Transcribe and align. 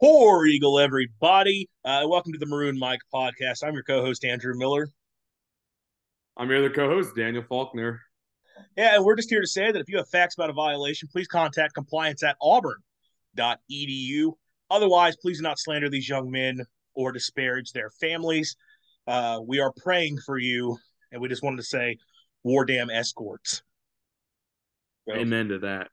War 0.00 0.46
Eagle, 0.46 0.78
everybody. 0.78 1.68
Uh, 1.84 2.04
welcome 2.06 2.32
to 2.32 2.38
the 2.38 2.46
Maroon 2.46 2.78
Mike 2.78 3.00
podcast. 3.12 3.64
I'm 3.66 3.74
your 3.74 3.82
co 3.82 4.00
host, 4.00 4.24
Andrew 4.24 4.54
Miller. 4.56 4.88
I'm 6.36 6.48
your 6.48 6.58
other 6.58 6.70
co 6.70 6.88
host, 6.88 7.16
Daniel 7.16 7.42
Faulkner. 7.42 8.00
Yeah, 8.76 8.94
and 8.94 9.04
we're 9.04 9.16
just 9.16 9.28
here 9.28 9.40
to 9.40 9.46
say 9.46 9.72
that 9.72 9.80
if 9.80 9.88
you 9.88 9.96
have 9.96 10.08
facts 10.08 10.36
about 10.36 10.50
a 10.50 10.52
violation, 10.52 11.08
please 11.10 11.26
contact 11.26 11.74
compliance 11.74 12.22
at 12.22 12.36
auburn.edu. 12.40 14.32
Otherwise, 14.70 15.16
please 15.16 15.38
do 15.38 15.42
not 15.42 15.58
slander 15.58 15.90
these 15.90 16.08
young 16.08 16.30
men 16.30 16.64
or 16.94 17.10
disparage 17.10 17.72
their 17.72 17.90
families. 18.00 18.54
Uh, 19.08 19.40
we 19.44 19.58
are 19.58 19.72
praying 19.78 20.18
for 20.24 20.38
you, 20.38 20.78
and 21.10 21.20
we 21.20 21.28
just 21.28 21.42
wanted 21.42 21.56
to 21.56 21.64
say, 21.64 21.96
war 22.44 22.64
damn 22.64 22.88
escorts. 22.88 23.62
So, 25.08 25.16
Amen 25.16 25.48
to 25.48 25.58
that. 25.58 25.88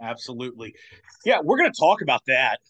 Absolutely. 0.00 0.72
Yeah, 1.24 1.40
we're 1.42 1.58
going 1.58 1.72
to 1.72 1.80
talk 1.80 2.00
about 2.00 2.22
that 2.28 2.60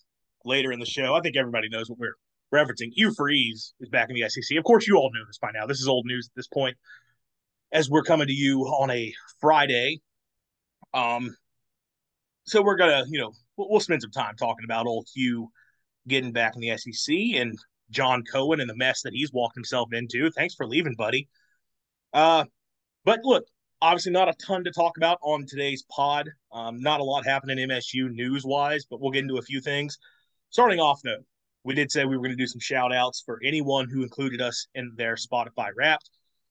later 0.45 0.73
in 0.73 0.81
the 0.81 0.87
show. 0.87 1.15
I 1.15 1.21
think 1.21 1.37
everybody 1.37 1.69
knows 1.69 1.89
what 1.89 1.99
we're 1.99 2.15
referencing. 2.55 2.91
Hugh 2.93 3.13
Freeze 3.15 3.75
is 3.81 3.89
back 3.89 4.09
in 4.11 4.17
the 4.17 4.29
SEC. 4.29 4.57
Of 4.59 4.65
course, 4.65 4.87
you 4.87 4.97
all 4.97 5.11
know 5.13 5.25
this 5.27 5.39
by 5.39 5.51
now. 5.53 5.67
This 5.67 5.81
is 5.81 5.89
old 5.89 6.07
news 6.07 6.29
at 6.29 6.37
this 6.37 6.49
point. 6.49 6.77
As 7.73 7.89
we're 7.89 8.03
coming 8.03 8.27
to 8.27 8.33
you 8.33 8.63
on 8.63 8.91
a 8.91 9.15
Friday, 9.41 10.01
um, 10.93 11.37
so 12.45 12.63
we're 12.63 12.77
gonna, 12.77 13.05
you 13.09 13.21
know, 13.21 13.33
we'll, 13.57 13.71
we'll 13.71 13.81
spend 13.81 14.03
some 14.03 14.11
time 14.11 14.35
talking 14.37 14.65
about 14.65 14.87
old 14.87 15.07
Hugh 15.15 15.51
getting 16.09 16.33
back 16.33 16.57
in 16.57 16.61
the 16.61 16.77
SEC 16.77 17.15
and 17.35 17.57
John 17.91 18.25
Cohen 18.25 18.61
and 18.61 18.69
the 18.69 18.77
mess 18.77 19.03
that 19.03 19.13
he's 19.13 19.33
walked 19.33 19.55
himself 19.55 19.91
into. 19.93 20.31
Thanks 20.31 20.55
for 20.55 20.67
leaving, 20.67 20.95
buddy. 20.97 21.29
Uh, 22.13 22.45
but 23.05 23.21
look, 23.23 23.45
obviously 23.81 24.13
not 24.13 24.29
a 24.29 24.35
ton 24.35 24.65
to 24.65 24.71
talk 24.73 24.97
about 24.97 25.19
on 25.23 25.47
today's 25.47 25.85
pod. 25.91 26.29
Um, 26.53 26.81
not 26.81 27.01
a 27.01 27.05
lot 27.05 27.25
happening 27.25 27.69
MSU 27.69 28.11
news 28.11 28.45
wise, 28.45 28.85
but 28.89 29.01
we'll 29.01 29.13
get 29.13 29.23
into 29.23 29.39
a 29.39 29.43
few 29.43 29.61
things. 29.61 29.99
Starting 30.51 30.81
off, 30.81 31.01
though, 31.05 31.23
we 31.65 31.75
did 31.75 31.93
say 31.93 32.05
we 32.05 32.17
were 32.17 32.23
going 32.23 32.37
to 32.37 32.43
do 32.43 32.47
some 32.47 32.61
shout 32.61 32.93
outs 32.93 33.23
for 33.25 33.41
anyone 33.45 33.89
who 33.89 34.03
included 34.03 34.41
us 34.41 34.67
in 34.75 34.93
their 34.97 35.15
Spotify 35.15 35.69
Wrapped. 35.77 36.11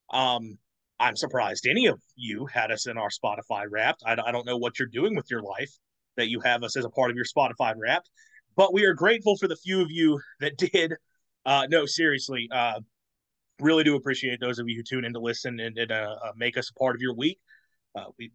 Um, 0.10 0.58
I'm 1.00 1.16
surprised 1.16 1.68
any 1.68 1.88
of 1.88 2.00
you 2.16 2.46
had 2.46 2.72
us 2.72 2.88
in 2.88 2.98
our 2.98 3.10
Spotify 3.10 3.66
Wrapped. 3.70 4.04
I, 4.06 4.14
I 4.14 4.32
don't 4.32 4.46
know 4.46 4.58
what 4.58 4.80
you're 4.80 4.88
doing 4.88 5.16
with 5.16 5.30
your 5.30 5.42
life 5.42 5.72
that 6.16 6.30
you 6.30 6.40
have 6.42 6.64
us 6.64 6.78
as 6.78 6.86
a 6.86 6.90
part 6.90 7.12
of 7.12 7.18
your 7.18 7.26
Spotify 7.26 7.74
Wrapped, 7.78 8.10
but 8.56 8.74
we 8.74 8.86
are 8.86 8.94
grateful 8.94 9.36
for 9.38 9.48
the 9.48 9.56
few 9.58 9.82
of 9.82 9.92
you 9.92 10.20
that 10.40 10.58
did. 10.72 10.94
Uh, 11.46 11.68
no, 11.70 11.86
seriously, 11.86 12.48
uh, 12.52 12.80
really 13.60 13.84
do 13.84 13.96
appreciate 13.96 14.40
those 14.40 14.60
of 14.60 14.70
you 14.70 14.78
who 14.78 14.84
tune 14.84 15.04
in 15.04 15.14
to 15.14 15.20
listen 15.20 15.60
and, 15.60 15.78
and 15.78 15.92
uh, 15.92 16.16
uh 16.24 16.32
make 16.38 16.58
us 16.58 16.70
a 16.70 16.80
part 16.80 16.96
of 16.96 17.02
your 17.02 17.14
week. 17.14 17.40
Uh, 17.96 18.06
we 18.18 18.32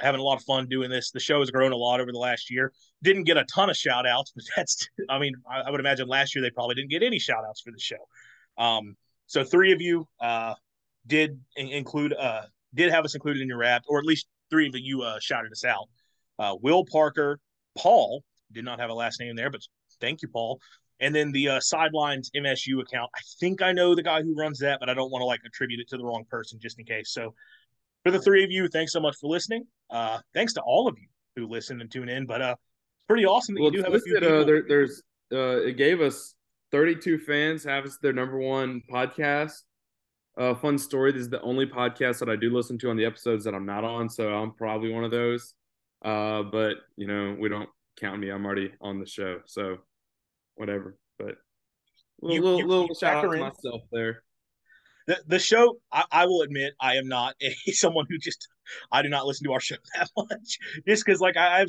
having 0.00 0.20
a 0.20 0.22
lot 0.22 0.36
of 0.36 0.42
fun 0.44 0.66
doing 0.68 0.90
this. 0.90 1.10
The 1.10 1.20
show 1.20 1.40
has 1.40 1.50
grown 1.50 1.72
a 1.72 1.76
lot 1.76 2.00
over 2.00 2.12
the 2.12 2.18
last 2.18 2.50
year. 2.50 2.72
Didn't 3.02 3.24
get 3.24 3.36
a 3.36 3.44
ton 3.44 3.70
of 3.70 3.76
shout 3.76 4.06
outs, 4.06 4.32
but 4.36 4.44
that's, 4.56 4.88
I 5.08 5.18
mean, 5.18 5.34
I, 5.50 5.60
I 5.62 5.70
would 5.70 5.80
imagine 5.80 6.08
last 6.08 6.34
year 6.34 6.42
they 6.42 6.50
probably 6.50 6.74
didn't 6.74 6.90
get 6.90 7.02
any 7.02 7.18
shout 7.18 7.44
outs 7.46 7.60
for 7.60 7.70
the 7.70 7.80
show. 7.80 7.96
Um, 8.56 8.96
so 9.26 9.44
three 9.44 9.72
of 9.72 9.80
you 9.80 10.08
uh, 10.20 10.54
did 11.06 11.38
include, 11.56 12.14
uh, 12.14 12.42
did 12.74 12.90
have 12.90 13.04
us 13.04 13.14
included 13.14 13.42
in 13.42 13.48
your 13.48 13.62
app, 13.62 13.82
or 13.88 13.98
at 13.98 14.04
least 14.04 14.26
three 14.50 14.66
of 14.66 14.74
you 14.74 15.02
uh, 15.02 15.18
shouted 15.20 15.52
us 15.52 15.64
out. 15.64 15.88
Uh, 16.38 16.56
Will 16.60 16.84
Parker, 16.84 17.38
Paul, 17.76 18.22
did 18.52 18.64
not 18.64 18.80
have 18.80 18.90
a 18.90 18.94
last 18.94 19.20
name 19.20 19.36
there, 19.36 19.50
but 19.50 19.60
thank 20.00 20.22
you, 20.22 20.28
Paul. 20.28 20.60
And 21.00 21.14
then 21.14 21.30
the 21.30 21.48
uh, 21.48 21.60
sidelines 21.60 22.30
MSU 22.36 22.80
account. 22.80 23.10
I 23.14 23.20
think 23.38 23.62
I 23.62 23.72
know 23.72 23.94
the 23.94 24.02
guy 24.02 24.22
who 24.22 24.34
runs 24.34 24.58
that, 24.60 24.80
but 24.80 24.88
I 24.88 24.94
don't 24.94 25.12
want 25.12 25.22
to 25.22 25.26
like 25.26 25.40
attribute 25.46 25.80
it 25.80 25.88
to 25.90 25.96
the 25.96 26.04
wrong 26.04 26.24
person 26.28 26.58
just 26.60 26.78
in 26.78 26.84
case. 26.84 27.12
So 27.12 27.34
for 28.08 28.16
the 28.16 28.22
three 28.22 28.42
of 28.44 28.50
you, 28.50 28.68
thanks 28.68 28.92
so 28.92 29.00
much 29.00 29.16
for 29.20 29.28
listening. 29.28 29.66
Uh, 29.90 30.18
thanks 30.34 30.54
to 30.54 30.62
all 30.62 30.88
of 30.88 30.96
you 30.98 31.08
who 31.36 31.46
listen 31.46 31.80
and 31.80 31.90
tune 31.90 32.08
in. 32.08 32.26
But 32.26 32.40
uh, 32.40 32.56
it's 32.96 33.04
pretty 33.04 33.26
awesome 33.26 33.54
that 33.54 33.60
well, 33.60 33.72
you 33.72 33.78
do 33.78 33.84
have 33.84 33.94
a 33.94 34.00
few. 34.00 34.16
Uh, 34.16 34.44
there, 34.44 34.64
there's 34.66 35.02
uh, 35.32 35.60
it 35.62 35.76
gave 35.76 36.00
us 36.00 36.34
32 36.72 37.18
fans 37.18 37.64
have 37.64 37.84
us 37.84 37.98
their 38.02 38.12
number 38.12 38.38
one 38.38 38.82
podcast. 38.90 39.62
Uh, 40.38 40.54
fun 40.54 40.78
story. 40.78 41.12
This 41.12 41.22
is 41.22 41.30
the 41.30 41.42
only 41.42 41.66
podcast 41.66 42.20
that 42.20 42.28
I 42.28 42.36
do 42.36 42.54
listen 42.54 42.78
to 42.78 42.90
on 42.90 42.96
the 42.96 43.04
episodes 43.04 43.44
that 43.44 43.54
I'm 43.54 43.66
not 43.66 43.84
on, 43.84 44.08
so 44.08 44.32
I'm 44.32 44.52
probably 44.52 44.92
one 44.92 45.04
of 45.04 45.10
those. 45.10 45.54
Uh, 46.02 46.44
but 46.44 46.76
you 46.96 47.06
know, 47.06 47.36
we 47.38 47.48
don't 47.48 47.68
count 48.00 48.20
me. 48.20 48.30
I'm 48.30 48.46
already 48.46 48.72
on 48.80 49.00
the 49.00 49.06
show, 49.06 49.40
so 49.46 49.78
whatever. 50.54 50.96
But 51.18 51.36
little, 52.22 52.36
you, 52.36 52.42
little, 52.42 52.58
you, 52.60 52.66
little 52.66 52.94
shout 52.94 53.24
out 53.24 53.32
to 53.32 53.38
myself 53.38 53.82
there 53.90 54.22
the, 55.08 55.16
the 55.26 55.38
show 55.38 55.78
I, 55.90 56.04
I, 56.12 56.26
will 56.26 56.42
admit 56.42 56.74
i 56.80 56.96
am 56.96 57.08
not 57.08 57.34
a 57.42 57.50
someone 57.72 58.06
who 58.08 58.18
just 58.18 58.46
i 58.92 59.02
do 59.02 59.08
not 59.08 59.26
listen 59.26 59.44
to 59.46 59.52
our 59.54 59.60
show 59.60 59.76
that 59.96 60.08
much. 60.16 60.58
Just 60.86 61.04
because 61.04 61.20
like 61.20 61.36
I, 61.36 61.58
have 61.58 61.68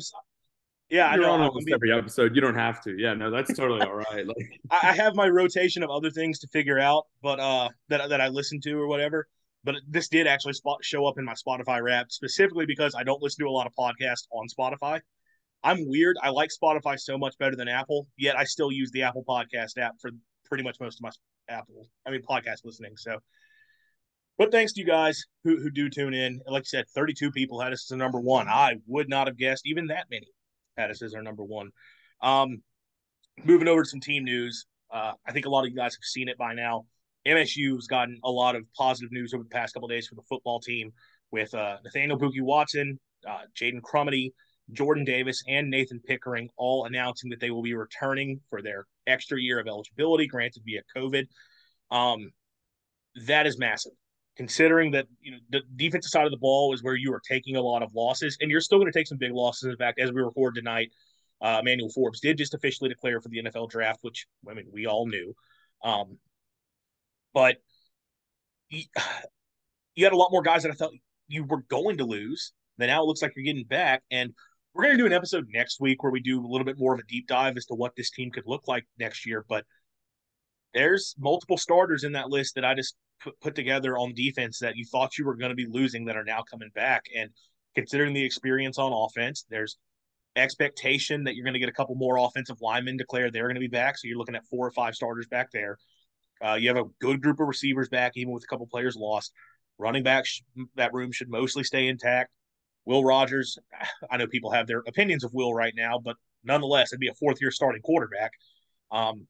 yeah 0.90 1.14
you're 1.14 1.24
I 1.24 1.26
know, 1.26 1.32
on 1.32 1.40
almost 1.40 1.68
every 1.72 1.92
episode. 1.92 2.36
You 2.36 2.42
don't 2.42 2.54
have 2.54 2.80
to. 2.82 2.96
Yeah 2.96 3.14
no 3.14 3.30
that's 3.30 3.52
totally 3.54 3.80
all 3.80 3.94
right. 3.94 4.26
Like 4.26 4.60
I, 4.70 4.92
have 4.92 5.16
my 5.16 5.28
rotation 5.28 5.82
of 5.82 5.90
other 5.90 6.10
things 6.10 6.38
to 6.40 6.48
figure 6.48 6.78
out 6.78 7.06
but 7.22 7.40
uh 7.40 7.70
that, 7.88 8.10
that 8.10 8.20
i 8.20 8.28
listen 8.28 8.60
to 8.62 8.72
or 8.74 8.86
whatever. 8.86 9.26
But 9.62 9.76
this 9.86 10.08
did 10.08 10.26
actually 10.26 10.54
spot, 10.54 10.78
show 10.82 11.06
up 11.06 11.18
in 11.18 11.24
my 11.24 11.34
spotify 11.34 11.82
Wrapped 11.82 12.12
specifically 12.12 12.66
because 12.66 12.94
i 12.94 13.02
don't 13.02 13.22
listen 13.22 13.44
to 13.44 13.48
a 13.48 13.50
lot 13.50 13.66
of 13.66 13.72
podcasts 13.74 14.26
on 14.30 14.46
spotify. 14.48 15.00
I'm 15.62 15.88
weird. 15.88 16.16
I 16.22 16.30
like 16.30 16.50
spotify 16.50 16.98
so 16.98 17.16
much 17.16 17.38
better 17.38 17.56
than 17.56 17.68
apple 17.68 18.06
yet 18.18 18.36
i 18.36 18.44
still 18.44 18.70
use 18.70 18.90
the 18.90 19.02
apple 19.02 19.24
podcast 19.26 19.78
app 19.78 19.94
for 20.00 20.10
pretty 20.44 20.64
much 20.64 20.78
most 20.80 20.98
of 20.98 21.02
my 21.02 21.10
Apple, 21.50 21.86
I 22.06 22.10
mean, 22.10 22.22
podcast 22.22 22.64
listening. 22.64 22.96
So, 22.96 23.18
but 24.38 24.50
thanks 24.50 24.72
to 24.74 24.80
you 24.80 24.86
guys 24.86 25.24
who, 25.44 25.56
who 25.56 25.70
do 25.70 25.90
tune 25.90 26.14
in. 26.14 26.40
Like 26.46 26.62
I 26.62 26.64
said, 26.64 26.84
32 26.94 27.30
people 27.32 27.60
had 27.60 27.72
us 27.72 27.90
as 27.90 27.94
a 27.94 27.98
number 27.98 28.20
one. 28.20 28.48
I 28.48 28.74
would 28.86 29.08
not 29.08 29.26
have 29.26 29.36
guessed 29.36 29.66
even 29.66 29.88
that 29.88 30.06
many 30.10 30.28
had 30.76 30.90
us 30.90 31.02
as 31.02 31.14
our 31.14 31.22
number 31.22 31.44
one. 31.44 31.70
Um, 32.22 32.62
moving 33.44 33.68
over 33.68 33.82
to 33.82 33.88
some 33.88 34.00
team 34.00 34.24
news. 34.24 34.66
Uh, 34.90 35.12
I 35.26 35.32
think 35.32 35.46
a 35.46 35.50
lot 35.50 35.64
of 35.64 35.70
you 35.70 35.76
guys 35.76 35.94
have 35.94 36.02
seen 36.02 36.28
it 36.28 36.38
by 36.38 36.54
now. 36.54 36.86
MSU 37.26 37.74
has 37.74 37.86
gotten 37.86 38.18
a 38.24 38.30
lot 38.30 38.56
of 38.56 38.64
positive 38.76 39.12
news 39.12 39.34
over 39.34 39.42
the 39.42 39.50
past 39.50 39.74
couple 39.74 39.88
days 39.88 40.06
for 40.06 40.14
the 40.14 40.22
football 40.28 40.60
team 40.60 40.92
with 41.30 41.52
uh, 41.54 41.76
Nathaniel 41.84 42.18
Bookie 42.18 42.40
Watson, 42.40 42.98
uh, 43.28 43.42
Jaden 43.54 43.82
Crumedy, 43.82 44.32
Jordan 44.72 45.04
Davis, 45.04 45.42
and 45.46 45.70
Nathan 45.70 46.00
Pickering 46.06 46.48
all 46.56 46.84
announcing 46.84 47.30
that 47.30 47.40
they 47.40 47.50
will 47.50 47.62
be 47.62 47.74
returning 47.74 48.40
for 48.48 48.62
their 48.62 48.86
extra 49.06 49.40
year 49.40 49.58
of 49.58 49.66
eligibility, 49.66 50.26
granted 50.26 50.62
via 50.64 50.82
COVID. 50.96 51.26
Um, 51.90 52.30
that 53.26 53.46
is 53.46 53.58
massive, 53.58 53.92
considering 54.36 54.92
that 54.92 55.06
you 55.20 55.32
know 55.32 55.38
the 55.50 55.60
defensive 55.76 56.10
side 56.10 56.24
of 56.24 56.30
the 56.30 56.38
ball 56.38 56.72
is 56.72 56.82
where 56.82 56.94
you 56.94 57.12
are 57.12 57.22
taking 57.28 57.56
a 57.56 57.62
lot 57.62 57.82
of 57.82 57.94
losses, 57.94 58.36
and 58.40 58.50
you're 58.50 58.60
still 58.60 58.78
going 58.78 58.90
to 58.90 58.98
take 58.98 59.08
some 59.08 59.18
big 59.18 59.32
losses. 59.32 59.68
In 59.68 59.76
fact, 59.76 60.00
as 60.00 60.12
we 60.12 60.20
record 60.20 60.54
tonight, 60.54 60.90
uh, 61.40 61.58
Emmanuel 61.60 61.90
Forbes 61.90 62.20
did 62.20 62.38
just 62.38 62.54
officially 62.54 62.88
declare 62.88 63.20
for 63.20 63.28
the 63.28 63.42
NFL 63.42 63.70
draft, 63.70 64.00
which 64.02 64.26
I 64.48 64.54
mean 64.54 64.66
we 64.72 64.86
all 64.86 65.06
knew. 65.06 65.34
Um, 65.82 66.18
but 67.32 67.56
you, 68.68 68.84
you 69.94 70.04
had 70.04 70.12
a 70.12 70.16
lot 70.16 70.32
more 70.32 70.42
guys 70.42 70.62
that 70.62 70.72
I 70.72 70.74
thought 70.74 70.92
you 71.28 71.44
were 71.44 71.62
going 71.68 71.98
to 71.98 72.04
lose. 72.04 72.52
Then 72.78 72.88
now 72.88 73.02
it 73.02 73.06
looks 73.06 73.22
like 73.22 73.32
you're 73.36 73.44
getting 73.44 73.64
back, 73.64 74.02
and 74.10 74.32
we're 74.74 74.84
going 74.84 74.96
to 74.96 75.02
do 75.02 75.06
an 75.06 75.12
episode 75.12 75.46
next 75.52 75.80
week 75.80 76.02
where 76.02 76.12
we 76.12 76.20
do 76.20 76.44
a 76.44 76.46
little 76.46 76.64
bit 76.64 76.78
more 76.78 76.94
of 76.94 77.00
a 77.00 77.04
deep 77.08 77.26
dive 77.26 77.56
as 77.56 77.66
to 77.66 77.74
what 77.74 77.96
this 77.96 78.10
team 78.10 78.30
could 78.30 78.44
look 78.46 78.68
like 78.68 78.86
next 78.98 79.26
year. 79.26 79.44
But 79.48 79.64
there's 80.74 81.14
multiple 81.18 81.56
starters 81.56 82.04
in 82.04 82.12
that 82.12 82.30
list 82.30 82.54
that 82.54 82.64
I 82.64 82.74
just 82.74 82.94
put, 83.22 83.40
put 83.40 83.54
together 83.54 83.98
on 83.98 84.14
defense 84.14 84.58
that 84.60 84.76
you 84.76 84.84
thought 84.84 85.18
you 85.18 85.24
were 85.24 85.34
going 85.34 85.50
to 85.50 85.56
be 85.56 85.66
losing 85.66 86.04
that 86.04 86.16
are 86.16 86.24
now 86.24 86.42
coming 86.42 86.70
back. 86.74 87.04
And 87.16 87.30
considering 87.74 88.14
the 88.14 88.24
experience 88.24 88.78
on 88.78 88.92
offense, 88.92 89.44
there's 89.50 89.76
expectation 90.36 91.24
that 91.24 91.34
you're 91.34 91.44
going 91.44 91.54
to 91.54 91.60
get 91.60 91.68
a 91.68 91.72
couple 91.72 91.96
more 91.96 92.18
offensive 92.18 92.60
linemen 92.60 92.96
declared 92.96 93.32
they're 93.32 93.48
going 93.48 93.54
to 93.54 93.60
be 93.60 93.66
back. 93.66 93.98
So 93.98 94.06
you're 94.06 94.18
looking 94.18 94.36
at 94.36 94.46
four 94.46 94.66
or 94.66 94.70
five 94.70 94.94
starters 94.94 95.26
back 95.26 95.50
there. 95.50 95.78
Uh, 96.44 96.54
you 96.54 96.68
have 96.68 96.78
a 96.78 96.88
good 97.00 97.20
group 97.20 97.40
of 97.40 97.48
receivers 97.48 97.88
back, 97.88 98.12
even 98.14 98.32
with 98.32 98.44
a 98.44 98.46
couple 98.46 98.66
players 98.66 98.96
lost. 98.96 99.32
Running 99.78 100.04
back, 100.04 100.24
that 100.76 100.92
room 100.92 101.10
should 101.10 101.28
mostly 101.28 101.64
stay 101.64 101.88
intact. 101.88 102.30
Will 102.86 103.04
Rogers, 103.04 103.58
I 104.10 104.16
know 104.16 104.26
people 104.26 104.50
have 104.50 104.66
their 104.66 104.82
opinions 104.86 105.24
of 105.24 105.32
Will 105.34 105.54
right 105.54 105.74
now, 105.76 105.98
but 105.98 106.16
nonetheless, 106.44 106.92
it'd 106.92 107.00
be 107.00 107.08
a 107.08 107.14
fourth 107.14 107.40
year 107.40 107.50
starting 107.50 107.82
quarterback. 107.82 108.32
Um, 108.90 109.26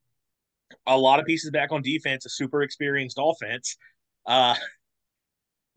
a 0.86 0.96
lot 0.96 1.18
of 1.18 1.26
pieces 1.26 1.50
back 1.50 1.72
on 1.72 1.82
defense, 1.82 2.24
a 2.24 2.28
super 2.28 2.62
experienced 2.62 3.18
offense. 3.20 3.76
Uh, 4.26 4.54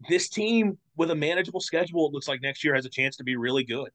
this 0.07 0.29
team 0.29 0.77
with 0.95 1.11
a 1.11 1.15
manageable 1.15 1.59
schedule, 1.59 2.07
it 2.07 2.13
looks 2.13 2.27
like 2.27 2.41
next 2.41 2.63
year 2.63 2.75
has 2.75 2.85
a 2.85 2.89
chance 2.89 3.17
to 3.17 3.23
be 3.23 3.35
really 3.35 3.63
good. 3.63 3.89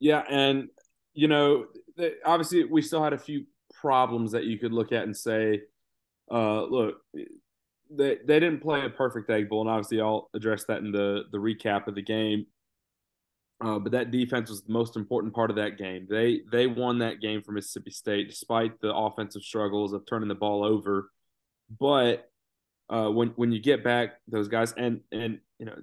Yeah, 0.00 0.22
and 0.28 0.68
you 1.14 1.28
know, 1.28 1.66
obviously, 2.24 2.64
we 2.64 2.82
still 2.82 3.02
had 3.02 3.12
a 3.12 3.18
few 3.18 3.46
problems 3.80 4.32
that 4.32 4.44
you 4.44 4.58
could 4.58 4.72
look 4.72 4.92
at 4.92 5.04
and 5.04 5.16
say, 5.16 5.62
uh, 6.30 6.64
look, 6.64 6.96
they 7.96 8.18
they 8.24 8.40
didn't 8.40 8.60
play 8.60 8.84
a 8.84 8.90
perfect 8.90 9.30
egg 9.30 9.48
bowl, 9.48 9.62
and 9.62 9.70
obviously 9.70 10.00
I'll 10.00 10.30
address 10.34 10.64
that 10.64 10.78
in 10.78 10.92
the 10.92 11.24
the 11.32 11.38
recap 11.38 11.86
of 11.86 11.94
the 11.94 12.02
game. 12.02 12.46
Uh, 13.64 13.78
but 13.78 13.92
that 13.92 14.10
defense 14.10 14.50
was 14.50 14.62
the 14.62 14.72
most 14.72 14.96
important 14.96 15.32
part 15.32 15.50
of 15.50 15.56
that 15.56 15.78
game. 15.78 16.06
They 16.08 16.42
they 16.50 16.66
won 16.66 16.98
that 16.98 17.20
game 17.20 17.42
for 17.42 17.52
Mississippi 17.52 17.90
State 17.90 18.28
despite 18.28 18.80
the 18.80 18.94
offensive 18.94 19.42
struggles 19.42 19.92
of 19.92 20.06
turning 20.06 20.28
the 20.28 20.34
ball 20.34 20.64
over. 20.64 21.10
But 21.78 22.30
uh, 22.90 23.08
when 23.08 23.28
when 23.36 23.52
you 23.52 23.60
get 23.60 23.84
back 23.84 24.20
those 24.28 24.48
guys 24.48 24.72
and 24.76 25.00
and 25.12 25.38
you 25.58 25.66
know 25.66 25.76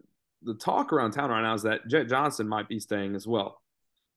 the 0.44 0.54
talk 0.56 0.92
around 0.92 1.12
town 1.12 1.30
right 1.30 1.42
now 1.42 1.54
is 1.54 1.63
that 1.63 1.88
Jett 1.88 2.10
Johnson 2.10 2.48
might 2.48 2.68
be 2.68 2.80
staying 2.80 3.16
as 3.16 3.28
well. 3.28 3.62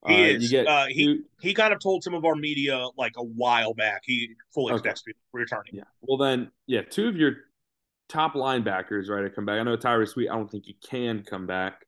He 0.06 0.14
uh, 0.14 0.36
is. 0.36 0.52
Uh, 0.52 0.86
he 0.88 1.22
he 1.40 1.54
kind 1.54 1.72
of 1.72 1.80
told 1.80 2.02
some 2.02 2.14
of 2.14 2.24
our 2.24 2.34
media 2.34 2.88
like 2.96 3.12
a 3.16 3.24
while 3.24 3.72
back 3.72 4.02
he 4.04 4.30
fully 4.52 4.72
okay. 4.72 4.80
expects 4.80 5.00
to 5.02 5.06
be 5.06 5.14
returning. 5.32 5.74
Yeah. 5.74 5.84
Well, 6.02 6.18
then, 6.18 6.50
yeah, 6.66 6.82
two 6.82 7.08
of 7.08 7.16
your 7.16 7.36
top 8.08 8.34
linebackers, 8.34 9.08
right, 9.08 9.22
to 9.22 9.30
come 9.30 9.46
back. 9.46 9.60
I 9.60 9.62
know 9.62 9.76
Tyrus 9.76 10.16
Wheat. 10.16 10.28
I 10.28 10.34
don't 10.34 10.50
think 10.50 10.66
he 10.66 10.76
can 10.88 11.22
come 11.22 11.46
back. 11.46 11.84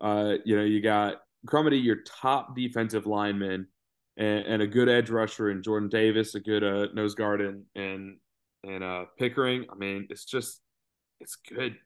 Uh, 0.00 0.34
you 0.44 0.56
know, 0.56 0.64
you 0.64 0.80
got 0.80 1.16
Crumedy, 1.46 1.82
your 1.82 1.98
top 2.06 2.56
defensive 2.56 3.06
lineman, 3.06 3.66
and, 4.16 4.46
and, 4.46 4.62
a 4.62 4.66
good 4.66 4.88
edge 4.88 5.10
rusher, 5.10 5.50
and 5.50 5.62
Jordan 5.62 5.88
Davis, 5.88 6.34
a 6.34 6.40
good 6.40 6.64
uh, 6.64 6.88
nose 6.94 7.14
guard, 7.14 7.40
and 7.40 7.64
and 7.74 8.18
and 8.64 8.84
uh, 8.84 9.04
Pickering. 9.18 9.66
I 9.70 9.74
mean, 9.74 10.06
it's 10.10 10.24
just 10.24 10.60
it's 11.20 11.36
good, 11.36 11.76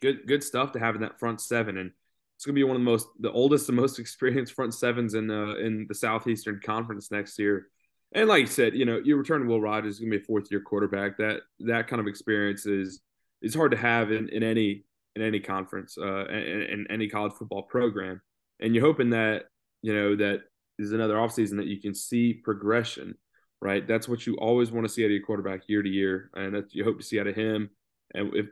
good 0.00 0.26
good 0.26 0.42
stuff 0.42 0.72
to 0.72 0.78
have 0.78 0.94
in 0.94 1.02
that 1.02 1.18
front 1.18 1.40
seven 1.40 1.76
and 1.78 1.90
it's 2.36 2.44
to 2.44 2.52
be 2.52 2.64
one 2.64 2.76
of 2.76 2.80
the 2.80 2.84
most, 2.84 3.06
the 3.20 3.32
oldest 3.32 3.68
and 3.68 3.76
most 3.76 3.98
experienced 3.98 4.54
front 4.54 4.74
sevens 4.74 5.14
in 5.14 5.30
uh, 5.30 5.54
in 5.54 5.86
the 5.88 5.94
Southeastern 5.94 6.60
Conference 6.64 7.10
next 7.10 7.38
year. 7.38 7.68
And 8.14 8.28
like 8.28 8.42
you 8.42 8.46
said, 8.46 8.74
you 8.74 8.84
know, 8.84 9.00
you 9.04 9.16
return 9.16 9.46
Will 9.46 9.60
Rogers 9.60 9.98
going 9.98 10.10
to 10.10 10.18
be 10.18 10.22
a 10.22 10.26
fourth 10.26 10.50
year 10.50 10.60
quarterback. 10.60 11.16
That 11.18 11.40
that 11.60 11.88
kind 11.88 12.00
of 12.00 12.06
experience 12.06 12.64
is 12.64 13.00
is 13.42 13.54
hard 13.54 13.72
to 13.72 13.76
have 13.76 14.12
in, 14.12 14.28
in 14.28 14.42
any 14.42 14.84
in 15.16 15.22
any 15.22 15.40
conference, 15.40 15.96
uh, 15.98 16.26
in, 16.26 16.62
in 16.62 16.86
any 16.90 17.08
college 17.08 17.32
football 17.32 17.62
program. 17.62 18.20
And 18.60 18.74
you're 18.74 18.84
hoping 18.84 19.10
that 19.10 19.44
you 19.82 19.94
know 19.94 20.16
that 20.16 20.42
is 20.78 20.92
another 20.92 21.16
offseason 21.16 21.56
that 21.56 21.66
you 21.66 21.80
can 21.80 21.94
see 21.94 22.32
progression, 22.32 23.16
right? 23.60 23.86
That's 23.86 24.08
what 24.08 24.26
you 24.26 24.36
always 24.36 24.70
want 24.70 24.86
to 24.86 24.92
see 24.92 25.02
out 25.02 25.06
of 25.06 25.12
your 25.12 25.26
quarterback 25.26 25.68
year 25.68 25.82
to 25.82 25.88
year, 25.88 26.30
and 26.34 26.54
that 26.54 26.72
you 26.72 26.84
hope 26.84 26.98
to 26.98 27.04
see 27.04 27.18
out 27.18 27.26
of 27.26 27.34
him. 27.34 27.68
And 28.14 28.34
if 28.34 28.46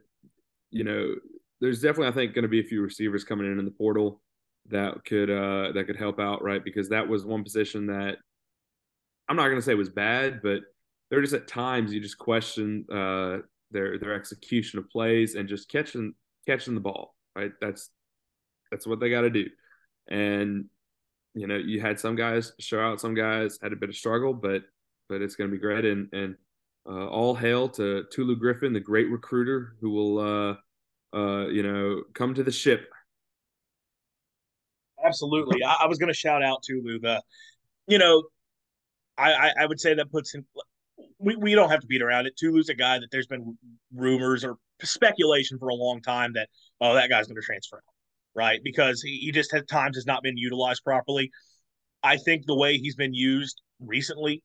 you 0.71 0.83
know 0.83 1.15
there's 1.61 1.81
definitely 1.81 2.09
I 2.09 2.13
think 2.13 2.35
going 2.35 2.43
to 2.43 2.49
be 2.49 2.61
a 2.61 2.65
few 2.65 2.83
receivers 2.83 3.23
coming 3.23 3.47
in 3.47 3.61
in 3.61 3.65
the 3.65 3.71
portal 3.71 4.21
that 4.71 5.05
could 5.05 5.31
uh, 5.31 5.71
that 5.73 5.85
could 5.87 5.97
help 5.97 6.19
out, 6.19 6.43
right? 6.43 6.65
Because 6.65 6.89
that 6.89 7.07
was 7.07 7.25
one 7.25 7.45
position 7.45 7.87
that 7.87 8.17
I'm 9.29 9.37
not 9.37 9.45
going 9.45 9.57
to 9.57 9.63
say 9.63 9.73
it 9.73 9.79
was 9.79 9.89
bad, 9.89 10.41
but 10.43 10.61
they're 11.11 11.23
just 11.23 11.35
at 11.35 11.49
times 11.49 11.93
you 11.93 12.01
just 12.01 12.19
question 12.19 12.87
uh, 12.91 13.39
their 13.71 13.99
their 13.99 14.15
execution 14.15 14.79
of 14.79 14.89
plays 14.91 15.35
and 15.35 15.49
just 15.49 15.69
catching 15.69 16.15
catching 16.47 16.75
the 16.75 16.81
ball, 16.81 17.15
right? 17.37 17.53
That's 17.61 17.91
that's 18.71 18.87
what 18.87 19.01
they 19.01 19.11
got 19.11 19.23
to 19.23 19.31
do, 19.31 19.47
and 20.09 20.67
you 21.35 21.47
know 21.47 21.57
you 21.57 21.81
had 21.81 22.01
some 22.01 22.17
guys 22.17 22.53
show 22.59 22.81
out, 22.81 23.01
some 23.01 23.15
guys 23.15 23.59
had 23.63 23.73
a 23.73 23.77
bit 23.77 23.89
of 23.89 23.97
struggle, 23.97 24.35
but 24.35 24.63
but 25.09 25.23
it's 25.23 25.37
going 25.37 25.51
to 25.51 25.57
be 25.57 25.61
great, 25.61 25.85
and 25.85 26.09
and 26.13 26.37
uh, 26.89 27.07
all 27.09 27.35
hail 27.35 27.69
to 27.69 28.05
Tulu 28.13 28.37
Griffin, 28.37 28.73
the 28.73 28.81
great 28.81 29.11
recruiter 29.11 29.77
who 29.81 29.91
will. 29.91 30.19
Uh, 30.19 30.57
uh, 31.15 31.47
you 31.49 31.63
know, 31.63 32.03
come 32.15 32.35
to 32.35 32.43
the 32.43 32.53
ship. 32.53 32.89
Absolutely. 35.05 35.63
I, 35.65 35.79
I 35.83 35.87
was 35.87 35.99
going 35.99 36.09
to 36.09 36.17
shout 36.17 36.43
out 36.43 36.63
to 36.65 36.81
Lou. 36.83 36.99
The, 36.99 37.23
you 37.87 37.99
know, 37.99 38.25
I, 39.31 39.53
I, 39.61 39.67
would 39.67 39.79
say 39.79 39.95
that 39.95 40.11
puts 40.11 40.35
him. 40.35 40.45
We, 41.19 41.37
we 41.37 41.55
don't 41.55 41.71
have 41.71 41.81
to 41.81 41.87
beat 41.87 42.03
around 42.03 42.27
it. 42.27 42.37
Tulu's 42.37 42.69
a 42.69 42.75
guy 42.75 42.99
that 42.99 43.09
there's 43.13 43.27
been 43.27 43.57
rumors 43.95 44.45
or 44.45 44.57
speculation 44.83 45.59
for 45.59 45.69
a 45.69 45.75
long 45.75 46.01
time 46.01 46.33
that 46.35 46.49
oh 46.81 46.95
that 46.95 47.09
guy's 47.09 47.27
going 47.27 47.37
to 47.37 47.43
transfer 47.43 47.83
right? 48.35 48.61
Because 48.63 49.03
he, 49.03 49.19
he 49.19 49.33
just 49.33 49.53
at 49.55 49.69
times 49.69 49.97
has 49.97 50.07
not 50.07 50.23
been 50.23 50.37
utilized 50.37 50.83
properly. 50.85 51.31
I 52.03 52.17
think 52.17 52.47
the 52.47 52.57
way 52.57 52.79
he's 52.79 52.97
been 52.97 53.15
used 53.15 53.61
recently, 53.81 54.43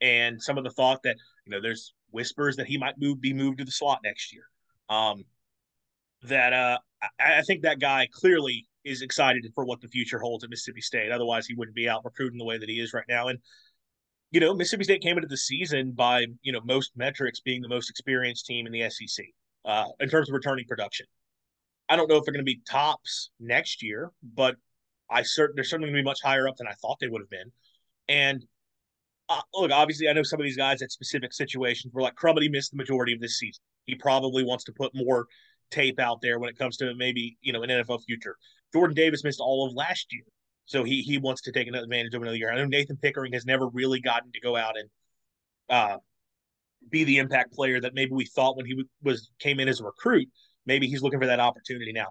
and 0.00 0.42
some 0.42 0.58
of 0.58 0.64
the 0.64 0.70
thought 0.70 1.00
that 1.04 1.16
you 1.46 1.52
know 1.52 1.60
there's 1.60 1.94
whispers 2.10 2.56
that 2.56 2.66
he 2.66 2.78
might 2.78 2.94
move 2.98 3.20
be 3.20 3.32
moved 3.32 3.58
to 3.58 3.64
the 3.64 3.70
slot 3.70 4.00
next 4.04 4.32
year. 4.32 4.44
Um, 4.88 5.24
that 6.22 6.52
uh, 6.52 6.78
I, 7.20 7.38
I 7.38 7.42
think 7.42 7.62
that 7.62 7.80
guy 7.80 8.08
clearly 8.12 8.66
is 8.84 9.02
excited 9.02 9.44
for 9.54 9.64
what 9.64 9.80
the 9.80 9.88
future 9.88 10.18
holds 10.18 10.44
at 10.44 10.50
Mississippi 10.50 10.80
State. 10.80 11.10
Otherwise, 11.10 11.46
he 11.46 11.54
wouldn't 11.54 11.74
be 11.74 11.88
out 11.88 12.04
recruiting 12.04 12.38
the 12.38 12.44
way 12.44 12.58
that 12.58 12.68
he 12.68 12.80
is 12.80 12.92
right 12.92 13.04
now. 13.08 13.28
And 13.28 13.38
you 14.30 14.40
know, 14.40 14.54
Mississippi 14.54 14.84
State 14.84 15.02
came 15.02 15.16
into 15.16 15.28
the 15.28 15.36
season 15.36 15.92
by 15.92 16.26
you 16.42 16.52
know 16.52 16.60
most 16.64 16.92
metrics 16.96 17.40
being 17.40 17.62
the 17.62 17.68
most 17.68 17.90
experienced 17.90 18.46
team 18.46 18.66
in 18.66 18.72
the 18.72 18.88
SEC 18.90 19.24
uh, 19.64 19.86
in 20.00 20.08
terms 20.08 20.28
of 20.28 20.34
returning 20.34 20.64
production. 20.66 21.06
I 21.88 21.96
don't 21.96 22.08
know 22.08 22.16
if 22.16 22.24
they're 22.24 22.34
going 22.34 22.44
to 22.44 22.52
be 22.52 22.60
tops 22.68 23.30
next 23.38 23.82
year, 23.82 24.10
but 24.22 24.56
I 25.10 25.22
certain 25.22 25.54
they're 25.56 25.64
certainly 25.64 25.90
going 25.90 25.98
to 25.98 26.02
be 26.02 26.10
much 26.10 26.22
higher 26.22 26.48
up 26.48 26.56
than 26.56 26.66
I 26.66 26.72
thought 26.82 26.98
they 27.00 27.08
would 27.08 27.22
have 27.22 27.30
been. 27.30 27.52
And 28.08 28.44
uh, 29.28 29.40
look, 29.54 29.70
obviously, 29.70 30.08
I 30.08 30.12
know 30.12 30.22
some 30.22 30.40
of 30.40 30.44
these 30.44 30.56
guys 30.56 30.82
at 30.82 30.92
specific 30.92 31.32
situations 31.32 31.92
were 31.94 32.02
like 32.02 32.14
Crumedy 32.14 32.50
missed 32.50 32.72
the 32.72 32.76
majority 32.76 33.12
of 33.12 33.20
this 33.20 33.38
season. 33.38 33.62
He 33.84 33.94
probably 33.94 34.44
wants 34.44 34.64
to 34.64 34.72
put 34.72 34.92
more 34.94 35.26
tape 35.70 35.98
out 35.98 36.20
there 36.20 36.38
when 36.38 36.48
it 36.48 36.58
comes 36.58 36.76
to 36.78 36.94
maybe 36.94 37.36
you 37.40 37.52
know 37.52 37.62
an 37.62 37.70
NFL 37.70 38.04
future. 38.04 38.36
Jordan 38.72 38.94
Davis 38.94 39.24
missed 39.24 39.40
all 39.40 39.66
of 39.66 39.74
last 39.74 40.12
year, 40.12 40.24
so 40.66 40.84
he 40.84 41.00
he 41.02 41.18
wants 41.18 41.42
to 41.42 41.52
take 41.52 41.68
advantage 41.68 42.14
of 42.14 42.22
another 42.22 42.36
year. 42.36 42.52
I 42.52 42.56
know 42.56 42.64
Nathan 42.64 42.98
Pickering 43.00 43.32
has 43.32 43.46
never 43.46 43.68
really 43.68 44.00
gotten 44.00 44.30
to 44.32 44.40
go 44.40 44.56
out 44.56 44.74
and 44.76 44.88
uh, 45.70 45.98
be 46.90 47.04
the 47.04 47.18
impact 47.18 47.52
player 47.54 47.80
that 47.80 47.94
maybe 47.94 48.12
we 48.12 48.26
thought 48.26 48.56
when 48.56 48.66
he 48.66 48.84
was 49.02 49.30
came 49.38 49.60
in 49.60 49.68
as 49.68 49.80
a 49.80 49.84
recruit. 49.84 50.28
Maybe 50.66 50.88
he's 50.88 51.02
looking 51.02 51.20
for 51.20 51.26
that 51.26 51.40
opportunity 51.40 51.92
now. 51.92 52.08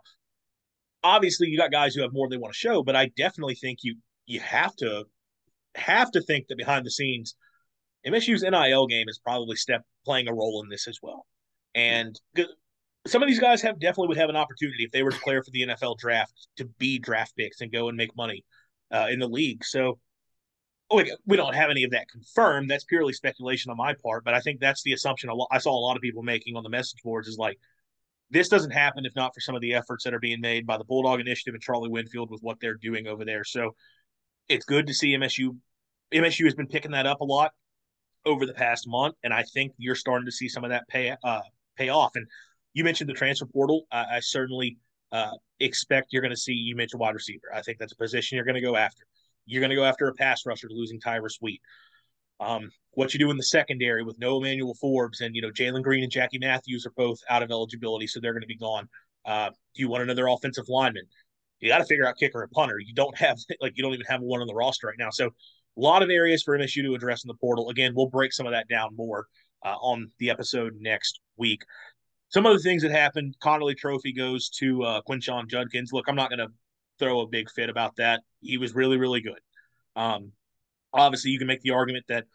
Obviously, 1.03 1.47
you 1.47 1.57
got 1.57 1.71
guys 1.71 1.93
who 1.93 2.01
have 2.01 2.13
more 2.13 2.29
they 2.29 2.37
want 2.37 2.53
to 2.53 2.57
show, 2.57 2.81
but 2.81 2.95
I 2.95 3.11
definitely 3.17 3.55
think 3.55 3.79
you 3.83 3.97
you 4.25 4.39
have 4.39 4.75
to 4.77 5.05
have 5.75 6.11
to 6.11 6.21
think 6.21 6.47
that 6.47 6.57
behind 6.57 6.85
the 6.85 6.91
scenes, 6.91 7.35
MSU's 8.07 8.43
NIL 8.43 8.87
game 8.87 9.09
is 9.09 9.19
probably 9.19 9.57
step 9.57 9.81
playing 10.05 10.27
a 10.27 10.33
role 10.33 10.63
in 10.63 10.69
this 10.69 10.87
as 10.87 10.99
well. 11.01 11.25
And 11.73 12.19
some 13.07 13.21
of 13.21 13.27
these 13.29 13.39
guys 13.39 13.61
have 13.61 13.79
definitely 13.79 14.07
would 14.09 14.17
have 14.17 14.29
an 14.29 14.35
opportunity 14.35 14.83
if 14.83 14.91
they 14.91 15.03
were 15.03 15.11
to 15.11 15.17
declare 15.17 15.43
for 15.43 15.51
the 15.51 15.67
NFL 15.67 15.97
draft 15.97 16.47
to 16.57 16.65
be 16.65 16.99
draft 16.99 17.35
picks 17.35 17.61
and 17.61 17.71
go 17.71 17.87
and 17.87 17.97
make 17.97 18.15
money 18.15 18.43
uh, 18.91 19.07
in 19.09 19.19
the 19.19 19.27
league. 19.27 19.63
So, 19.63 19.99
oh, 20.89 21.03
we 21.25 21.37
don't 21.37 21.55
have 21.55 21.69
any 21.69 21.83
of 21.83 21.91
that 21.91 22.09
confirmed. 22.09 22.69
That's 22.69 22.83
purely 22.83 23.13
speculation 23.13 23.71
on 23.71 23.77
my 23.77 23.93
part, 24.03 24.23
but 24.23 24.33
I 24.33 24.39
think 24.39 24.59
that's 24.59 24.83
the 24.83 24.93
assumption 24.93 25.29
I 25.51 25.57
saw 25.59 25.71
a 25.71 25.79
lot 25.79 25.95
of 25.95 26.01
people 26.01 26.23
making 26.23 26.55
on 26.55 26.63
the 26.63 26.69
message 26.69 27.01
boards 27.03 27.27
is 27.27 27.37
like, 27.37 27.57
this 28.31 28.49
doesn't 28.49 28.71
happen 28.71 29.05
if 29.05 29.15
not 29.15 29.35
for 29.35 29.39
some 29.39 29.55
of 29.55 29.61
the 29.61 29.75
efforts 29.75 30.03
that 30.03 30.13
are 30.13 30.19
being 30.19 30.41
made 30.41 30.65
by 30.65 30.77
the 30.77 30.83
Bulldog 30.83 31.19
Initiative 31.19 31.53
and 31.53 31.61
Charlie 31.61 31.89
Winfield 31.89 32.31
with 32.31 32.41
what 32.41 32.59
they're 32.59 32.75
doing 32.75 33.07
over 33.07 33.23
there. 33.23 33.43
So, 33.43 33.75
it's 34.49 34.65
good 34.65 34.87
to 34.87 34.93
see 34.93 35.15
MSU. 35.15 35.55
MSU 36.13 36.45
has 36.45 36.55
been 36.55 36.67
picking 36.67 36.91
that 36.91 37.07
up 37.07 37.21
a 37.21 37.25
lot 37.25 37.51
over 38.25 38.45
the 38.45 38.53
past 38.53 38.87
month, 38.87 39.15
and 39.23 39.33
I 39.33 39.43
think 39.43 39.73
you're 39.77 39.95
starting 39.95 40.25
to 40.25 40.31
see 40.31 40.49
some 40.49 40.63
of 40.63 40.71
that 40.71 40.87
pay 40.87 41.15
uh, 41.23 41.41
pay 41.77 41.89
off. 41.89 42.11
And 42.15 42.27
you 42.75 42.83
mentioned 42.83 43.09
the 43.09 43.13
transfer 43.13 43.47
portal. 43.47 43.87
I, 43.91 44.17
I 44.17 44.19
certainly 44.19 44.77
uh, 45.11 45.31
expect 45.59 46.09
you're 46.11 46.21
going 46.21 46.33
to 46.33 46.37
see 46.37 46.53
you 46.53 46.75
mentioned 46.75 46.99
wide 46.99 47.15
receiver. 47.15 47.47
I 47.53 47.61
think 47.61 47.79
that's 47.79 47.93
a 47.93 47.97
position 47.97 48.35
you're 48.35 48.45
going 48.45 48.55
to 48.55 48.61
go 48.61 48.75
after. 48.75 49.03
You're 49.47 49.61
going 49.61 49.71
to 49.71 49.75
go 49.75 49.85
after 49.85 50.07
a 50.07 50.13
pass 50.13 50.45
rusher 50.45 50.67
losing 50.69 50.99
Tyrus 50.99 51.37
Wheat. 51.41 51.61
Um, 52.39 52.69
what 52.91 53.13
you 53.13 53.19
do 53.19 53.31
in 53.31 53.37
the 53.37 53.43
secondary 53.43 54.03
with 54.03 54.19
no 54.19 54.37
Emmanuel 54.37 54.75
Forbes 54.79 55.21
and 55.21 55.33
you 55.33 55.41
know 55.41 55.51
Jalen 55.51 55.83
Green 55.83 56.03
and 56.03 56.11
Jackie 56.11 56.37
Matthews 56.37 56.85
are 56.85 56.93
both 56.97 57.17
out 57.29 57.41
of 57.41 57.49
eligibility, 57.49 58.07
so 58.07 58.19
they're 58.19 58.33
going 58.33 58.41
to 58.41 58.47
be 58.47 58.57
gone. 58.57 58.89
Uh, 59.23 59.49
do 59.49 59.81
you 59.81 59.87
want 59.87 60.03
another 60.03 60.27
offensive 60.27 60.65
lineman? 60.67 61.05
You 61.61 61.69
got 61.69 61.77
to 61.77 61.85
figure 61.85 62.05
out 62.05 62.17
kicker 62.17 62.43
and 62.43 62.51
punter. 62.51 62.77
You 62.79 62.93
don't 62.93 63.17
have 63.17 63.37
like 63.61 63.73
you 63.77 63.83
don't 63.83 63.93
even 63.93 64.05
have 64.07 64.21
one 64.21 64.41
on 64.41 64.47
the 64.47 64.53
roster 64.53 64.87
right 64.87 64.99
now. 64.99 65.11
So 65.11 65.27
a 65.27 65.81
lot 65.81 66.03
of 66.03 66.09
areas 66.09 66.43
for 66.43 66.57
MSU 66.57 66.83
to 66.83 66.93
address 66.93 67.23
in 67.23 67.29
the 67.29 67.35
portal. 67.35 67.69
Again, 67.69 67.93
we'll 67.95 68.09
break 68.09 68.33
some 68.33 68.45
of 68.45 68.51
that 68.51 68.67
down 68.67 68.95
more 68.97 69.27
uh, 69.63 69.75
on 69.75 70.11
the 70.19 70.29
episode 70.29 70.73
next 70.79 71.21
week 71.37 71.61
some 72.29 72.45
of 72.45 72.53
the 72.53 72.59
things 72.59 72.81
that 72.81 72.91
happened, 72.91 73.35
Conerly 73.41 73.77
Trophy 73.77 74.11
goes 74.11 74.49
to 74.49 74.83
uh, 74.83 75.01
Quinshon 75.07 75.47
Judkins. 75.47 75.91
Look, 75.93 76.05
I'm 76.07 76.15
not 76.15 76.29
going 76.29 76.39
to 76.39 76.49
throw 76.99 77.21
a 77.21 77.27
big 77.27 77.49
fit 77.51 77.69
about 77.69 77.95
that. 77.97 78.21
He 78.41 78.57
was 78.57 78.73
really, 78.73 78.97
really 78.97 79.21
good. 79.21 79.39
Um, 79.95 80.31
obviously, 80.93 81.31
you 81.31 81.37
can 81.37 81.47
make 81.47 81.61
the 81.61 81.71
argument 81.71 82.05
that 82.09 82.25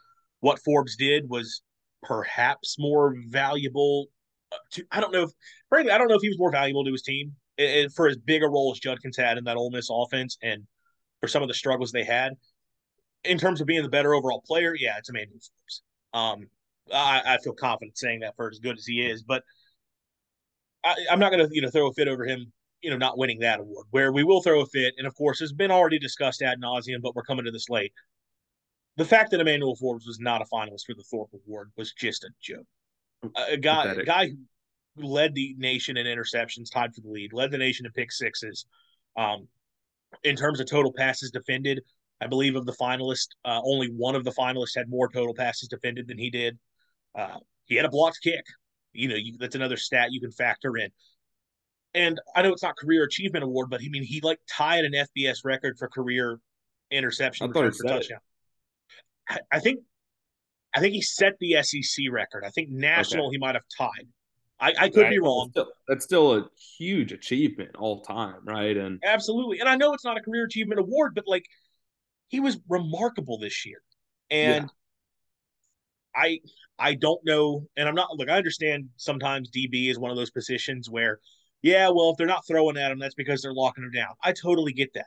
what 0.41 0.63
Forbes 0.63 0.97
did 0.97 1.29
was 1.29 1.63
perhaps 2.03 2.77
more 2.79 3.15
valuable. 3.29 4.07
Uh, 4.53 4.57
to, 4.73 4.85
I 4.91 5.01
don't 5.01 5.13
know 5.13 5.25
if, 5.25 5.31
frankly, 5.69 5.93
I 5.93 5.99
don't 5.99 6.09
know 6.09 6.15
if 6.15 6.23
he 6.23 6.29
was 6.29 6.39
more 6.39 6.53
valuable 6.53 6.85
to 6.85 6.93
his 6.93 7.03
team 7.03 7.35
it, 7.59 7.93
for 7.93 8.09
as 8.09 8.17
big 8.17 8.43
a 8.43 8.49
role 8.49 8.73
as 8.73 8.81
Judkins 8.81 9.17
had 9.17 9.39
in 9.39 9.45
that 9.45 9.57
Ole 9.57 9.71
Miss 9.71 9.89
offense 9.91 10.39
and 10.43 10.67
for 11.21 11.29
some 11.29 11.43
of 11.43 11.49
the 11.49 11.55
struggles 11.55 11.93
they 11.93 12.05
had. 12.05 12.33
In 13.25 13.39
terms 13.39 13.61
of 13.61 13.67
being 13.67 13.83
the 13.83 13.89
better 13.89 14.15
overall 14.15 14.43
player, 14.47 14.75
yeah, 14.75 14.97
it's 14.97 15.11
Emmanuel 15.11 15.41
Forbes. 15.41 15.83
Um, 16.15 16.47
I, 16.95 17.35
I 17.35 17.39
feel 17.39 17.53
confident 17.53 17.99
saying 17.99 18.21
that 18.21 18.35
for 18.37 18.49
as 18.49 18.61
good 18.61 18.79
as 18.79 18.87
he 18.87 19.03
is, 19.03 19.23
but– 19.23 19.43
I, 20.85 20.95
am 21.11 21.19
not 21.19 21.33
going 21.33 21.47
to 21.47 21.55
you 21.55 21.63
know 21.63 21.71
throw 21.71 21.89
a 21.89 21.93
fit 21.93 22.09
over 22.09 22.25
him 22.25 22.53
you 22.83 22.91
know 22.91 22.97
not 22.97 23.19
winning 23.19 23.41
that 23.41 23.61
award. 23.61 23.87
Where 23.91 24.13
we 24.13 24.25
will 24.25 24.43
throw 24.43 24.61
a 24.61 24.67
fit, 24.67 24.95
and 24.99 25.07
of 25.07 25.15
course 25.15 25.41
has 25.41 25.53
been 25.53 25.71
already 25.71 25.99
discussed 25.99 26.43
ad 26.43 26.61
nauseum, 26.61 27.03
but 27.03 27.15
we're 27.15 27.23
coming 27.23 27.45
to 27.45 27.51
this 27.51 27.69
late. 27.69 27.93
The 28.97 29.05
fact 29.05 29.31
that 29.31 29.41
Emmanuel 29.41 29.77
Forbes 29.77 30.07
was 30.07 30.19
not 30.21 30.43
a 30.43 30.47
finalist 30.53 30.87
for 30.87 30.95
the 30.95 31.05
Thorpe 31.11 31.31
Award 31.33 31.71
was 31.77 31.93
just 31.93 32.25
a 32.25 32.31
joke. 32.41 32.67
A, 33.37 33.53
a 33.53 33.57
guy, 33.57 33.85
a 33.85 34.05
guy 34.05 34.31
who 34.97 35.07
led 35.07 35.35
the 35.35 35.55
nation 35.59 35.97
in 35.97 36.07
interceptions, 36.07 36.73
tied 36.73 36.95
for 36.95 37.01
the 37.01 37.09
lead, 37.09 37.33
led 37.33 37.51
the 37.51 37.59
nation 37.59 37.87
in 37.87 37.93
pick 37.93 38.13
sixes. 38.13 38.67
Um, 39.17 39.49
in 40.25 40.37
terms 40.37 40.61
of 40.61 40.67
total 40.67 40.93
passes 40.93 41.31
defended, 41.31 41.83
I 42.21 42.27
believe 42.27 42.57
of 42.57 42.67
the 42.67 42.73
finalists, 42.73 43.29
uh, 43.45 43.61
only 43.65 43.89
one 43.89 44.15
of 44.15 44.25
the 44.25 44.33
finalists 44.33 44.77
had 44.77 44.89
more 44.89 45.09
total 45.09 45.35
passes 45.35 45.69
defended 45.69 46.09
than 46.09 46.19
he 46.19 46.31
did. 46.31 46.59
Uh, 47.15 47.39
he 47.67 47.77
had 47.77 47.85
a 47.85 47.91
blocked 47.91 48.19
kick. 48.23 48.45
You 48.93 49.09
know, 49.09 49.17
you, 49.17 49.37
that's 49.39 49.55
another 49.55 49.77
stat 49.77 50.09
you 50.11 50.21
can 50.21 50.33
factor 50.33 50.77
in. 50.77 50.91
And 51.95 52.21
I 52.37 52.43
know 52.43 52.53
it's 52.53 52.63
not 52.63 52.77
career 52.77 53.05
achievement 53.05 53.45
award, 53.45 53.69
but 53.71 53.81
I 53.81 53.89
mean 53.89 54.05
he 54.05 54.21
like 54.21 54.39
tied 54.49 54.85
an 54.85 54.93
FBS 54.93 55.39
record 55.45 55.77
for 55.79 55.89
career 55.89 56.39
interception 56.91 57.53
for 57.53 57.71
touchdown. 57.71 58.21
I, 59.29 59.39
I 59.53 59.61
think 59.61 59.81
I 60.75 60.81
think 60.81 60.95
he 60.95 61.03
set 61.03 61.35
the 61.41 61.63
SEC 61.63 62.07
record. 62.11 62.45
I 62.45 62.51
think 62.51 62.71
national 62.71 63.27
okay. 63.27 63.35
he 63.35 63.39
might 63.39 63.55
have 63.55 63.65
tied. 63.77 64.07
I, 64.61 64.75
I 64.79 64.89
could 64.91 65.03
right. 65.03 65.11
be 65.11 65.19
wrong. 65.19 65.51
That's 65.55 65.65
still, 65.65 65.73
that's 65.89 66.05
still, 66.05 66.35
a 66.35 66.49
huge 66.79 67.13
achievement 67.13 67.77
all 67.79 68.03
time, 68.03 68.41
right? 68.45 68.77
And 68.77 69.03
absolutely. 69.03 69.59
And 69.61 69.69
I 69.69 69.77
know 69.77 69.95
it's 69.95 70.05
not 70.05 70.19
a 70.19 70.21
career 70.21 70.45
achievement 70.45 70.79
award, 70.79 71.13
but 71.15 71.25
like 71.27 71.47
he 72.29 72.41
was 72.41 72.59
remarkable 72.69 73.39
this 73.39 73.65
year. 73.65 73.79
And 74.31 74.65
yeah. 74.65 74.69
I 76.15 76.41
I 76.79 76.95
don't 76.95 77.21
know, 77.25 77.67
and 77.77 77.89
I'm 77.89 77.95
not 77.95 78.17
look, 78.17 78.29
I 78.29 78.37
understand 78.37 78.89
sometimes 78.97 79.51
DB 79.51 79.91
is 79.91 79.99
one 79.99 80.11
of 80.11 80.17
those 80.17 80.31
positions 80.31 80.89
where, 80.91 81.21
yeah, 81.63 81.89
well, 81.89 82.11
if 82.11 82.17
they're 82.17 82.27
not 82.27 82.47
throwing 82.47 82.77
at 82.77 82.91
him, 82.91 82.99
that's 82.99 83.15
because 83.15 83.43
they're 83.43 83.55
locking 83.55 83.85
him 83.85 83.93
down. 83.93 84.15
I 84.23 84.33
totally 84.33 84.73
get 84.73 84.93
that. 84.95 85.07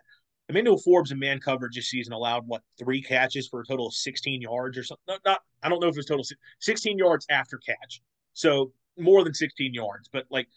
Emmanuel 0.50 0.77
Forbes 0.77 1.12
in 1.12 1.19
man 1.19 1.39
coverage 1.39 1.75
this 1.75 1.89
season 1.89 2.13
allowed 2.13 2.48
what 2.48 2.62
three 2.77 3.01
catches 3.01 3.48
for 3.48 3.62
a 3.62 3.65
total 3.65 3.88
of 3.88 3.93
16 3.93 4.41
yards 4.41 4.77
or 4.77 4.83
something. 4.83 5.03
Not, 5.07 5.22
not 5.25 5.39
I 5.62 5.69
don't 5.69 5.79
know 5.79 5.88
if 5.88 5.95
it 5.95 6.00
was 6.00 6.05
total 6.05 6.25
16 6.60 6.98
yards 6.98 7.25
after 7.29 7.57
catch. 7.57 8.01
So 8.33 8.72
more 8.98 9.24
than 9.24 9.33
16 9.33 9.74
yards, 9.74 10.10
but 10.12 10.25
like 10.29 10.48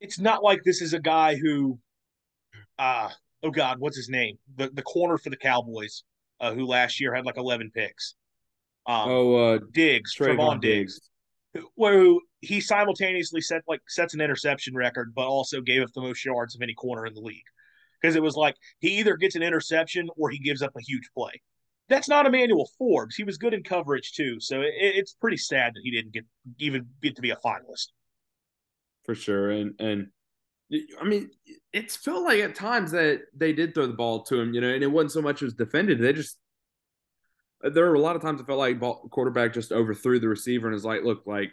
it's 0.00 0.18
not 0.18 0.42
like 0.42 0.62
this 0.62 0.82
is 0.82 0.92
a 0.92 1.00
guy 1.00 1.36
who 1.36 1.78
uh 2.78 3.08
oh 3.42 3.50
god, 3.50 3.78
what's 3.78 3.96
his 3.96 4.08
name? 4.08 4.38
The 4.56 4.70
the 4.70 4.82
corner 4.82 5.16
for 5.18 5.30
the 5.30 5.36
Cowboys, 5.36 6.02
uh, 6.40 6.52
who 6.52 6.66
last 6.66 7.00
year 7.00 7.14
had 7.14 7.24
like 7.24 7.38
11 7.38 7.70
picks. 7.74 8.14
Um, 8.86 9.08
oh, 9.08 9.34
uh, 9.34 9.58
Diggs, 9.72 10.14
Trevon 10.16 10.60
Diggs, 10.60 11.10
where 11.74 12.14
he 12.40 12.60
simultaneously 12.60 13.40
set 13.40 13.62
like 13.66 13.80
sets 13.88 14.14
an 14.14 14.20
interception 14.20 14.74
record, 14.74 15.12
but 15.14 15.26
also 15.26 15.60
gave 15.60 15.82
up 15.82 15.92
the 15.94 16.00
most 16.00 16.24
yards 16.24 16.54
of 16.54 16.62
any 16.62 16.74
corner 16.74 17.06
in 17.06 17.14
the 17.14 17.20
league. 17.20 17.42
Because 18.00 18.14
it 18.14 18.22
was 18.22 18.36
like 18.36 18.54
he 18.78 18.98
either 18.98 19.16
gets 19.16 19.34
an 19.34 19.42
interception 19.42 20.08
or 20.16 20.30
he 20.30 20.38
gives 20.38 20.62
up 20.62 20.72
a 20.76 20.82
huge 20.82 21.08
play. 21.16 21.32
That's 21.88 22.08
not 22.08 22.26
Emmanuel 22.26 22.68
Forbes. 22.78 23.16
He 23.16 23.24
was 23.24 23.38
good 23.38 23.54
in 23.54 23.62
coverage 23.62 24.12
too, 24.12 24.38
so 24.40 24.60
it, 24.60 24.72
it's 24.76 25.14
pretty 25.14 25.36
sad 25.36 25.72
that 25.74 25.80
he 25.82 25.90
didn't 25.90 26.12
get 26.12 26.24
even 26.58 26.86
get 27.02 27.16
to 27.16 27.22
be 27.22 27.30
a 27.30 27.36
finalist. 27.36 27.88
For 29.04 29.14
sure, 29.14 29.50
and 29.50 29.74
and 29.80 30.08
I 31.00 31.04
mean, 31.04 31.30
it's 31.72 31.96
felt 31.96 32.24
like 32.24 32.40
at 32.40 32.54
times 32.54 32.90
that 32.90 33.22
they 33.36 33.52
did 33.52 33.74
throw 33.74 33.86
the 33.86 33.92
ball 33.94 34.24
to 34.24 34.40
him, 34.40 34.52
you 34.52 34.60
know, 34.60 34.68
and 34.68 34.82
it 34.82 34.90
wasn't 34.90 35.12
so 35.12 35.22
much 35.22 35.42
as 35.42 35.54
defended. 35.54 36.00
They 36.00 36.12
just 36.12 36.38
there 37.70 37.88
were 37.88 37.94
a 37.94 38.00
lot 38.00 38.16
of 38.16 38.22
times 38.22 38.40
I 38.40 38.44
felt 38.44 38.58
like 38.58 38.80
ball, 38.80 39.08
quarterback 39.10 39.52
just 39.52 39.72
overthrew 39.72 40.18
the 40.18 40.28
receiver 40.28 40.66
and 40.66 40.76
is 40.76 40.84
like, 40.84 41.02
look, 41.02 41.22
like 41.26 41.52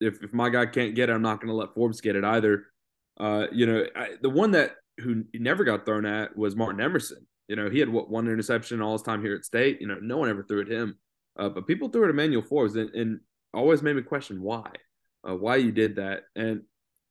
if 0.00 0.22
if 0.22 0.32
my 0.32 0.48
guy 0.48 0.66
can't 0.66 0.94
get 0.94 1.08
it, 1.08 1.12
I'm 1.12 1.22
not 1.22 1.40
going 1.40 1.48
to 1.48 1.54
let 1.54 1.74
Forbes 1.74 2.00
get 2.00 2.16
it 2.16 2.24
either. 2.24 2.66
Uh, 3.18 3.46
you 3.52 3.66
know, 3.66 3.84
I, 3.94 4.10
the 4.20 4.30
one 4.30 4.52
that 4.52 4.76
who 4.98 5.24
never 5.34 5.64
got 5.64 5.86
thrown 5.86 6.06
at 6.06 6.36
was 6.36 6.56
Martin 6.56 6.80
Emerson. 6.80 7.26
You 7.48 7.56
know, 7.56 7.70
he 7.70 7.78
had 7.78 7.88
what 7.88 8.10
one 8.10 8.28
interception 8.28 8.82
all 8.82 8.92
his 8.92 9.02
time 9.02 9.22
here 9.22 9.34
at 9.34 9.44
State. 9.44 9.80
You 9.80 9.86
know, 9.86 9.98
no 10.00 10.16
one 10.18 10.28
ever 10.28 10.42
threw 10.42 10.62
at 10.62 10.68
him, 10.68 10.98
uh, 11.38 11.48
but 11.48 11.66
people 11.66 11.88
threw 11.88 12.04
at 12.04 12.10
Emmanuel 12.10 12.42
Forbes, 12.42 12.76
and, 12.76 12.90
and 12.94 13.20
always 13.54 13.82
made 13.82 13.96
me 13.96 14.02
question 14.02 14.42
why, 14.42 14.70
uh, 15.28 15.34
why 15.34 15.56
you 15.56 15.72
did 15.72 15.96
that, 15.96 16.24
and 16.34 16.62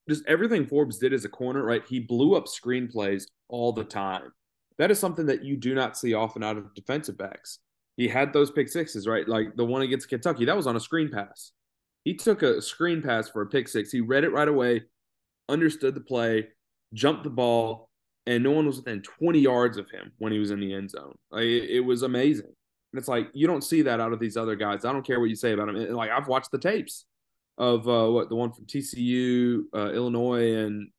just 0.10 0.24
everything 0.28 0.68
Forbes 0.68 1.00
did 1.00 1.14
as 1.14 1.26
a 1.26 1.30
corner. 1.30 1.64
Right, 1.64 1.84
he 1.88 2.00
blew 2.00 2.36
up 2.36 2.46
screenplays 2.46 3.24
all 3.48 3.72
the 3.72 3.84
time. 3.84 4.32
That 4.78 4.92
is 4.92 5.00
something 5.00 5.28
that 5.28 5.44
you 5.44 5.56
do 5.56 5.74
not 5.74 5.98
see 5.98 6.14
often 6.14 6.44
out 6.44 6.58
of 6.58 6.74
defensive 6.76 7.18
backs. 7.18 7.60
He 7.98 8.08
had 8.08 8.34
those 8.34 8.52
pick 8.52 8.70
sixes, 8.70 9.08
right? 9.08 9.28
Like 9.28 9.56
the 9.56 9.66
one 9.66 9.82
against 9.82 10.10
Kentucky, 10.10 10.46
that 10.46 10.56
was 10.56 10.68
on 10.68 10.76
a 10.76 10.80
screen 10.80 11.10
pass. 11.10 11.52
He 12.04 12.14
took 12.14 12.44
a 12.44 12.62
screen 12.62 13.02
pass 13.02 13.30
for 13.30 13.42
a 13.42 13.48
pick 13.48 13.68
six. 13.68 13.92
He 13.92 14.02
read 14.02 14.24
it 14.24 14.32
right 14.32 14.48
away, 14.48 14.84
understood 15.50 15.96
the 15.96 16.02
play, 16.02 16.50
jumped 16.94 17.24
the 17.24 17.30
ball, 17.30 17.90
and 18.28 18.44
no 18.44 18.52
one 18.52 18.66
was 18.66 18.78
within 18.78 19.02
20 19.02 19.40
yards 19.40 19.78
of 19.78 19.90
him 19.90 20.12
when 20.18 20.32
he 20.32 20.40
was 20.40 20.52
in 20.52 20.60
the 20.60 20.74
end 20.74 20.92
zone. 20.92 21.16
Like, 21.32 21.44
it, 21.44 21.70
it, 21.70 21.80
was 21.80 22.02
amazing. 22.02 22.46
And 22.46 23.00
it's 23.00 23.08
like 23.08 23.30
you 23.34 23.48
don't 23.48 23.64
see 23.64 23.84
that 23.84 24.00
out 24.00 24.14
of 24.14 24.20
these 24.20 24.38
other 24.38 24.56
guys. 24.56 24.86
I 24.86 24.92
don't 24.92 25.06
care 25.06 25.20
what 25.20 25.30
you 25.30 25.36
say 25.36 25.54
about 25.54 25.70
him. 25.70 25.94
like 25.94 26.12
I've 26.12 26.28
watched 26.28 26.52
the 26.52 26.60
tapes 26.60 27.06
of 27.58 27.88
uh, 27.88 28.10
what 28.10 28.30
the 28.30 28.36
one 28.36 28.52
from 28.52 28.66
TCU, 28.66 29.64
uh, 29.74 29.92
Illinois, 29.94 30.56
and 30.56 30.90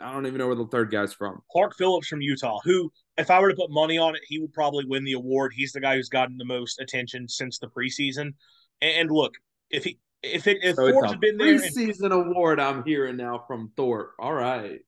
I 0.00 0.12
don't 0.12 0.26
even 0.26 0.38
know 0.38 0.46
where 0.46 0.56
the 0.56 0.66
third 0.66 0.90
guy's 0.90 1.12
from. 1.12 1.40
Clark 1.50 1.76
Phillips 1.76 2.08
from 2.08 2.20
Utah, 2.20 2.60
who, 2.64 2.90
if 3.16 3.30
I 3.30 3.40
were 3.40 3.50
to 3.50 3.56
put 3.56 3.70
money 3.70 3.98
on 3.98 4.14
it, 4.14 4.22
he 4.26 4.38
would 4.38 4.52
probably 4.52 4.84
win 4.86 5.04
the 5.04 5.12
award. 5.12 5.52
He's 5.54 5.72
the 5.72 5.80
guy 5.80 5.96
who's 5.96 6.08
gotten 6.08 6.36
the 6.36 6.44
most 6.44 6.80
attention 6.80 7.28
since 7.28 7.58
the 7.58 7.68
preseason. 7.68 8.34
And, 8.80 9.10
look, 9.10 9.34
if 9.70 9.84
he 9.84 9.98
if 10.22 10.46
it 10.46 10.58
if 10.62 10.76
so 10.76 10.90
Forbes 10.90 11.10
had 11.10 11.20
been 11.20 11.36
there, 11.36 11.58
preseason 11.58 12.10
award 12.10 12.58
I'm 12.58 12.84
hearing 12.84 13.16
now 13.16 13.44
from 13.46 13.72
Thorpe. 13.76 14.12
All 14.18 14.32
right. 14.32 14.80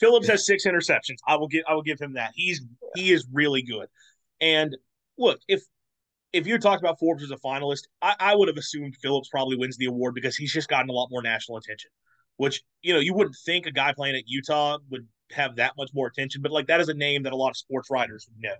Phillips 0.00 0.26
has 0.28 0.46
six 0.46 0.66
interceptions. 0.66 1.18
I 1.26 1.36
will 1.36 1.48
give 1.48 1.64
I 1.68 1.74
will 1.74 1.82
give 1.82 2.00
him 2.00 2.14
that. 2.14 2.32
He's 2.34 2.62
he 2.94 3.12
is 3.12 3.26
really 3.32 3.62
good. 3.62 3.88
And 4.40 4.76
look, 5.18 5.40
if 5.48 5.62
if 6.32 6.46
you're 6.46 6.58
talking 6.58 6.84
about 6.84 6.98
Forbes 6.98 7.22
as 7.22 7.30
a 7.30 7.36
finalist, 7.36 7.82
I, 8.00 8.14
I 8.18 8.34
would 8.34 8.48
have 8.48 8.56
assumed 8.56 8.96
Phillips 9.02 9.28
probably 9.28 9.56
wins 9.56 9.76
the 9.76 9.86
award 9.86 10.14
because 10.14 10.34
he's 10.34 10.52
just 10.52 10.68
gotten 10.68 10.88
a 10.88 10.92
lot 10.92 11.08
more 11.10 11.22
national 11.22 11.58
attention. 11.58 11.90
Which 12.38 12.62
you 12.80 12.94
know 12.94 13.00
you 13.00 13.14
wouldn't 13.14 13.36
think 13.44 13.66
a 13.66 13.70
guy 13.70 13.92
playing 13.92 14.16
at 14.16 14.24
Utah 14.26 14.78
would 14.90 15.06
have 15.32 15.56
that 15.56 15.72
much 15.76 15.90
more 15.94 16.06
attention, 16.06 16.42
but 16.42 16.52
like 16.52 16.66
that 16.66 16.80
is 16.80 16.88
a 16.88 16.94
name 16.94 17.22
that 17.24 17.32
a 17.32 17.36
lot 17.36 17.50
of 17.50 17.56
sports 17.56 17.90
writers 17.90 18.28
know, 18.38 18.54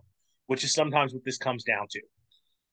which 0.47 0.65
is 0.65 0.73
sometimes 0.73 1.13
what 1.13 1.25
this 1.25 1.39
comes 1.39 1.65
down 1.65 1.87
to. 1.91 2.01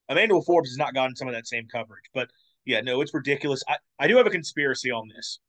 Emmanuel 0.09 0.41
Forbes 0.41 0.69
has 0.69 0.77
not 0.77 0.93
gotten 0.93 1.15
some 1.15 1.27
of 1.27 1.33
that 1.33 1.47
same 1.47 1.67
coverage, 1.71 2.05
but 2.13 2.29
yeah, 2.65 2.81
no, 2.81 3.01
it's 3.01 3.13
ridiculous. 3.13 3.63
I, 3.67 3.77
I 3.99 4.07
do 4.07 4.17
have 4.17 4.27
a 4.27 4.31
conspiracy 4.31 4.91
on 4.91 5.07
this. 5.15 5.39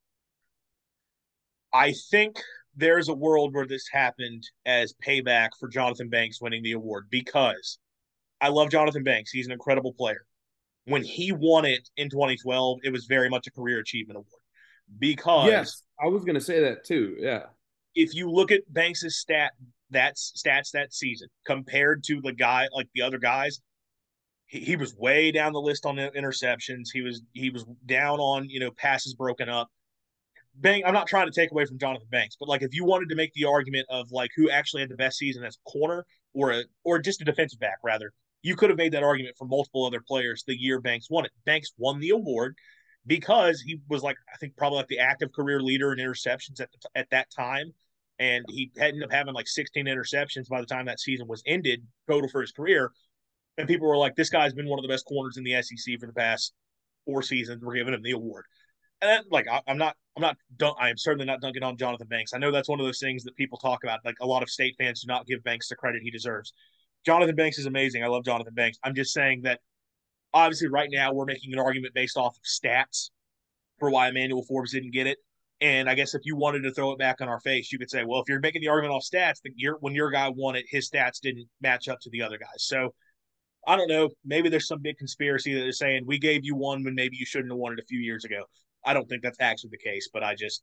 I 1.73 1.95
think 2.11 2.39
there's 2.77 3.09
a 3.09 3.15
world 3.15 3.55
where 3.55 3.67
this 3.67 3.87
happened 3.91 4.45
as 4.67 4.95
payback 5.07 5.51
for 5.59 5.69
Jonathan 5.69 6.09
Banks 6.09 6.41
winning 6.41 6.63
the 6.63 6.73
award 6.73 7.07
because 7.11 7.79
I 8.41 8.49
love 8.49 8.71
Jonathan 8.71 9.03
Banks. 9.03 9.31
He's 9.31 9.47
an 9.47 9.53
incredible 9.53 9.93
player. 9.93 10.25
When 10.85 11.03
he 11.05 11.33
won 11.33 11.65
it 11.65 11.89
in 11.97 12.09
2012, 12.11 12.81
it 12.83 12.93
was 12.93 13.05
very 13.05 13.29
much 13.29 13.47
a 13.47 13.51
career 13.51 13.79
achievement 13.79 14.17
award 14.17 14.43
because 14.99 15.47
yes, 15.49 15.83
I 16.03 16.09
was 16.09 16.25
going 16.25 16.35
to 16.35 16.41
say 16.41 16.61
that 16.61 16.85
too. 16.85 17.17
Yeah, 17.19 17.45
if 17.95 18.15
you 18.15 18.31
look 18.31 18.51
at 18.51 18.61
Banks's 18.73 19.19
stat 19.19 19.53
that's 19.91 20.33
stats 20.37 20.71
that 20.73 20.95
season 20.95 21.29
compared 21.45 22.05
to 22.05 22.21
the 22.21 22.33
guy 22.33 22.69
like 22.73 22.89
the 22.95 23.03
other 23.03 23.19
guys, 23.19 23.61
he, 24.47 24.61
he 24.61 24.77
was 24.77 24.95
way 24.95 25.33
down 25.33 25.53
the 25.53 25.61
list 25.61 25.87
on 25.87 25.97
interceptions. 25.97 26.89
He 26.93 27.03
was 27.03 27.23
he 27.33 27.51
was 27.51 27.65
down 27.87 28.21
on 28.21 28.49
you 28.49 28.61
know 28.61 28.71
passes 28.71 29.15
broken 29.15 29.49
up. 29.49 29.69
Bank, 30.57 30.85
I'm 30.87 30.95
not 30.95 31.07
trying 31.07 31.27
to 31.27 31.33
take 31.33 31.53
away 31.53 31.65
from 31.65 31.79
Jonathan 31.79 32.09
Banks, 32.11 32.37
but 32.39 32.49
like 32.49 32.63
if 32.63 32.75
you 32.75 32.85
wanted 32.85 33.09
to 33.11 33.15
make 33.15 33.33
the 33.35 33.45
argument 33.45 33.87
of 33.89 34.11
like 34.11 34.31
who 34.37 34.51
actually 34.51 34.83
had 34.83 34.91
the 34.91 34.97
best 34.97 35.19
season 35.19 35.45
as 35.45 35.57
a 35.57 35.71
corner 35.71 36.05
or 36.35 36.53
a 36.53 36.65
or 36.85 36.99
just 36.99 37.21
a 37.21 37.25
defensive 37.25 37.61
back 37.61 37.79
rather, 37.83 38.13
you 38.43 38.57
could 38.57 38.71
have 38.71 38.79
made 38.79 38.93
that 38.93 39.03
argument 39.03 39.37
for 39.39 39.47
multiple 39.47 39.85
other 39.85 40.03
players 40.07 40.45
the 40.47 40.61
year 40.61 40.81
Banks 40.81 41.09
won 41.11 41.25
it. 41.25 41.33
Banks 41.45 41.73
won 41.79 42.01
the 42.01 42.11
award 42.11 42.57
because 43.07 43.61
he 43.61 43.81
was 43.89 44.03
like 44.03 44.17
I 44.33 44.37
think 44.39 44.57
probably 44.57 44.79
like 44.79 44.89
the 44.89 44.99
active 44.99 45.33
career 45.33 45.61
leader 45.61 45.93
in 45.93 45.99
interceptions 45.99 46.61
at 46.61 46.71
the, 46.71 46.89
at 46.95 47.11
that 47.11 47.29
time, 47.31 47.73
and 48.19 48.45
he 48.49 48.71
ended 48.79 49.03
up 49.03 49.13
having 49.13 49.35
like 49.35 49.49
16 49.49 49.87
interceptions 49.87 50.49
by 50.49 50.61
the 50.61 50.67
time 50.67 50.87
that 50.87 51.01
season 51.01 51.27
was 51.27 51.43
ended 51.47 51.83
total 52.09 52.29
for 52.29 52.41
his 52.41 52.53
career. 52.53 52.93
And 53.59 53.67
people 53.69 53.89
were 53.89 53.97
like, 53.97 54.17
"This 54.17 54.31
guy's 54.31 54.55
been 54.55 54.69
one 54.69 54.79
of 54.79 54.83
the 54.83 54.89
best 54.89 55.07
corners 55.07 55.37
in 55.37 55.45
the 55.45 55.61
SEC 55.63 55.99
for 55.99 56.07
the 56.07 56.13
past 56.13 56.53
four 57.05 57.23
seasons. 57.23 57.63
We're 57.63 57.75
giving 57.75 57.95
him 57.95 58.03
the 58.03 58.13
award." 58.13 58.45
And 59.03 59.25
like 59.31 59.49
I, 59.49 59.61
am 59.67 59.79
not, 59.79 59.97
I'm 60.17 60.21
not, 60.21 60.37
I 60.79 60.91
am 60.91 60.99
certainly 60.99 61.25
not 61.25 61.41
dunking 61.41 61.63
on 61.63 61.77
Jonathan 61.77 62.07
Banks. 62.07 62.35
I 62.35 62.39
know 62.39 62.51
that's 62.51 62.69
one 62.69 62.81
of 62.81 62.87
those 62.87 62.99
things 62.99 63.25
that 63.25 63.35
people 63.37 63.59
talk 63.59 63.83
about. 63.83 64.01
Like 64.05 64.17
a 64.21 64.27
lot 64.27 64.43
of 64.43 64.51
state 64.51 64.75
fans 64.79 65.03
do 65.03 65.07
not 65.09 65.27
give 65.27 65.43
Banks 65.43 65.69
the 65.69 65.77
credit 65.77 66.03
he 66.03 66.11
deserves. 66.11 66.53
Jonathan 67.07 67.35
Banks 67.35 67.59
is 67.59 67.65
amazing. 67.65 68.05
I 68.05 68.09
love 68.09 68.25
Jonathan 68.25 68.53
Banks. 68.53 68.79
I'm 68.85 68.95
just 68.95 69.13
saying 69.13 69.43
that 69.43 69.61
obviously 70.33 70.69
right 70.69 70.89
now 70.91 71.13
we're 71.13 71.25
making 71.25 71.53
an 71.53 71.59
argument 71.59 71.95
based 71.95 72.17
off 72.17 72.37
of 72.37 72.43
stats 72.43 73.11
for 73.79 73.91
why 73.91 74.09
Emmanuel 74.09 74.45
Forbes 74.45 74.73
didn't 74.73 74.93
get 74.93 75.07
it. 75.07 75.19
And 75.63 75.91
I 75.91 75.95
guess 75.95 76.15
if 76.15 76.23
you 76.25 76.37
wanted 76.37 76.63
to 76.63 76.73
throw 76.73 76.93
it 76.93 76.99
back 76.99 77.21
on 77.21 77.29
our 77.29 77.41
face, 77.41 77.71
you 77.71 77.79
could 77.79 77.91
say, 77.91 78.05
well, 78.05 78.21
if 78.21 78.29
you're 78.29 78.41
making 78.41 78.63
the 78.63 78.69
argument 78.69 78.95
off 78.95 79.05
stats, 79.05 79.43
that 79.43 79.53
your 79.57 79.77
when 79.81 79.95
your 79.95 80.11
guy 80.11 80.31
won 80.35 80.57
it, 80.57 80.65
his 80.69 80.89
stats 80.89 81.21
didn't 81.21 81.49
match 81.61 81.89
up 81.89 81.99
to 82.01 82.11
the 82.11 82.23
other 82.23 82.39
guys. 82.39 82.65
So 82.65 82.95
I 83.67 83.77
don't 83.77 83.89
know. 83.89 84.09
Maybe 84.25 84.49
there's 84.49 84.67
some 84.67 84.81
big 84.81 84.97
conspiracy 84.97 85.53
that 85.55 85.67
is 85.67 85.79
saying 85.79 86.05
we 86.07 86.19
gave 86.19 86.45
you 86.45 86.57
one 86.57 86.83
when 86.83 86.95
maybe 86.95 87.17
you 87.19 87.27
shouldn't 87.27 87.53
have 87.53 87.59
won 87.59 87.75
it 87.75 87.79
a 87.79 87.85
few 87.87 88.01
years 88.01 88.25
ago. 88.25 88.45
I 88.85 88.95
don't 88.95 89.07
think 89.07 89.23
that's 89.23 89.41
actually 89.41 89.71
the 89.73 89.91
case, 89.91 90.09
but 90.13 90.25
I 90.25 90.35
just 90.35 90.63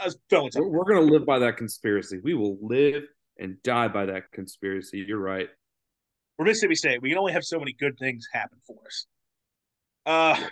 I 0.00 0.06
was 0.06 0.18
feeling 0.30 0.50
something. 0.50 0.70
We're, 0.70 0.78
we're 0.78 0.84
going 0.84 1.06
to 1.06 1.12
live 1.12 1.26
by 1.26 1.38
that 1.40 1.58
conspiracy. 1.58 2.18
We 2.22 2.34
will 2.34 2.56
live 2.62 3.02
and 3.38 3.62
die 3.62 3.88
by 3.88 4.06
that 4.06 4.30
conspiracy. 4.32 5.04
You're 5.06 5.18
right. 5.18 5.48
We're 6.40 6.46
Mississippi 6.46 6.74
State. 6.74 7.02
We 7.02 7.10
can 7.10 7.18
only 7.18 7.34
have 7.34 7.44
so 7.44 7.58
many 7.58 7.74
good 7.74 7.98
things 7.98 8.26
happen 8.32 8.56
for 8.66 8.76
us. 8.86 9.06
Uh, 10.06 10.42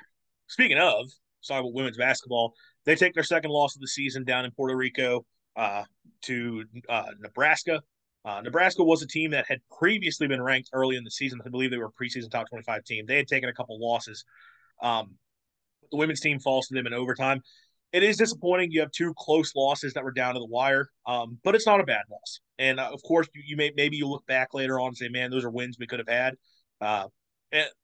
speaking 0.47 0.77
of, 0.77 1.09
sorry 1.41 1.61
about 1.61 1.73
women's 1.73 1.97
basketball. 1.97 2.53
They 2.85 2.95
take 2.95 3.15
their 3.15 3.23
second 3.23 3.51
loss 3.51 3.75
of 3.75 3.81
the 3.81 3.89
season 3.89 4.25
down 4.25 4.45
in 4.45 4.51
Puerto 4.51 4.77
Rico 4.77 5.25
uh, 5.57 5.85
to 6.25 6.65
uh, 6.91 7.07
Nebraska. 7.21 7.81
Uh, 8.23 8.43
Nebraska 8.43 8.85
was 8.85 9.01
a 9.01 9.07
team 9.07 9.31
that 9.31 9.47
had 9.49 9.61
previously 9.79 10.29
been 10.29 10.43
ranked 10.43 10.69
early 10.75 10.97
in 10.97 11.05
the 11.05 11.11
season. 11.11 11.41
I 11.47 11.49
believe 11.49 11.71
they 11.71 11.79
were 11.79 11.87
a 11.87 12.05
preseason 12.05 12.31
top 12.31 12.51
25 12.51 12.85
team. 12.85 13.07
They 13.07 13.17
had 13.17 13.27
taken 13.27 13.49
a 13.49 13.55
couple 13.55 13.81
losses. 13.81 14.27
Um, 14.83 15.15
the 15.91 15.97
women's 15.97 16.21
team 16.21 16.39
falls 16.39 16.67
to 16.67 16.75
them 16.75 16.87
in 16.87 16.93
overtime. 16.93 17.41
It 17.93 18.03
is 18.03 18.17
disappointing. 18.17 18.71
You 18.71 18.81
have 18.81 18.91
two 18.91 19.15
close 19.17 19.55
losses 19.55 19.95
that 19.95 20.05
were 20.05 20.13
down 20.13 20.35
to 20.35 20.41
the 20.41 20.47
wire, 20.47 20.89
um, 21.07 21.39
but 21.43 21.55
it's 21.55 21.67
not 21.67 21.81
a 21.81 21.85
bad 21.85 22.03
loss. 22.11 22.41
And 22.59 22.79
uh, 22.79 22.91
of 22.93 23.03
course, 23.03 23.29
you, 23.35 23.43
you, 23.47 23.57
may 23.57 23.73
maybe 23.77 23.97
you 23.97 24.07
look 24.09 24.27
back 24.27 24.53
later 24.53 24.79
on 24.79 24.89
and 24.89 24.97
say, 24.97 25.09
"Man, 25.09 25.31
those 25.31 25.45
are 25.45 25.51
wins 25.51 25.77
we 25.79 25.87
could 25.87 25.99
have 25.99 26.09
had." 26.09 26.35
Uh, 26.81 27.07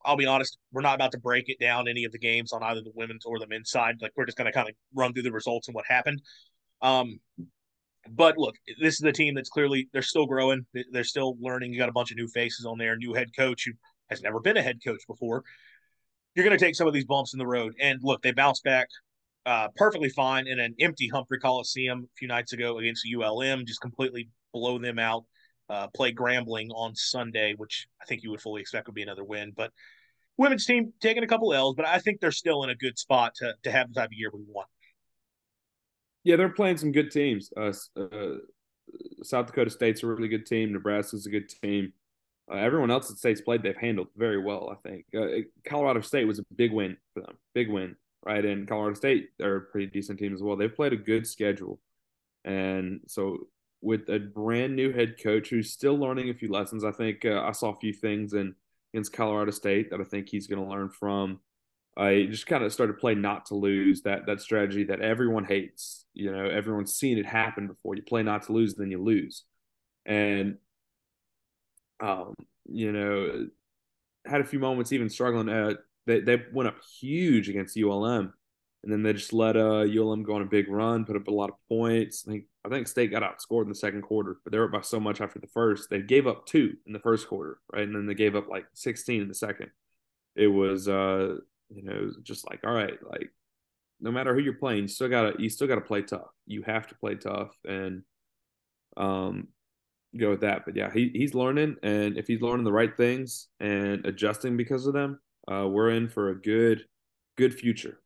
I'll 0.04 0.16
be 0.16 0.26
honest, 0.26 0.58
we're 0.72 0.82
not 0.82 0.94
about 0.94 1.12
to 1.12 1.18
break 1.18 1.48
it 1.48 1.58
down 1.58 1.88
any 1.88 2.04
of 2.04 2.12
the 2.12 2.18
games 2.18 2.52
on 2.52 2.62
either 2.62 2.82
the 2.82 2.92
women's 2.94 3.24
or 3.24 3.38
the 3.38 3.46
men's 3.46 3.70
side. 3.70 3.96
Like 4.02 4.12
we're 4.14 4.26
just 4.26 4.36
going 4.36 4.46
to 4.46 4.52
kind 4.52 4.68
of 4.68 4.74
run 4.94 5.14
through 5.14 5.22
the 5.22 5.32
results 5.32 5.68
and 5.68 5.74
what 5.74 5.86
happened. 5.88 6.20
Um, 6.82 7.18
but 8.10 8.36
look, 8.36 8.56
this 8.80 8.94
is 8.94 9.02
a 9.02 9.12
team 9.12 9.34
that's 9.34 9.48
clearly 9.48 9.88
they're 9.92 10.02
still 10.02 10.26
growing. 10.26 10.66
They're 10.92 11.04
still 11.04 11.36
learning. 11.40 11.72
You 11.72 11.78
got 11.78 11.88
a 11.88 11.92
bunch 11.92 12.10
of 12.10 12.18
new 12.18 12.28
faces 12.28 12.66
on 12.66 12.76
there, 12.76 12.96
new 12.96 13.14
head 13.14 13.30
coach 13.34 13.64
who 13.64 13.72
has 14.10 14.20
never 14.20 14.40
been 14.40 14.58
a 14.58 14.62
head 14.62 14.80
coach 14.84 15.00
before. 15.08 15.42
You're 16.34 16.44
going 16.44 16.58
to 16.58 16.62
take 16.62 16.74
some 16.74 16.86
of 16.86 16.92
these 16.92 17.06
bumps 17.06 17.32
in 17.32 17.38
the 17.38 17.46
road. 17.46 17.74
And 17.80 18.00
look, 18.02 18.20
they 18.20 18.32
bounced 18.32 18.64
back 18.64 18.88
uh, 19.46 19.68
perfectly 19.76 20.08
fine 20.08 20.46
in 20.46 20.58
an 20.58 20.74
empty 20.80 21.08
Humphrey 21.08 21.38
Coliseum 21.38 22.04
a 22.04 22.16
few 22.16 22.28
nights 22.28 22.52
ago 22.52 22.78
against 22.78 23.02
the 23.04 23.14
ULM, 23.14 23.66
just 23.66 23.80
completely 23.80 24.28
blow 24.52 24.78
them 24.78 24.98
out. 24.98 25.24
Uh, 25.70 25.88
play 25.88 26.12
Grambling 26.12 26.68
on 26.74 26.94
Sunday, 26.94 27.54
which 27.56 27.86
I 28.00 28.04
think 28.04 28.22
you 28.22 28.30
would 28.30 28.40
fully 28.42 28.60
expect 28.60 28.86
would 28.86 28.94
be 28.94 29.02
another 29.02 29.24
win. 29.24 29.52
But 29.56 29.70
women's 30.36 30.66
team 30.66 30.92
taking 31.00 31.24
a 31.24 31.26
couple 31.26 31.54
L's, 31.54 31.74
but 31.74 31.86
I 31.86 31.98
think 31.98 32.20
they're 32.20 32.32
still 32.32 32.64
in 32.64 32.70
a 32.70 32.74
good 32.74 32.98
spot 32.98 33.34
to 33.36 33.54
to 33.62 33.70
have 33.70 33.88
the 33.88 33.94
type 33.94 34.08
of 34.08 34.12
year 34.12 34.30
we 34.32 34.44
want. 34.46 34.68
Yeah, 36.22 36.36
they're 36.36 36.50
playing 36.50 36.78
some 36.78 36.92
good 36.92 37.10
teams. 37.10 37.50
Uh, 37.56 37.72
uh, 37.98 38.36
South 39.22 39.46
Dakota 39.46 39.70
State's 39.70 40.02
a 40.02 40.06
really 40.06 40.28
good 40.28 40.46
team. 40.46 40.72
Nebraska's 40.72 41.26
a 41.26 41.30
good 41.30 41.48
team. 41.48 41.92
Uh, 42.50 42.56
everyone 42.56 42.90
else 42.90 43.08
that 43.08 43.18
state's 43.18 43.40
played, 43.40 43.62
they've 43.62 43.76
handled 43.76 44.08
very 44.16 44.42
well. 44.42 44.70
I 44.70 44.88
think 44.88 45.06
uh, 45.16 45.46
Colorado 45.66 46.00
State 46.00 46.26
was 46.26 46.38
a 46.38 46.44
big 46.54 46.72
win 46.72 46.96
for 47.14 47.20
them, 47.20 47.38
big 47.54 47.70
win, 47.70 47.96
right? 48.24 48.44
And 48.44 48.66
Colorado 48.66 48.94
State, 48.94 49.30
they're 49.38 49.56
a 49.56 49.60
pretty 49.60 49.86
decent 49.86 50.18
team 50.18 50.34
as 50.34 50.42
well. 50.42 50.56
They've 50.56 50.74
played 50.74 50.92
a 50.92 50.96
good 50.96 51.26
schedule, 51.26 51.80
and 52.44 53.00
so 53.06 53.48
with 53.80 54.08
a 54.08 54.18
brand 54.18 54.74
new 54.74 54.92
head 54.92 55.16
coach 55.22 55.50
who's 55.50 55.70
still 55.70 55.96
learning 55.96 56.30
a 56.30 56.34
few 56.34 56.50
lessons, 56.50 56.84
I 56.84 56.90
think 56.90 57.24
uh, 57.26 57.42
I 57.42 57.52
saw 57.52 57.70
a 57.70 57.76
few 57.76 57.92
things 57.92 58.32
in 58.32 58.54
against 58.94 59.12
Colorado 59.12 59.50
State 59.50 59.90
that 59.90 60.00
I 60.00 60.04
think 60.04 60.28
he's 60.28 60.46
going 60.46 60.64
to 60.64 60.70
learn 60.70 60.88
from. 60.88 61.40
I 61.96 62.26
just 62.30 62.46
kind 62.46 62.64
of 62.64 62.72
started 62.72 62.98
playing 62.98 63.20
not 63.20 63.46
to 63.46 63.54
lose 63.54 64.02
that 64.02 64.26
that 64.26 64.40
strategy 64.40 64.84
that 64.84 65.00
everyone 65.00 65.44
hates. 65.44 66.06
You 66.14 66.32
know, 66.32 66.44
everyone's 66.44 66.94
seen 66.94 67.18
it 67.18 67.26
happen 67.26 67.66
before. 67.66 67.94
You 67.94 68.02
play 68.02 68.22
not 68.22 68.44
to 68.44 68.52
lose, 68.52 68.74
then 68.74 68.90
you 68.90 69.02
lose, 69.02 69.44
and 70.06 70.56
um, 72.00 72.34
you 72.66 72.92
know, 72.92 73.48
had 74.26 74.40
a 74.40 74.44
few 74.44 74.58
moments 74.58 74.92
even 74.92 75.08
struggling. 75.08 75.48
Uh, 75.48 75.74
they 76.06 76.20
they 76.20 76.42
went 76.52 76.68
up 76.68 76.76
huge 77.00 77.48
against 77.48 77.78
ULM, 77.78 78.32
and 78.82 78.92
then 78.92 79.02
they 79.02 79.12
just 79.12 79.32
let 79.32 79.56
uh, 79.56 79.84
ULM 79.84 80.22
go 80.22 80.34
on 80.34 80.42
a 80.42 80.46
big 80.46 80.68
run, 80.68 81.04
put 81.04 81.16
up 81.16 81.28
a 81.28 81.32
lot 81.32 81.50
of 81.50 81.56
points. 81.68 82.24
I 82.26 82.32
think 82.32 82.44
I 82.64 82.68
think 82.68 82.88
State 82.88 83.10
got 83.10 83.22
outscored 83.22 83.62
in 83.62 83.68
the 83.68 83.74
second 83.74 84.02
quarter, 84.02 84.38
but 84.44 84.52
they 84.52 84.58
were 84.58 84.66
up 84.66 84.72
by 84.72 84.80
so 84.82 85.00
much 85.00 85.20
after 85.20 85.38
the 85.38 85.46
first. 85.46 85.90
They 85.90 86.00
gave 86.00 86.26
up 86.26 86.46
two 86.46 86.76
in 86.86 86.92
the 86.92 86.98
first 86.98 87.28
quarter, 87.28 87.58
right, 87.72 87.84
and 87.84 87.94
then 87.94 88.06
they 88.06 88.14
gave 88.14 88.36
up 88.36 88.48
like 88.48 88.66
16 88.74 89.22
in 89.22 89.28
the 89.28 89.34
second. 89.34 89.70
It 90.36 90.48
was 90.48 90.88
uh, 90.88 91.36
you 91.70 91.82
know, 91.82 92.10
just 92.22 92.48
like 92.48 92.60
all 92.64 92.74
right, 92.74 92.98
like 93.10 93.30
no 94.00 94.10
matter 94.10 94.34
who 94.34 94.40
you're 94.40 94.54
playing, 94.54 94.82
you 94.82 94.88
still 94.88 95.08
gotta 95.08 95.34
you 95.38 95.48
still 95.48 95.68
gotta 95.68 95.80
play 95.80 96.02
tough. 96.02 96.30
You 96.46 96.62
have 96.62 96.86
to 96.88 96.94
play 96.96 97.14
tough, 97.14 97.56
and 97.66 98.02
um, 98.96 99.48
go 100.16 100.30
with 100.30 100.42
that. 100.42 100.64
But 100.64 100.76
yeah, 100.76 100.90
he, 100.92 101.10
he's 101.14 101.34
learning, 101.34 101.76
and 101.82 102.18
if 102.18 102.26
he's 102.26 102.42
learning 102.42 102.64
the 102.64 102.72
right 102.72 102.94
things 102.96 103.48
and 103.60 104.04
adjusting 104.06 104.56
because 104.56 104.86
of 104.86 104.94
them, 104.94 105.20
uh, 105.50 105.66
we're 105.68 105.90
in 105.90 106.08
for 106.08 106.30
a 106.30 106.40
good, 106.40 106.84
good 107.36 107.54
future. 107.54 108.00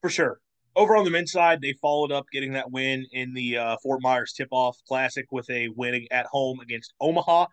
For 0.00 0.10
sure. 0.10 0.40
Over 0.76 0.96
on 0.96 1.04
the 1.04 1.10
men's 1.10 1.30
side, 1.32 1.60
they 1.60 1.74
followed 1.80 2.10
up 2.10 2.26
getting 2.32 2.52
that 2.54 2.70
win 2.70 3.06
in 3.12 3.32
the 3.32 3.58
uh, 3.58 3.76
Fort 3.82 4.02
Myers 4.02 4.32
Tip-Off 4.32 4.76
Classic 4.88 5.24
with 5.30 5.48
a 5.50 5.68
win 5.76 6.06
at 6.10 6.26
home 6.26 6.58
against 6.60 6.94
Omaha. 7.00 7.46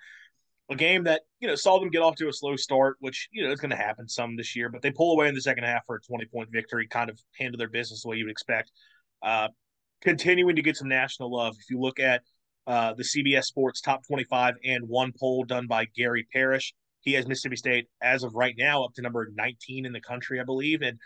A 0.71 0.75
game 0.75 1.03
that 1.03 1.21
you 1.39 1.47
know 1.47 1.55
saw 1.55 1.79
them 1.79 1.89
get 1.89 2.01
off 2.01 2.15
to 2.15 2.29
a 2.29 2.33
slow 2.33 2.55
start, 2.55 2.95
which 2.99 3.27
you 3.31 3.43
know 3.43 3.51
is 3.51 3.59
going 3.59 3.71
to 3.71 3.75
happen 3.75 4.07
some 4.07 4.37
this 4.37 4.55
year. 4.55 4.69
But 4.69 4.81
they 4.81 4.89
pull 4.89 5.11
away 5.11 5.27
in 5.27 5.35
the 5.35 5.41
second 5.41 5.65
half 5.65 5.85
for 5.85 5.97
a 5.97 6.01
twenty-point 6.01 6.49
victory, 6.49 6.87
kind 6.87 7.09
of 7.09 7.19
handle 7.37 7.57
their 7.57 7.67
business 7.67 8.03
the 8.03 8.09
way 8.09 8.15
you 8.15 8.25
would 8.25 8.31
expect. 8.31 8.71
Uh, 9.21 9.49
continuing 10.01 10.55
to 10.55 10.61
get 10.61 10.77
some 10.77 10.87
national 10.87 11.35
love. 11.35 11.55
If 11.59 11.69
you 11.69 11.77
look 11.77 11.99
at 11.99 12.21
uh, 12.67 12.93
the 12.93 13.03
CBS 13.03 13.45
Sports 13.45 13.81
Top 13.81 14.05
25 14.07 14.55
and 14.63 14.87
one 14.87 15.11
poll 15.19 15.43
done 15.43 15.67
by 15.67 15.85
Gary 15.95 16.27
Parrish. 16.31 16.73
He 17.01 17.13
has 17.13 17.27
Mississippi 17.27 17.55
State 17.55 17.87
as 18.01 18.23
of 18.23 18.35
right 18.35 18.55
now 18.57 18.83
up 18.83 18.93
to 18.95 19.01
number 19.01 19.29
19 19.33 19.85
in 19.85 19.93
the 19.93 20.01
country, 20.01 20.39
I 20.39 20.43
believe. 20.43 20.81
And 20.81 20.99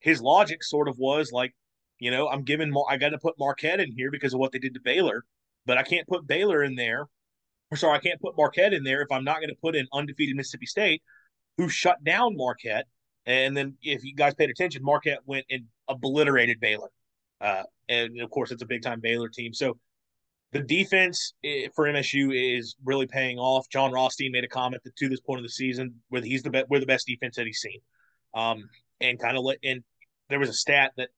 his 0.00 0.20
logic 0.20 0.62
sort 0.62 0.88
of 0.88 0.98
was 0.98 1.32
like, 1.32 1.54
you 1.98 2.10
know, 2.10 2.28
I'm 2.28 2.42
giving 2.42 2.70
more, 2.70 2.86
I 2.88 2.96
got 2.96 3.10
to 3.10 3.18
put 3.18 3.38
Marquette 3.38 3.80
in 3.80 3.92
here 3.92 4.10
because 4.10 4.34
of 4.34 4.40
what 4.40 4.52
they 4.52 4.58
did 4.58 4.74
to 4.74 4.80
Baylor, 4.80 5.24
but 5.64 5.78
I 5.78 5.82
can't 5.82 6.06
put 6.06 6.26
Baylor 6.26 6.62
in 6.62 6.74
there. 6.74 7.06
Or 7.70 7.76
sorry, 7.76 7.96
I 7.96 8.00
can't 8.00 8.20
put 8.20 8.36
Marquette 8.36 8.74
in 8.74 8.84
there 8.84 9.02
if 9.02 9.10
I'm 9.10 9.24
not 9.24 9.36
going 9.36 9.48
to 9.48 9.56
put 9.60 9.74
in 9.74 9.88
undefeated 9.92 10.36
Mississippi 10.36 10.66
State, 10.66 11.02
who 11.56 11.68
shut 11.68 12.02
down 12.04 12.36
Marquette. 12.36 12.86
And 13.24 13.56
then, 13.56 13.74
if 13.82 14.04
you 14.04 14.14
guys 14.14 14.34
paid 14.34 14.50
attention, 14.50 14.84
Marquette 14.84 15.18
went 15.26 15.46
and 15.50 15.64
obliterated 15.88 16.60
Baylor. 16.60 16.90
Uh, 17.40 17.64
and 17.88 18.20
of 18.20 18.30
course, 18.30 18.52
it's 18.52 18.62
a 18.62 18.66
big 18.66 18.82
time 18.82 19.00
Baylor 19.00 19.28
team. 19.28 19.52
So 19.52 19.78
the 20.56 20.62
defense 20.62 21.34
eh, 21.44 21.68
for 21.74 21.86
MSU 21.86 22.58
is 22.58 22.76
really 22.84 23.06
paying 23.06 23.38
off. 23.38 23.68
Jon 23.68 23.92
Rothstein 23.92 24.32
made 24.32 24.44
a 24.44 24.48
comment 24.48 24.82
that 24.84 24.96
to 24.96 25.08
this 25.08 25.20
point 25.20 25.38
of 25.38 25.44
the 25.44 25.50
season 25.50 25.94
where 26.08 26.22
he's 26.22 26.42
the 26.42 26.50
best, 26.50 26.66
we're 26.68 26.80
the 26.80 26.86
best 26.86 27.06
defense 27.06 27.36
that 27.36 27.46
he's 27.46 27.60
seen. 27.60 27.80
Um, 28.34 28.68
and 29.00 29.18
kind 29.18 29.36
of 29.36 29.44
let, 29.44 29.58
and 29.62 29.82
there 30.28 30.38
was 30.38 30.48
a 30.48 30.54
stat 30.54 30.92
that 30.96 31.08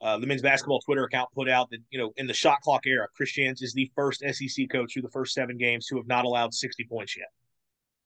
uh, 0.00 0.18
the 0.18 0.26
men's 0.26 0.42
basketball 0.42 0.80
Twitter 0.80 1.04
account 1.04 1.30
put 1.34 1.48
out 1.48 1.70
that, 1.70 1.80
you 1.90 1.98
know, 1.98 2.12
in 2.16 2.26
the 2.26 2.34
shot 2.34 2.60
clock 2.60 2.86
era, 2.86 3.06
Chris 3.16 3.32
Jans 3.32 3.62
is 3.62 3.72
the 3.72 3.90
first 3.94 4.20
SEC 4.20 4.68
coach 4.70 4.92
through 4.92 5.02
the 5.02 5.10
first 5.10 5.34
seven 5.34 5.56
games 5.56 5.86
to 5.86 5.96
have 5.96 6.06
not 6.06 6.24
allowed 6.24 6.54
60 6.54 6.86
points 6.90 7.16
yet. 7.16 7.28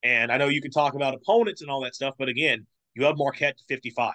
And 0.01 0.31
I 0.31 0.37
know 0.37 0.47
you 0.47 0.61
can 0.61 0.71
talk 0.71 0.95
about 0.95 1.13
opponents 1.13 1.61
and 1.61 1.69
all 1.69 1.81
that 1.81 1.95
stuff, 1.95 2.15
but 2.17 2.29
again, 2.29 2.65
you 2.95 3.05
have 3.05 3.17
Marquette 3.17 3.57
to 3.57 3.63
55. 3.69 4.13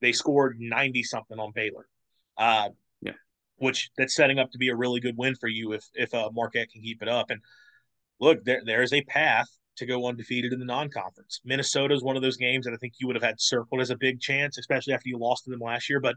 They 0.00 0.12
scored 0.12 0.58
90 0.58 1.02
something 1.02 1.38
on 1.38 1.52
Baylor. 1.54 1.86
Uh, 2.36 2.70
which 3.60 3.90
that's 3.96 4.14
setting 4.14 4.38
up 4.38 4.50
to 4.50 4.58
be 4.58 4.68
a 4.68 4.74
really 4.74 5.00
good 5.00 5.16
win 5.16 5.34
for 5.34 5.48
you 5.48 5.72
if 5.72 5.84
if 5.94 6.12
uh, 6.14 6.30
Marquette 6.32 6.70
can 6.70 6.82
keep 6.82 7.02
it 7.02 7.08
up. 7.08 7.30
And 7.30 7.40
look, 8.18 8.42
there 8.44 8.62
there's 8.64 8.92
a 8.92 9.02
path 9.02 9.48
to 9.76 9.86
go 9.86 10.06
undefeated 10.06 10.52
in 10.52 10.58
the 10.58 10.64
non-conference. 10.64 11.40
Minnesota 11.44 11.94
is 11.94 12.02
one 12.02 12.16
of 12.16 12.22
those 12.22 12.36
games 12.36 12.64
that 12.64 12.74
I 12.74 12.76
think 12.76 12.94
you 12.98 13.06
would 13.06 13.16
have 13.16 13.22
had 13.22 13.40
circled 13.40 13.80
as 13.80 13.90
a 13.90 13.96
big 13.96 14.20
chance, 14.20 14.58
especially 14.58 14.94
after 14.94 15.08
you 15.08 15.18
lost 15.18 15.44
to 15.44 15.50
them 15.50 15.60
last 15.60 15.88
year. 15.88 16.00
But 16.00 16.16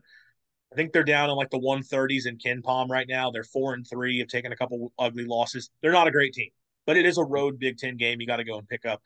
I 0.72 0.76
think 0.76 0.92
they're 0.92 1.04
down 1.04 1.30
in 1.30 1.36
like 1.36 1.50
the 1.50 1.60
130s 1.60 2.26
in 2.26 2.38
KenPom 2.38 2.90
right 2.90 3.08
now. 3.08 3.30
They're 3.30 3.44
four 3.44 3.74
and 3.74 3.86
three, 3.88 4.20
have 4.20 4.28
taken 4.28 4.52
a 4.52 4.56
couple 4.56 4.92
ugly 4.98 5.26
losses. 5.26 5.70
They're 5.82 5.92
not 5.92 6.08
a 6.08 6.12
great 6.12 6.34
team, 6.34 6.50
but 6.86 6.98
it 6.98 7.06
is 7.06 7.18
a 7.18 7.24
road 7.24 7.60
Big 7.60 7.78
Ten 7.78 7.98
game. 7.98 8.20
You 8.20 8.28
got 8.28 8.38
to 8.38 8.44
go 8.44 8.58
and 8.58 8.68
pick 8.68 8.86
up. 8.86 9.02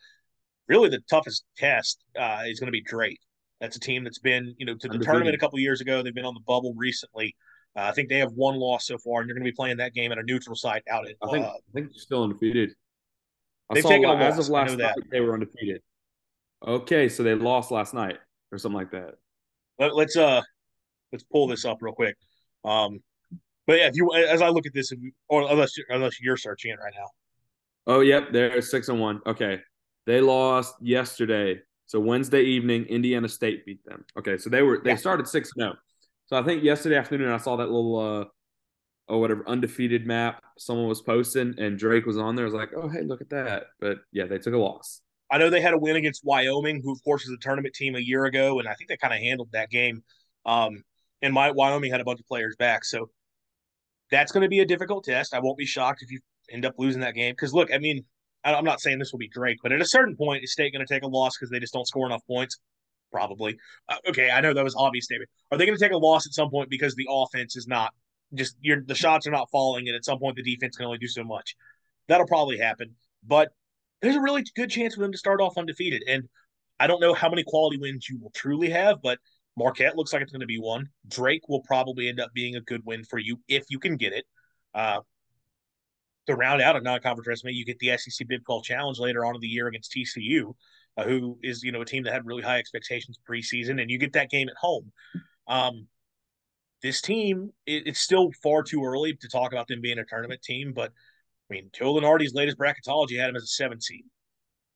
Really, 0.67 0.89
the 0.89 1.02
toughest 1.10 1.43
test 1.58 2.04
uh, 2.17 2.43
is 2.47 2.60
going 2.60 2.67
to 2.67 2.71
be 2.71 2.82
Drake. 2.82 3.19
That's 3.60 3.78
a 3.78 3.80
team 3.80 4.04
that's 4.04 4.19
been, 4.19 4.54
you 4.58 4.65
know, 4.65 4.73
to 4.73 4.88
the 4.88 4.93
Undefeated. 4.93 5.06
tournament 5.06 5.36
a 5.36 5.39
couple 5.39 5.60
years 5.60 5.82
ago. 5.82 6.04
They've 6.04 6.13
been 6.13 6.26
on 6.26 6.36
the 6.36 6.43
bubble 6.45 6.73
recently. 6.76 7.36
Uh, 7.78 7.82
I 7.82 7.92
think 7.92 8.10
they 8.10 8.18
have 8.18 8.32
one 8.34 8.56
loss 8.56 8.88
so 8.88 8.98
far, 8.98 9.22
and 9.22 9.28
you're 9.28 9.36
going 9.36 9.46
to 9.46 9.52
be 9.52 9.56
playing 9.56 9.78
that 9.78 9.94
game 9.94 10.12
at 10.12 10.18
a 10.18 10.24
neutral 10.24 10.56
site 10.56 10.82
out 10.90 11.08
at. 11.08 11.16
I 11.22 11.30
think 11.30 11.46
uh, 11.46 11.50
I 11.50 11.72
think 11.74 11.92
they're 11.92 12.00
still 12.00 12.24
undefeated. 12.24 12.72
I 13.70 13.76
they've 13.76 13.84
saw 13.84 13.90
taken 13.90 14.10
a 14.10 14.13
loss. 14.13 14.40
as 14.40 14.48
of 14.48 14.50
last 14.50 14.78
night 14.78 14.96
they 15.12 15.22
were 15.22 15.34
undefeated. 15.34 15.82
Okay, 16.66 17.08
so 17.08 17.22
they 17.22 17.36
lost 17.36 17.70
last 17.70 17.94
night 17.94 18.18
or 18.52 18.58
something 18.58 18.78
like 18.78 18.92
that. 18.92 19.16
Let, 19.78 19.92
us 19.94 20.18
uh 20.18 20.42
let's 21.12 21.24
pull 21.26 21.48
this 21.48 21.66
up 21.66 21.78
real 21.82 21.94
quick. 21.94 22.16
Um, 22.66 23.00
but 23.68 23.78
yeah, 23.78 23.88
if 23.88 23.96
you 23.96 24.12
as 24.13 24.42
I 24.42 24.50
look 24.50 24.66
at 24.66 24.74
this, 24.74 24.92
or 25.30 25.48
unless 25.52 25.74
unless 25.90 26.20
you're 26.20 26.38
searching 26.38 26.72
it 26.72 26.80
right 26.84 26.94
now. 26.98 27.08
Oh, 27.86 28.00
yep, 28.00 28.32
they're 28.32 28.62
six 28.62 28.90
and 28.90 29.00
one. 29.00 29.22
Okay, 29.28 29.62
they 30.08 30.20
lost 30.20 30.76
yesterday. 30.82 31.62
So 31.86 32.00
Wednesday 32.00 32.42
evening, 32.42 32.86
Indiana 32.86 33.30
State 33.30 33.66
beat 33.66 33.84
them. 33.86 34.04
Okay, 34.18 34.38
so 34.38 34.50
they 34.50 34.63
were 34.63 34.82
they 34.84 34.92
yeah. 34.92 34.96
started 34.96 35.28
six 35.28 35.52
zero. 35.54 35.76
Oh. 36.32 36.36
So 36.36 36.42
I 36.42 36.46
think 36.46 36.63
yesterday 36.63 36.98
afternoon 36.98 37.32
I 37.32 37.38
saw 37.38 37.56
that 37.58 37.70
little 37.70 38.00
uh 38.00 38.26
or 39.10 39.22
whatever 39.22 39.48
undefeated 39.48 40.06
map 40.06 40.44
someone 40.58 40.88
was 40.88 41.02
posting 41.02 41.56
and 41.58 41.78
Drake 41.80 42.06
was 42.06 42.18
on 42.18 42.36
there. 42.36 42.46
I 42.46 42.50
was 42.50 42.54
like, 42.54 42.72
oh 42.76 42.90
hey, 42.90 43.04
look 43.04 43.22
at 43.22 43.30
that. 43.30 43.68
But 43.80 44.00
yeah, 44.12 44.26
they 44.26 44.38
took 44.38 44.54
a 44.54 44.58
loss. 44.58 45.02
I 45.32 45.38
know 45.38 45.50
they 45.50 45.62
had 45.62 45.74
a 45.74 45.78
win 45.78 45.96
against 45.96 46.24
Wyoming, 46.24 46.82
who 46.84 46.92
of 46.92 47.04
course 47.04 47.26
was 47.26 47.34
a 47.34 47.42
tournament 47.42 47.74
team 47.74 47.96
a 47.96 48.00
year 48.00 48.26
ago, 48.26 48.60
and 48.60 48.68
I 48.68 48.74
think 48.76 48.90
they 48.90 48.98
kind 48.98 49.13
of 49.13 49.20
handled 49.20 49.50
that 49.52 49.70
game. 49.70 50.04
Um, 50.46 50.84
and 51.22 51.34
my 51.34 51.52
Wyoming 51.52 51.92
had 51.92 52.00
a 52.00 52.06
bunch 52.06 52.20
of 52.20 52.28
players 52.28 52.56
back, 52.58 52.86
so 52.86 53.10
that's 54.10 54.32
going 54.32 54.44
to 54.44 54.50
be 54.50 54.60
a 54.60 54.66
difficult 54.66 55.04
test. 55.04 55.34
I 55.34 55.40
won't 55.40 55.58
be 55.58 55.66
shocked 55.66 56.02
if 56.02 56.12
you 56.12 56.20
end 56.50 56.66
up 56.66 56.76
losing 56.78 57.02
that 57.02 57.13
game 57.13 57.34
because 57.34 57.54
look, 57.54 57.74
I 57.74 57.78
mean, 57.78 58.06
I'm 58.44 58.63
not 58.63 58.80
saying 58.80 59.00
this 59.00 59.12
will 59.12 59.20
be 59.20 59.28
Drake, 59.28 59.58
but 59.62 59.72
at 59.72 59.82
a 59.82 59.86
certain 59.86 60.16
point, 60.16 60.44
is 60.44 60.54
State 60.54 60.72
going 60.72 60.86
to 60.86 60.94
take 60.94 61.04
a 61.04 61.08
loss 61.08 61.38
because 61.38 61.50
they 61.50 61.60
just 61.60 61.74
don't 61.74 61.88
score 61.88 62.06
enough 62.06 62.26
points? 62.28 62.58
Probably. 63.12 63.58
Uh, 63.89 63.96
okay, 64.10 64.30
I 64.30 64.41
know 64.41 64.54
that 64.54 64.63
was 64.63 64.76
obvious 64.76 65.06
statement. 65.06 65.30
Are 65.52 65.58
they 65.58 65.65
going 65.65 65.78
to 65.78 65.84
take 65.84 65.93
a 65.93 65.98
loss 65.98 66.26
at 66.26 66.34
some 66.34 66.50
point 66.50 66.70
because 66.70 66.96
the 66.96 67.08
offense 67.10 67.56
is 67.56 67.67
not 67.67 67.93
just 68.34 68.58
your 68.62 68.82
the 68.86 68.96
shots 68.96 69.28
are 69.28 69.32
not 69.32 69.50
falling, 69.52 69.88
and 69.88 69.96
at 69.96 70.06
some 70.06 70.20
point 70.20 70.36
the 70.36 70.43
defense 70.43 70.78
can 70.78 70.86
only 70.86 70.98
do 70.98 71.08
so 71.08 71.24
much? 71.24 71.56
That'll 72.08 72.28
probably 72.28 72.58
happen, 72.58 72.96
but 73.26 73.50
there's 74.02 74.15
a 74.15 74.22
really 74.22 74.43
good 74.56 74.70
chance 74.70 74.96
for 74.96 75.02
them 75.02 75.12
to 75.12 75.17
start 75.17 75.41
off 75.41 75.58
undefeated. 75.58 76.04
And 76.08 76.28
I 76.80 76.88
don't 76.88 77.02
know 77.02 77.13
how 77.13 77.30
many 77.30 77.43
quality 77.43 77.78
wins 77.78 78.08
you 78.08 78.20
will 78.20 78.32
truly 78.32 78.70
have, 78.70 79.02
but 79.02 79.20
Marquette 79.58 79.98
looks 79.98 80.13
like 80.13 80.22
it's 80.22 80.32
going 80.32 80.41
to 80.41 80.48
be 80.48 80.60
one. 80.60 80.89
Drake 81.08 81.50
will 81.50 81.62
probably 81.62 82.10
end 82.10 82.20
up 82.20 82.32
being 82.34 82.56
a 82.56 82.62
good 82.62 82.82
win 82.86 83.04
for 83.04 83.17
you 83.17 83.39
if 83.48 83.65
you 83.70 83.80
can 83.80 83.98
get 83.98 84.13
it. 84.13 84.26
Uh, 84.74 85.00
to 86.28 86.36
round 86.36 86.62
out 86.62 86.76
a 86.76 86.82
non-conference 86.82 87.28
resume, 87.28 87.54
you 87.54 87.65
get 87.65 87.80
the 87.80 87.98
SEC 87.98 88.28
Big 88.28 88.43
12 88.46 88.63
Challenge 88.63 89.00
later 89.00 89.26
on 89.26 89.34
in 89.34 89.41
the 89.41 89.48
year 89.48 89.67
against 89.67 89.93
TCU, 89.93 90.54
who 91.03 91.38
is 91.43 91.63
you 91.63 91.71
know 91.71 91.81
a 91.81 91.86
team 91.86 92.03
that 92.03 92.13
had 92.13 92.25
really 92.25 92.43
high 92.43 92.57
expectations 92.57 93.19
preseason, 93.29 93.81
and 93.81 93.89
you 93.89 93.97
get 93.97 94.13
that 94.13 94.29
game 94.29 94.49
at 94.49 94.55
home. 94.55 94.91
Um, 95.47 95.88
this 96.81 97.01
team, 97.01 97.51
it, 97.65 97.83
it's 97.88 97.99
still 97.99 98.31
far 98.43 98.63
too 98.63 98.83
early 98.83 99.13
to 99.15 99.29
talk 99.29 99.51
about 99.51 99.67
them 99.67 99.81
being 99.81 99.99
a 99.99 100.05
tournament 100.05 100.41
team, 100.41 100.73
but 100.73 100.91
I 101.49 101.53
mean, 101.53 101.69
Joe 101.73 101.93
Lunardi's 101.93 102.33
latest 102.33 102.57
bracketology 102.57 103.17
had 103.19 103.29
him 103.29 103.36
as 103.36 103.43
a 103.43 103.47
seven 103.47 103.79
seed. 103.79 104.03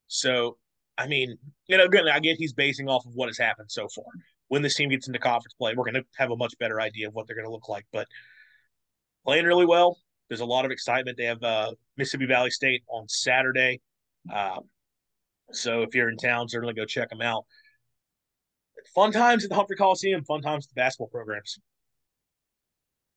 So, 0.07 0.57
I 0.97 1.07
mean, 1.07 1.37
you 1.67 1.77
know, 1.77 1.85
again, 1.85 2.07
I 2.07 2.19
get 2.19 2.37
he's 2.37 2.53
basing 2.53 2.89
off 2.89 3.05
of 3.05 3.13
what 3.13 3.29
has 3.29 3.37
happened 3.37 3.69
so 3.71 3.87
far. 3.89 4.05
When 4.47 4.61
this 4.61 4.75
team 4.75 4.89
gets 4.89 5.07
into 5.07 5.19
conference 5.19 5.53
play, 5.53 5.73
we're 5.75 5.85
going 5.85 5.95
to 5.95 6.05
have 6.17 6.31
a 6.31 6.35
much 6.35 6.57
better 6.59 6.81
idea 6.81 7.07
of 7.07 7.13
what 7.13 7.27
they're 7.27 7.35
going 7.35 7.47
to 7.47 7.51
look 7.51 7.69
like. 7.69 7.85
But 7.91 8.07
playing 9.25 9.45
really 9.45 9.65
well, 9.65 9.97
there's 10.27 10.41
a 10.41 10.45
lot 10.45 10.65
of 10.65 10.71
excitement. 10.71 11.17
They 11.17 11.25
have 11.25 11.41
uh, 11.43 11.71
Mississippi 11.97 12.25
Valley 12.25 12.51
State 12.51 12.83
on 12.89 13.07
Saturday. 13.07 13.81
Um, 14.33 14.69
so 15.51 15.81
if 15.81 15.93
you're 15.95 16.09
in 16.09 16.17
town, 16.17 16.49
certainly 16.49 16.73
go 16.73 16.85
check 16.85 17.09
them 17.09 17.21
out. 17.21 17.45
Fun 18.95 19.11
times 19.11 19.43
at 19.43 19.49
the 19.49 19.55
Humphrey 19.55 19.75
Coliseum, 19.75 20.23
fun 20.23 20.41
times 20.41 20.65
at 20.65 20.69
the 20.69 20.79
basketball 20.79 21.07
programs. 21.07 21.59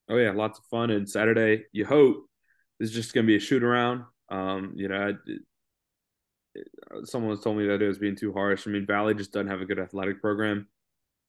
Oh 0.08 0.16
yeah, 0.16 0.32
lots 0.32 0.58
of 0.58 0.64
fun. 0.66 0.90
And 0.90 1.08
Saturday, 1.08 1.64
you 1.72 1.86
hope 1.86 2.26
is 2.80 2.92
just 2.92 3.14
going 3.14 3.24
to 3.24 3.28
be 3.28 3.36
a 3.36 3.40
shoot 3.40 3.62
around. 3.62 4.04
Um, 4.28 4.74
you 4.76 4.88
know, 4.88 5.14
it, 5.26 5.40
it, 6.54 7.08
someone 7.08 7.30
was 7.30 7.40
told 7.40 7.56
me 7.56 7.66
that 7.66 7.80
it 7.80 7.88
was 7.88 7.98
being 7.98 8.16
too 8.16 8.32
harsh. 8.32 8.66
I 8.66 8.70
mean, 8.70 8.86
Valley 8.86 9.14
just 9.14 9.32
doesn't 9.32 9.48
have 9.48 9.62
a 9.62 9.66
good 9.66 9.78
athletic 9.78 10.20
program, 10.20 10.68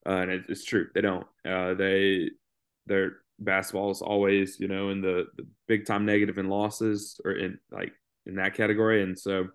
uh, 0.06 0.12
and 0.12 0.30
it, 0.30 0.44
it's 0.48 0.64
true 0.64 0.88
they 0.94 1.00
don't. 1.00 1.26
Uh, 1.44 1.74
they 1.74 2.30
their 2.86 3.16
basketball 3.38 3.90
is 3.90 4.02
always 4.02 4.58
you 4.60 4.68
know 4.68 4.90
in 4.90 5.00
the, 5.00 5.26
the 5.36 5.46
big 5.66 5.86
time 5.86 6.04
negative 6.04 6.38
in 6.38 6.48
losses 6.48 7.20
or 7.24 7.32
in 7.32 7.58
like 7.70 7.92
in 8.26 8.36
that 8.36 8.54
category, 8.54 9.02
and 9.02 9.18
so. 9.18 9.48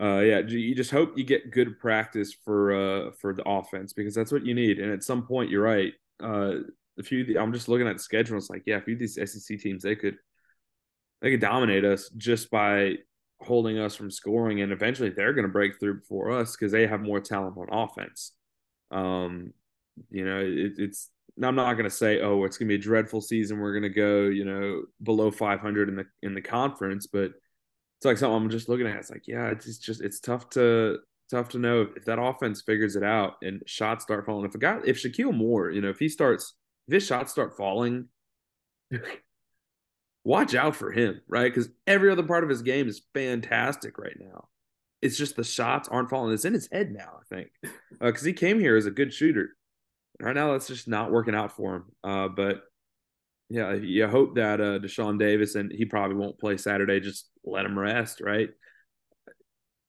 Uh, 0.00 0.20
yeah, 0.20 0.40
you 0.40 0.74
just 0.74 0.90
hope 0.90 1.18
you 1.18 1.24
get 1.24 1.50
good 1.50 1.78
practice 1.78 2.34
for 2.44 2.72
uh, 2.72 3.10
for 3.20 3.34
the 3.34 3.46
offense 3.46 3.92
because 3.92 4.14
that's 4.14 4.32
what 4.32 4.46
you 4.46 4.54
need. 4.54 4.78
And 4.78 4.90
at 4.92 5.04
some 5.04 5.26
point, 5.26 5.50
you're 5.50 5.62
right. 5.62 5.92
Uh, 6.22 6.60
a 6.98 7.02
few, 7.02 7.38
I'm 7.38 7.52
just 7.52 7.68
looking 7.68 7.86
at 7.86 7.96
the 7.96 8.02
schedule. 8.02 8.38
It's 8.38 8.48
like, 8.48 8.62
yeah, 8.66 8.76
a 8.76 8.80
few 8.80 8.94
of 8.94 9.00
these 9.00 9.14
SEC 9.16 9.58
teams, 9.58 9.82
they 9.82 9.96
could 9.96 10.16
they 11.20 11.30
could 11.30 11.40
dominate 11.40 11.84
us 11.84 12.08
just 12.16 12.50
by 12.50 12.94
holding 13.42 13.78
us 13.78 13.94
from 13.94 14.10
scoring, 14.10 14.62
and 14.62 14.72
eventually 14.72 15.10
they're 15.10 15.34
going 15.34 15.46
to 15.46 15.52
break 15.52 15.78
through 15.78 16.00
before 16.00 16.30
us 16.30 16.56
because 16.56 16.72
they 16.72 16.86
have 16.86 17.02
more 17.02 17.20
talent 17.20 17.56
on 17.58 17.68
offense. 17.70 18.32
Um, 18.90 19.52
you 20.10 20.24
know, 20.24 20.40
it, 20.40 20.72
it's. 20.78 21.10
I'm 21.42 21.54
not 21.54 21.74
going 21.74 21.84
to 21.84 21.90
say, 21.90 22.20
oh, 22.20 22.44
it's 22.44 22.58
going 22.58 22.68
to 22.68 22.76
be 22.76 22.80
a 22.80 22.82
dreadful 22.82 23.20
season. 23.20 23.60
We're 23.60 23.72
going 23.72 23.82
to 23.84 23.88
go, 23.88 24.24
you 24.24 24.44
know, 24.44 24.82
below 25.02 25.30
500 25.30 25.88
in 25.88 25.96
the 25.96 26.06
in 26.22 26.34
the 26.34 26.42
conference, 26.42 27.06
but 27.06 27.32
it's 28.00 28.06
like 28.06 28.16
something 28.16 28.34
I'm 28.34 28.48
just 28.48 28.70
looking 28.70 28.86
at. 28.86 28.96
It's 28.96 29.10
like, 29.10 29.28
yeah, 29.28 29.50
it's 29.50 29.76
just 29.76 30.00
it's 30.00 30.20
tough 30.20 30.48
to 30.50 31.00
tough 31.30 31.50
to 31.50 31.58
know 31.58 31.86
if 31.94 32.06
that 32.06 32.18
offense 32.18 32.62
figures 32.62 32.96
it 32.96 33.02
out 33.04 33.34
and 33.42 33.62
shots 33.66 34.04
start 34.04 34.24
falling. 34.24 34.46
If 34.46 34.54
a 34.54 34.58
guy, 34.58 34.78
if 34.86 34.96
Shakeel 34.96 35.36
Moore, 35.36 35.70
you 35.70 35.82
know, 35.82 35.90
if 35.90 35.98
he 35.98 36.08
starts, 36.08 36.54
if 36.88 36.94
his 36.94 37.04
shots 37.04 37.30
start 37.30 37.58
falling, 37.58 38.08
watch 40.24 40.54
out 40.54 40.76
for 40.76 40.90
him, 40.90 41.20
right? 41.28 41.52
Because 41.52 41.68
every 41.86 42.10
other 42.10 42.22
part 42.22 42.42
of 42.42 42.48
his 42.48 42.62
game 42.62 42.88
is 42.88 43.02
fantastic 43.12 43.98
right 43.98 44.16
now. 44.18 44.48
It's 45.02 45.18
just 45.18 45.36
the 45.36 45.44
shots 45.44 45.86
aren't 45.86 46.08
falling. 46.08 46.32
It's 46.32 46.46
in 46.46 46.54
his 46.54 46.70
head 46.72 46.90
now, 46.92 47.20
I 47.20 47.34
think, 47.34 47.50
because 48.00 48.22
uh, 48.22 48.26
he 48.26 48.32
came 48.32 48.58
here 48.58 48.78
as 48.78 48.86
a 48.86 48.90
good 48.90 49.12
shooter. 49.12 49.50
Right 50.18 50.34
now, 50.34 50.52
that's 50.52 50.68
just 50.68 50.88
not 50.88 51.12
working 51.12 51.34
out 51.34 51.52
for 51.54 51.76
him. 51.76 51.84
Uh, 52.02 52.28
but 52.28 52.62
yeah, 53.50 53.74
you 53.74 54.06
hope 54.06 54.36
that 54.36 54.60
uh, 54.60 54.78
Dashawn 54.78 55.18
Davis 55.18 55.56
and 55.56 55.72
he 55.72 55.84
probably 55.84 56.16
won't 56.16 56.38
play 56.38 56.56
Saturday. 56.56 57.00
Just 57.00 57.28
let 57.44 57.66
him 57.66 57.76
rest, 57.76 58.20
right? 58.20 58.48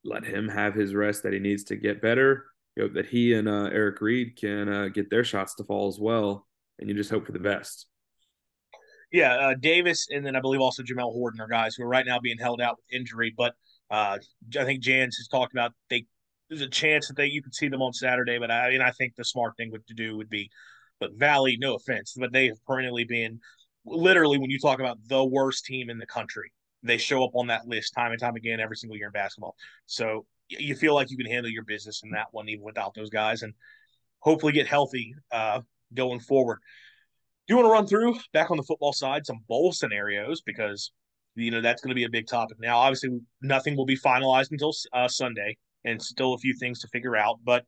Let 0.04 0.26
him 0.26 0.50
have 0.50 0.74
his 0.74 0.96
rest 0.96 1.24
that 1.24 1.34
he 1.34 1.40
needs 1.40 1.66
to 1.66 1.76
get 1.76 2.02
better. 2.02 2.46
You 2.76 2.84
hope 2.84 2.94
that 2.94 3.06
he 3.06 3.34
and 3.36 3.48
uh, 3.48 3.70
Eric 3.72 4.02
Reed 4.02 4.36
can 4.36 4.68
uh, 4.68 4.88
get 4.88 5.12
their 5.12 5.24
shots 5.24 5.54
to 5.56 5.64
fall 5.64 5.88
as 5.88 6.00
well, 6.00 6.48
and 6.80 6.90
you 6.90 6.96
just 6.96 7.12
hope 7.12 7.28
for 7.28 7.34
the 7.34 7.40
best. 7.40 7.86
Yeah, 9.12 9.34
uh, 9.36 9.56
Davis 9.60 10.08
and 10.10 10.26
then 10.26 10.36
I 10.36 10.40
believe 10.40 10.62
also 10.62 10.84
Jamel 10.84 11.14
Horton 11.14 11.42
are 11.42 11.48
guys 11.48 11.76
who 11.76 11.84
are 11.84 11.88
right 11.88 12.06
now 12.06 12.20
being 12.20 12.38
held 12.38 12.62
out 12.62 12.78
with 12.78 13.00
injury. 13.00 13.34
But 13.38 13.54
uh, 13.92 14.18
I 14.58 14.64
think 14.64 14.82
Jans 14.82 15.18
has 15.18 15.28
talked 15.28 15.54
about 15.54 15.74
they 15.90 16.06
there's 16.50 16.62
a 16.62 16.70
chance 16.70 17.08
that 17.10 17.18
they 17.18 17.28
you 17.28 17.44
could 17.44 17.54
see 17.54 17.68
them 17.68 17.82
on 17.82 17.94
Saturday. 17.94 18.40
But 18.40 18.50
I 18.50 18.70
mean 18.70 18.82
I 18.82 18.92
think 18.92 19.16
the 19.16 19.26
smart 19.26 19.56
thing 19.58 19.72
to 19.72 19.94
do 19.94 20.18
would 20.18 20.30
be, 20.30 20.50
but 21.02 21.12
Valley, 21.18 21.58
no 21.60 21.76
offense, 21.76 22.16
but 22.18 22.32
they 22.32 22.48
have 22.48 22.64
perennially 22.66 23.04
been 23.04 23.42
literally 23.86 24.38
when 24.38 24.50
you 24.50 24.60
talk 24.60 24.80
about 24.80 24.98
the 25.08 25.26
worst 25.26 25.66
team 25.66 25.90
in 25.90 25.98
the 25.98 26.06
country, 26.06 26.54
they 26.84 26.98
show 26.98 27.26
up 27.26 27.32
on 27.34 27.48
that 27.48 27.68
list 27.68 27.94
time 27.94 28.12
and 28.12 28.22
time 28.22 28.36
again 28.36 28.62
every 28.62 28.78
single 28.78 28.96
year 28.96 29.08
in 29.08 29.12
basketball. 29.12 29.56
So 29.88 30.26
you 30.48 30.76
feel 30.76 30.94
like 30.94 31.10
you 31.12 31.18
can 31.18 31.26
handle 31.26 31.52
your 31.52 31.64
business 31.64 32.02
in 32.04 32.12
that 32.12 32.28
one 32.32 32.48
even 32.48 32.64
without 32.64 32.94
those 32.94 33.10
guys 33.10 33.42
and 33.42 33.54
hopefully 34.20 34.54
get 34.54 34.68
healthy 34.68 35.14
uh, 35.32 35.62
going 35.94 36.20
forward 36.20 36.60
Do 37.48 37.54
you 37.54 37.58
want 37.58 37.68
to 37.68 37.72
run 37.72 37.88
through 37.88 38.20
back 38.34 38.52
on 38.52 38.58
the 38.58 38.64
football 38.64 38.94
side 38.94 39.26
some 39.26 39.40
bowl 39.48 39.72
scenarios 39.72 40.42
because 40.42 40.92
you 41.36 41.52
know 41.52 41.62
that's 41.62 41.82
going 41.82 41.90
to 41.90 41.96
be 41.96 42.04
a 42.04 42.10
big 42.10 42.28
topic 42.28 42.58
now. 42.60 42.78
Obviously, 42.78 43.10
nothing 43.42 43.78
will 43.78 43.86
be 43.86 43.98
finalized 43.98 44.52
until 44.52 44.74
uh, 44.94 45.08
Sunday, 45.08 45.58
and 45.86 46.02
still 46.02 46.34
a 46.34 46.38
few 46.38 46.54
things 46.54 46.80
to 46.82 46.88
figure 46.90 47.16
out. 47.16 47.40
But 47.44 47.66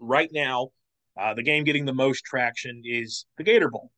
right 0.00 0.28
now, 0.32 0.70
uh, 1.18 1.34
the 1.34 1.42
game 1.42 1.64
getting 1.64 1.84
the 1.84 1.92
most 1.92 2.24
traction 2.24 2.82
is 2.84 3.26
the 3.36 3.44
Gator 3.44 3.70
Bowl. 3.70 3.90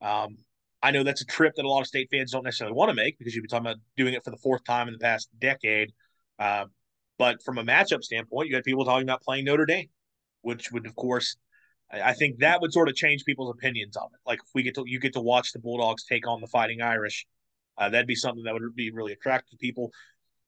Um, 0.00 0.38
I 0.82 0.92
know 0.92 1.02
that's 1.02 1.20
a 1.20 1.26
trip 1.26 1.54
that 1.56 1.64
a 1.64 1.68
lot 1.68 1.80
of 1.80 1.86
state 1.86 2.08
fans 2.10 2.32
don't 2.32 2.44
necessarily 2.44 2.74
want 2.74 2.90
to 2.90 2.94
make 2.94 3.18
because 3.18 3.34
you've 3.34 3.42
been 3.42 3.50
talking 3.50 3.66
about 3.66 3.80
doing 3.96 4.14
it 4.14 4.24
for 4.24 4.30
the 4.30 4.38
fourth 4.38 4.64
time 4.64 4.88
in 4.88 4.94
the 4.94 4.98
past 4.98 5.28
decade. 5.38 5.92
Uh, 6.38 6.66
but 7.18 7.42
from 7.42 7.58
a 7.58 7.64
matchup 7.64 8.02
standpoint, 8.02 8.48
you 8.48 8.54
had 8.54 8.64
people 8.64 8.84
talking 8.84 9.06
about 9.06 9.22
playing 9.22 9.44
Notre 9.44 9.66
Dame, 9.66 9.88
which 10.40 10.72
would, 10.72 10.86
of 10.86 10.96
course, 10.96 11.36
I 11.92 12.14
think 12.14 12.38
that 12.38 12.60
would 12.60 12.72
sort 12.72 12.88
of 12.88 12.94
change 12.94 13.24
people's 13.24 13.50
opinions 13.50 13.96
of 13.96 14.10
it. 14.14 14.20
Like 14.24 14.38
if 14.38 14.50
we 14.54 14.62
get 14.62 14.76
to 14.76 14.84
you 14.86 15.00
get 15.00 15.12
to 15.14 15.20
watch 15.20 15.52
the 15.52 15.58
Bulldogs 15.58 16.04
take 16.04 16.26
on 16.26 16.40
the 16.40 16.46
Fighting 16.46 16.80
Irish, 16.80 17.26
uh, 17.76 17.88
that'd 17.88 18.06
be 18.06 18.14
something 18.14 18.44
that 18.44 18.54
would 18.54 18.74
be 18.74 18.90
really 18.92 19.12
attractive 19.12 19.50
to 19.50 19.56
people. 19.56 19.90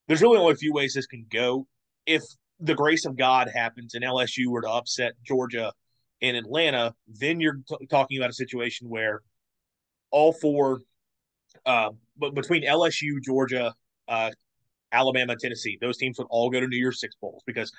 There's 0.06 0.22
really 0.22 0.38
only 0.38 0.52
a 0.52 0.56
few 0.56 0.72
ways 0.72 0.94
this 0.94 1.06
can 1.06 1.26
go. 1.30 1.66
If 2.06 2.22
the 2.60 2.74
grace 2.74 3.04
of 3.04 3.16
God 3.16 3.50
happens 3.52 3.94
and 3.94 4.04
LSU 4.04 4.46
were 4.48 4.62
to 4.62 4.70
upset 4.70 5.14
Georgia 5.24 5.72
in 6.22 6.36
Atlanta, 6.36 6.94
then 7.06 7.40
you're 7.40 7.58
t- 7.68 7.86
talking 7.90 8.16
about 8.16 8.30
a 8.30 8.34
situation 8.34 8.88
where 8.88 9.20
all 10.10 10.32
four, 10.32 10.80
uh, 11.66 11.90
but 12.16 12.34
between 12.34 12.64
LSU, 12.64 13.20
Georgia, 13.22 13.74
uh, 14.08 14.30
Alabama, 14.92 15.36
Tennessee, 15.36 15.76
those 15.80 15.98
teams 15.98 16.18
would 16.18 16.28
all 16.30 16.48
go 16.48 16.60
to 16.60 16.68
New 16.68 16.78
Year's 16.78 17.00
Six 17.00 17.16
bowls 17.20 17.42
because 17.44 17.72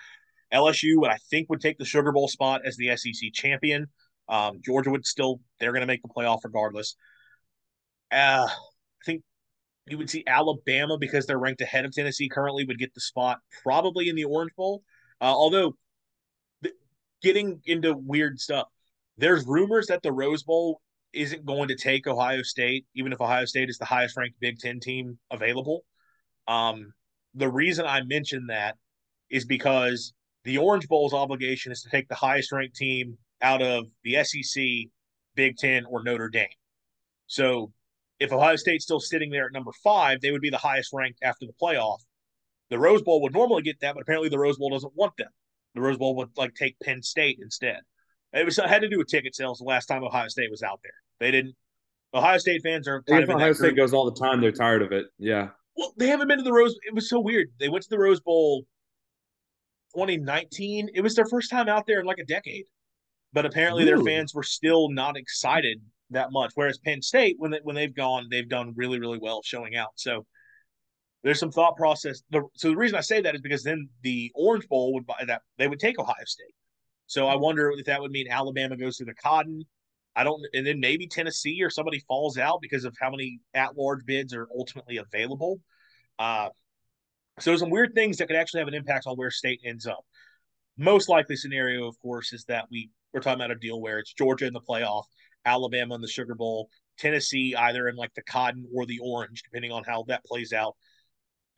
LSU, 0.53 1.07
I 1.07 1.17
think, 1.31 1.49
would 1.49 1.61
take 1.61 1.77
the 1.77 1.85
Sugar 1.85 2.11
Bowl 2.11 2.27
spot 2.27 2.61
as 2.65 2.75
the 2.75 2.95
SEC 2.97 3.31
champion. 3.33 3.87
Um, 4.27 4.59
Georgia 4.63 4.91
would 4.91 5.05
still, 5.05 5.39
they're 5.59 5.71
going 5.71 5.81
to 5.81 5.87
make 5.87 6.01
the 6.01 6.09
playoff 6.09 6.39
regardless. 6.43 6.95
Uh, 8.11 8.47
I 8.47 9.05
think 9.05 9.23
you 9.87 9.97
would 9.97 10.09
see 10.09 10.23
Alabama 10.27 10.97
because 10.97 11.25
they're 11.25 11.39
ranked 11.39 11.61
ahead 11.61 11.85
of 11.85 11.93
Tennessee 11.93 12.29
currently 12.29 12.65
would 12.65 12.77
get 12.77 12.93
the 12.93 13.01
spot 13.01 13.39
probably 13.63 14.09
in 14.09 14.15
the 14.15 14.25
Orange 14.25 14.53
Bowl. 14.55 14.83
Uh, 15.21 15.25
although 15.25 15.71
th- 15.71 15.75
getting 17.23 17.61
into 17.65 17.95
weird 17.95 18.39
stuff, 18.39 18.67
there's 19.17 19.45
rumors 19.47 19.87
that 19.87 20.03
the 20.03 20.11
Rose 20.11 20.43
Bowl 20.43 20.81
isn't 21.13 21.45
going 21.45 21.67
to 21.69 21.75
take 21.75 22.07
Ohio 22.07 22.41
State, 22.41 22.85
even 22.95 23.13
if 23.13 23.21
Ohio 23.21 23.45
State 23.45 23.69
is 23.69 23.77
the 23.77 23.85
highest 23.85 24.17
ranked 24.17 24.39
Big 24.39 24.59
Ten 24.59 24.79
team 24.79 25.17
available. 25.31 25.85
Um, 26.47 26.93
the 27.35 27.49
reason 27.49 27.85
I 27.85 28.01
mention 28.03 28.47
that 28.47 28.75
is 29.29 29.45
because 29.45 30.13
the 30.43 30.57
Orange 30.57 30.87
Bowl's 30.87 31.13
obligation 31.13 31.71
is 31.71 31.81
to 31.83 31.89
take 31.89 32.07
the 32.07 32.15
highest 32.15 32.51
ranked 32.51 32.75
team 32.75 33.17
out 33.41 33.61
of 33.61 33.85
the 34.03 34.23
SEC, 34.23 34.63
Big 35.35 35.57
Ten, 35.57 35.85
or 35.85 36.03
Notre 36.03 36.29
Dame. 36.29 36.47
So 37.27 37.71
if 38.19 38.31
Ohio 38.31 38.55
State's 38.55 38.83
still 38.83 38.99
sitting 38.99 39.29
there 39.29 39.45
at 39.45 39.53
number 39.53 39.71
five, 39.83 40.21
they 40.21 40.31
would 40.31 40.41
be 40.41 40.49
the 40.49 40.57
highest 40.57 40.91
ranked 40.93 41.19
after 41.23 41.45
the 41.45 41.53
playoff. 41.61 41.99
The 42.69 42.79
Rose 42.79 43.01
Bowl 43.01 43.21
would 43.21 43.33
normally 43.33 43.61
get 43.61 43.79
that, 43.81 43.95
but 43.95 44.01
apparently 44.01 44.29
the 44.29 44.39
Rose 44.39 44.57
Bowl 44.57 44.69
doesn't 44.69 44.95
want 44.95 45.15
them. 45.17 45.29
The 45.75 45.81
Rose 45.81 45.97
Bowl 45.97 46.15
would 46.17 46.29
like 46.37 46.53
take 46.53 46.79
Penn 46.79 47.01
State 47.01 47.39
instead. 47.41 47.79
It 48.33 48.45
was 48.45 48.57
it 48.57 48.67
had 48.67 48.81
to 48.81 48.89
do 48.89 48.97
with 48.97 49.07
ticket 49.07 49.35
sales 49.35 49.59
the 49.59 49.65
last 49.65 49.85
time 49.85 50.03
Ohio 50.03 50.27
State 50.27 50.49
was 50.49 50.63
out 50.63 50.79
there. 50.83 50.93
They 51.19 51.31
didn't. 51.31 51.55
Ohio 52.13 52.37
State 52.37 52.61
fans 52.63 52.87
are 52.87 53.01
kind 53.03 53.23
of 53.23 53.29
Ohio 53.29 53.53
State 53.53 53.69
group. 53.69 53.77
goes 53.77 53.93
all 53.93 54.09
the 54.09 54.19
time. 54.19 54.41
They're 54.41 54.51
tired 54.51 54.81
of 54.81 54.91
it. 54.91 55.05
Yeah. 55.17 55.49
Well, 55.75 55.93
they 55.97 56.07
haven't 56.07 56.27
been 56.27 56.37
to 56.37 56.43
the 56.43 56.53
Rose. 56.53 56.75
It 56.87 56.93
was 56.93 57.09
so 57.09 57.19
weird. 57.19 57.47
They 57.59 57.69
went 57.69 57.83
to 57.83 57.89
the 57.89 57.97
Rose 57.97 58.19
Bowl 58.19 58.65
2019. 59.95 60.89
It 60.93 61.01
was 61.01 61.15
their 61.15 61.25
first 61.25 61.49
time 61.49 61.67
out 61.67 61.85
there 61.87 61.99
in 61.99 62.05
like 62.05 62.19
a 62.19 62.25
decade, 62.25 62.65
but 63.33 63.45
apparently 63.45 63.85
their 63.85 64.01
fans 64.01 64.33
were 64.33 64.43
still 64.43 64.89
not 64.89 65.17
excited 65.17 65.81
that 66.11 66.31
much. 66.31 66.51
Whereas 66.53 66.77
Penn 66.77 67.01
State, 67.01 67.35
when 67.39 67.51
they, 67.51 67.59
when 67.63 67.75
they've 67.75 67.93
gone, 67.93 68.27
they've 68.29 68.47
done 68.47 68.73
really 68.75 68.99
really 68.99 69.19
well 69.19 69.41
showing 69.43 69.75
out. 69.75 69.91
So 69.95 70.25
there's 71.23 71.39
some 71.39 71.51
thought 71.51 71.77
process. 71.77 72.21
So 72.55 72.69
the 72.69 72.75
reason 72.75 72.97
I 72.97 73.01
say 73.01 73.21
that 73.21 73.35
is 73.35 73.41
because 73.41 73.63
then 73.63 73.89
the 74.01 74.31
Orange 74.35 74.67
Bowl 74.67 74.93
would 74.93 75.05
buy 75.05 75.23
that 75.27 75.41
they 75.57 75.67
would 75.67 75.79
take 75.79 75.97
Ohio 75.97 76.25
State. 76.25 76.53
So 77.07 77.27
I 77.27 77.35
wonder 77.35 77.71
if 77.71 77.85
that 77.85 78.01
would 78.01 78.11
mean 78.11 78.27
Alabama 78.29 78.75
goes 78.77 78.97
to 78.97 79.05
the 79.05 79.13
Cotton. 79.13 79.63
I 80.15 80.23
don't, 80.23 80.41
and 80.53 80.65
then 80.65 80.79
maybe 80.79 81.07
Tennessee 81.07 81.63
or 81.63 81.69
somebody 81.69 81.99
falls 82.07 82.37
out 82.37 82.59
because 82.61 82.85
of 82.85 82.95
how 82.99 83.09
many 83.09 83.39
at-large 83.53 84.05
bids 84.05 84.33
are 84.33 84.47
ultimately 84.55 84.97
available. 84.97 85.59
Uh, 86.19 86.49
so 87.39 87.55
some 87.57 87.71
weird 87.71 87.95
things 87.95 88.17
that 88.17 88.27
could 88.27 88.35
actually 88.35 88.59
have 88.59 88.67
an 88.67 88.75
impact 88.75 89.07
on 89.07 89.15
where 89.15 89.31
state 89.31 89.59
ends 89.65 89.87
up. 89.87 90.05
Most 90.77 91.09
likely 91.09 91.35
scenario, 91.35 91.87
of 91.87 91.99
course, 91.99 92.31
is 92.33 92.45
that 92.45 92.65
we 92.69 92.91
we're 93.13 93.21
talking 93.21 93.39
about 93.39 93.51
a 93.51 93.55
deal 93.55 93.79
where 93.79 93.99
it's 93.99 94.13
Georgia 94.13 94.45
in 94.45 94.53
the 94.53 94.61
playoff, 94.61 95.03
Alabama 95.45 95.95
in 95.95 96.01
the 96.01 96.07
Sugar 96.07 96.35
Bowl, 96.35 96.69
Tennessee 96.97 97.55
either 97.55 97.87
in 97.87 97.95
like 97.95 98.13
the 98.15 98.23
Cotton 98.23 98.67
or 98.73 98.85
the 98.85 98.99
Orange, 98.99 99.43
depending 99.43 99.71
on 99.71 99.83
how 99.83 100.03
that 100.07 100.25
plays 100.25 100.53
out. 100.53 100.75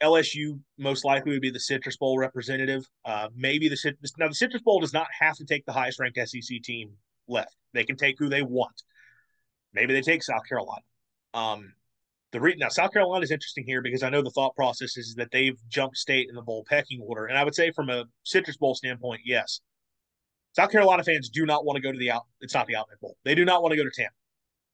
LSU 0.04 0.60
most 0.78 1.06
likely 1.06 1.32
would 1.32 1.42
be 1.42 1.50
the 1.50 1.60
Citrus 1.60 1.98
Bowl 1.98 2.18
representative. 2.18 2.86
Uh, 3.06 3.30
maybe 3.36 3.70
the 3.70 3.78
Citrus 3.78 4.14
now 4.18 4.28
the 4.28 4.36
Citrus 4.36 4.62
Bowl 4.62 4.80
does 4.80 4.94
not 4.94 5.08
have 5.20 5.36
to 5.38 5.46
take 5.46 5.66
the 5.66 5.72
highest 5.72 6.00
ranked 6.00 6.20
SEC 6.28 6.62
team 6.64 6.92
left. 7.28 7.56
They 7.74 7.84
can 7.86 7.96
take 7.96 8.18
who 8.20 8.30
they 8.30 8.42
want. 8.42 8.82
Maybe 9.74 9.94
they 9.94 10.02
take 10.02 10.24
South 10.24 10.48
Carolina. 10.48 10.84
Um, 11.34 11.74
the 12.32 12.42
re- 12.42 12.56
now 12.58 12.70
South 12.70 12.92
Carolina 12.92 13.24
is 13.24 13.32
interesting 13.32 13.66
here 13.66 13.82
because 13.82 14.04
I 14.04 14.10
know 14.10 14.22
the 14.22 14.32
thought 14.32 14.56
process 14.56 14.98
is 14.98 15.16
that 15.16 15.32
they've 15.32 15.58
jumped 15.70 15.98
state 15.98 16.28
in 16.30 16.36
the 16.36 16.42
bowl 16.42 16.66
pecking 16.68 17.02
order, 17.02 17.26
and 17.26 17.38
I 17.38 17.44
would 17.44 17.56
say 17.56 17.72
from 17.72 17.90
a 17.90 18.06
Citrus 18.24 18.58
Bowl 18.58 18.76
standpoint, 18.76 19.22
yes. 19.26 19.62
South 20.54 20.72
Carolina 20.72 21.04
fans 21.04 21.30
do 21.30 21.46
not 21.46 21.66
want 21.66 21.76
to 21.76 21.82
go 21.82 21.92
to 21.92 21.98
the 21.98 22.12
out. 22.12 22.24
It's 22.40 22.54
not 22.54 22.68
the 22.68 22.78
Outback 22.78 23.00
Bowl. 23.02 23.18
They 23.26 23.36
do 23.36 23.44
not 23.44 23.62
want 23.62 23.74
to 23.74 23.78
go 23.78 23.84
to 23.84 23.92
Tampa. 23.92 24.14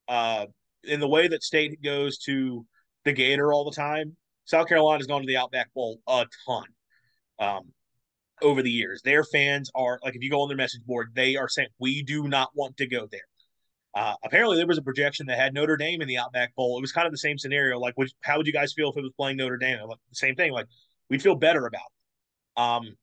Uh, 0.07 0.45
in 0.83 0.99
the 0.99 1.07
way 1.07 1.27
that 1.27 1.43
state 1.43 1.81
goes 1.83 2.17
to 2.19 2.65
the 3.03 3.13
Gator 3.13 3.51
all 3.51 3.65
the 3.65 3.75
time, 3.75 4.15
South 4.45 4.67
Carolina's 4.67 5.07
gone 5.07 5.21
to 5.21 5.27
the 5.27 5.37
Outback 5.37 5.73
Bowl 5.73 5.99
a 6.07 6.25
ton 6.45 6.63
um, 7.39 7.71
over 8.41 8.61
the 8.61 8.71
years. 8.71 9.01
Their 9.03 9.23
fans 9.23 9.69
are 9.75 9.99
like, 10.03 10.15
if 10.15 10.23
you 10.23 10.29
go 10.29 10.41
on 10.41 10.47
their 10.47 10.57
message 10.57 10.83
board, 10.85 11.11
they 11.13 11.35
are 11.35 11.47
saying 11.47 11.69
we 11.79 12.03
do 12.03 12.27
not 12.27 12.49
want 12.55 12.77
to 12.77 12.87
go 12.87 13.07
there. 13.11 13.21
Uh, 13.93 14.15
apparently, 14.23 14.57
there 14.57 14.67
was 14.67 14.77
a 14.77 14.81
projection 14.81 15.25
that 15.27 15.37
had 15.37 15.53
Notre 15.53 15.75
Dame 15.75 16.01
in 16.01 16.07
the 16.07 16.17
Outback 16.17 16.55
Bowl. 16.55 16.77
It 16.77 16.81
was 16.81 16.93
kind 16.93 17.05
of 17.05 17.11
the 17.11 17.17
same 17.17 17.37
scenario. 17.37 17.77
Like, 17.77 17.93
which, 17.97 18.13
how 18.21 18.37
would 18.37 18.47
you 18.47 18.53
guys 18.53 18.73
feel 18.73 18.89
if 18.89 18.97
it 18.97 19.01
was 19.01 19.11
playing 19.17 19.37
Notre 19.37 19.57
Dame? 19.57 19.79
Like, 19.85 19.97
the 20.09 20.15
same 20.15 20.35
thing. 20.35 20.53
Like, 20.53 20.67
we'd 21.09 21.21
feel 21.21 21.35
better 21.35 21.65
about 21.65 21.81
it. 21.81 22.61
Um, 22.61 22.95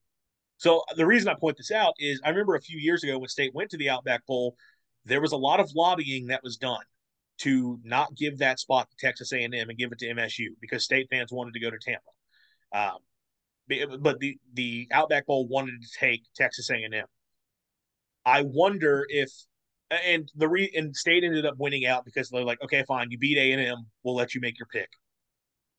so 0.57 0.83
the 0.97 1.07
reason 1.07 1.29
I 1.29 1.35
point 1.39 1.57
this 1.57 1.71
out 1.71 1.95
is 1.99 2.21
I 2.25 2.31
remember 2.31 2.55
a 2.55 2.61
few 2.61 2.79
years 2.79 3.05
ago 3.05 3.19
when 3.19 3.29
State 3.29 3.55
went 3.55 3.71
to 3.71 3.77
the 3.77 3.91
Outback 3.91 4.27
Bowl, 4.27 4.57
there 5.05 5.21
was 5.21 5.33
a 5.33 5.37
lot 5.37 5.61
of 5.61 5.71
lobbying 5.75 6.27
that 6.29 6.43
was 6.43 6.57
done 6.57 6.83
to 7.39 7.79
not 7.85 8.15
give 8.17 8.39
that 8.39 8.59
spot 8.59 8.89
to 8.91 9.07
Texas 9.07 9.33
A&M 9.33 9.53
and 9.53 9.79
give 9.79 9.93
it 9.93 9.99
to 10.01 10.07
MSU 10.07 10.49
because 10.61 10.85
state 10.85 11.09
fans 11.11 11.33
wanted 11.33 11.55
to 11.55 11.61
go 11.61 11.71
to 11.71 11.79
Tampa. 11.79 12.11
Um, 12.73 12.99
but 14.01 14.19
the 14.19 14.39
the 14.55 14.89
Outback 14.93 15.27
Bowl 15.27 15.47
wanted 15.47 15.83
to 15.83 15.89
take 15.99 16.23
Texas 16.35 16.71
A&M. 16.71 17.05
I 18.25 18.43
wonder 18.43 19.05
if 19.09 19.31
and 19.91 20.31
the 20.37 20.49
re 20.49 20.71
and 20.75 20.95
state 20.95 21.25
ended 21.25 21.47
up 21.47 21.55
winning 21.59 21.87
out 21.87 22.05
because 22.05 22.29
they're 22.29 22.45
like, 22.45 22.63
okay, 22.63 22.85
fine, 22.87 23.11
you 23.11 23.19
beat 23.19 23.39
A&M, 23.39 23.87
we'll 24.03 24.15
let 24.15 24.35
you 24.35 24.41
make 24.41 24.59
your 24.59 24.67
pick. 24.67 24.89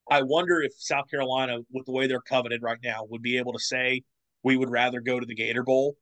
I 0.09 0.23
wonder 0.23 0.61
if 0.61 0.73
South 0.75 1.09
Carolina, 1.09 1.59
with 1.71 1.85
the 1.85 1.91
way 1.91 2.07
they're 2.07 2.21
coveted 2.21 2.63
right 2.63 2.79
now, 2.83 3.05
would 3.09 3.21
be 3.21 3.37
able 3.37 3.53
to 3.53 3.59
say 3.59 4.03
we 4.43 4.57
would 4.57 4.71
rather 4.71 5.01
go 5.01 5.19
to 5.19 5.25
the 5.25 5.35
Gator 5.35 5.63
Bowl 5.63 5.95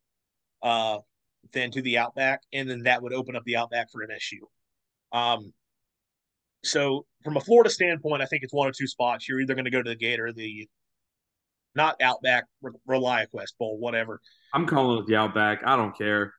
uh, 0.64 1.00
than 1.52 1.72
to 1.72 1.82
the 1.82 1.98
Outback, 1.98 2.42
and 2.54 2.70
then 2.70 2.84
that 2.84 3.02
would 3.02 3.14
open 3.14 3.36
up 3.36 3.44
the 3.44 3.58
Outback 3.58 3.92
for 3.92 4.06
MSU. 4.06 4.40
Um, 5.18 5.54
so 6.64 7.06
from 7.24 7.38
a 7.38 7.42
Florida 7.42 7.70
standpoint, 7.70 8.22
I 8.22 8.26
think 8.26 8.44
it's 8.44 8.54
one 8.54 8.68
or 8.68 8.72
two 8.72 8.88
spots. 8.88 9.28
You're 9.28 9.40
either 9.40 9.56
going 9.56 9.66
to 9.66 9.72
go 9.72 9.82
to 9.82 9.90
the 9.90 9.96
Gator, 9.96 10.32
the 10.32 10.68
not 11.76 11.96
Outback, 12.02 12.46
ReliaQuest 12.90 13.58
Bowl, 13.60 13.78
whatever. 13.80 14.20
I'm 14.54 14.66
calling 14.66 15.00
it 15.00 15.08
the 15.08 15.16
Outback. 15.16 15.62
I 15.66 15.76
don't 15.76 15.98
care. 15.98 16.34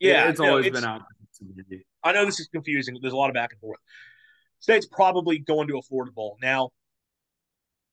Yeah, 0.00 0.28
it's 0.28 0.40
always 0.40 0.66
it's, 0.66 0.80
been 0.80 0.88
out. 0.88 1.02
I 2.02 2.12
know 2.12 2.24
this 2.24 2.40
is 2.40 2.48
confusing. 2.48 2.96
There's 3.00 3.14
a 3.14 3.16
lot 3.16 3.28
of 3.28 3.34
back 3.34 3.50
and 3.52 3.60
forth. 3.60 3.78
State's 4.60 4.86
probably 4.86 5.38
going 5.38 5.68
to 5.68 5.78
a 5.78 5.82
Florida 5.82 6.12
Bowl 6.12 6.36
now. 6.42 6.70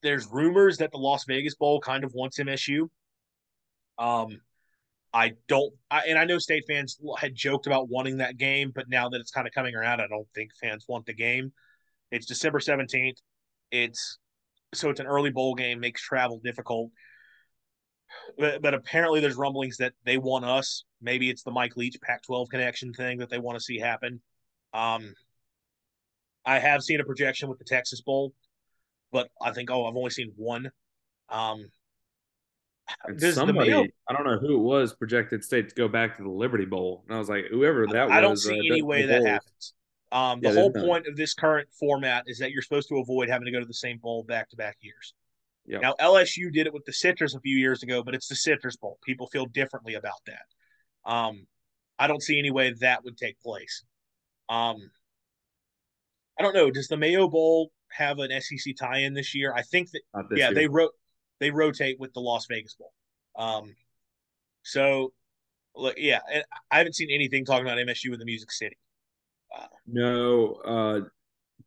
There's 0.02 0.28
rumors 0.28 0.78
that 0.78 0.91
the 0.91 0.97
Las 0.97 1.25
Vegas 1.28 1.56
Bowl 1.56 1.80
kind 1.80 2.04
of 2.04 2.13
wants 2.13 2.39
MSU. 2.39 2.89
Um, 3.97 4.39
I 5.13 5.34
don't, 5.48 5.74
I, 5.89 6.02
and 6.08 6.19
I 6.19 6.26
know 6.26 6.38
state 6.38 6.63
fans 6.67 7.00
had 7.17 7.34
joked 7.34 7.65
about 7.67 7.89
wanting 7.89 8.17
that 8.17 8.38
game, 8.38 8.72
but 8.74 8.89
now 8.89 9.10
that 9.10 9.19
it's 9.19 9.32
kind 9.32 9.48
of 9.48 9.54
coming 9.54 9.76
around, 9.76 10.02
I 10.02 10.08
don't 10.08 10.28
think 10.36 10.52
fans 10.62 10.86
want 10.88 11.06
the 11.06 11.13
game. 11.13 11.52
It's 12.12 12.26
December 12.26 12.60
17th. 12.60 13.17
It's 13.72 14.19
so 14.74 14.89
it's 14.89 15.00
an 15.00 15.08
early 15.08 15.32
bowl 15.32 15.56
game, 15.56 15.80
makes 15.80 16.02
travel 16.02 16.39
difficult. 16.43 16.91
But, 18.38 18.62
but 18.62 18.74
apparently, 18.74 19.19
there's 19.19 19.36
rumblings 19.36 19.78
that 19.78 19.93
they 20.06 20.17
want 20.17 20.45
us. 20.45 20.84
Maybe 21.02 21.30
it's 21.30 21.43
the 21.43 21.52
Mike 21.52 21.76
Leach 21.76 21.98
Pac 22.02 22.24
12 22.24 22.50
connection 22.50 22.93
thing 22.93 23.19
that 23.19 23.30
they 23.30 23.39
want 23.39 23.58
to 23.58 23.63
see 23.63 23.80
happen. 23.80 24.22
Um, 24.74 25.13
I 26.45 26.60
have 26.60 26.82
seen 26.82 27.00
a 27.00 27.04
projection 27.04 27.50
with 27.50 27.60
the 27.60 27.65
Texas 27.65 28.02
Bowl, 28.02 28.34
but 29.12 29.30
I 29.41 29.52
think, 29.52 29.69
oh, 29.72 29.86
I've 29.86 29.95
only 29.95 30.10
seen 30.10 30.34
one. 30.36 30.72
Um, 31.30 31.69
somebody, 33.32 33.73
I 33.73 34.13
don't 34.13 34.25
know 34.25 34.38
who 34.39 34.56
it 34.56 34.63
was, 34.63 34.93
projected 34.93 35.43
state 35.43 35.69
to 35.69 35.75
go 35.75 35.88
back 35.88 36.17
to 36.17 36.23
the 36.23 36.30
Liberty 36.30 36.65
Bowl, 36.65 37.04
and 37.08 37.15
I 37.15 37.19
was 37.19 37.30
like, 37.30 37.45
whoever 37.49 37.86
that 37.88 37.95
I 37.95 38.06
was. 38.06 38.12
I 38.12 38.21
don't 38.21 38.38
see 38.38 38.60
uh, 38.60 38.73
any 38.73 38.82
way 38.82 39.06
that 39.06 39.25
happens. 39.25 39.73
Um, 40.12 40.39
the 40.41 40.49
yeah, 40.49 40.56
whole 40.56 40.71
point 40.71 41.06
of 41.08 41.15
this 41.15 41.34
current 41.34 41.69
format 41.80 42.23
is 42.28 42.39
that 42.39 42.52
you're 42.52 42.63
supposed 42.63 42.89
to 42.89 42.97
avoid 42.97 43.30
having 43.30 43.45
to 43.45 43.52
go 43.52 43.60
to 43.60 43.65
the 43.65 43.73
same 43.73 43.99
bowl 43.99 44.23
back 44.23 44.49
to 44.49 44.56
back 44.56 44.78
years. 44.82 45.13
Yep. 45.67 45.82
Now 45.82 45.95
LSU 45.99 46.52
did 46.52 46.65
it 46.65 46.73
with 46.73 46.84
the 46.86 46.93
Citrus 46.93 47.36
a 47.36 47.39
few 47.39 47.56
years 47.56 47.84
ago, 47.84 48.02
but 48.04 48.15
it's 48.15 48.28
the 48.28 48.36
Citrus 48.36 48.75
Bowl. 48.75 48.97
People 49.04 49.28
feel 49.28 49.45
differently 49.45 49.93
about 49.93 50.19
that. 50.25 51.12
Um, 51.12 51.45
I 51.99 52.08
don't 52.08 52.23
see 52.23 52.39
any 52.39 52.49
way 52.49 52.73
that 52.80 53.04
would 53.04 53.17
take 53.17 53.39
place. 53.39 53.84
Um, 54.47 54.78
I 56.39 56.43
don't 56.43 56.56
know. 56.56 56.71
Does 56.71 56.88
the 56.88 56.97
Mayo 56.97 57.28
Bowl 57.28 57.71
have 57.91 58.17
an 58.17 58.32
SEC 58.41 58.75
tie-in 58.80 59.13
this 59.13 59.36
year? 59.36 59.54
I 59.54 59.62
think 59.62 59.91
that 59.91 60.02
yeah, 60.32 60.45
year. 60.45 60.54
they 60.56 60.67
wrote 60.67 60.91
they 61.39 61.52
rotate 61.52 61.99
with 61.99 62.13
the 62.13 62.19
Las 62.19 62.45
Vegas 62.49 62.75
Bowl. 62.75 62.91
Um, 63.36 63.75
so, 64.63 65.13
look, 65.75 65.95
yeah, 65.97 66.19
I 66.71 66.78
haven't 66.78 66.95
seen 66.95 67.10
anything 67.12 67.45
talking 67.45 67.65
about 67.65 67.78
MSU 67.78 68.13
in 68.13 68.19
the 68.19 68.25
Music 68.25 68.52
City. 68.52 68.78
Uh, 69.58 69.67
no, 69.88 70.54
uh, 70.65 71.02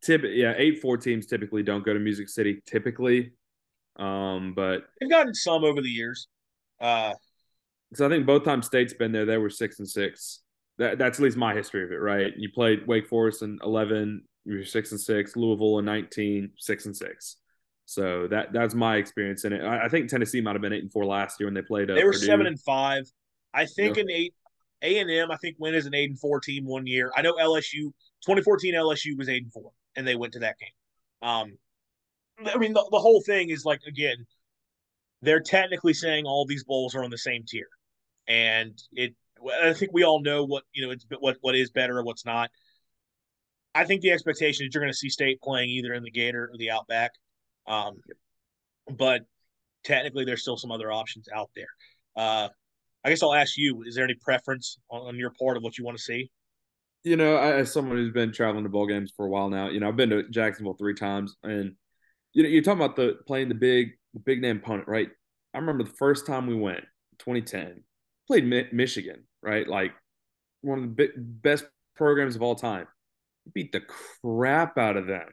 tip, 0.01 0.21
yeah, 0.25 0.53
eight 0.57 0.81
four 0.81 0.97
teams 0.97 1.25
typically 1.25 1.63
don't 1.63 1.83
go 1.83 1.93
to 1.93 1.99
Music 1.99 2.29
City 2.29 2.61
typically, 2.65 3.31
um, 3.97 4.53
but 4.55 4.83
they've 4.99 5.09
gotten 5.09 5.33
some 5.33 5.63
over 5.63 5.81
the 5.81 5.89
years. 5.89 6.27
Uh, 6.79 7.13
so 7.93 8.05
I 8.05 8.09
think 8.09 8.25
both 8.25 8.43
times 8.43 8.65
State's 8.65 8.93
been 8.93 9.11
there, 9.11 9.25
they 9.25 9.37
were 9.37 9.49
six 9.49 9.79
and 9.79 9.87
six. 9.87 10.39
That 10.77 10.97
that's 10.97 11.19
at 11.19 11.23
least 11.23 11.37
my 11.37 11.53
history 11.53 11.83
of 11.83 11.91
it, 11.91 11.97
right? 11.97 12.33
You 12.37 12.49
played 12.51 12.87
Wake 12.87 13.07
Forest 13.07 13.43
in 13.43 13.59
eleven, 13.63 14.23
you 14.45 14.57
were 14.57 14.65
six 14.65 14.91
and 14.91 14.99
six. 14.99 15.35
Louisville 15.35 15.79
in 15.79 15.85
19, 15.85 16.51
six 16.57 16.85
and 16.85 16.95
six. 16.95 17.37
So 17.85 18.27
that 18.27 18.53
that's 18.53 18.73
my 18.73 18.97
experience 18.97 19.45
in 19.45 19.53
it. 19.53 19.63
I, 19.63 19.85
I 19.85 19.89
think 19.89 20.09
Tennessee 20.09 20.41
might 20.41 20.53
have 20.53 20.61
been 20.61 20.73
eight 20.73 20.83
and 20.83 20.91
four 20.91 21.05
last 21.05 21.39
year 21.39 21.47
when 21.47 21.53
they 21.53 21.61
played. 21.61 21.91
Uh, 21.91 21.95
they 21.95 22.03
were 22.03 22.13
Purdue. 22.13 22.25
seven 22.25 22.47
and 22.47 22.59
five. 22.59 23.05
I 23.53 23.65
think 23.65 23.97
an 23.97 24.09
eight 24.09 24.33
A 24.81 24.99
and 24.99 25.11
M. 25.11 25.31
I 25.31 25.37
think 25.37 25.57
went 25.59 25.75
as 25.75 25.85
an 25.85 25.93
eight 25.93 26.09
and 26.09 26.19
four 26.19 26.39
team 26.39 26.65
one 26.65 26.87
year. 26.87 27.11
I 27.15 27.21
know 27.21 27.33
LSU 27.33 27.91
2014 28.25 28.73
LSU 28.73 29.17
was 29.17 29.29
eight 29.29 29.43
and 29.43 29.51
four, 29.51 29.71
and 29.95 30.07
they 30.07 30.15
went 30.15 30.33
to 30.33 30.39
that 30.39 30.55
game. 30.57 31.29
Um, 31.29 31.57
I 32.45 32.57
mean 32.57 32.73
the, 32.73 32.87
the 32.91 32.99
whole 32.99 33.21
thing 33.21 33.49
is 33.49 33.65
like 33.65 33.81
again, 33.85 34.25
they're 35.21 35.41
technically 35.41 35.93
saying 35.93 36.25
all 36.25 36.45
these 36.45 36.63
bowls 36.63 36.95
are 36.95 37.03
on 37.03 37.09
the 37.09 37.17
same 37.17 37.43
tier, 37.47 37.67
and 38.27 38.81
it. 38.93 39.13
I 39.61 39.73
think 39.73 39.91
we 39.91 40.03
all 40.03 40.21
know 40.21 40.45
what 40.45 40.63
you 40.71 40.85
know. 40.85 40.91
It's 40.91 41.05
what 41.19 41.37
what 41.41 41.55
is 41.55 41.69
better 41.69 41.99
or 41.99 42.03
what's 42.03 42.25
not. 42.25 42.49
I 43.75 43.83
think 43.83 44.01
the 44.01 44.11
expectation 44.11 44.65
is 44.65 44.73
you're 44.73 44.81
going 44.81 44.93
to 44.93 44.97
see 44.97 45.09
State 45.09 45.41
playing 45.41 45.69
either 45.69 45.93
in 45.93 46.03
the 46.03 46.11
Gator 46.11 46.49
or 46.51 46.57
the 46.57 46.71
Outback. 46.71 47.11
Um, 47.67 47.97
but 48.97 49.21
technically, 49.83 50.25
there's 50.25 50.41
still 50.41 50.57
some 50.57 50.71
other 50.71 50.91
options 50.91 51.27
out 51.33 51.49
there. 51.55 51.67
Uh, 52.15 52.49
I 53.05 53.09
guess 53.09 53.23
I'll 53.23 53.33
ask 53.33 53.57
you: 53.57 53.83
Is 53.83 53.95
there 53.95 54.03
any 54.03 54.15
preference 54.15 54.77
on, 54.89 55.07
on 55.07 55.17
your 55.17 55.31
part 55.39 55.57
of 55.57 55.63
what 55.63 55.77
you 55.77 55.85
want 55.85 55.97
to 55.97 56.03
see? 56.03 56.31
You 57.03 57.17
know, 57.17 57.37
as 57.37 57.71
someone 57.71 57.97
who's 57.97 58.13
been 58.13 58.31
traveling 58.31 58.63
to 58.63 58.69
bowl 58.69 58.87
games 58.87 59.11
for 59.15 59.25
a 59.25 59.29
while 59.29 59.49
now, 59.49 59.69
you 59.69 59.79
know, 59.79 59.89
I've 59.89 59.97
been 59.97 60.09
to 60.11 60.29
Jacksonville 60.29 60.75
three 60.75 60.93
times, 60.93 61.35
and 61.43 61.75
you 62.33 62.43
know, 62.43 62.49
you're 62.49 62.63
talking 62.63 62.83
about 62.83 62.95
the 62.95 63.17
playing 63.27 63.49
the 63.49 63.55
big, 63.55 63.91
the 64.13 64.19
big 64.19 64.41
name 64.41 64.57
opponent, 64.57 64.87
right? 64.87 65.09
I 65.53 65.57
remember 65.59 65.83
the 65.83 65.91
first 65.91 66.25
time 66.25 66.47
we 66.47 66.55
went, 66.55 66.83
2010, 67.19 67.83
played 68.27 68.45
Mi- 68.45 68.69
Michigan, 68.71 69.25
right? 69.41 69.67
Like 69.67 69.91
one 70.61 70.79
of 70.79 70.95
the 70.95 71.09
best 71.17 71.65
programs 71.95 72.35
of 72.35 72.41
all 72.41 72.55
time. 72.55 72.87
Beat 73.53 73.73
the 73.73 73.81
crap 73.81 74.77
out 74.77 74.95
of 74.95 75.05
them 75.05 75.27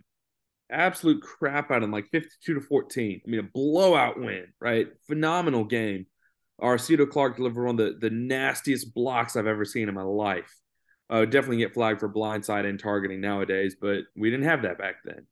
absolute 0.70 1.22
crap 1.22 1.70
out 1.70 1.78
of 1.78 1.82
them, 1.82 1.90
like 1.90 2.08
52 2.10 2.54
to 2.54 2.60
14. 2.60 3.20
I 3.24 3.30
mean, 3.30 3.40
a 3.40 3.44
blowout 3.44 4.18
win, 4.18 4.46
right? 4.60 4.88
Phenomenal 5.06 5.64
game. 5.64 6.06
Arceto 6.60 7.08
Clark 7.08 7.36
delivered 7.36 7.64
one 7.64 7.80
of 7.80 8.00
the, 8.00 8.08
the 8.08 8.14
nastiest 8.14 8.94
blocks 8.94 9.36
I've 9.36 9.46
ever 9.46 9.64
seen 9.64 9.88
in 9.88 9.94
my 9.94 10.02
life. 10.02 10.54
Uh, 11.08 11.24
definitely 11.24 11.56
get 11.56 11.74
flagged 11.74 12.00
for 12.00 12.08
blindside 12.08 12.68
and 12.68 12.78
targeting 12.78 13.20
nowadays, 13.20 13.76
but 13.80 14.02
we 14.16 14.30
didn't 14.30 14.46
have 14.46 14.62
that 14.62 14.78
back 14.78 14.96
then. 15.04 15.26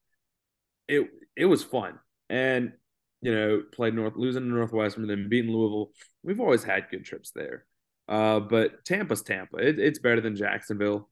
It 0.89 1.09
it 1.37 1.45
was 1.45 1.63
fun, 1.63 1.99
and 2.29 2.73
you 3.21 3.35
know, 3.35 3.63
played 3.73 3.95
North, 3.95 4.17
losing 4.17 4.43
to 4.43 4.49
Northwestern, 4.49 5.07
then 5.07 5.29
beating 5.29 5.53
Louisville. 5.53 5.91
We've 6.23 6.41
always 6.41 6.65
had 6.65 6.89
good 6.91 7.05
trips 7.05 7.31
there. 7.33 7.65
Uh, 8.09 8.41
but 8.41 8.85
Tampa's 8.85 9.23
Tampa. 9.23 9.59
It, 9.59 9.79
it's 9.79 9.99
better 9.99 10.21
than 10.21 10.37
Jacksonville, 10.37 11.09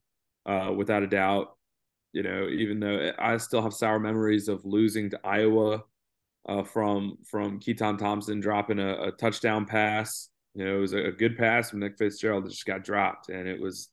uh, 0.47 0.73
without 0.75 1.03
a 1.03 1.09
doubt. 1.09 1.56
You 2.17 2.23
know, 2.23 2.49
even 2.49 2.81
though 2.81 3.13
I 3.19 3.37
still 3.37 3.61
have 3.61 3.75
sour 3.75 3.99
memories 3.99 4.49
of 4.49 4.65
losing 4.65 5.11
to 5.11 5.21
Iowa 5.23 5.83
uh, 6.49 6.63
from 6.63 7.19
from 7.29 7.61
Keytaon 7.61 7.99
Thompson 7.99 8.41
dropping 8.41 8.79
a, 8.79 9.09
a, 9.09 9.13
touchdown 9.13 9.67
pass. 9.67 10.31
You 10.55 10.65
know, 10.65 10.79
it 10.79 10.81
was 10.81 10.95
a, 10.95 11.09
a 11.09 11.13
good 11.13 11.37
pass 11.37 11.69
from 11.69 11.81
Nick 11.81 11.99
Fitzgerald 11.99 12.47
that 12.47 12.53
just 12.53 12.65
got 12.65 12.85
dropped, 12.85 13.29
and 13.29 13.47
it 13.47 13.61
was 13.61 13.91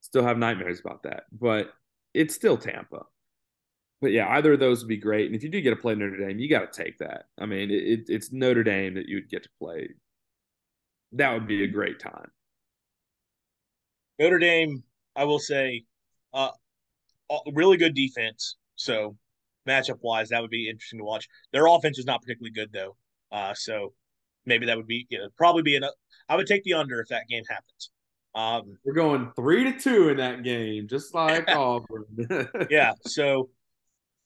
still 0.00 0.24
have 0.24 0.36
nightmares 0.36 0.80
about 0.80 1.04
that. 1.04 1.26
But 1.30 1.72
it's 2.12 2.34
still 2.34 2.56
Tampa. 2.56 3.02
But 4.00 4.10
yeah, 4.10 4.28
either 4.30 4.54
of 4.54 4.58
those 4.58 4.80
would 4.80 4.88
be 4.88 4.96
great. 4.96 5.26
And 5.26 5.36
if 5.36 5.44
you 5.44 5.48
do 5.48 5.60
get 5.60 5.70
to 5.70 5.76
play 5.76 5.94
Notre 5.94 6.16
Dame, 6.16 6.40
you 6.40 6.50
got 6.50 6.72
to 6.72 6.82
take 6.82 6.98
that. 6.98 7.26
I 7.38 7.46
mean, 7.46 7.70
it, 7.70 8.06
it's 8.08 8.32
Notre 8.32 8.64
Dame 8.64 8.94
that 8.94 9.06
you 9.06 9.18
would 9.18 9.30
get 9.30 9.44
to 9.44 9.48
play. 9.60 9.90
That 11.12 11.32
would 11.34 11.46
be 11.46 11.62
a 11.62 11.68
great 11.68 12.00
time. 12.00 12.32
Notre 14.18 14.40
Dame, 14.40 14.82
I 15.14 15.22
will 15.22 15.38
say, 15.38 15.84
uh, 16.32 16.50
really 17.52 17.76
good 17.76 17.94
defense. 17.94 18.56
So 18.76 19.16
matchup 19.68 19.98
wise, 20.02 20.28
that 20.30 20.40
would 20.40 20.50
be 20.50 20.68
interesting 20.68 20.98
to 20.98 21.04
watch. 21.04 21.28
Their 21.52 21.66
offense 21.66 21.98
is 21.98 22.06
not 22.06 22.22
particularly 22.22 22.52
good 22.52 22.72
though, 22.72 22.96
uh, 23.32 23.54
so 23.54 23.92
maybe 24.46 24.66
that 24.66 24.76
would 24.76 24.86
be 24.86 25.06
you 25.10 25.18
know, 25.18 25.28
probably 25.36 25.62
be 25.62 25.76
enough. 25.76 25.94
I 26.28 26.36
would 26.36 26.46
take 26.46 26.64
the 26.64 26.74
under 26.74 27.00
if 27.00 27.08
that 27.08 27.28
game 27.28 27.44
happens. 27.48 27.90
Um, 28.34 28.76
We're 28.84 28.94
going 28.94 29.30
three 29.36 29.64
to 29.64 29.78
two 29.78 30.08
in 30.08 30.16
that 30.16 30.42
game, 30.42 30.88
just 30.88 31.14
like 31.14 31.48
Auburn. 31.48 32.04
yeah. 32.70 32.92
So, 33.06 33.50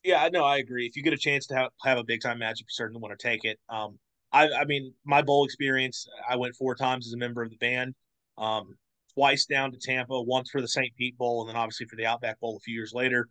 yeah, 0.03 0.23
I 0.23 0.31
know 0.31 0.45
I 0.45 0.59
agree. 0.59 0.87
If 0.87 0.97
you 0.97 1.03
get 1.03 1.13
a 1.13 1.19
chance 1.19 1.47
to 1.49 1.55
have, 1.55 1.71
have 1.85 1.99
a 1.99 2.05
big 2.05 2.23
time 2.23 2.39
matchup, 2.39 2.61
you 2.61 2.67
certainly 2.69 3.01
want 3.01 3.19
to 3.19 3.23
take 3.23 3.45
it. 3.45 3.59
Um, 3.69 3.99
I, 4.33 4.49
I 4.51 4.65
mean, 4.65 4.95
my 5.05 5.23
bowl 5.23 5.45
experience, 5.45 6.07
I 6.29 6.37
went 6.37 6.55
four 6.57 6.75
times 6.75 7.07
as 7.07 7.13
a 7.13 7.17
member 7.17 7.43
of 7.43 7.51
the 7.51 7.57
band. 7.57 7.95
Um, 8.37 8.77
twice 9.19 9.47
down 9.47 9.73
to 9.73 9.79
Tampa, 9.79 10.21
once 10.23 10.49
for 10.49 10.61
the 10.61 10.69
St. 10.69 10.95
Pete 10.95 11.19
Bowl, 11.19 11.41
and 11.41 11.49
then 11.49 11.57
obviously 11.57 11.87
for 11.87 11.97
the 11.97 12.07
Outback 12.07 12.39
Bowl 12.39 12.57
a 12.57 12.61
few 12.61 12.75
years 12.75 12.93
later. 12.95 13.29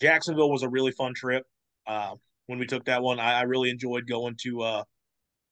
Jacksonville 0.00 0.50
was 0.50 0.62
a 0.62 0.68
really 0.68 0.92
fun 0.92 1.12
trip. 1.12 1.44
Uh, 1.86 2.14
when 2.46 2.58
we 2.58 2.66
took 2.66 2.86
that 2.86 3.02
one, 3.02 3.20
I, 3.20 3.40
I 3.40 3.42
really 3.42 3.68
enjoyed 3.68 4.06
going 4.06 4.36
to. 4.44 4.62
Uh, 4.62 4.84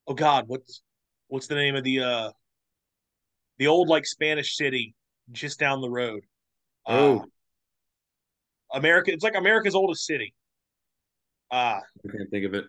oh 0.07 0.15
God, 0.15 0.45
what's 0.47 0.83
what's 1.29 1.47
the 1.47 1.57
name 1.57 1.77
of 1.77 1.85
the 1.85 2.01
uh, 2.01 2.31
the 3.59 3.67
old 3.67 3.89
like 3.89 4.07
Spanish 4.07 4.57
city 4.57 4.95
just 5.31 5.61
down 5.61 5.83
the 5.83 5.91
road? 5.91 6.23
Oh, 6.87 7.25
America. 8.73 9.13
It's 9.13 9.25
like 9.25 9.37
America's 9.37 9.75
oldest 9.75 10.07
city. 10.07 10.33
Uh 11.51 11.79
I 11.79 12.17
can't 12.17 12.31
think 12.31 12.47
of 12.47 12.55
it. 12.55 12.65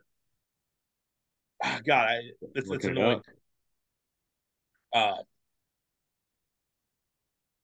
Ah, 1.63 1.79
God, 1.85 2.09
I, 2.09 2.19
it's, 2.53 2.69
it's 2.69 2.85
annoying. 2.85 3.21
It 4.93 4.97
uh, 4.97 5.15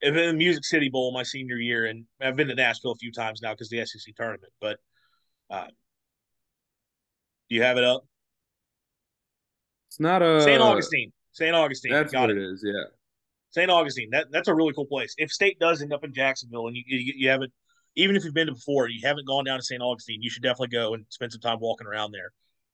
I've 0.05 0.13
been 0.13 0.23
in 0.23 0.35
the 0.35 0.37
Music 0.37 0.65
City 0.65 0.89
Bowl 0.89 1.13
my 1.13 1.23
senior 1.23 1.57
year, 1.57 1.85
and 1.85 2.05
I've 2.21 2.35
been 2.35 2.47
to 2.49 2.55
Nashville 2.55 2.91
a 2.91 2.95
few 2.95 3.11
times 3.11 3.41
now 3.41 3.53
because 3.53 3.69
the 3.69 3.85
SEC 3.85 4.15
tournament. 4.15 4.51
But 4.59 4.79
uh, 5.49 5.67
do 7.49 7.55
you 7.55 7.63
have 7.63 7.77
it 7.77 7.83
up? 7.83 8.05
It's 9.89 9.99
not 9.99 10.21
a 10.21 10.41
St. 10.41 10.61
Augustine. 10.61 11.11
St. 11.31 11.55
Augustine. 11.55 11.91
That's 11.91 12.11
Got 12.11 12.21
what 12.21 12.31
it. 12.31 12.37
it 12.37 12.43
is. 12.43 12.63
Yeah. 12.65 12.83
St. 13.51 13.69
Augustine. 13.69 14.09
That 14.11 14.27
that's 14.31 14.47
a 14.47 14.55
really 14.55 14.73
cool 14.73 14.85
place. 14.85 15.13
If 15.17 15.31
State 15.31 15.59
does 15.59 15.81
end 15.81 15.93
up 15.93 16.03
in 16.03 16.13
Jacksonville, 16.13 16.67
and 16.67 16.75
you 16.75 16.83
you, 16.87 17.13
you 17.15 17.29
haven't, 17.29 17.53
even 17.95 18.15
if 18.15 18.25
you've 18.25 18.33
been 18.33 18.47
to 18.47 18.53
before, 18.53 18.89
you 18.89 18.99
haven't 19.03 19.27
gone 19.27 19.45
down 19.45 19.59
to 19.59 19.63
St. 19.63 19.81
Augustine, 19.81 20.21
you 20.21 20.29
should 20.29 20.43
definitely 20.43 20.75
go 20.75 20.95
and 20.95 21.05
spend 21.09 21.31
some 21.31 21.41
time 21.41 21.59
walking 21.61 21.87
around 21.87 22.11
there. 22.11 22.31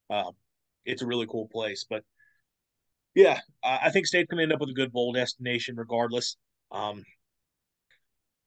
Um, 0.10 0.32
it's 0.86 1.02
a 1.02 1.06
really 1.06 1.28
cool 1.28 1.48
place. 1.52 1.86
But 1.90 2.04
yeah, 3.14 3.40
I 3.64 3.90
think 3.92 4.06
State's 4.06 4.30
going 4.30 4.38
to 4.38 4.44
end 4.44 4.54
up 4.54 4.62
with 4.62 4.70
a 4.70 4.74
good 4.74 4.92
bowl 4.92 5.12
destination 5.12 5.76
regardless. 5.76 6.38
Um, 6.72 7.04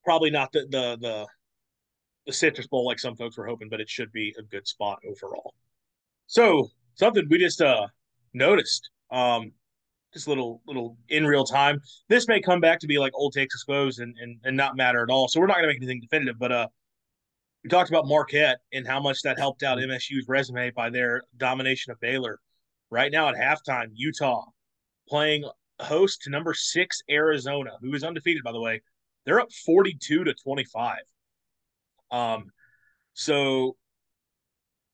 probably 0.04 0.30
not 0.30 0.52
the 0.52 0.66
the 0.70 0.98
the 1.00 1.26
the 2.26 2.32
Citrus 2.32 2.66
Bowl 2.66 2.86
like 2.86 3.00
some 3.00 3.16
folks 3.16 3.36
were 3.36 3.46
hoping, 3.46 3.68
but 3.68 3.80
it 3.80 3.88
should 3.88 4.12
be 4.12 4.34
a 4.38 4.42
good 4.42 4.66
spot 4.66 5.00
overall. 5.08 5.54
So 6.26 6.68
something 6.94 7.26
we 7.28 7.38
just 7.38 7.60
uh 7.60 7.86
noticed, 8.32 8.90
um, 9.10 9.52
just 10.14 10.26
a 10.26 10.30
little 10.30 10.62
little 10.66 10.96
in 11.08 11.26
real 11.26 11.44
time. 11.44 11.80
This 12.08 12.28
may 12.28 12.40
come 12.40 12.60
back 12.60 12.78
to 12.80 12.86
be 12.86 12.98
like 12.98 13.12
old 13.14 13.32
takes 13.32 13.54
exposed 13.54 14.00
and 14.00 14.16
and, 14.20 14.38
and 14.44 14.56
not 14.56 14.76
matter 14.76 15.02
at 15.02 15.10
all. 15.10 15.28
So 15.28 15.40
we're 15.40 15.46
not 15.46 15.56
gonna 15.56 15.68
make 15.68 15.78
anything 15.78 16.00
definitive, 16.00 16.38
but 16.38 16.52
uh 16.52 16.68
we 17.64 17.70
talked 17.70 17.90
about 17.90 18.08
Marquette 18.08 18.58
and 18.72 18.86
how 18.86 19.00
much 19.00 19.22
that 19.22 19.38
helped 19.38 19.62
out 19.62 19.78
MSU's 19.78 20.26
resume 20.26 20.70
by 20.72 20.90
their 20.90 21.22
domination 21.36 21.92
of 21.92 22.00
Baylor. 22.00 22.40
Right 22.90 23.12
now 23.12 23.28
at 23.28 23.36
halftime, 23.36 23.90
Utah 23.94 24.44
playing 25.08 25.44
host 25.80 26.22
to 26.22 26.30
number 26.30 26.54
six 26.54 27.02
Arizona, 27.10 27.70
who 27.80 27.94
is 27.94 28.04
undefeated 28.04 28.42
by 28.42 28.52
the 28.52 28.60
way, 28.60 28.82
they're 29.24 29.40
up 29.40 29.52
42 29.52 30.24
to 30.24 30.34
25. 30.34 30.98
Um, 32.10 32.50
so 33.14 33.76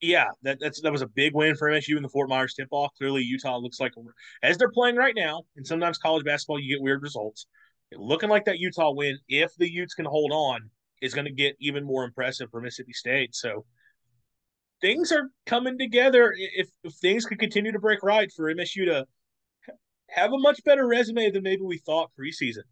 yeah, 0.00 0.26
that 0.42 0.58
that's 0.60 0.80
that 0.82 0.92
was 0.92 1.02
a 1.02 1.08
big 1.08 1.34
win 1.34 1.56
for 1.56 1.68
MSU 1.68 1.96
in 1.96 2.02
the 2.02 2.08
Fort 2.08 2.28
Myers 2.28 2.54
tip 2.54 2.68
off. 2.70 2.92
Clearly, 2.96 3.22
Utah 3.22 3.56
looks 3.56 3.80
like 3.80 3.92
as 4.42 4.56
they're 4.56 4.70
playing 4.70 4.96
right 4.96 5.14
now, 5.16 5.42
and 5.56 5.66
sometimes 5.66 5.98
college 5.98 6.24
basketball 6.24 6.60
you 6.60 6.76
get 6.76 6.82
weird 6.82 7.02
results. 7.02 7.46
Looking 7.96 8.28
like 8.28 8.44
that 8.44 8.58
Utah 8.58 8.92
win, 8.92 9.18
if 9.28 9.56
the 9.56 9.70
Utes 9.70 9.94
can 9.94 10.04
hold 10.04 10.30
on, 10.30 10.70
is 11.00 11.14
going 11.14 11.24
to 11.24 11.32
get 11.32 11.56
even 11.58 11.84
more 11.84 12.04
impressive 12.04 12.50
for 12.50 12.60
Mississippi 12.60 12.92
State. 12.92 13.34
So 13.34 13.64
things 14.80 15.10
are 15.10 15.30
coming 15.46 15.78
together. 15.78 16.34
If, 16.36 16.68
if 16.84 16.92
things 16.94 17.24
could 17.24 17.38
continue 17.38 17.72
to 17.72 17.78
break 17.78 18.02
right 18.02 18.30
for 18.30 18.52
MSU 18.54 18.84
to 18.86 19.06
have 20.10 20.32
a 20.32 20.38
much 20.38 20.62
better 20.64 20.86
resume 20.86 21.30
than 21.30 21.42
maybe 21.42 21.62
we 21.62 21.78
thought 21.78 22.10
preseason 22.18 22.64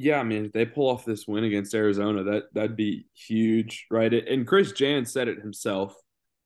yeah, 0.00 0.20
I 0.20 0.22
mean, 0.22 0.44
if 0.44 0.52
they 0.52 0.64
pull 0.64 0.88
off 0.88 1.04
this 1.04 1.26
win 1.26 1.42
against 1.42 1.74
Arizona, 1.74 2.22
that 2.22 2.54
that'd 2.54 2.76
be 2.76 3.08
huge, 3.14 3.88
right? 3.90 4.14
And 4.14 4.46
Chris 4.46 4.70
Jans 4.70 5.12
said 5.12 5.26
it 5.26 5.40
himself 5.40 5.92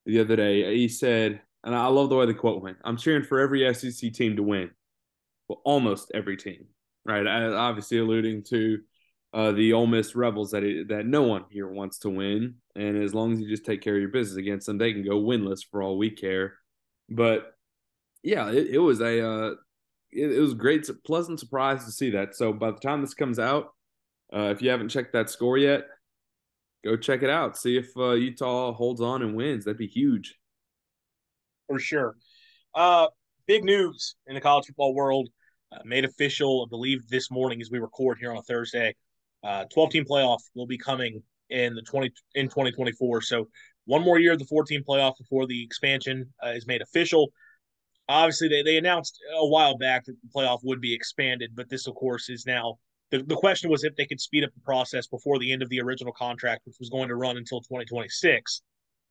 the 0.07 0.21
other 0.21 0.37
day. 0.37 0.75
He 0.75 0.88
said, 0.88 1.43
and 1.62 1.75
I 1.75 1.87
love 1.88 2.09
the 2.09 2.17
way 2.17 2.25
the 2.25 2.33
quote 2.33 2.62
went: 2.62 2.79
"I'm 2.83 2.97
cheering 2.97 3.25
for 3.25 3.41
every 3.41 3.73
SEC 3.75 4.11
team 4.15 4.37
to 4.37 4.43
win, 4.43 4.71
well, 5.49 5.61
almost 5.67 6.11
every 6.15 6.38
team, 6.38 6.65
right?" 7.05 7.27
Obviously, 7.27 7.99
alluding 7.99 8.45
to 8.45 8.79
uh, 9.35 9.53
the 9.53 9.75
Ole 9.75 9.87
Miss 9.87 10.17
Rebels 10.17 10.53
that 10.53 10.65
it, 10.65 10.88
that 10.88 11.05
no 11.05 11.25
one 11.25 11.45
here 11.51 11.69
wants 11.69 11.99
to 12.01 12.09
win, 12.09 12.55
and 12.75 12.97
as 12.97 13.12
long 13.15 13.35
as 13.35 13.41
you 13.41 13.49
just 13.51 13.67
take 13.67 13.83
care 13.83 13.97
of 13.97 14.01
your 14.01 14.09
business 14.09 14.38
against 14.38 14.67
them, 14.67 14.79
they 14.79 14.95
can 14.95 15.05
go 15.05 15.21
winless 15.21 15.61
for 15.71 15.83
all 15.83 15.99
we 15.99 16.09
care. 16.09 16.55
But 17.11 17.53
yeah, 18.23 18.51
it, 18.51 18.69
it 18.69 18.79
was 18.79 19.03
a 19.03 19.29
uh, 19.29 19.55
it, 20.12 20.33
it 20.33 20.40
was 20.40 20.55
great, 20.55 20.88
pleasant 21.05 21.40
surprise 21.40 21.85
to 21.85 21.90
see 21.90 22.11
that. 22.11 22.35
So 22.35 22.53
by 22.53 22.70
the 22.70 22.79
time 22.79 23.01
this 23.01 23.14
comes 23.14 23.38
out, 23.38 23.72
uh, 24.35 24.51
if 24.51 24.62
you 24.62 24.70
haven't 24.70 24.88
checked 24.88 25.12
that 25.12 25.31
score 25.31 25.59
yet, 25.59 25.85
go 26.85 26.96
check 26.96 27.22
it 27.22 27.31
out. 27.31 27.57
See 27.57 27.77
if 27.77 27.90
uh, 27.96 28.12
Utah 28.12 28.72
holds 28.72 29.01
on 29.01 29.22
and 29.22 29.35
wins. 29.35 29.64
That'd 29.64 29.79
be 29.79 29.87
huge. 29.87 30.37
For 31.66 31.79
sure. 31.79 32.16
Uh, 32.75 33.09
big 33.46 33.64
news 33.64 34.16
in 34.27 34.35
the 34.35 34.40
college 34.40 34.66
football 34.66 34.94
world 34.94 35.29
uh, 35.72 35.81
made 35.85 36.05
official, 36.05 36.66
I 36.66 36.68
believe, 36.68 37.09
this 37.09 37.31
morning 37.31 37.61
as 37.61 37.70
we 37.70 37.79
record 37.79 38.18
here 38.18 38.31
on 38.31 38.38
a 38.38 38.42
Thursday. 38.42 38.94
Uh, 39.44 39.64
12 39.72 39.90
team 39.90 40.05
playoff 40.05 40.38
will 40.55 40.66
be 40.66 40.79
coming 40.79 41.22
in 41.51 41.75
the 41.75 41.83
20 41.83 42.11
in 42.35 42.46
2024. 42.46 43.20
So 43.22 43.48
one 43.85 44.03
more 44.03 44.18
year 44.18 44.33
of 44.33 44.38
the 44.38 44.44
14 44.44 44.85
playoff 44.88 45.18
before 45.18 45.46
the 45.46 45.62
expansion 45.62 46.33
uh, 46.44 46.51
is 46.51 46.66
made 46.66 46.83
official 46.83 47.33
obviously 48.09 48.49
they, 48.49 48.62
they 48.62 48.77
announced 48.77 49.19
a 49.37 49.47
while 49.47 49.77
back 49.77 50.05
that 50.05 50.17
the 50.23 50.29
playoff 50.35 50.61
would 50.65 50.81
be 50.81 50.95
expanded, 50.95 51.53
but 51.55 51.69
this, 51.69 51.87
of 51.87 51.95
course, 51.95 52.29
is 52.29 52.45
now 52.47 52.79
the, 53.11 53.23
the 53.23 53.37
question 53.37 53.71
was 53.71 53.85
if 53.85 53.95
they 53.97 54.07
could 54.07 54.21
speed 54.21 54.43
up 54.43 54.53
the 54.55 54.61
process 54.61 55.07
before 55.07 55.38
the 55.38 55.53
end 55.53 55.62
of 55.62 55.69
the 55.69 55.81
original 55.81 56.12
contract, 56.12 56.62
which 56.65 56.77
was 56.81 56.88
going 56.88 57.09
to 57.09 57.15
run 57.15 57.37
until 57.37 57.61
2026 57.61 58.62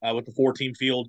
uh, 0.03 0.13
with 0.15 0.25
the 0.25 0.31
four 0.31 0.53
team 0.53 0.73
field. 0.73 1.07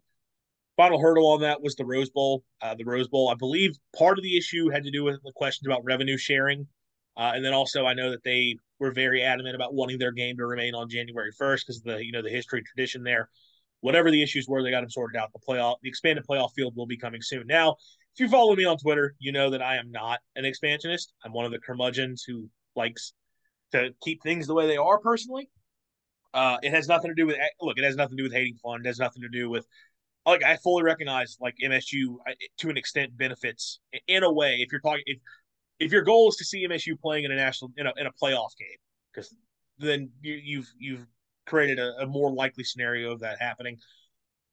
Final 0.76 1.00
hurdle 1.00 1.28
on 1.28 1.40
that 1.40 1.62
was 1.62 1.74
the 1.74 1.84
Rose 1.84 2.10
Bowl. 2.10 2.44
Uh, 2.60 2.74
the 2.74 2.84
Rose 2.84 3.08
Bowl, 3.08 3.30
I 3.30 3.34
believe, 3.34 3.72
part 3.98 4.18
of 4.18 4.24
the 4.24 4.36
issue 4.36 4.68
had 4.68 4.84
to 4.84 4.90
do 4.90 5.04
with 5.04 5.22
the 5.22 5.32
questions 5.34 5.66
about 5.66 5.84
revenue 5.84 6.16
sharing, 6.16 6.66
uh, 7.16 7.32
and 7.34 7.44
then 7.44 7.52
also 7.52 7.84
I 7.84 7.94
know 7.94 8.10
that 8.10 8.24
they 8.24 8.56
were 8.78 8.92
very 8.92 9.22
adamant 9.22 9.54
about 9.54 9.74
wanting 9.74 9.98
their 9.98 10.12
game 10.12 10.36
to 10.38 10.46
remain 10.46 10.74
on 10.74 10.88
January 10.88 11.30
1st 11.40 11.60
because 11.60 11.82
the 11.82 12.04
you 12.04 12.12
know 12.12 12.22
the 12.22 12.30
history 12.30 12.62
tradition 12.62 13.02
there 13.02 13.28
whatever 13.82 14.10
the 14.10 14.22
issues 14.22 14.48
were, 14.48 14.62
they 14.62 14.70
got 14.70 14.80
them 14.80 14.90
sorted 14.90 15.20
out. 15.20 15.30
The 15.32 15.40
playoff, 15.46 15.76
the 15.82 15.88
expanded 15.88 16.24
playoff 16.28 16.50
field 16.56 16.74
will 16.74 16.86
be 16.86 16.96
coming 16.96 17.20
soon. 17.20 17.46
Now, 17.46 17.76
if 18.14 18.20
you 18.20 18.28
follow 18.28 18.56
me 18.56 18.64
on 18.64 18.78
Twitter, 18.78 19.14
you 19.18 19.32
know 19.32 19.50
that 19.50 19.60
I 19.60 19.76
am 19.76 19.90
not 19.90 20.20
an 20.36 20.44
expansionist. 20.44 21.12
I'm 21.24 21.32
one 21.32 21.44
of 21.44 21.52
the 21.52 21.58
curmudgeons 21.58 22.24
who 22.26 22.48
likes 22.74 23.12
to 23.72 23.90
keep 24.02 24.22
things 24.22 24.46
the 24.46 24.54
way 24.54 24.66
they 24.66 24.76
are 24.76 24.98
personally. 24.98 25.50
Uh, 26.32 26.56
it 26.62 26.72
has 26.72 26.88
nothing 26.88 27.10
to 27.10 27.14
do 27.14 27.26
with 27.26 27.36
look. 27.60 27.78
It 27.78 27.84
has 27.84 27.96
nothing 27.96 28.16
to 28.16 28.22
do 28.22 28.24
with 28.24 28.32
hating 28.32 28.56
fun. 28.62 28.80
It 28.80 28.86
has 28.86 28.98
nothing 28.98 29.22
to 29.22 29.28
do 29.28 29.50
with 29.50 29.66
like 30.24 30.42
I 30.42 30.56
fully 30.56 30.82
recognize 30.82 31.36
like 31.40 31.54
MSU 31.62 32.16
to 32.58 32.70
an 32.70 32.76
extent 32.76 33.16
benefits 33.16 33.80
in 34.06 34.22
a 34.22 34.32
way. 34.32 34.58
If 34.60 34.72
you're 34.72 34.80
talking 34.80 35.02
if 35.06 35.18
if 35.78 35.92
your 35.92 36.02
goal 36.02 36.28
is 36.28 36.36
to 36.36 36.44
see 36.44 36.66
MSU 36.66 36.98
playing 37.00 37.24
in 37.24 37.32
a 37.32 37.36
national 37.36 37.72
in 37.76 37.86
a 37.86 37.92
in 37.96 38.06
a 38.06 38.12
playoff 38.12 38.56
game, 38.58 38.78
because 39.12 39.34
then 39.78 40.10
you, 40.22 40.34
you've 40.42 40.72
you've 40.78 41.06
created 41.46 41.78
a, 41.78 42.02
a 42.02 42.06
more 42.06 42.32
likely 42.32 42.64
scenario 42.64 43.12
of 43.12 43.20
that 43.20 43.40
happening. 43.40 43.78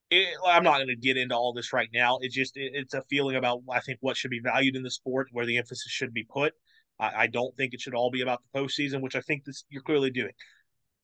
it, 0.09 0.35
I'm 0.45 0.63
not 0.63 0.77
going 0.77 0.87
to 0.87 0.95
get 0.95 1.17
into 1.17 1.35
all 1.35 1.53
this 1.53 1.73
right 1.73 1.89
now. 1.93 2.19
It's 2.21 2.35
just 2.35 2.57
it, 2.57 2.71
it's 2.73 2.93
a 2.93 3.03
feeling 3.09 3.35
about 3.35 3.61
I 3.71 3.79
think 3.79 3.99
what 4.01 4.17
should 4.17 4.31
be 4.31 4.41
valued 4.41 4.75
in 4.75 4.83
the 4.83 4.91
sport, 4.91 5.27
where 5.31 5.45
the 5.45 5.57
emphasis 5.57 5.91
should 5.91 6.13
be 6.13 6.23
put. 6.23 6.53
I, 6.99 7.23
I 7.23 7.27
don't 7.27 7.55
think 7.55 7.73
it 7.73 7.81
should 7.81 7.95
all 7.95 8.11
be 8.11 8.21
about 8.21 8.41
the 8.41 8.59
postseason, 8.59 9.01
which 9.01 9.15
I 9.15 9.21
think 9.21 9.45
this 9.45 9.65
you're 9.69 9.83
clearly 9.83 10.11
doing. 10.11 10.33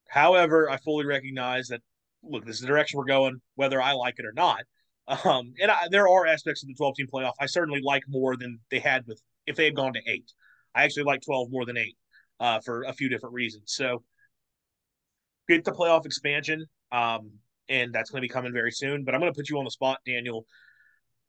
However, 0.09 0.69
I 0.69 0.77
fully 0.77 1.05
recognize 1.05 1.67
that 1.69 1.81
look, 2.23 2.45
this 2.45 2.55
is 2.55 2.61
the 2.61 2.67
direction 2.67 2.97
we're 2.97 3.05
going, 3.05 3.41
whether 3.55 3.81
I 3.81 3.93
like 3.93 4.15
it 4.17 4.25
or 4.25 4.33
not. 4.33 4.61
Um, 5.07 5.53
and 5.61 5.69
I, 5.69 5.87
there 5.91 6.07
are 6.07 6.25
aspects 6.25 6.63
of 6.63 6.67
the 6.67 6.73
12 6.73 6.95
team 6.95 7.07
playoff 7.13 7.33
I 7.39 7.45
certainly 7.45 7.79
like 7.83 8.01
more 8.07 8.35
than 8.35 8.59
they 8.71 8.79
had 8.79 9.05
with 9.05 9.21
if 9.45 9.55
they 9.55 9.65
had 9.65 9.75
gone 9.75 9.93
to 9.93 10.01
eight. 10.07 10.31
I 10.73 10.83
actually 10.83 11.03
like 11.03 11.21
12 11.23 11.51
more 11.51 11.63
than 11.63 11.77
eight 11.77 11.95
uh, 12.39 12.59
for 12.61 12.83
a 12.83 12.93
few 12.93 13.07
different 13.07 13.35
reasons. 13.35 13.65
So 13.67 14.03
get 15.47 15.63
the 15.63 15.71
playoff 15.71 16.05
expansion. 16.05 16.65
Um, 16.91 17.31
and 17.69 17.93
that's 17.93 18.09
going 18.09 18.21
to 18.21 18.27
be 18.27 18.31
coming 18.31 18.53
very 18.53 18.71
soon. 18.71 19.03
But 19.03 19.15
I'm 19.15 19.21
going 19.21 19.31
to 19.31 19.37
put 19.37 19.49
you 19.49 19.57
on 19.57 19.65
the 19.65 19.71
spot, 19.71 19.99
Daniel, 20.05 20.45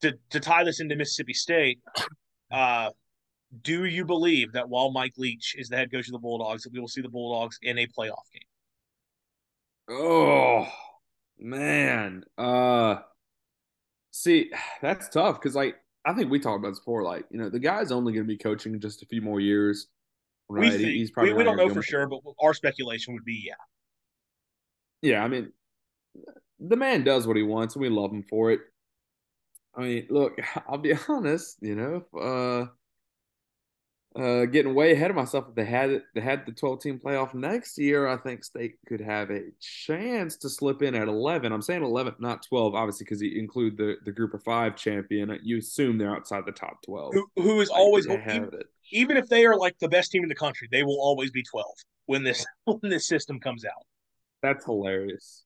to 0.02 0.14
to 0.30 0.40
tie 0.40 0.64
this 0.64 0.80
into 0.80 0.96
Mississippi 0.96 1.34
State. 1.34 1.80
Uh, 2.50 2.90
do 3.62 3.84
you 3.84 4.04
believe 4.04 4.52
that 4.52 4.68
while 4.68 4.92
Mike 4.92 5.14
Leach 5.16 5.54
is 5.56 5.68
the 5.68 5.76
head 5.76 5.90
coach 5.90 6.06
of 6.06 6.12
the 6.12 6.18
Bulldogs, 6.18 6.62
that 6.62 6.72
we 6.72 6.80
will 6.80 6.88
see 6.88 7.00
the 7.00 7.08
Bulldogs 7.08 7.58
in 7.62 7.78
a 7.78 7.86
playoff 7.86 8.26
game? 8.32 8.42
Oh 9.88 10.68
man, 11.38 12.24
uh, 12.36 12.96
see, 14.10 14.50
that's 14.82 15.08
tough 15.08 15.40
because 15.40 15.54
like 15.54 15.76
I 16.04 16.12
think 16.12 16.30
we 16.30 16.38
talked 16.38 16.58
about 16.60 16.70
this 16.70 16.80
before. 16.80 17.02
Like 17.02 17.24
you 17.30 17.38
know, 17.38 17.48
the 17.48 17.58
guy's 17.58 17.92
only 17.92 18.12
going 18.12 18.24
to 18.24 18.28
be 18.28 18.38
coaching 18.38 18.78
just 18.80 19.02
a 19.02 19.06
few 19.06 19.22
more 19.22 19.40
years. 19.40 19.88
Right? 20.48 20.70
We 20.70 20.70
think, 20.70 20.82
He's 20.82 21.10
probably 21.10 21.32
we, 21.32 21.38
we 21.38 21.44
don't 21.44 21.56
know 21.56 21.68
for 21.68 21.82
sure, 21.82 22.06
but 22.08 22.20
our 22.40 22.54
speculation 22.54 23.14
would 23.14 23.24
be 23.24 23.42
yeah. 23.46 23.54
Yeah, 25.02 25.22
I 25.22 25.28
mean, 25.28 25.52
the 26.58 26.76
man 26.76 27.04
does 27.04 27.26
what 27.26 27.36
he 27.36 27.42
wants, 27.42 27.74
and 27.74 27.82
we 27.82 27.88
love 27.88 28.12
him 28.12 28.24
for 28.28 28.50
it. 28.50 28.60
I 29.74 29.80
mean, 29.82 30.06
look, 30.10 30.38
I'll 30.68 30.78
be 30.78 30.94
honest. 31.08 31.58
You 31.60 31.74
know, 31.74 32.04
uh, 32.18 32.66
uh, 34.18 34.46
getting 34.46 34.74
way 34.74 34.92
ahead 34.92 35.10
of 35.10 35.16
myself. 35.16 35.46
If 35.50 35.54
they 35.54 35.64
had 35.64 35.90
it, 35.90 36.04
they 36.14 36.22
had 36.22 36.46
the 36.46 36.52
twelve 36.52 36.80
team 36.80 36.98
playoff 36.98 37.34
next 37.34 37.78
year, 37.78 38.06
I 38.06 38.16
think 38.16 38.44
State 38.44 38.76
could 38.86 39.00
have 39.00 39.30
a 39.30 39.42
chance 39.60 40.36
to 40.38 40.48
slip 40.48 40.82
in 40.82 40.94
at 40.94 41.08
eleven. 41.08 41.52
I'm 41.52 41.62
saying 41.62 41.82
eleven, 41.82 42.14
not 42.18 42.44
twelve, 42.46 42.74
obviously, 42.74 43.04
because 43.04 43.20
you 43.20 43.38
include 43.38 43.76
the 43.76 43.96
the 44.04 44.12
group 44.12 44.32
of 44.32 44.42
five 44.42 44.76
champion. 44.76 45.38
You 45.42 45.58
assume 45.58 45.98
they're 45.98 46.16
outside 46.16 46.46
the 46.46 46.52
top 46.52 46.82
twelve. 46.82 47.12
Who, 47.14 47.26
who 47.36 47.60
is 47.60 47.68
always 47.68 48.06
even, 48.08 48.50
even 48.92 49.16
if 49.18 49.28
they 49.28 49.44
are 49.44 49.56
like 49.56 49.78
the 49.78 49.88
best 49.88 50.10
team 50.10 50.22
in 50.22 50.28
the 50.30 50.34
country, 50.34 50.68
they 50.72 50.82
will 50.82 50.98
always 51.00 51.30
be 51.30 51.42
twelve 51.42 51.74
when 52.06 52.24
this 52.24 52.46
when 52.64 52.90
this 52.90 53.06
system 53.06 53.38
comes 53.38 53.66
out. 53.66 53.84
That's 54.46 54.64
hilarious. 54.64 55.42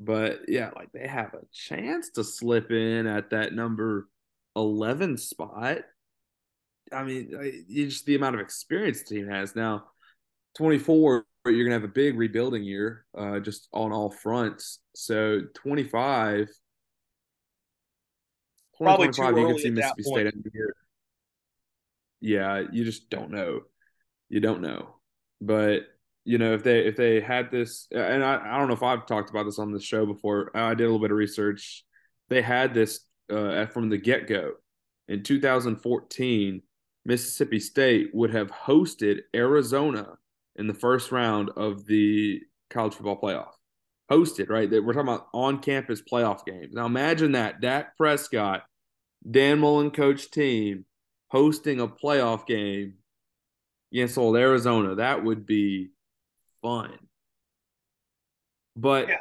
But 0.00 0.48
yeah, 0.48 0.70
like 0.74 0.90
they 0.90 1.06
have 1.06 1.32
a 1.32 1.46
chance 1.52 2.10
to 2.16 2.24
slip 2.24 2.72
in 2.72 3.06
at 3.06 3.30
that 3.30 3.54
number 3.54 4.08
11 4.56 5.16
spot. 5.16 5.78
I 6.92 7.04
mean, 7.04 7.64
just 7.70 8.04
the 8.04 8.16
amount 8.16 8.34
of 8.34 8.40
experience 8.40 9.04
the 9.04 9.14
team 9.14 9.28
has 9.28 9.54
now. 9.54 9.84
24, 10.56 11.24
you're 11.46 11.52
going 11.52 11.66
to 11.66 11.74
have 11.74 11.84
a 11.84 11.88
big 11.88 12.18
rebuilding 12.18 12.64
year 12.64 13.04
uh, 13.16 13.38
just 13.38 13.68
on 13.72 13.92
all 13.92 14.10
fronts. 14.10 14.80
So 14.96 15.42
25, 15.54 16.48
probably 18.76 19.10
too 19.10 19.22
early 19.22 19.42
you 19.42 19.46
can 19.46 19.58
see 19.58 19.70
Mississippi 19.70 20.02
State 20.02 20.26
end 20.26 20.42
the 20.44 20.50
year. 20.52 20.74
Yeah, 22.20 22.64
you 22.72 22.84
just 22.84 23.08
don't 23.08 23.30
know. 23.30 23.60
You 24.28 24.40
don't 24.40 24.62
know. 24.62 24.96
But 25.40 25.82
you 26.24 26.38
know, 26.38 26.54
if 26.54 26.62
they 26.62 26.80
if 26.80 26.96
they 26.96 27.20
had 27.20 27.50
this, 27.50 27.88
and 27.90 28.24
I, 28.24 28.40
I 28.44 28.58
don't 28.58 28.68
know 28.68 28.74
if 28.74 28.82
I've 28.82 29.06
talked 29.06 29.30
about 29.30 29.44
this 29.44 29.58
on 29.58 29.72
the 29.72 29.80
show 29.80 30.06
before. 30.06 30.50
I 30.56 30.74
did 30.74 30.84
a 30.84 30.86
little 30.86 31.00
bit 31.00 31.10
of 31.10 31.16
research. 31.16 31.84
They 32.28 32.42
had 32.42 32.74
this 32.74 33.00
uh, 33.30 33.66
from 33.66 33.88
the 33.88 33.98
get 33.98 34.28
go 34.28 34.52
in 35.08 35.22
2014. 35.22 36.62
Mississippi 37.04 37.58
State 37.58 38.10
would 38.12 38.32
have 38.32 38.52
hosted 38.52 39.22
Arizona 39.34 40.06
in 40.54 40.68
the 40.68 40.74
first 40.74 41.10
round 41.10 41.50
of 41.56 41.84
the 41.86 42.40
college 42.70 42.94
football 42.94 43.20
playoff. 43.20 43.52
Hosted, 44.10 44.48
right? 44.48 44.70
We're 44.70 44.92
talking 44.92 45.08
about 45.08 45.26
on 45.34 45.58
campus 45.58 46.00
playoff 46.00 46.44
games. 46.44 46.74
Now 46.74 46.86
imagine 46.86 47.32
that 47.32 47.60
Dak 47.60 47.96
Prescott, 47.96 48.62
Dan 49.28 49.58
Mullen 49.58 49.90
coach 49.90 50.30
team 50.30 50.84
hosting 51.28 51.80
a 51.80 51.88
playoff 51.88 52.46
game 52.46 52.94
against 53.92 54.18
old 54.18 54.36
Arizona. 54.36 54.96
That 54.96 55.24
would 55.24 55.46
be 55.46 55.90
fun. 56.62 56.90
But 58.76 59.08
yeah. 59.08 59.16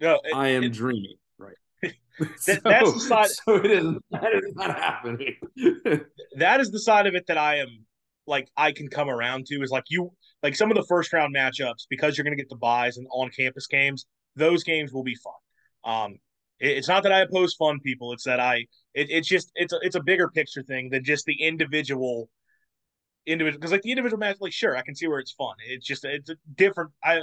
no, 0.00 0.20
it, 0.24 0.34
I 0.34 0.48
am 0.48 0.64
it, 0.64 0.72
dreaming, 0.72 1.14
right? 1.38 1.54
that, 1.82 2.30
so, 2.38 2.56
that's 2.64 2.92
the 2.92 3.00
side. 3.00 3.28
So 3.44 3.56
it 3.56 3.70
is. 3.70 3.94
That 4.10 4.32
is 4.34 4.54
not 4.54 4.78
happening. 4.78 5.36
that 6.36 6.60
is 6.60 6.70
the 6.70 6.80
side 6.80 7.06
of 7.06 7.14
it 7.14 7.26
that 7.28 7.38
I 7.38 7.58
am 7.58 7.68
like. 8.26 8.48
I 8.56 8.72
can 8.72 8.88
come 8.88 9.08
around 9.08 9.46
to 9.46 9.62
is 9.62 9.70
like 9.70 9.84
you 9.88 10.10
like 10.42 10.56
some 10.56 10.70
of 10.70 10.76
the 10.76 10.86
first 10.88 11.12
round 11.12 11.34
matchups 11.34 11.86
because 11.88 12.16
you're 12.16 12.24
going 12.24 12.36
to 12.36 12.42
get 12.42 12.48
the 12.48 12.56
buys 12.56 12.96
and 12.96 13.06
on 13.12 13.30
campus 13.30 13.66
games. 13.66 14.06
Those 14.36 14.64
games 14.64 14.92
will 14.92 15.04
be 15.04 15.16
fun. 15.16 15.32
Um, 15.84 16.12
it, 16.58 16.78
it's 16.78 16.88
not 16.88 17.04
that 17.04 17.12
I 17.12 17.20
oppose 17.20 17.54
fun 17.54 17.78
people. 17.80 18.12
It's 18.12 18.24
that 18.24 18.40
I. 18.40 18.66
It, 18.94 19.08
it's 19.10 19.28
just 19.28 19.52
it's 19.54 19.72
a, 19.72 19.78
it's 19.82 19.96
a 19.96 20.02
bigger 20.02 20.28
picture 20.28 20.62
thing 20.62 20.90
than 20.90 21.04
just 21.04 21.26
the 21.26 21.40
individual 21.40 22.28
individual 23.26 23.58
because 23.58 23.72
like 23.72 23.82
the 23.82 23.90
individual 23.90 24.18
match, 24.18 24.36
like 24.40 24.52
sure, 24.52 24.76
I 24.76 24.82
can 24.82 24.94
see 24.94 25.08
where 25.08 25.18
it's 25.18 25.32
fun. 25.32 25.54
It's 25.66 25.86
just 25.86 26.04
it's 26.04 26.30
a 26.30 26.36
different. 26.54 26.90
I 27.04 27.20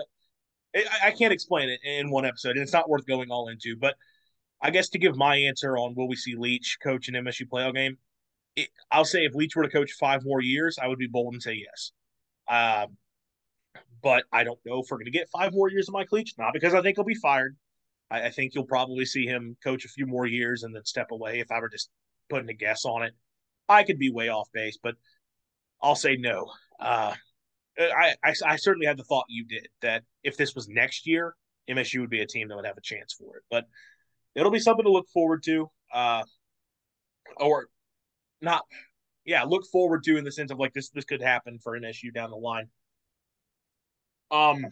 I 1.04 1.12
can't 1.12 1.34
explain 1.34 1.70
it 1.70 1.80
in 1.84 2.10
one 2.12 2.26
episode, 2.26 2.52
and 2.52 2.62
it's 2.62 2.74
not 2.74 2.90
worth 2.90 3.06
going 3.08 3.30
all 3.32 3.48
into. 3.48 3.76
But 3.76 3.96
I 4.62 4.72
guess 4.72 4.90
to 4.90 5.00
give 5.00 5.16
my 5.16 5.36
answer 5.36 5.78
on 5.78 5.96
will 5.96 6.08
we 6.08 6.16
see 6.16 6.36
Leach 6.36 6.78
coach 6.84 7.08
an 7.08 7.16
MSU 7.16 7.48
playoff 7.48 7.76
game, 7.76 7.98
it, 8.56 8.70
I'll 8.92 9.06
say 9.06 9.26
if 9.26 9.34
Leach 9.34 9.56
were 9.56 9.64
to 9.64 9.70
coach 9.70 9.94
five 9.94 10.24
more 10.24 10.42
years, 10.42 10.78
I 10.82 10.88
would 10.88 11.00
be 11.00 11.08
bold 11.08 11.34
and 11.34 11.42
say 11.42 11.54
yes. 11.54 11.92
Um, 12.48 12.98
but 14.02 14.24
I 14.32 14.44
don't 14.44 14.60
know 14.66 14.82
if 14.82 14.88
we're 14.90 14.98
going 14.98 15.06
to 15.06 15.12
get 15.12 15.30
five 15.30 15.54
more 15.54 15.70
years 15.70 15.88
of 15.88 15.94
Mike 15.94 16.12
Leach. 16.12 16.34
Not 16.38 16.54
because 16.54 16.74
I 16.74 16.82
think 16.82 16.98
he'll 16.98 17.06
be 17.06 17.16
fired. 17.16 17.56
I, 18.10 18.28
I, 18.28 18.30
think 18.30 18.56
you'll 18.56 18.66
probably 18.66 19.06
see 19.06 19.26
him 19.26 19.58
coach 19.64 19.86
a 19.86 19.90
few 19.90 20.06
more 20.06 20.26
years 20.26 20.64
and 20.64 20.76
then 20.76 20.86
step 20.86 21.08
away. 21.12 21.40
If 21.40 21.52
I 21.52 21.60
were 21.60 21.70
just 21.70 21.90
putting 22.30 22.50
a 22.50 22.54
guess 22.54 22.86
on 22.86 23.04
it, 23.04 23.14
I 23.68 23.84
could 23.84 24.00
be 24.00 24.12
way 24.12 24.30
off 24.30 24.48
base, 24.54 24.78
but 24.82 24.96
I'll 25.82 25.96
say 25.96 26.18
no. 26.18 26.52
Uh, 26.80 27.14
I, 27.80 28.16
I, 28.24 28.34
I 28.46 28.56
certainly 28.56 28.88
had 28.88 28.98
the 28.98 29.04
thought 29.04 29.26
you 29.30 29.46
did 29.46 29.68
that 29.82 30.04
if 30.24 30.38
this 30.38 30.56
was 30.56 30.68
next 30.68 31.06
year, 31.06 31.36
MSU 31.70 32.00
would 32.02 32.10
be 32.10 32.22
a 32.22 32.28
team 32.28 32.48
that 32.48 32.56
would 32.56 32.66
have 32.66 32.78
a 32.78 32.82
chance 32.82 33.14
for 33.14 33.38
it. 33.38 33.44
But 33.52 33.66
it'll 34.36 34.52
be 34.52 34.60
something 34.60 34.86
to 34.86 34.92
look 34.92 35.10
forward 35.10 35.44
to, 35.44 35.70
uh, 35.94 36.24
or 37.38 37.68
not. 38.42 38.64
Yeah, 39.26 39.44
look 39.44 39.66
forward 39.72 40.04
to 40.04 40.18
in 40.18 40.24
the 40.24 40.32
sense 40.32 40.52
of 40.52 40.58
like 40.58 40.74
this. 40.74 40.90
This 40.90 41.06
could 41.06 41.22
happen 41.22 41.60
for 41.60 41.78
MSU 41.78 42.14
down 42.14 42.30
the 42.32 42.38
line. 42.38 42.70
Um, 44.32 44.66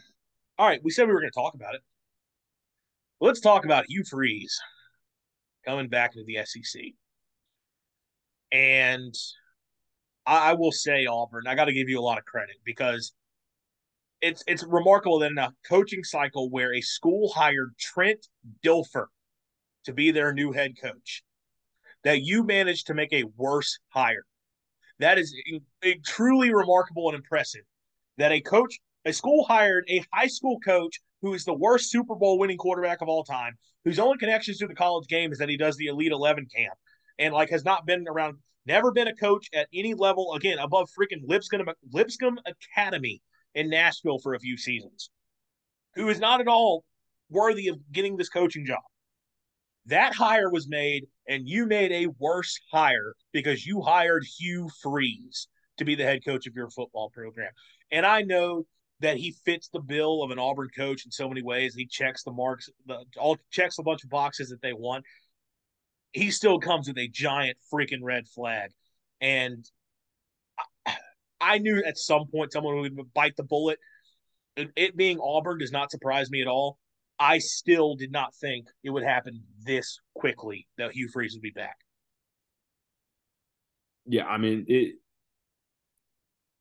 all 0.58 0.68
right, 0.68 0.80
we 0.84 0.91
said 0.91 1.08
we 1.08 1.14
were 1.14 1.20
going 1.20 1.32
to 1.32 1.39
talk 1.39 1.53
about 1.53 1.76
it. 1.76 1.82
Let's 3.20 3.41
talk 3.41 3.66
about 3.66 3.86
Hugh 3.88 4.03
Freeze 4.10 4.58
coming 5.66 5.89
back 5.89 6.16
into 6.16 6.26
the 6.26 6.45
SEC. 6.45 6.82
And 8.51 9.14
I, 10.26 10.52
I 10.52 10.54
will 10.54 10.72
say 10.72 11.06
Auburn. 11.06 11.48
I 11.48 11.56
got 11.56 11.66
to 11.66 11.74
give 11.74 11.90
you 11.90 12.00
a 12.00 12.02
lot 12.02 12.18
of 12.18 12.26
credit 12.26 12.56
because 12.64 13.14
it's 14.22 14.44
it's 14.48 14.64
remarkable 14.64 15.20
that 15.20 15.32
in 15.32 15.38
a 15.38 15.54
coaching 15.68 16.04
cycle 16.04 16.50
where 16.50 16.74
a 16.74 16.82
school 16.82 17.30
hired 17.30 17.78
Trent 17.78 18.28
Dilfer 18.64 19.08
to 19.86 19.94
be 19.94 20.12
their 20.12 20.34
new 20.34 20.52
head 20.52 20.74
coach, 20.82 21.24
that 22.04 22.22
you 22.22 22.44
managed 22.44 22.88
to 22.88 22.94
make 22.94 23.14
a 23.14 23.26
worse 23.38 23.80
hire. 23.90 24.26
That 25.00 25.20
is 25.20 25.36
truly 26.06 26.54
remarkable 26.54 27.10
and 27.10 27.16
impressive. 27.16 27.64
That 28.18 28.32
a 28.32 28.42
coach, 28.42 28.80
a 29.04 29.14
school 29.14 29.44
hired 29.44 29.86
a 29.90 30.04
high 30.14 30.28
school 30.28 30.60
coach 30.60 31.02
who 31.22 31.34
is 31.34 31.44
the 31.44 31.54
worst 31.54 31.92
Super 31.92 32.16
Bowl 32.16 32.40
winning 32.40 32.58
quarterback 32.58 33.02
of 33.02 33.10
all 33.10 33.24
time, 33.24 33.58
whose 33.84 34.00
only 34.00 34.18
connections 34.18 34.58
to 34.60 34.68
the 34.68 34.76
college 34.76 35.08
game 35.08 35.32
is 35.32 35.38
that 35.40 35.50
he 35.50 35.58
does 35.58 35.76
the 35.76 35.88
Elite 35.88 36.12
Eleven 36.12 36.48
camp, 36.56 36.74
and 37.20 37.34
like 37.34 37.50
has 37.50 37.66
not 37.66 37.86
been 37.86 38.06
around 38.08 38.38
Never 38.66 38.91
been 38.91 39.07
a 39.07 39.16
coach 39.16 39.47
at 39.53 39.68
any 39.74 39.93
level 39.93 40.34
again 40.34 40.57
above 40.59 40.89
freaking 40.97 41.22
Lipscomb 41.24 41.68
Lipscomb 41.91 42.39
Academy 42.45 43.22
in 43.53 43.70
Nashville 43.70 44.20
for 44.20 44.34
a 44.34 44.39
few 44.39 44.57
seasons. 44.57 45.09
Who 45.95 46.09
is 46.09 46.20
not 46.20 46.41
at 46.41 46.47
all 46.47 46.84
worthy 47.30 47.68
of 47.68 47.78
getting 47.91 48.18
this 48.18 48.30
coaching 48.30 48.66
job. 48.66 48.82
That 49.88 50.16
hire 50.16 50.49
was 50.49 50.68
made, 50.68 51.05
and 51.28 51.47
you 51.47 51.68
made 51.68 51.91
a 51.91 52.07
worse 52.20 52.59
hire 52.72 53.13
because 53.32 53.66
you 53.66 53.82
hired 53.82 54.26
Hugh 54.39 54.70
Freeze 54.82 55.47
to 55.78 55.86
be 55.86 55.95
the 55.95 56.03
head 56.03 56.26
coach 56.26 56.47
of 56.47 56.55
your 56.55 56.70
football 56.70 57.11
program. 57.11 57.51
And 57.91 58.05
I 58.05 58.22
know 58.22 58.66
that 59.01 59.18
he 59.18 59.36
fits 59.45 59.70
the 59.70 59.82
bill 59.82 60.24
of 60.24 60.32
an 60.32 60.39
Auburn 60.39 60.70
coach 60.76 61.05
in 61.05 61.11
so 61.11 61.28
many 61.28 61.43
ways. 61.43 61.76
He 61.76 61.86
checks 61.86 62.24
the 62.24 62.32
marks, 62.32 62.70
the, 62.88 63.03
all 63.18 63.38
checks 63.51 63.78
a 63.78 63.84
bunch 63.84 64.03
of 64.03 64.09
boxes 64.09 64.49
that 64.49 64.61
they 64.61 64.74
want 64.74 65.03
he 66.16 66.32
still 66.32 66.59
comes 66.59 66.88
with 66.88 66.97
a 66.97 67.09
giant 67.09 67.57
freaking 67.72 68.01
red 68.01 68.26
flag. 68.28 68.72
And 69.20 69.70
I, 70.88 70.95
I 71.41 71.57
knew 71.57 71.84
at 71.86 71.97
some 71.97 72.28
point 72.28 72.53
someone 72.53 72.78
would 72.78 73.13
bite 73.13 73.36
the 73.36 73.43
bullet. 73.43 73.80
It, 74.55 74.70
it 74.78 74.97
being 74.97 75.20
Auburn 75.20 75.59
does 75.59 75.74
not 75.74 75.91
surprise 75.91 76.32
me 76.32 76.41
at 76.41 76.47
all. 76.47 76.80
I 77.20 77.39
still 77.39 77.95
did 77.95 78.11
not 78.11 78.34
think 78.34 78.68
it 78.84 78.91
would 78.91 79.03
happen 79.03 79.43
this 79.66 79.99
quickly 80.16 80.68
that 80.78 80.93
Hugh 80.93 81.09
Freeze 81.11 81.34
would 81.34 81.41
be 81.41 81.51
back. 81.51 81.76
Yeah, 84.05 84.26
I 84.26 84.38
mean 84.38 84.66
it. 84.68 84.95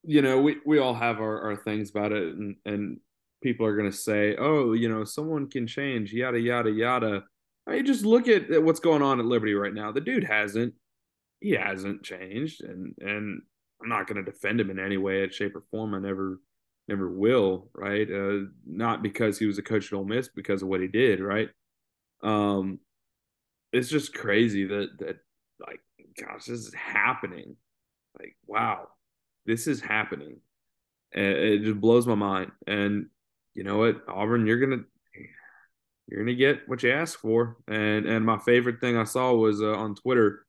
You 0.02 0.22
know, 0.22 0.40
we 0.40 0.56
we 0.66 0.78
all 0.78 0.94
have 0.94 1.18
our, 1.18 1.40
our 1.42 1.56
things 1.56 1.90
about 1.90 2.12
it, 2.12 2.34
and 2.34 2.56
and 2.64 2.98
people 3.42 3.66
are 3.66 3.76
going 3.76 3.90
to 3.90 3.96
say, 3.96 4.36
"Oh, 4.36 4.72
you 4.72 4.88
know, 4.88 5.04
someone 5.04 5.48
can 5.48 5.66
change," 5.66 6.12
yada 6.12 6.38
yada 6.38 6.70
yada. 6.70 7.24
I 7.66 7.72
mean, 7.72 7.86
just 7.86 8.04
look 8.04 8.28
at 8.28 8.62
what's 8.62 8.80
going 8.80 9.02
on 9.02 9.20
at 9.20 9.26
Liberty 9.26 9.54
right 9.54 9.72
now. 9.72 9.90
The 9.90 10.00
dude 10.00 10.24
hasn't, 10.24 10.74
he 11.40 11.52
hasn't 11.52 12.02
changed, 12.02 12.62
and 12.62 12.94
and 13.00 13.42
I'm 13.80 13.88
not 13.88 14.06
going 14.06 14.22
to 14.22 14.30
defend 14.30 14.60
him 14.60 14.70
in 14.70 14.78
any 14.78 14.96
way, 14.96 15.28
shape, 15.30 15.56
or 15.56 15.62
form. 15.70 15.94
I 15.94 15.98
never 15.98 16.40
never 16.88 17.08
will, 17.10 17.68
right? 17.74 18.10
Uh, 18.10 18.46
not 18.66 19.02
because 19.02 19.38
he 19.38 19.46
was 19.46 19.58
a 19.58 19.62
coach 19.62 19.92
at 19.92 19.96
Ole 19.96 20.04
Miss, 20.04 20.28
because 20.28 20.62
of 20.62 20.68
what 20.68 20.80
he 20.80 20.88
did, 20.88 21.20
right? 21.20 21.48
Um, 22.22 22.80
it's 23.72 23.88
just 23.88 24.14
crazy 24.14 24.66
that 24.66 24.98
that 24.98 25.16
like, 25.66 25.80
gosh, 26.18 26.46
this 26.46 26.60
is 26.60 26.74
happening. 26.74 27.56
Like, 28.18 28.36
wow, 28.46 28.88
this 29.46 29.66
is 29.66 29.80
happening. 29.80 30.36
And 31.12 31.24
it 31.24 31.62
just 31.62 31.80
blows 31.80 32.06
my 32.06 32.14
mind. 32.14 32.52
And 32.66 33.06
you 33.54 33.64
know 33.64 33.78
what, 33.78 34.02
Auburn, 34.08 34.46
you're 34.46 34.60
gonna 34.60 34.84
you're 36.06 36.20
gonna 36.20 36.34
get 36.34 36.68
what 36.68 36.82
you 36.82 36.92
ask 36.92 37.18
for. 37.18 37.56
And 37.68 38.06
and 38.06 38.24
my 38.24 38.38
favorite 38.38 38.80
thing 38.80 38.96
I 38.96 39.04
saw 39.04 39.32
was 39.32 39.60
uh, 39.60 39.74
on 39.74 39.94
Twitter 39.94 40.44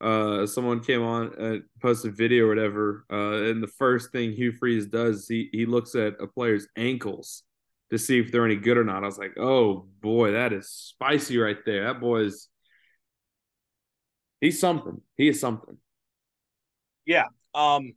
uh, 0.00 0.46
someone 0.46 0.80
came 0.80 1.02
on 1.02 1.32
and 1.38 1.62
posted 1.82 2.16
video 2.16 2.46
or 2.46 2.48
whatever, 2.48 3.04
uh, 3.12 3.50
and 3.50 3.62
the 3.62 3.68
first 3.68 4.12
thing 4.12 4.32
Hugh 4.32 4.52
Freeze 4.52 4.86
does, 4.86 5.28
he 5.28 5.50
he 5.52 5.66
looks 5.66 5.94
at 5.94 6.14
a 6.20 6.26
player's 6.26 6.66
ankles 6.76 7.42
to 7.90 7.98
see 7.98 8.18
if 8.18 8.32
they're 8.32 8.46
any 8.46 8.56
good 8.56 8.78
or 8.78 8.84
not. 8.84 9.02
I 9.02 9.06
was 9.06 9.18
like, 9.18 9.36
oh 9.38 9.88
boy, 10.00 10.32
that 10.32 10.54
is 10.54 10.70
spicy 10.70 11.36
right 11.36 11.58
there. 11.66 11.84
That 11.84 12.00
boy 12.00 12.20
is 12.20 12.48
he's 14.40 14.58
something. 14.58 15.02
He 15.16 15.28
is 15.28 15.40
something. 15.40 15.76
Yeah. 17.06 17.26
Um. 17.54 17.92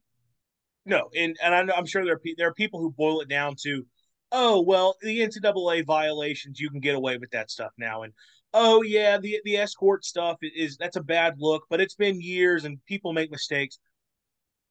No, 0.86 1.10
and 1.18 1.38
and 1.42 1.56
I'm, 1.56 1.72
I'm 1.72 1.86
sure 1.86 2.04
there 2.04 2.16
are 2.16 2.22
there 2.36 2.50
are 2.50 2.54
people 2.54 2.82
who 2.82 2.92
boil 2.92 3.22
it 3.22 3.30
down 3.30 3.56
to, 3.64 3.86
oh 4.34 4.62
well, 4.62 4.98
the 5.02 5.22
NCAA 5.22 5.86
violations 5.86 6.60
you 6.60 6.70
can 6.70 6.82
get 6.82 6.96
away 6.96 7.18
with 7.18 7.32
that 7.32 7.50
stuff 7.50 7.72
now, 7.78 8.04
and 8.04 8.12
oh 8.54 8.82
yeah, 8.82 9.18
the 9.18 9.40
the 9.46 9.58
escort 9.58 10.04
stuff 10.04 10.38
is 10.42 10.76
that's 10.78 10.98
a 10.98 11.04
bad 11.04 11.36
look, 11.38 11.64
but 11.70 11.80
it's 11.80 11.96
been 11.96 12.20
years 12.22 12.66
and 12.66 12.84
people 12.86 13.14
make 13.14 13.32
mistakes. 13.32 13.80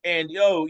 And 0.05 0.31
oh, 0.39 0.69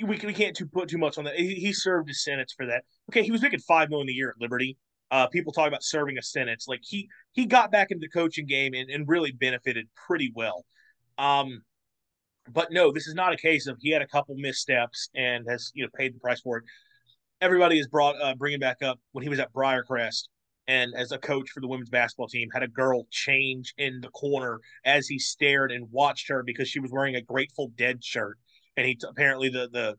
we 0.00 0.18
we 0.24 0.34
can't 0.34 0.54
too 0.54 0.66
put 0.66 0.88
too 0.88 0.98
much 0.98 1.18
on 1.18 1.24
that. 1.24 1.34
He, 1.36 1.54
he 1.54 1.72
served 1.72 2.08
his 2.08 2.22
sentence 2.22 2.54
for 2.56 2.66
that. 2.66 2.84
Okay, 3.10 3.22
he 3.22 3.32
was 3.32 3.42
making 3.42 3.60
five 3.60 3.90
million 3.90 4.08
a 4.08 4.12
year 4.12 4.30
at 4.30 4.40
Liberty. 4.40 4.76
Uh, 5.10 5.26
people 5.26 5.52
talk 5.52 5.66
about 5.66 5.82
serving 5.82 6.18
a 6.18 6.22
sentence. 6.22 6.66
Like 6.68 6.80
he 6.82 7.08
he 7.32 7.46
got 7.46 7.72
back 7.72 7.90
into 7.90 8.00
the 8.00 8.10
coaching 8.10 8.46
game 8.46 8.74
and, 8.74 8.90
and 8.90 9.08
really 9.08 9.32
benefited 9.32 9.88
pretty 10.06 10.32
well. 10.34 10.64
Um, 11.16 11.62
but 12.50 12.70
no, 12.70 12.92
this 12.92 13.06
is 13.06 13.14
not 13.14 13.32
a 13.32 13.36
case 13.36 13.66
of 13.66 13.78
he 13.80 13.90
had 13.90 14.02
a 14.02 14.06
couple 14.06 14.34
missteps 14.36 15.08
and 15.14 15.46
has 15.48 15.70
you 15.74 15.84
know 15.84 15.90
paid 15.96 16.14
the 16.14 16.20
price 16.20 16.40
for 16.40 16.58
it. 16.58 16.64
Everybody 17.40 17.78
is 17.78 17.86
brought 17.86 18.20
uh, 18.20 18.34
bringing 18.34 18.58
back 18.58 18.82
up 18.82 18.98
when 19.12 19.22
he 19.22 19.28
was 19.28 19.38
at 19.38 19.52
Briarcrest 19.52 20.28
and 20.66 20.92
as 20.94 21.12
a 21.12 21.18
coach 21.18 21.50
for 21.50 21.60
the 21.60 21.68
women's 21.68 21.88
basketball 21.88 22.28
team 22.28 22.48
had 22.52 22.62
a 22.62 22.68
girl 22.68 23.06
change 23.10 23.72
in 23.78 24.00
the 24.00 24.08
corner 24.08 24.60
as 24.84 25.06
he 25.06 25.18
stared 25.18 25.72
and 25.72 25.90
watched 25.90 26.28
her 26.28 26.42
because 26.42 26.68
she 26.68 26.80
was 26.80 26.90
wearing 26.92 27.16
a 27.16 27.22
Grateful 27.22 27.70
Dead 27.76 28.04
shirt. 28.04 28.38
And 28.76 28.86
he 28.86 28.94
t- 28.94 29.06
apparently 29.08 29.48
the 29.48 29.68
the 29.72 29.94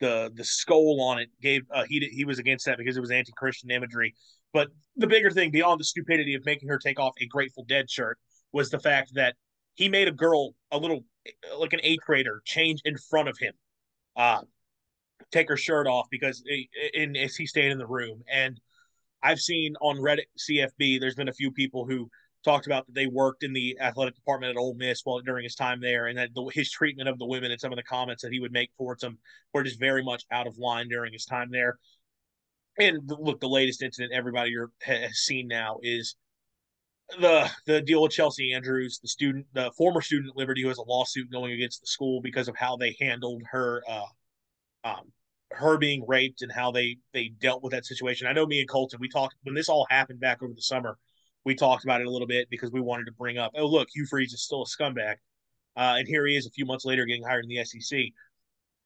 the 0.00 0.30
the 0.34 0.44
skull 0.44 1.00
on 1.00 1.18
it 1.18 1.28
gave 1.40 1.62
uh, 1.72 1.84
he 1.88 2.00
he 2.12 2.24
was 2.24 2.38
against 2.38 2.66
that 2.66 2.78
because 2.78 2.96
it 2.96 3.00
was 3.00 3.10
anti-Christian 3.10 3.70
imagery. 3.70 4.14
But 4.52 4.68
the 4.96 5.06
bigger 5.06 5.30
thing 5.30 5.50
beyond 5.50 5.80
the 5.80 5.84
stupidity 5.84 6.34
of 6.34 6.44
making 6.44 6.68
her 6.68 6.78
take 6.78 6.98
off 6.98 7.12
a 7.20 7.26
Grateful 7.26 7.64
Dead 7.68 7.88
shirt 7.88 8.18
was 8.52 8.70
the 8.70 8.80
fact 8.80 9.12
that 9.14 9.36
he 9.74 9.88
made 9.88 10.08
a 10.08 10.12
girl 10.12 10.54
a 10.72 10.78
little 10.78 11.04
like 11.58 11.74
an 11.74 11.80
eighth 11.82 12.04
grader 12.04 12.42
change 12.44 12.80
in 12.84 12.96
front 13.10 13.28
of 13.28 13.36
him. 13.38 13.52
Uh 14.16 14.40
take 15.30 15.48
her 15.48 15.56
shirt 15.56 15.86
off 15.86 16.06
because 16.10 16.42
in 16.94 17.16
as 17.16 17.36
he 17.36 17.46
stayed 17.46 17.70
in 17.70 17.78
the 17.78 17.86
room 17.86 18.22
and 18.30 18.60
I've 19.22 19.40
seen 19.40 19.74
on 19.80 19.96
Reddit 19.96 20.26
CFB, 20.38 21.00
there's 21.00 21.14
been 21.14 21.28
a 21.28 21.32
few 21.32 21.50
people 21.50 21.84
who 21.84 22.08
talked 22.44 22.66
about 22.66 22.86
that 22.86 22.94
they 22.94 23.06
worked 23.06 23.42
in 23.42 23.52
the 23.52 23.76
athletic 23.80 24.14
department 24.14 24.50
at 24.50 24.56
Ole 24.56 24.74
Miss 24.74 25.00
while 25.04 25.20
during 25.20 25.44
his 25.44 25.54
time 25.54 25.80
there, 25.80 26.06
and 26.06 26.18
that 26.18 26.30
the, 26.34 26.50
his 26.54 26.70
treatment 26.70 27.08
of 27.08 27.18
the 27.18 27.26
women 27.26 27.50
and 27.50 27.60
some 27.60 27.72
of 27.72 27.76
the 27.76 27.82
comments 27.82 28.22
that 28.22 28.32
he 28.32 28.40
would 28.40 28.52
make 28.52 28.70
towards 28.76 29.00
them 29.00 29.18
were 29.52 29.64
just 29.64 29.80
very 29.80 30.04
much 30.04 30.24
out 30.30 30.46
of 30.46 30.56
line 30.58 30.88
during 30.88 31.12
his 31.12 31.24
time 31.24 31.50
there. 31.50 31.78
And 32.78 33.00
look, 33.06 33.40
the 33.40 33.48
latest 33.48 33.82
incident 33.82 34.12
everybody 34.14 34.54
has 34.82 35.18
seen 35.18 35.48
now 35.48 35.78
is 35.82 36.14
the 37.20 37.50
the 37.66 37.80
deal 37.80 38.02
with 38.02 38.12
Chelsea 38.12 38.52
Andrews, 38.52 39.00
the 39.02 39.08
student, 39.08 39.46
the 39.52 39.72
former 39.76 40.00
student 40.00 40.30
at 40.30 40.36
Liberty 40.36 40.62
who 40.62 40.68
has 40.68 40.78
a 40.78 40.82
lawsuit 40.82 41.30
going 41.32 41.52
against 41.52 41.80
the 41.80 41.86
school 41.88 42.20
because 42.20 42.46
of 42.46 42.56
how 42.56 42.76
they 42.76 42.96
handled 43.00 43.42
her 43.50 43.82
uh, 43.88 44.06
um, 44.84 45.12
her 45.50 45.78
being 45.78 46.04
raped 46.06 46.42
and 46.42 46.52
how 46.52 46.70
they 46.70 46.98
they 47.12 47.28
dealt 47.40 47.62
with 47.62 47.72
that 47.72 47.86
situation. 47.86 48.26
I 48.26 48.32
know 48.32 48.46
me 48.46 48.60
and 48.60 48.68
Colton, 48.68 49.00
we 49.00 49.08
talked 49.08 49.36
when 49.42 49.54
this 49.54 49.68
all 49.68 49.86
happened 49.90 50.20
back 50.20 50.42
over 50.42 50.52
the 50.52 50.62
summer. 50.62 50.98
We 51.44 51.54
talked 51.54 51.84
about 51.84 52.00
it 52.00 52.06
a 52.06 52.10
little 52.10 52.26
bit 52.26 52.48
because 52.50 52.70
we 52.70 52.80
wanted 52.80 53.06
to 53.06 53.12
bring 53.12 53.38
up, 53.38 53.52
oh 53.56 53.66
look, 53.66 53.88
Hugh 53.94 54.06
Freeze 54.06 54.32
is 54.32 54.42
still 54.42 54.62
a 54.62 54.66
scumbag, 54.66 55.14
uh, 55.76 55.96
and 55.98 56.06
here 56.06 56.26
he 56.26 56.36
is 56.36 56.46
a 56.46 56.50
few 56.50 56.66
months 56.66 56.84
later 56.84 57.06
getting 57.06 57.22
hired 57.22 57.44
in 57.44 57.48
the 57.48 57.64
SEC. 57.64 57.98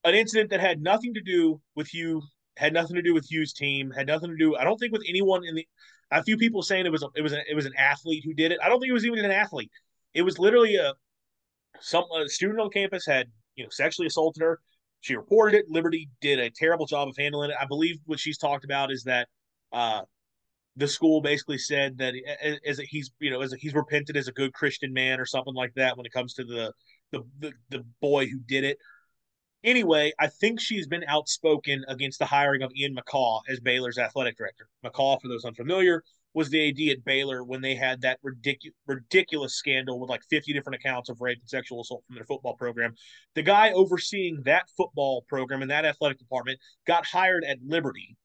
An 0.05 0.15
incident 0.15 0.51
that 0.51 0.61
had 0.61 0.81
nothing 0.81 1.15
to 1.15 1.21
do 1.21 1.61
with 1.75 1.89
Hugh, 1.89 2.23
had 2.57 2.73
nothing 2.73 2.97
to 2.97 3.03
do 3.03 3.15
with 3.15 3.27
Hugh's 3.31 3.53
team, 3.53 3.91
had 3.91 4.07
nothing 4.07 4.31
to 4.31 4.37
do. 4.37 4.57
I 4.57 4.65
don't 4.65 4.77
think 4.79 4.93
with 4.93 5.05
anyone 5.09 5.45
in 5.45 5.55
the. 5.55 5.67
A 6.11 6.23
few 6.23 6.37
people 6.37 6.61
saying 6.61 6.85
it 6.85 6.93
was 6.93 7.03
a, 7.03 7.09
it 7.17 7.23
was 7.23 7.33
a, 7.33 7.39
it 7.51 7.55
was 7.55 7.65
an 7.65 7.73
athlete 7.79 8.23
who 8.23 8.35
did 8.35 8.53
it. 8.53 8.59
I 8.63 8.69
don't 8.69 8.81
think 8.81 8.91
it 8.91 8.95
was 8.95 9.07
even 9.07 9.25
an 9.25 9.31
athlete. 9.31 9.71
It 10.13 10.21
was 10.21 10.39
literally 10.39 10.77
a 10.77 10.93
some 11.81 12.05
a 12.15 12.29
student 12.29 12.61
on 12.61 12.69
campus 12.69 13.07
had 13.07 13.29
you 13.57 13.65
know 13.65 13.71
sexually 13.71 14.07
assaulted 14.07 14.43
her 14.43 14.61
she 15.03 15.17
reported 15.17 15.59
it. 15.59 15.67
Liberty 15.69 16.09
did 16.21 16.39
a 16.39 16.49
terrible 16.49 16.87
job 16.87 17.09
of 17.09 17.17
handling 17.19 17.51
it. 17.51 17.57
I 17.61 17.67
believe 17.67 17.99
what 18.07 18.21
she's 18.21 18.39
talked 18.39 18.65
about 18.65 18.91
is 18.91 19.03
that 19.03 19.29
uh, 19.73 20.03
the 20.77 20.87
school 20.87 21.21
basically 21.21 21.59
said 21.59 21.99
that 21.99 22.15
as 22.65 22.79
a, 22.79 22.85
he's 22.85 23.11
you 23.19 23.31
know 23.31 23.43
as 23.43 23.53
a, 23.53 23.57
he's 23.57 23.75
repented 23.75 24.17
as 24.17 24.29
a 24.29 24.33
good 24.33 24.55
Christian 24.55 24.93
man 24.93 25.21
or 25.21 25.27
something 25.27 25.55
like 25.55 25.75
that 25.75 25.97
when 25.97 26.07
it 26.07 26.13
comes 26.13 26.35
to 26.35 26.45
the 26.45 26.73
the 27.11 27.21
the, 27.41 27.53
the 27.69 27.85
boy 28.01 28.27
who 28.27 28.39
did 28.39 28.65
it. 28.65 28.79
Anyway, 29.65 30.13
I 30.19 30.29
think 30.29 30.61
she's 30.61 30.87
been 30.87 31.05
outspoken 31.09 31.85
against 31.89 32.19
the 32.19 32.27
hiring 32.27 32.63
of 32.63 32.73
Ian 32.77 32.97
McCaw 32.97 33.41
as 33.49 33.61
Baylor's 33.61 33.99
athletic 33.99 34.37
director. 34.37 34.69
McCaw, 34.85 35.21
for 35.21 35.29
those 35.29 35.45
unfamiliar, 35.45 36.03
was 36.35 36.49
the 36.49 36.69
AD 36.69 36.97
at 36.99 37.05
Baylor 37.05 37.45
when 37.45 37.61
they 37.61 37.75
had 37.75 38.01
that 38.03 38.19
ridiculous 38.23 38.75
ridiculous 38.87 39.55
scandal 39.55 40.01
with 40.01 40.09
like 40.09 40.23
50 40.31 40.53
different 40.53 40.81
accounts 40.81 41.09
of 41.09 41.21
rape 41.21 41.39
and 41.39 41.49
sexual 41.49 41.83
assault 41.83 42.05
from 42.07 42.17
their 42.17 42.25
football 42.25 42.55
program. 42.55 42.95
The 43.35 43.43
guy 43.43 43.73
overseeing 43.73 44.43
that 44.45 44.69
football 44.77 45.25
program 45.29 45.63
and 45.63 45.71
that 45.71 45.85
athletic 45.85 46.19
department 46.19 46.59
got 46.87 47.07
hired 47.07 47.45
at 47.45 47.59
Liberty. 47.67 48.17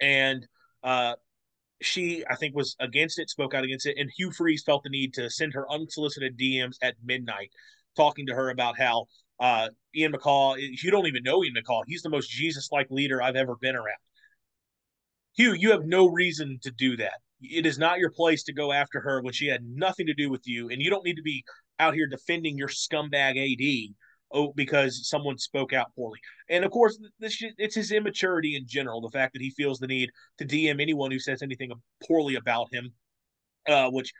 And 0.00 0.46
uh, 0.82 1.14
she, 1.80 2.24
I 2.28 2.34
think, 2.36 2.54
was 2.54 2.74
against 2.80 3.18
it, 3.18 3.30
spoke 3.30 3.54
out 3.54 3.64
against 3.64 3.86
it. 3.86 3.96
And 3.98 4.10
Hugh 4.16 4.32
Freeze 4.32 4.64
felt 4.64 4.82
the 4.82 4.90
need 4.90 5.14
to 5.14 5.30
send 5.30 5.54
her 5.54 5.70
unsolicited 5.70 6.38
DMs 6.38 6.76
at 6.82 6.96
midnight, 7.04 7.50
talking 7.96 8.26
to 8.26 8.34
her 8.34 8.50
about 8.50 8.78
how 8.78 9.06
uh, 9.38 9.68
Ian 9.94 10.12
McCaw. 10.12 10.56
You 10.58 10.90
don't 10.90 11.06
even 11.06 11.22
know 11.22 11.44
Ian 11.44 11.54
McCaw. 11.54 11.82
He's 11.86 12.02
the 12.02 12.10
most 12.10 12.28
Jesus 12.28 12.70
like 12.72 12.90
leader 12.90 13.22
I've 13.22 13.36
ever 13.36 13.56
been 13.60 13.76
around. 13.76 13.98
Hugh, 15.36 15.52
you 15.52 15.70
have 15.72 15.84
no 15.84 16.06
reason 16.06 16.58
to 16.62 16.70
do 16.70 16.96
that. 16.96 17.14
It 17.40 17.66
is 17.66 17.78
not 17.78 17.98
your 17.98 18.10
place 18.10 18.44
to 18.44 18.52
go 18.52 18.72
after 18.72 19.00
her 19.00 19.20
when 19.20 19.32
she 19.32 19.48
had 19.48 19.64
nothing 19.64 20.06
to 20.06 20.14
do 20.14 20.30
with 20.30 20.46
you, 20.46 20.70
and 20.70 20.80
you 20.80 20.90
don't 20.90 21.04
need 21.04 21.16
to 21.16 21.22
be 21.22 21.44
out 21.78 21.94
here 21.94 22.06
defending 22.06 22.56
your 22.56 22.68
scumbag 22.68 23.36
AD 23.36 23.94
oh 24.32 24.52
because 24.54 25.08
someone 25.08 25.38
spoke 25.38 25.72
out 25.72 25.94
poorly. 25.94 26.18
And 26.48 26.64
of 26.64 26.70
course, 26.70 26.98
this 27.18 27.42
it's 27.58 27.74
his 27.74 27.92
immaturity 27.92 28.56
in 28.56 28.66
general, 28.66 29.00
the 29.00 29.10
fact 29.10 29.32
that 29.32 29.42
he 29.42 29.50
feels 29.50 29.78
the 29.78 29.86
need 29.86 30.10
to 30.38 30.44
DM 30.44 30.80
anyone 30.80 31.10
who 31.10 31.18
says 31.18 31.42
anything 31.42 31.72
poorly 32.06 32.36
about 32.36 32.68
him, 32.72 32.92
uh, 33.68 33.90
which 33.90 34.12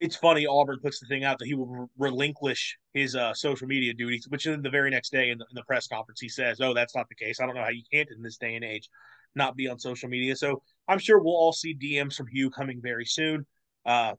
it's 0.00 0.16
funny 0.16 0.46
Auburn 0.46 0.78
puts 0.80 1.00
the 1.00 1.06
thing 1.06 1.24
out 1.24 1.38
that 1.38 1.46
he 1.46 1.54
will 1.54 1.90
relinquish 1.98 2.76
his 2.94 3.16
uh, 3.16 3.34
social 3.34 3.66
media 3.66 3.92
duties, 3.94 4.26
which 4.28 4.44
then 4.44 4.62
the 4.62 4.70
very 4.70 4.90
next 4.90 5.10
day 5.10 5.30
in 5.30 5.38
the, 5.38 5.44
in 5.50 5.54
the, 5.54 5.64
press 5.64 5.88
conference 5.88 6.20
he 6.20 6.28
says, 6.28 6.60
"Oh, 6.60 6.74
that's 6.74 6.94
not 6.94 7.08
the 7.08 7.14
case. 7.14 7.40
I 7.40 7.46
don't 7.46 7.54
know 7.54 7.64
how 7.64 7.70
you 7.70 7.82
can't 7.92 8.08
in 8.14 8.22
this 8.22 8.38
day 8.38 8.54
and 8.54 8.64
age." 8.64 8.88
Not 9.34 9.56
be 9.56 9.68
on 9.68 9.78
social 9.78 10.08
media. 10.08 10.36
So 10.36 10.62
I'm 10.88 10.98
sure 10.98 11.18
we'll 11.18 11.34
all 11.34 11.52
see 11.52 11.74
DMs 11.74 12.14
from 12.14 12.26
Hugh 12.28 12.50
coming 12.50 12.80
very 12.82 13.04
soon. 13.04 13.46
Uh, 13.84 14.14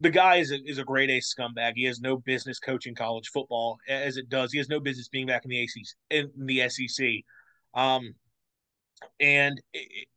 the 0.00 0.10
guy 0.10 0.36
is 0.36 0.50
a, 0.50 0.58
is 0.64 0.78
a 0.78 0.84
great 0.84 1.10
A 1.10 1.20
scumbag. 1.20 1.72
He 1.76 1.84
has 1.84 2.00
no 2.00 2.16
business 2.16 2.58
coaching 2.58 2.94
college 2.94 3.28
football 3.28 3.78
as 3.88 4.16
it 4.16 4.28
does. 4.28 4.52
He 4.52 4.58
has 4.58 4.68
no 4.68 4.80
business 4.80 5.08
being 5.08 5.26
back 5.26 5.44
in 5.44 5.50
the 5.50 5.62
ACC, 5.62 5.86
in 6.10 6.30
the 6.36 6.68
SEC. 6.68 7.06
Um, 7.74 8.14
and 9.20 9.60
it, 9.72 10.08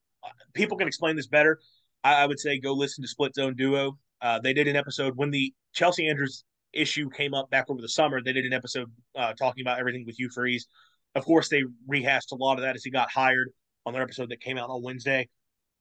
people 0.53 0.77
can 0.77 0.87
explain 0.87 1.15
this 1.15 1.27
better. 1.27 1.59
I, 2.03 2.23
I, 2.23 2.25
would 2.25 2.39
say 2.39 2.59
go 2.59 2.73
listen 2.73 3.01
to 3.03 3.07
Split 3.07 3.35
Zone 3.35 3.55
Duo. 3.55 3.97
Uh, 4.21 4.39
they 4.39 4.53
did 4.53 4.67
an 4.67 4.75
episode 4.75 5.15
when 5.15 5.31
the 5.31 5.53
Chelsea 5.73 6.09
Andrews 6.09 6.43
issue 6.73 7.09
came 7.09 7.33
up 7.33 7.49
back 7.49 7.65
over 7.69 7.81
the 7.81 7.89
summer. 7.89 8.21
They 8.21 8.33
did 8.33 8.45
an 8.45 8.53
episode 8.53 8.91
uh, 9.15 9.33
talking 9.33 9.61
about 9.61 9.79
everything 9.79 10.05
with 10.05 10.17
Hugh 10.17 10.29
Freeze. 10.29 10.67
Of 11.15 11.25
course, 11.25 11.49
they 11.49 11.63
rehashed 11.87 12.31
a 12.31 12.35
lot 12.35 12.55
of 12.55 12.61
that 12.61 12.75
as 12.75 12.83
he 12.83 12.91
got 12.91 13.09
hired 13.09 13.51
on 13.87 13.93
their 13.93 14.03
episode 14.03 14.29
that 14.29 14.41
came 14.41 14.57
out 14.57 14.69
on 14.69 14.83
Wednesday. 14.83 15.29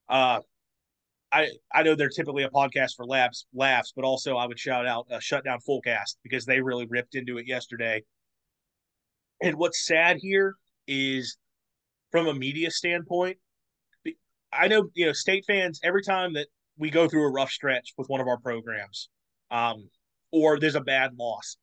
Uh, 0.09 0.41
I 1.33 1.51
I 1.75 1.83
know 1.83 1.97
they're 1.97 2.09
typically 2.09 2.45
a 2.45 2.51
podcast 2.51 2.95
for 2.97 3.05
laughs, 3.05 3.47
laughs, 3.53 3.93
but 3.95 4.05
also 4.05 4.37
I 4.37 4.47
would 4.47 4.59
shout 4.59 4.87
out 4.87 5.07
uh, 5.11 5.19
Shutdown 5.19 5.59
Fullcast 5.69 6.17
because 6.23 6.47
they 6.47 6.61
really 6.61 6.87
ripped 6.87 7.17
into 7.17 7.39
it 7.39 7.49
yesterday. 7.49 8.05
And 9.43 9.57
what's 9.57 9.85
sad 9.85 10.19
here 10.21 10.55
is, 10.87 11.37
from 12.13 12.29
a 12.29 12.35
media 12.35 12.71
standpoint, 12.71 13.39
I 14.53 14.69
know 14.69 14.89
you 14.95 15.07
know 15.07 15.13
state 15.13 15.45
fans. 15.47 15.81
Every 15.83 16.05
time 16.05 16.35
that 16.35 16.47
we 16.79 16.91
go 16.91 17.09
through 17.09 17.27
a 17.27 17.33
rough 17.33 17.51
stretch 17.51 17.93
with 17.99 18.09
one 18.09 18.21
of 18.21 18.29
our 18.29 18.39
programs, 18.39 19.09
um, 19.51 19.91
or 20.31 20.61
there's 20.61 20.77
a 20.77 20.81
bad 20.81 21.17
loss, 21.19 21.57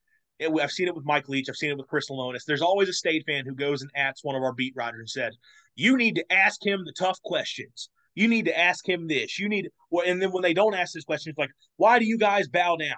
it, 0.43 0.61
I've 0.61 0.71
seen 0.71 0.87
it 0.87 0.95
with 0.95 1.05
Mike 1.05 1.29
Leach. 1.29 1.49
I've 1.49 1.55
seen 1.55 1.71
it 1.71 1.77
with 1.77 1.87
Chris 1.87 2.09
Lemonis. 2.09 2.45
There's 2.45 2.61
always 2.61 2.89
a 2.89 2.93
state 2.93 3.25
fan 3.25 3.45
who 3.45 3.55
goes 3.55 3.81
and 3.81 3.91
asks 3.95 4.23
one 4.23 4.35
of 4.35 4.43
our 4.43 4.53
beat 4.53 4.73
writers 4.75 4.99
and 4.99 5.09
said, 5.09 5.33
"You 5.75 5.97
need 5.97 6.15
to 6.15 6.31
ask 6.31 6.65
him 6.65 6.83
the 6.85 6.93
tough 6.93 7.21
questions." 7.23 7.89
You 8.15 8.27
need 8.27 8.45
to 8.45 8.57
ask 8.57 8.87
him 8.87 9.07
this. 9.07 9.39
You 9.39 9.49
need 9.49 9.69
well, 9.89 10.05
and 10.05 10.21
then 10.21 10.31
when 10.31 10.43
they 10.43 10.53
don't 10.53 10.75
ask 10.75 10.93
this 10.93 11.03
question, 11.03 11.31
it's 11.31 11.39
like, 11.39 11.49
why 11.77 11.97
do 11.97 12.05
you 12.05 12.17
guys 12.17 12.47
bow 12.47 12.75
down? 12.75 12.95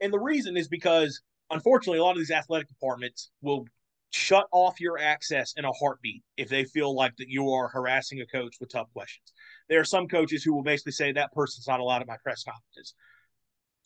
And 0.00 0.12
the 0.12 0.18
reason 0.18 0.56
is 0.56 0.68
because 0.68 1.20
unfortunately, 1.50 1.98
a 1.98 2.04
lot 2.04 2.12
of 2.12 2.18
these 2.18 2.30
athletic 2.30 2.68
departments 2.68 3.30
will 3.40 3.66
shut 4.10 4.46
off 4.52 4.80
your 4.80 4.98
access 4.98 5.52
in 5.56 5.64
a 5.64 5.72
heartbeat 5.72 6.22
if 6.36 6.48
they 6.48 6.64
feel 6.64 6.94
like 6.94 7.14
that 7.16 7.28
you 7.28 7.50
are 7.50 7.68
harassing 7.68 8.20
a 8.20 8.26
coach 8.26 8.56
with 8.58 8.70
tough 8.72 8.90
questions. 8.92 9.32
There 9.68 9.80
are 9.80 9.84
some 9.84 10.08
coaches 10.08 10.42
who 10.42 10.54
will 10.54 10.62
basically 10.62 10.92
say 10.92 11.12
that 11.12 11.32
person's 11.32 11.68
not 11.68 11.80
allowed 11.80 12.00
at 12.00 12.08
my 12.08 12.16
press 12.22 12.42
conferences. 12.42 12.94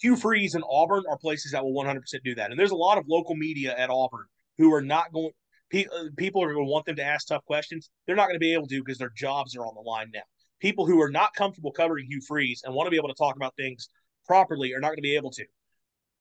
Hugh 0.03 0.17
Freeze 0.17 0.55
and 0.55 0.65
Auburn 0.69 1.05
are 1.09 1.17
places 1.17 1.53
that 1.53 1.65
will 1.65 1.73
100% 1.73 2.01
do 2.25 2.35
that. 2.35 2.51
And 2.51 2.59
there's 2.59 2.73
a 2.73 2.77
lot 2.77 2.99
of 2.99 3.05
local 3.09 3.37
media 3.37 3.75
at 3.77 3.89
Auburn 3.89 4.27
who 4.59 4.75
are 4.75 4.83
not 4.83 5.13
going 5.13 5.31
uh, 5.75 6.05
people 6.17 6.43
are 6.43 6.53
going 6.53 6.67
to 6.67 6.71
want 6.71 6.85
them 6.85 6.97
to 6.97 7.05
ask 7.05 7.29
tough 7.29 7.45
questions. 7.45 7.89
They're 8.07 8.17
not 8.17 8.27
going 8.27 8.35
to 8.35 8.41
be 8.41 8.53
able 8.53 8.67
to 8.67 8.83
because 8.85 8.99
their 8.99 9.13
jobs 9.17 9.57
are 9.57 9.65
on 9.65 9.75
the 9.75 9.81
line 9.81 10.11
now. 10.13 10.21
People 10.61 10.87
who 10.87 11.01
are 11.01 11.11
not 11.11 11.35
comfortable 11.35 11.73
covering 11.73 12.07
Hugh 12.07 12.21
Freeze 12.27 12.63
and 12.65 12.75
want 12.75 12.87
to 12.87 12.91
be 12.91 12.97
able 12.97 13.09
to 13.09 13.15
talk 13.15 13.37
about 13.37 13.57
things 13.57 13.89
properly 14.27 14.75
are 14.75 14.81
not 14.81 14.89
going 14.89 14.99
to 14.99 15.03
be 15.03 15.17
able 15.17 15.31
to. 15.31 15.45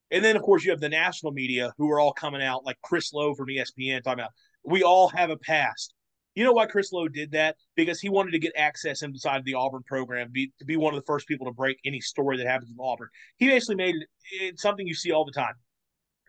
And 0.10 0.24
then, 0.24 0.36
of 0.36 0.42
course, 0.42 0.64
you 0.64 0.72
have 0.72 0.80
the 0.80 0.90
national 0.90 1.32
media 1.32 1.74
who 1.78 1.90
are 1.92 2.00
all 2.00 2.14
coming 2.14 2.42
out, 2.42 2.66
like 2.66 2.78
Chris 2.82 3.14
Low 3.14 3.34
from 3.34 3.48
ESPN, 3.48 4.04
talking 4.04 4.20
about 4.20 4.32
we 4.64 4.84
all 4.84 5.10
have 5.10 5.30
a 5.30 5.38
past. 5.38 5.94
You 6.36 6.46
know 6.46 6.54
why 6.54 6.66
Chris 6.66 6.94
Low 6.94 7.08
did 7.08 7.32
that? 7.32 7.58
Because 7.76 8.00
he 8.00 8.10
wanted 8.10 8.32
to 8.32 8.40
get 8.40 8.54
access 8.56 9.02
inside 9.02 9.44
the 9.44 9.56
Auburn 9.56 9.84
program, 9.84 10.30
be, 10.32 10.52
to 10.60 10.66
be 10.66 10.78
one 10.78 10.94
of 10.94 11.00
the 11.00 11.06
first 11.06 11.28
people 11.28 11.48
to 11.48 11.54
break 11.54 11.78
any 11.84 12.00
story 12.00 12.38
that 12.38 12.48
happens 12.48 12.72
in 12.72 12.78
Auburn. 12.80 13.10
He 13.38 13.48
basically 13.48 13.76
made 13.76 13.96
it 13.96 14.08
it's 14.32 14.62
something 14.62 14.88
you 14.88 14.94
see 14.94 15.12
all 15.12 15.26
the 15.26 15.32
time. 15.32 15.54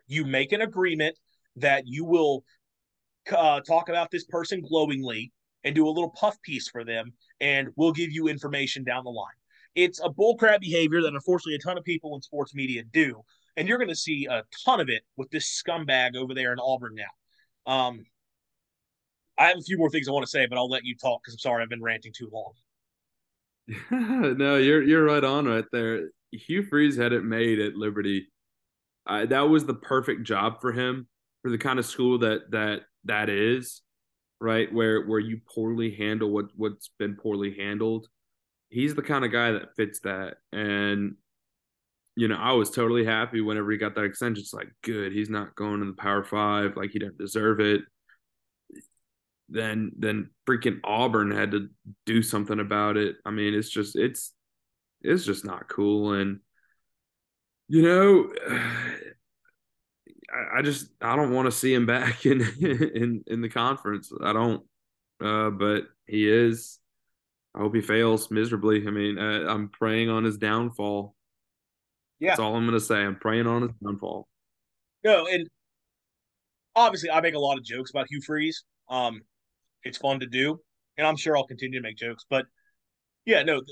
You 0.06 0.24
make 0.24 0.52
an 0.52 0.60
agreement 0.60 1.16
that 1.56 1.84
you 1.86 2.04
will 2.04 2.44
uh, 3.30 3.60
talk 3.60 3.88
about 3.88 4.10
this 4.10 4.24
person 4.24 4.60
glowingly 4.60 5.32
and 5.64 5.74
do 5.74 5.86
a 5.86 5.90
little 5.90 6.10
puff 6.10 6.40
piece 6.42 6.68
for 6.68 6.84
them, 6.84 7.12
and 7.40 7.68
we'll 7.76 7.92
give 7.92 8.10
you 8.10 8.26
information 8.26 8.82
down 8.82 9.04
the 9.04 9.10
line. 9.10 9.26
It's 9.74 10.00
a 10.00 10.08
bullcrap 10.08 10.60
behavior 10.60 11.00
that 11.02 11.14
unfortunately 11.14 11.54
a 11.54 11.58
ton 11.58 11.78
of 11.78 11.84
people 11.84 12.14
in 12.16 12.22
sports 12.22 12.54
media 12.54 12.82
do, 12.92 13.22
and 13.56 13.68
you're 13.68 13.78
going 13.78 13.88
to 13.88 13.94
see 13.94 14.26
a 14.28 14.42
ton 14.64 14.80
of 14.80 14.88
it 14.88 15.02
with 15.16 15.30
this 15.30 15.62
scumbag 15.62 16.16
over 16.16 16.34
there 16.34 16.52
in 16.52 16.58
Auburn 16.58 16.96
now. 16.96 17.72
Um, 17.72 18.04
I 19.38 19.48
have 19.48 19.58
a 19.58 19.62
few 19.62 19.78
more 19.78 19.90
things 19.90 20.08
I 20.08 20.12
want 20.12 20.24
to 20.24 20.30
say, 20.30 20.46
but 20.46 20.58
I'll 20.58 20.68
let 20.68 20.84
you 20.84 20.96
talk 20.96 21.22
because 21.22 21.34
I'm 21.34 21.38
sorry 21.38 21.62
I've 21.62 21.68
been 21.68 21.82
ranting 21.82 22.12
too 22.12 22.30
long. 22.32 22.52
no, 24.38 24.56
you're 24.56 24.82
you're 24.82 25.04
right 25.04 25.24
on 25.24 25.46
right 25.46 25.64
there. 25.72 26.10
Hugh 26.32 26.64
Freeze 26.64 26.96
had 26.96 27.12
it 27.12 27.24
made 27.24 27.58
at 27.60 27.74
Liberty. 27.74 28.28
Uh, 29.06 29.26
that 29.26 29.42
was 29.42 29.64
the 29.64 29.74
perfect 29.74 30.24
job 30.24 30.60
for 30.60 30.72
him 30.72 31.08
for 31.42 31.50
the 31.50 31.58
kind 31.58 31.78
of 31.78 31.86
school 31.86 32.18
that 32.18 32.50
that 32.50 32.82
that 33.04 33.28
is, 33.28 33.82
right? 34.40 34.72
Where 34.72 35.06
where 35.06 35.20
you 35.20 35.40
poorly 35.54 35.94
handle 35.94 36.30
what 36.30 36.46
what's 36.56 36.90
been 36.98 37.16
poorly 37.16 37.56
handled. 37.58 38.08
He's 38.68 38.94
the 38.94 39.02
kind 39.02 39.24
of 39.24 39.32
guy 39.32 39.52
that 39.52 39.76
fits 39.76 40.00
that. 40.00 40.36
And 40.52 41.16
you 42.16 42.28
know, 42.28 42.36
I 42.36 42.52
was 42.52 42.70
totally 42.70 43.04
happy 43.04 43.40
whenever 43.40 43.70
he 43.70 43.78
got 43.78 43.94
that 43.94 44.04
extension. 44.04 44.42
It's 44.42 44.52
like, 44.52 44.68
good, 44.82 45.12
he's 45.12 45.30
not 45.30 45.54
going 45.54 45.80
to 45.80 45.86
the 45.86 45.92
power 45.94 46.22
five, 46.22 46.76
like 46.76 46.90
he 46.90 46.98
didn't 46.98 47.18
deserve 47.18 47.60
it. 47.60 47.82
Then 49.52 49.92
then 49.98 50.30
freaking 50.48 50.80
Auburn 50.82 51.30
had 51.30 51.50
to 51.52 51.68
do 52.06 52.22
something 52.22 52.58
about 52.58 52.96
it. 52.96 53.16
I 53.24 53.30
mean, 53.30 53.54
it's 53.54 53.68
just 53.68 53.96
it's 53.96 54.32
it's 55.02 55.24
just 55.24 55.44
not 55.44 55.68
cool. 55.68 56.12
And 56.12 56.40
you 57.68 57.82
know, 57.82 58.32
I, 60.32 60.58
I 60.58 60.62
just 60.62 60.88
I 61.00 61.16
don't 61.16 61.32
want 61.32 61.46
to 61.46 61.52
see 61.52 61.74
him 61.74 61.86
back 61.86 62.24
in 62.26 62.40
in 62.40 63.24
in 63.26 63.40
the 63.40 63.48
conference. 63.48 64.10
I 64.22 64.32
don't. 64.32 64.62
Uh, 65.22 65.50
but 65.50 65.84
he 66.06 66.28
is. 66.28 66.78
I 67.54 67.58
hope 67.58 67.74
he 67.74 67.82
fails 67.82 68.30
miserably. 68.30 68.86
I 68.86 68.90
mean, 68.90 69.18
uh, 69.18 69.44
I'm 69.46 69.68
praying 69.68 70.08
on 70.08 70.24
his 70.24 70.38
downfall. 70.38 71.14
Yeah, 72.18 72.30
that's 72.30 72.40
all 72.40 72.56
I'm 72.56 72.66
going 72.66 72.78
to 72.78 72.84
say. 72.84 73.02
I'm 73.02 73.16
praying 73.16 73.46
on 73.46 73.62
his 73.62 73.72
downfall. 73.84 74.26
No, 75.04 75.26
and 75.26 75.46
obviously, 76.74 77.10
I 77.10 77.20
make 77.20 77.34
a 77.34 77.38
lot 77.38 77.58
of 77.58 77.64
jokes 77.64 77.90
about 77.90 78.06
Hugh 78.08 78.22
Freeze. 78.24 78.64
Um, 78.88 79.20
it's 79.84 79.98
fun 79.98 80.20
to 80.20 80.26
do, 80.26 80.60
and 80.96 81.06
I'm 81.06 81.16
sure 81.16 81.36
I'll 81.36 81.46
continue 81.46 81.78
to 81.78 81.82
make 81.82 81.96
jokes. 81.96 82.24
But 82.28 82.46
yeah, 83.24 83.42
no, 83.42 83.62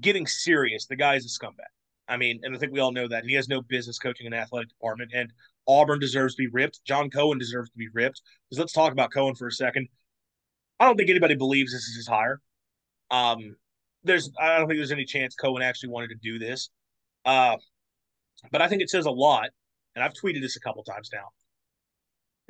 getting 0.00 0.26
serious, 0.26 0.86
the 0.86 0.96
guy 0.96 1.16
is 1.16 1.24
a 1.24 1.28
scumbag. 1.28 1.70
I 2.08 2.16
mean, 2.16 2.40
and 2.42 2.54
I 2.54 2.58
think 2.58 2.72
we 2.72 2.80
all 2.80 2.92
know 2.92 3.08
that. 3.08 3.24
He 3.24 3.34
has 3.34 3.48
no 3.48 3.62
business 3.62 3.98
coaching 3.98 4.26
an 4.26 4.34
athletic 4.34 4.68
department. 4.68 5.12
And 5.14 5.32
Auburn 5.66 5.98
deserves 5.98 6.34
to 6.34 6.42
be 6.42 6.48
ripped. 6.48 6.80
John 6.84 7.10
Cohen 7.10 7.38
deserves 7.38 7.70
to 7.70 7.78
be 7.78 7.88
ripped. 7.92 8.20
Because 8.48 8.58
let's 8.58 8.72
talk 8.72 8.92
about 8.92 9.12
Cohen 9.12 9.34
for 9.34 9.46
a 9.46 9.52
second. 9.52 9.88
I 10.80 10.86
don't 10.86 10.96
think 10.96 11.10
anybody 11.10 11.36
believes 11.36 11.72
this 11.72 11.84
is 11.84 11.96
his 11.96 12.08
hire. 12.08 12.40
Um, 13.10 13.56
there's 14.04 14.30
I 14.40 14.58
don't 14.58 14.66
think 14.66 14.78
there's 14.78 14.92
any 14.92 15.04
chance 15.04 15.34
Cohen 15.34 15.62
actually 15.62 15.90
wanted 15.90 16.08
to 16.08 16.16
do 16.16 16.38
this. 16.38 16.70
Uh, 17.24 17.56
but 18.50 18.60
I 18.60 18.68
think 18.68 18.82
it 18.82 18.90
says 18.90 19.06
a 19.06 19.10
lot, 19.10 19.50
and 19.94 20.02
I've 20.02 20.12
tweeted 20.12 20.40
this 20.40 20.56
a 20.56 20.60
couple 20.60 20.82
times 20.82 21.10
now. 21.12 21.28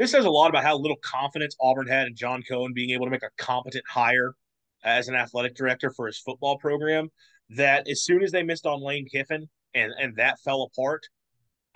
This 0.03 0.11
says 0.11 0.25
a 0.25 0.31
lot 0.31 0.51
about 0.51 0.65
how 0.65 0.77
little 0.77 0.97
confidence 0.97 1.55
Auburn 1.61 1.87
had 1.87 2.09
in 2.09 2.17
John 2.17 2.43
Cohen 2.43 2.73
being 2.73 2.91
able 2.91 3.07
to 3.07 3.11
make 3.13 3.23
a 3.23 3.31
competent 3.39 3.85
hire 3.89 4.35
as 4.83 5.07
an 5.07 5.15
athletic 5.15 5.55
director 5.55 5.93
for 5.93 6.09
his 6.09 6.19
football 6.19 6.59
program. 6.59 7.09
That 7.51 7.87
as 7.89 8.03
soon 8.03 8.21
as 8.25 8.33
they 8.33 8.43
missed 8.43 8.67
on 8.67 8.83
Lane 8.83 9.07
Kiffin 9.07 9.49
and 9.75 9.93
and 10.01 10.17
that 10.17 10.41
fell 10.41 10.65
apart, 10.65 11.03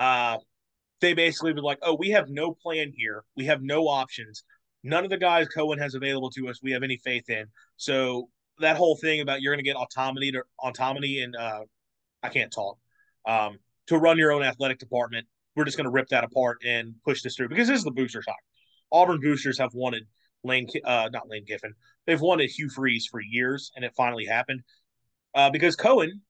uh, 0.00 0.38
they 1.00 1.14
basically 1.14 1.52
were 1.52 1.62
like, 1.62 1.78
"Oh, 1.82 1.94
we 1.94 2.10
have 2.10 2.28
no 2.28 2.52
plan 2.52 2.92
here. 2.96 3.22
We 3.36 3.44
have 3.44 3.62
no 3.62 3.86
options. 3.86 4.42
None 4.82 5.04
of 5.04 5.10
the 5.10 5.18
guys 5.18 5.46
Cohen 5.46 5.78
has 5.78 5.94
available 5.94 6.30
to 6.30 6.48
us, 6.48 6.58
we 6.60 6.72
have 6.72 6.82
any 6.82 6.96
faith 7.04 7.30
in." 7.30 7.46
So 7.76 8.28
that 8.58 8.76
whole 8.76 8.96
thing 8.96 9.20
about 9.20 9.40
you're 9.40 9.54
going 9.54 9.64
to 9.64 9.70
get 9.70 9.76
autonomy 9.76 10.32
to 10.32 10.42
autonomy 10.58 11.20
and 11.20 11.36
uh, 11.36 11.60
I 12.24 12.30
can't 12.30 12.52
talk 12.52 12.76
um, 13.24 13.58
to 13.86 13.98
run 13.98 14.18
your 14.18 14.32
own 14.32 14.42
athletic 14.42 14.80
department. 14.80 15.28
We're 15.56 15.64
just 15.64 15.76
going 15.76 15.86
to 15.86 15.90
rip 15.90 16.08
that 16.08 16.22
apart 16.22 16.58
and 16.64 16.94
push 17.04 17.22
this 17.22 17.34
through 17.34 17.48
because 17.48 17.68
this 17.68 17.78
is 17.78 17.84
the 17.84 17.90
boosters 17.90 18.26
talk. 18.26 18.36
Auburn 18.92 19.20
boosters 19.20 19.58
have 19.58 19.74
wanted 19.74 20.04
Lane, 20.44 20.68
uh, 20.84 21.08
not 21.12 21.28
Lane 21.28 21.44
Kiffin. 21.46 21.74
They've 22.06 22.20
wanted 22.20 22.50
Hugh 22.50 22.68
Freeze 22.68 23.08
for 23.10 23.20
years, 23.20 23.72
and 23.74 23.84
it 23.84 23.92
finally 23.96 24.26
happened 24.26 24.60
uh, 25.34 25.50
because 25.50 25.74
Cohen 25.74 26.20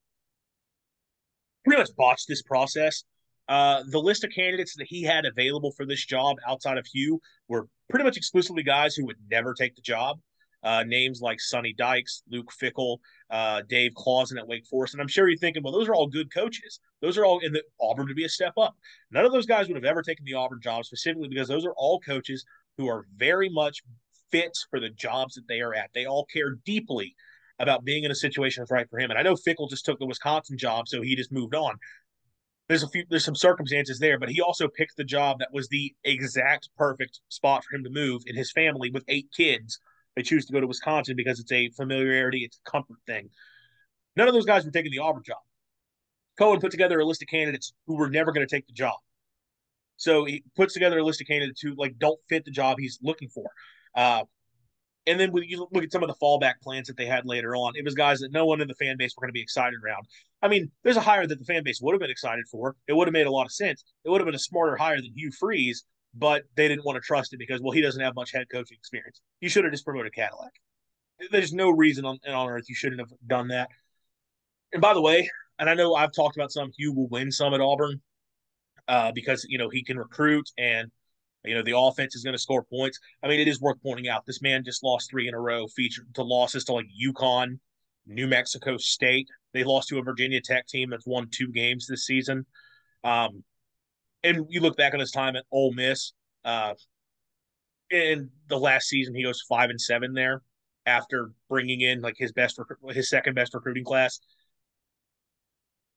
pretty 1.65 1.81
much 1.81 1.91
botched 1.97 2.29
this 2.29 2.43
process. 2.43 3.05
Uh, 3.49 3.83
the 3.91 3.99
list 3.99 4.25
of 4.25 4.31
candidates 4.31 4.75
that 4.77 4.87
he 4.89 5.03
had 5.03 5.25
available 5.25 5.73
for 5.73 5.87
this 5.87 6.05
job 6.05 6.37
outside 6.49 6.79
of 6.79 6.87
Hugh 6.87 7.21
were 7.49 7.69
pretty 7.89 8.05
much 8.05 8.17
exclusively 8.17 8.63
guys 8.63 8.95
who 8.95 9.05
would 9.07 9.19
never 9.31 9.55
take 9.55 9.77
the 9.77 9.83
job. 9.83 10.19
Uh, 10.67 10.83
names 10.83 11.21
like 11.21 11.41
Sonny 11.41 11.73
Dykes, 11.73 12.23
Luke 12.29 12.51
Fickell, 12.61 12.99
uh, 13.31 13.63
Dave 13.69 13.93
Clawson 13.95 14.37
at 14.37 14.49
Wake 14.49 14.67
Forest. 14.67 14.95
And 14.95 15.01
I'm 15.01 15.09
sure 15.09 15.29
you're 15.29 15.39
thinking, 15.39 15.63
well, 15.63 15.73
those 15.73 15.89
are 15.89 15.95
all 15.95 16.09
good 16.09 16.33
coaches. 16.35 16.81
Those 17.01 17.17
are 17.17 17.25
all 17.25 17.39
in 17.39 17.53
the 17.53 17.63
Auburn 17.81 18.09
to 18.09 18.15
be 18.15 18.25
a 18.25 18.29
step 18.29 18.55
up. 18.59 18.75
None 19.13 19.25
of 19.25 19.31
those 19.31 19.47
guys 19.47 19.69
would 19.69 19.77
have 19.77 19.85
ever 19.85 20.03
taken 20.03 20.25
the 20.25 20.35
Auburn 20.35 20.61
job 20.61 20.85
specifically 20.85 21.29
because 21.29 21.47
those 21.47 21.65
are 21.65 21.75
all 21.77 22.01
coaches 22.01 22.45
who 22.77 22.89
are 22.89 23.07
very 23.17 23.49
much 23.49 23.83
fits 24.33 24.67
for 24.69 24.81
the 24.81 24.91
jobs 24.91 25.35
that 25.35 25.47
they 25.49 25.61
are 25.61 25.75
at. 25.75 25.91
They 25.95 26.07
all 26.07 26.27
care 26.27 26.57
deeply 26.65 27.15
about 27.61 27.85
being 27.85 28.03
in 28.03 28.11
a 28.11 28.17
situation 28.17 28.61
that's 28.61 28.73
right 28.73 28.91
for 28.91 28.99
him. 28.99 29.11
And 29.11 29.19
I 29.19 29.23
know 29.23 29.35
Fickell 29.35 29.71
just 29.71 29.85
took 29.85 30.01
the 30.01 30.07
Wisconsin 30.07 30.59
job, 30.59 30.89
so 30.89 31.01
he 31.01 31.15
just 31.15 31.33
moved 31.33 31.55
on 31.55 31.79
there's 32.69 32.83
a 32.83 32.89
few 32.89 33.05
there's 33.09 33.25
some 33.25 33.37
circumstances 33.37 33.99
there, 33.99 34.19
but 34.19 34.29
he 34.29 34.41
also 34.41 34.69
picked 34.69 34.97
the 34.97 35.05
job 35.05 35.39
that 35.39 35.53
was 35.53 35.69
the 35.69 35.95
exact 36.05 36.69
perfect 36.77 37.21
spot 37.29 37.65
for 37.65 37.77
him 37.77 37.85
to 37.85 37.91
move 37.91 38.23
in 38.27 38.35
his 38.35 38.53
family 38.53 38.91
with 38.91 39.05
eight 39.09 39.29
kids. 39.37 39.81
They 40.17 40.23
choose 40.23 40.47
to 40.47 40.53
go 40.53 40.61
to 40.61 40.67
Wisconsin 40.67 41.15
because 41.17 41.39
it's 41.39 41.53
a 41.53 41.69
familiarity, 41.71 42.45
it's 42.45 42.59
a 42.67 42.71
comfort 42.71 42.97
thing. 43.07 43.29
None 44.17 44.29
of 44.29 44.35
those 44.35 44.47
guys 44.47 44.65
were 44.65 44.71
taking 44.71 44.91
the 44.91 44.99
Auburn 44.99 45.23
job. 45.23 45.37
Cohen 46.39 46.61
put 46.61 46.71
together 46.71 46.99
a 46.99 47.05
list 47.05 47.23
of 47.23 47.29
candidates 47.29 47.73
who 47.87 47.97
were 47.97 48.09
never 48.09 48.33
going 48.33 48.47
to 48.47 48.55
take 48.55 48.67
the 48.67 48.73
job. 48.73 48.97
So 49.97 50.25
he 50.25 50.43
puts 50.55 50.75
together 50.75 50.99
a 50.99 51.05
list 51.05 51.21
of 51.21 51.27
candidates 51.27 51.61
who 51.61 51.75
like 51.77 51.99
don't 51.99 52.19
fit 52.29 52.45
the 52.45 52.51
job 52.51 52.79
he's 52.79 52.99
looking 53.03 53.29
for. 53.29 53.47
Uh, 53.95 54.25
and 55.07 55.21
then 55.21 55.33
when 55.33 55.45
you 55.45 55.67
look 55.73 55.85
at 55.85 55.93
some 55.93 56.03
of 56.03 56.09
the 56.09 56.17
fallback 56.21 56.55
plans 56.63 56.89
that 56.89 56.97
they 56.97 57.07
had 57.07 57.25
later 57.25 57.55
on, 57.55 57.75
it 57.77 57.85
was 57.85 57.95
guys 57.95 58.19
that 58.21 58.33
no 58.33 58.45
one 58.45 58.61
in 58.61 58.69
the 58.69 58.75
fan 58.75 58.97
base 58.99 59.15
were 59.17 59.23
going 59.23 59.29
to 59.29 59.33
be 59.33 59.41
excited 59.41 59.79
around. 59.85 60.07
I 60.43 60.49
mean, 60.49 60.71
there's 60.83 60.97
a 60.97 61.01
hire 61.03 61.27
that 61.27 61.39
the 61.39 61.45
fan 61.45 61.63
base 61.63 61.81
would 61.81 61.93
have 61.93 62.01
been 62.01 62.11
excited 62.11 62.45
for. 62.51 62.75
It 62.89 62.93
would 62.95 63.07
have 63.07 63.13
made 63.13 63.27
a 63.27 63.31
lot 63.31 63.47
of 63.47 63.53
sense. 63.53 63.85
It 64.05 64.11
would 64.11 64.21
have 64.21 64.27
been 64.27 64.35
a 64.35 64.41
smarter 64.41 64.77
hire 64.77 64.97
than 64.97 65.13
Hugh 65.15 65.31
Freeze, 65.39 65.85
but 66.19 66.45
they 66.57 66.69
didn't 66.69 66.85
want 66.85 66.97
to 66.97 67.01
trust 67.01 67.33
it 67.33 67.39
because, 67.39 67.61
well, 67.61 67.73
he 67.73 67.83
doesn't 67.83 68.03
have 68.03 68.15
much 68.15 68.33
head 68.33 68.47
coaching 68.51 68.77
experience. 68.79 69.21
You 69.41 69.49
should 69.49 69.65
have 69.65 69.73
just 69.73 69.85
promoted 69.85 70.15
Cadillac. 70.15 70.53
There's 71.31 71.53
no 71.53 71.71
reason 71.71 72.05
on, 72.05 72.19
on 72.29 72.49
earth 72.49 72.69
you 72.69 72.75
shouldn't 72.75 73.01
have 73.01 73.11
done 73.27 73.49
that. 73.49 73.69
And 74.73 74.83
by 74.83 74.95
the 74.95 75.01
way, 75.01 75.29
and 75.59 75.71
I 75.71 75.75
know 75.75 75.95
I've 75.95 76.13
talked 76.13 76.37
about 76.37 76.53
some, 76.53 76.71
Hugh 76.77 76.93
will 76.93 77.09
win 77.09 77.31
some 77.31 77.55
at 77.55 77.61
Auburn 77.61 78.01
uh, 78.89 79.13
because 79.15 79.47
you 79.49 79.59
know 79.59 79.69
he 79.69 79.83
can 79.83 79.99
recruit 79.99 80.51
and 80.59 80.91
you 81.45 81.55
know 81.55 81.63
the 81.63 81.77
offense 81.77 82.15
is 82.15 82.23
going 82.23 82.35
to 82.35 82.39
score 82.39 82.63
points. 82.63 82.99
I 83.23 83.29
mean, 83.29 83.41
it 83.41 83.49
is 83.49 83.61
worth 83.61 83.83
pointing 83.83 84.09
out 84.09 84.27
this 84.27 84.43
man 84.43 84.65
just 84.65 84.83
lost 84.83 85.11
three 85.11 85.29
in 85.29 85.35
a 85.35 85.41
row, 85.41 85.67
featured 85.69 86.15
to 86.15 86.23
losses 86.23 86.65
to 86.65 86.75
like 86.75 86.87
UConn, 87.03 87.59
New 88.07 88.27
Mexico 88.27 88.77
State. 88.77 89.29
They 89.55 89.65
lost 89.65 89.89
to 89.89 89.99
a 89.99 90.03
Virginia 90.03 90.41
Tech 90.43 90.67
team 90.67 90.91
that's 90.91 91.07
won 91.07 91.29
two 91.31 91.49
games 91.49 91.87
this 91.87 92.05
season. 92.05 92.45
Um, 93.05 93.45
and 94.27 94.47
you 94.49 94.61
look 94.61 94.77
back 94.77 94.93
on 94.95 95.01
his 95.01 95.11
time 95.11 95.37
at 95.37 95.45
Ole 95.53 95.73
Miss. 95.73 96.13
Uh, 96.45 96.75
in 97.91 98.31
the 98.49 98.59
last 98.59 98.89
season, 98.89 99.15
he 99.15 99.23
goes 99.23 99.43
five 99.49 99.71
and 99.71 99.81
seven 99.81 100.13
there 100.13 100.43
after 100.87 101.31
bringing 101.49 101.81
in 101.81 102.01
like 102.01 102.15
his 102.19 102.33
best, 102.33 102.61
his 102.91 103.09
second 103.09 103.35
best 103.35 103.55
recruiting 103.55 103.85
class. 103.85 104.21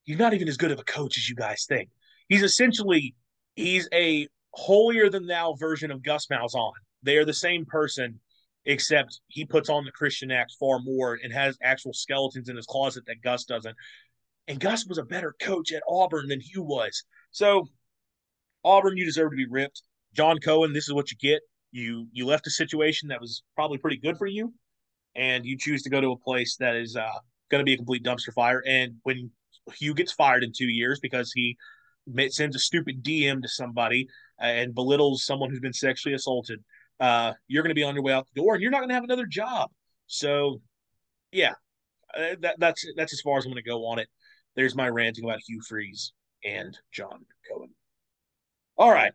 He's 0.04 0.18
not 0.18 0.34
even 0.34 0.48
as 0.48 0.56
good 0.56 0.70
of 0.70 0.78
a 0.78 0.84
coach 0.84 1.18
as 1.18 1.28
you 1.28 1.34
guys 1.34 1.66
think. 1.68 1.88
He's 2.28 2.42
essentially 2.42 3.14
he's 3.54 3.88
a 3.92 4.28
holier 4.52 5.10
than 5.10 5.26
thou 5.26 5.54
version 5.58 5.90
of 5.90 6.02
Gus 6.02 6.26
Malzahn. 6.26 6.72
They 7.02 7.16
are 7.16 7.24
the 7.24 7.34
same 7.34 7.64
person, 7.64 8.20
except 8.64 9.20
he 9.28 9.44
puts 9.44 9.68
on 9.68 9.84
the 9.84 9.92
Christian 9.92 10.30
act 10.30 10.54
far 10.58 10.78
more 10.80 11.18
and 11.22 11.32
has 11.32 11.58
actual 11.62 11.92
skeletons 11.92 12.48
in 12.48 12.56
his 12.56 12.66
closet 12.66 13.04
that 13.06 13.22
Gus 13.22 13.44
doesn't. 13.44 13.76
And 14.48 14.60
Gus 14.60 14.86
was 14.86 14.98
a 14.98 15.04
better 15.04 15.34
coach 15.40 15.72
at 15.72 15.82
Auburn 15.88 16.28
than 16.28 16.40
Hugh 16.40 16.62
was. 16.62 17.04
So, 17.30 17.68
Auburn, 18.64 18.96
you 18.96 19.04
deserve 19.04 19.30
to 19.30 19.36
be 19.36 19.46
ripped. 19.46 19.82
John 20.14 20.38
Cohen, 20.38 20.72
this 20.72 20.88
is 20.88 20.94
what 20.94 21.10
you 21.10 21.16
get. 21.20 21.40
You 21.72 22.08
you 22.12 22.26
left 22.26 22.46
a 22.46 22.50
situation 22.50 23.08
that 23.08 23.20
was 23.20 23.42
probably 23.54 23.78
pretty 23.78 23.98
good 23.98 24.16
for 24.16 24.26
you, 24.26 24.52
and 25.14 25.44
you 25.44 25.56
choose 25.56 25.82
to 25.82 25.90
go 25.90 26.00
to 26.00 26.12
a 26.12 26.18
place 26.18 26.56
that 26.56 26.74
is 26.74 26.96
uh, 26.96 27.18
going 27.50 27.60
to 27.60 27.64
be 27.64 27.74
a 27.74 27.76
complete 27.76 28.02
dumpster 28.02 28.32
fire. 28.34 28.62
And 28.66 28.94
when 29.04 29.30
Hugh 29.76 29.94
gets 29.94 30.12
fired 30.12 30.42
in 30.42 30.52
two 30.56 30.66
years 30.66 30.98
because 31.00 31.32
he 31.32 31.56
sends 32.28 32.56
a 32.56 32.58
stupid 32.58 33.04
DM 33.04 33.42
to 33.42 33.48
somebody 33.48 34.08
and 34.38 34.74
belittles 34.74 35.24
someone 35.24 35.50
who's 35.50 35.60
been 35.60 35.72
sexually 35.72 36.14
assaulted, 36.14 36.60
uh, 36.98 37.32
you're 37.46 37.62
going 37.62 37.70
to 37.70 37.74
be 37.74 37.84
on 37.84 37.94
your 37.94 38.02
way 38.02 38.12
out 38.12 38.26
the 38.34 38.40
door, 38.40 38.54
and 38.54 38.62
you're 38.62 38.70
not 38.70 38.78
going 38.78 38.88
to 38.88 38.94
have 38.94 39.04
another 39.04 39.26
job. 39.26 39.70
So, 40.06 40.60
yeah, 41.30 41.54
uh, 42.16 42.34
that, 42.40 42.56
that's 42.58 42.84
that's 42.96 43.12
as 43.12 43.20
far 43.20 43.38
as 43.38 43.44
I'm 43.44 43.52
going 43.52 43.62
to 43.62 43.68
go 43.68 43.86
on 43.86 43.98
it. 43.98 44.08
There's 44.56 44.74
my 44.74 44.88
ranting 44.88 45.24
about 45.24 45.40
Hugh 45.46 45.60
Freeze 45.66 46.12
and 46.44 46.76
John 46.92 47.24
Cohen. 47.48 47.70
All 48.80 48.90
right, 48.90 49.12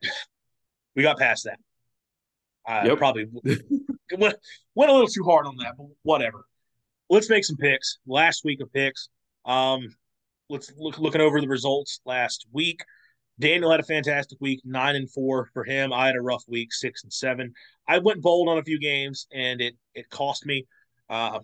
we 0.95 1.01
got 1.01 1.17
past 1.17 1.45
that. 1.45 1.57
I 2.67 2.85
yep. 2.85 2.99
probably 2.99 3.25
went, 4.15 4.35
went 4.75 4.91
a 4.91 4.93
little 4.93 5.07
too 5.07 5.23
hard 5.23 5.47
on 5.47 5.55
that, 5.57 5.73
but 5.75 5.87
whatever. 6.03 6.45
Let's 7.09 7.31
make 7.31 7.43
some 7.43 7.57
picks. 7.57 7.97
Last 8.05 8.45
week 8.45 8.61
of 8.61 8.71
picks. 8.71 9.09
Um, 9.43 9.87
let's 10.51 10.71
look 10.77 10.99
looking 10.99 11.19
over 11.19 11.41
the 11.41 11.47
results 11.47 11.99
last 12.05 12.45
week. 12.51 12.85
Daniel 13.39 13.71
had 13.71 13.79
a 13.79 13.83
fantastic 13.83 14.37
week, 14.39 14.61
nine 14.65 14.95
and 14.95 15.09
four 15.09 15.49
for 15.51 15.63
him. 15.63 15.91
I 15.91 16.05
had 16.05 16.15
a 16.15 16.21
rough 16.21 16.43
week, 16.47 16.71
six 16.71 17.03
and 17.03 17.11
seven. 17.11 17.51
I 17.87 17.97
went 17.97 18.21
bold 18.21 18.47
on 18.49 18.59
a 18.59 18.63
few 18.63 18.79
games, 18.79 19.25
and 19.33 19.61
it 19.61 19.73
it 19.95 20.11
cost 20.11 20.45
me. 20.45 20.67
Uh, 21.09 21.39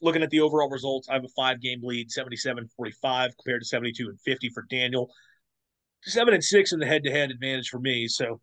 looking 0.00 0.24
at 0.24 0.30
the 0.30 0.40
overall 0.40 0.68
results, 0.68 1.08
I 1.08 1.14
have 1.14 1.24
a 1.24 1.28
five 1.36 1.60
game 1.60 1.78
lead, 1.80 2.10
77 2.10 2.68
45 2.76 3.36
compared 3.36 3.60
to 3.60 3.68
72 3.68 4.08
and 4.08 4.20
50 4.20 4.48
for 4.48 4.66
Daniel. 4.68 5.12
Seven 6.04 6.34
and 6.34 6.42
six 6.42 6.72
in 6.72 6.80
the 6.80 6.86
head 6.86 7.04
to 7.04 7.10
head 7.10 7.30
advantage 7.30 7.68
for 7.68 7.78
me. 7.78 8.08
So 8.08 8.40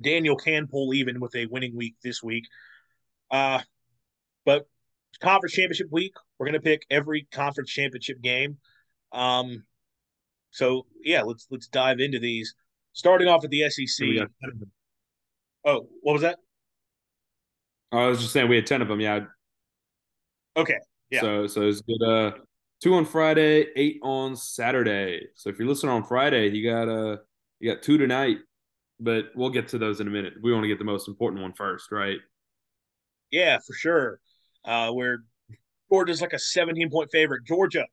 Daniel 0.00 0.36
can 0.36 0.66
pull 0.66 0.94
even 0.94 1.20
with 1.20 1.34
a 1.36 1.46
winning 1.46 1.76
week 1.76 1.94
this 2.02 2.22
week. 2.22 2.44
Uh, 3.30 3.60
but 4.44 4.66
conference 5.20 5.52
championship 5.52 5.88
week, 5.90 6.14
we're 6.38 6.46
going 6.46 6.54
to 6.54 6.60
pick 6.60 6.82
every 6.90 7.26
conference 7.32 7.70
championship 7.70 8.20
game. 8.22 8.58
Um, 9.12 9.64
so 10.50 10.86
yeah, 11.02 11.22
let's 11.22 11.46
let's 11.50 11.68
dive 11.68 12.00
into 12.00 12.18
these. 12.18 12.54
Starting 12.92 13.28
off 13.28 13.42
with 13.42 13.50
the 13.50 13.68
SEC. 13.68 14.08
Oh, 15.64 15.88
what 16.00 16.14
was 16.14 16.22
that? 16.22 16.38
I 17.92 18.06
was 18.06 18.20
just 18.20 18.32
saying 18.32 18.48
we 18.48 18.56
had 18.56 18.66
ten 18.66 18.82
of 18.82 18.88
them. 18.88 19.00
Yeah. 19.00 19.20
Okay. 20.56 20.78
Yeah. 21.10 21.20
So 21.20 21.46
so 21.46 21.62
it's 21.62 21.80
good. 21.82 22.02
Uh, 22.02 22.32
two 22.80 22.94
on 22.94 23.04
Friday, 23.04 23.66
eight 23.76 23.98
on 24.02 24.36
Saturday. 24.36 25.28
So 25.34 25.50
if 25.50 25.58
you're 25.58 25.68
listening 25.68 25.92
on 25.92 26.04
Friday, 26.04 26.48
you 26.48 26.70
got 26.70 26.88
uh 26.88 27.16
you 27.60 27.72
got 27.72 27.82
two 27.82 27.98
tonight, 27.98 28.38
but 29.00 29.26
we'll 29.34 29.50
get 29.50 29.68
to 29.68 29.78
those 29.78 30.00
in 30.00 30.06
a 30.06 30.10
minute. 30.10 30.34
We 30.42 30.52
want 30.52 30.64
to 30.64 30.68
get 30.68 30.78
the 30.78 30.84
most 30.84 31.08
important 31.08 31.42
one 31.42 31.52
first, 31.52 31.90
right? 31.90 32.18
Yeah, 33.30 33.58
for 33.66 33.74
sure. 33.74 34.20
Uh, 34.64 34.90
where 34.90 35.24
Georgia's 35.90 36.20
like 36.20 36.32
a 36.32 36.38
17 36.38 36.90
point 36.90 37.10
favorite. 37.10 37.44
Georgia 37.44 37.84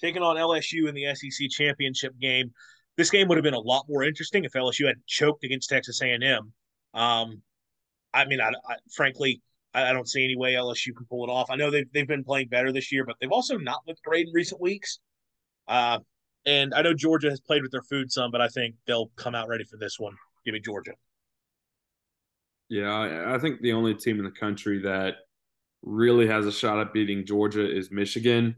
taking 0.00 0.22
on 0.22 0.36
LSU 0.36 0.88
in 0.88 0.94
the 0.94 1.14
SEC 1.14 1.48
championship 1.50 2.12
game. 2.20 2.52
This 2.96 3.10
game 3.10 3.28
would 3.28 3.38
have 3.38 3.44
been 3.44 3.54
a 3.54 3.60
lot 3.60 3.86
more 3.88 4.02
interesting 4.02 4.44
if 4.44 4.52
LSU 4.52 4.86
had 4.86 4.96
choked 5.06 5.44
against 5.44 5.70
Texas 5.70 6.02
A&M. 6.02 6.52
Um, 6.92 7.42
I 8.12 8.26
mean, 8.26 8.40
I, 8.40 8.48
I 8.48 8.76
frankly, 8.92 9.40
I, 9.74 9.90
I, 9.90 9.92
don't 9.92 10.08
see 10.08 10.24
any 10.24 10.36
way 10.36 10.54
LSU 10.54 10.94
can 10.96 11.06
pull 11.08 11.24
it 11.24 11.30
off. 11.30 11.50
I 11.50 11.56
know 11.56 11.70
they've 11.70 11.90
they've 11.92 12.06
been 12.06 12.24
playing 12.24 12.48
better 12.48 12.72
this 12.72 12.92
year, 12.92 13.04
but 13.04 13.16
they've 13.20 13.32
also 13.32 13.56
not 13.56 13.80
looked 13.86 14.02
great 14.02 14.28
in 14.28 14.32
recent 14.32 14.60
weeks. 14.60 14.98
Uh, 15.68 15.98
and 16.44 16.74
I 16.74 16.82
know 16.82 16.94
Georgia 16.94 17.30
has 17.30 17.40
played 17.40 17.62
with 17.62 17.70
their 17.70 17.82
food 17.82 18.10
some, 18.10 18.30
but 18.30 18.40
I 18.40 18.48
think 18.48 18.74
they'll 18.86 19.10
come 19.16 19.34
out 19.34 19.48
ready 19.48 19.64
for 19.64 19.76
this 19.76 19.98
one. 19.98 20.14
Give 20.44 20.54
me 20.54 20.60
Georgia. 20.60 20.92
Yeah, 22.68 23.24
I 23.28 23.38
think 23.38 23.60
the 23.60 23.72
only 23.72 23.94
team 23.94 24.18
in 24.18 24.24
the 24.24 24.30
country 24.30 24.80
that 24.82 25.14
really 25.82 26.26
has 26.26 26.46
a 26.46 26.52
shot 26.52 26.80
at 26.80 26.92
beating 26.92 27.26
Georgia 27.26 27.70
is 27.70 27.90
Michigan 27.90 28.56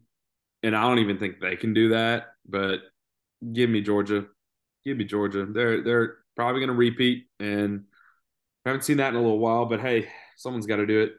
and 0.65 0.75
I 0.75 0.83
don't 0.89 0.99
even 0.99 1.19
think 1.19 1.39
they 1.39 1.57
can 1.57 1.75
do 1.75 1.91
that. 1.91 2.29
But 2.49 2.81
give 3.53 3.71
me 3.71 3.83
Georgia, 3.83 4.27
give 4.85 4.97
me 4.97 5.05
Georgia. 5.05 5.47
They're 5.47 5.83
they're 5.83 6.17
probably 6.35 6.61
going 6.61 6.71
to 6.71 6.75
repeat, 6.75 7.27
and 7.39 7.85
I 8.65 8.71
haven't 8.71 8.83
seen 8.83 8.97
that 8.97 9.11
in 9.11 9.17
a 9.17 9.21
little 9.21 9.39
while. 9.39 9.67
But 9.67 9.81
hey, 9.81 10.09
someone's 10.37 10.67
got 10.67 10.77
to 10.77 10.87
do 10.87 11.03
it. 11.03 11.13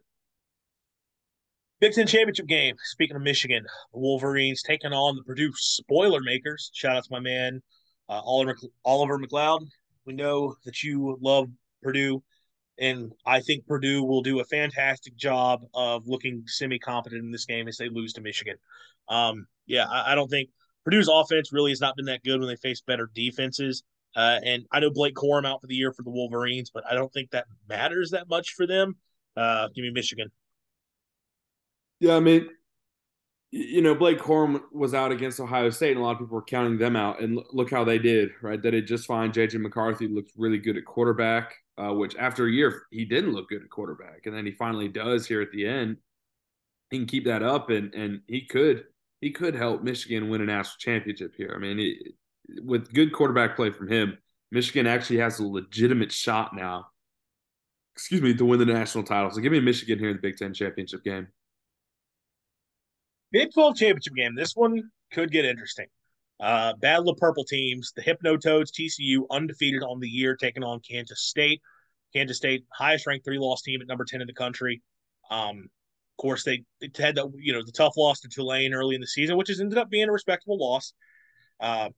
Big 1.81 1.93
Ten 1.93 2.07
championship 2.07 2.47
game. 2.47 2.75
Speaking 2.83 3.15
of 3.15 3.21
Michigan, 3.21 3.63
the 3.93 3.99
Wolverines 3.99 4.63
taking 4.63 4.93
on 4.93 5.17
the 5.17 5.23
Purdue 5.23 5.51
Spoiler 5.55 6.21
Makers. 6.21 6.71
Shout 6.73 6.95
out 6.95 7.03
to 7.03 7.11
my 7.11 7.19
man 7.19 7.61
uh, 8.09 8.21
Oliver 8.23 8.55
Oliver 8.83 9.19
McLeod. 9.19 9.67
We 10.05 10.13
know 10.13 10.55
that 10.65 10.83
you 10.83 11.17
love 11.21 11.49
Purdue, 11.81 12.23
and 12.79 13.11
I 13.25 13.41
think 13.41 13.65
Purdue 13.67 14.03
will 14.03 14.21
do 14.21 14.39
a 14.39 14.45
fantastic 14.45 15.15
job 15.15 15.61
of 15.73 16.07
looking 16.07 16.43
semi 16.45 16.79
competent 16.79 17.23
in 17.23 17.31
this 17.31 17.45
game 17.45 17.67
as 17.67 17.77
they 17.77 17.89
lose 17.89 18.13
to 18.13 18.21
Michigan. 18.21 18.55
Um, 19.09 19.47
yeah, 19.65 19.85
I, 19.85 20.13
I, 20.13 20.15
don't 20.15 20.29
think 20.29 20.49
Purdue's 20.83 21.09
offense 21.11 21.53
really 21.53 21.71
has 21.71 21.81
not 21.81 21.95
been 21.95 22.05
that 22.05 22.23
good 22.23 22.39
when 22.39 22.47
they 22.47 22.55
face 22.55 22.81
better 22.81 23.09
defenses. 23.13 23.83
Uh, 24.15 24.39
and 24.43 24.65
I 24.71 24.79
know 24.79 24.89
Blake 24.89 25.15
Corum 25.15 25.45
out 25.45 25.61
for 25.61 25.67
the 25.67 25.75
year 25.75 25.91
for 25.91 26.03
the 26.03 26.09
Wolverines, 26.09 26.71
but 26.73 26.83
I 26.89 26.95
don't 26.95 27.11
think 27.11 27.31
that 27.31 27.45
matters 27.67 28.11
that 28.11 28.29
much 28.29 28.53
for 28.53 28.65
them. 28.65 28.95
Uh, 29.35 29.67
give 29.75 29.83
me 29.83 29.91
Michigan. 29.91 30.31
Yeah, 31.99 32.15
I 32.15 32.19
mean, 32.19 32.49
you 33.51 33.81
know, 33.81 33.95
Blake 33.95 34.19
Corum 34.19 34.61
was 34.73 34.93
out 34.93 35.11
against 35.11 35.39
Ohio 35.39 35.69
State, 35.69 35.91
and 35.91 35.99
a 35.99 36.03
lot 36.03 36.11
of 36.11 36.19
people 36.19 36.35
were 36.35 36.43
counting 36.43 36.77
them 36.77 36.95
out. 36.95 37.21
And 37.21 37.39
look 37.53 37.71
how 37.71 37.83
they 37.83 37.97
did, 37.97 38.31
right? 38.41 38.61
They 38.61 38.71
did 38.71 38.87
just 38.87 39.05
fine. 39.05 39.31
JJ 39.31 39.61
McCarthy 39.61 40.07
looked 40.07 40.31
really 40.35 40.57
good 40.57 40.75
at 40.77 40.85
quarterback, 40.85 41.55
uh, 41.77 41.93
which 41.93 42.15
after 42.17 42.47
a 42.47 42.51
year 42.51 42.83
he 42.91 43.05
didn't 43.05 43.33
look 43.33 43.49
good 43.49 43.63
at 43.63 43.69
quarterback, 43.69 44.25
and 44.25 44.35
then 44.35 44.45
he 44.45 44.51
finally 44.51 44.89
does 44.89 45.25
here 45.25 45.41
at 45.41 45.51
the 45.51 45.65
end. 45.65 45.97
He 46.89 46.97
can 46.97 47.07
keep 47.07 47.25
that 47.25 47.43
up, 47.43 47.69
and 47.69 47.93
and 47.93 48.21
he 48.27 48.45
could 48.45 48.83
he 49.21 49.31
could 49.31 49.55
help 49.55 49.83
Michigan 49.83 50.29
win 50.29 50.41
a 50.41 50.45
national 50.45 50.75
championship 50.79 51.33
here. 51.35 51.53
I 51.55 51.59
mean, 51.59 51.79
it, 51.79 52.13
with 52.63 52.93
good 52.93 53.13
quarterback 53.13 53.55
play 53.55 53.71
from 53.71 53.87
him, 53.87 54.17
Michigan 54.51 54.85
actually 54.85 55.19
has 55.19 55.39
a 55.39 55.47
legitimate 55.47 56.11
shot 56.11 56.53
now. 56.53 56.87
Excuse 57.95 58.21
me, 58.21 58.33
to 58.33 58.45
win 58.45 58.59
the 58.59 58.65
national 58.65 59.05
title. 59.05 59.31
So 59.31 59.39
give 59.39 59.53
me 59.53 59.61
Michigan 59.61 59.99
here 59.99 60.09
in 60.09 60.17
the 60.17 60.21
Big 60.21 60.35
Ten 60.35 60.53
championship 60.53 61.03
game. 61.03 61.27
Big 63.31 63.53
12 63.53 63.77
championship 63.77 64.13
game. 64.15 64.35
This 64.35 64.53
one 64.53 64.83
could 65.13 65.31
get 65.31 65.45
interesting. 65.45 65.87
Uh, 66.39 66.73
battle 66.73 67.09
of 67.09 67.17
purple 67.17 67.45
teams. 67.45 67.93
The 67.95 68.01
Hypno 68.01 68.35
Hypnotoads, 68.35 68.71
TCU, 68.71 69.23
undefeated 69.31 69.81
on 69.81 70.01
the 70.01 70.09
year, 70.09 70.35
taking 70.35 70.63
on 70.63 70.81
Kansas 70.81 71.21
State. 71.21 71.61
Kansas 72.13 72.37
State, 72.37 72.65
highest 72.73 73.07
ranked 73.07 73.23
three 73.23 73.39
loss 73.39 73.61
team 73.61 73.81
at 73.81 73.87
number 73.87 74.03
10 74.03 74.19
in 74.19 74.27
the 74.27 74.33
country. 74.33 74.81
Um, 75.31 75.69
of 76.17 76.21
course, 76.21 76.43
they, 76.43 76.63
they 76.81 76.89
had 76.97 77.15
that 77.15 77.31
you 77.37 77.53
know 77.53 77.63
the 77.65 77.71
tough 77.71 77.93
loss 77.97 78.19
to 78.21 78.29
Tulane 78.29 78.73
early 78.73 78.95
in 78.95 79.01
the 79.01 79.07
season, 79.07 79.37
which 79.37 79.47
has 79.47 79.61
ended 79.61 79.77
up 79.77 79.89
being 79.89 80.09
a 80.09 80.13
respectable 80.13 80.57
loss. 80.57 80.93
Uh, 81.61 81.89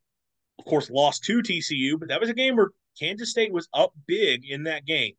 of 0.59 0.65
course, 0.65 0.89
lost 0.89 1.23
to 1.23 1.41
TCU, 1.41 1.99
but 1.99 2.09
that 2.09 2.19
was 2.19 2.29
a 2.29 2.35
game 2.35 2.55
where 2.55 2.69
Kansas 2.99 3.31
State 3.31 3.53
was 3.53 3.67
up 3.73 3.93
big 4.07 4.41
in 4.47 4.63
that 4.63 4.85
game 4.85 5.13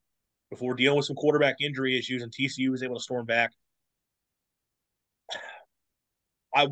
before 0.50 0.74
dealing 0.74 0.96
with 0.96 1.06
some 1.06 1.16
quarterback 1.16 1.56
injury 1.60 1.98
issues, 1.98 2.22
and 2.22 2.32
TCU 2.32 2.70
was 2.70 2.82
able 2.82 2.96
to 2.96 3.02
storm 3.02 3.26
back. 3.26 3.52
I 6.54 6.68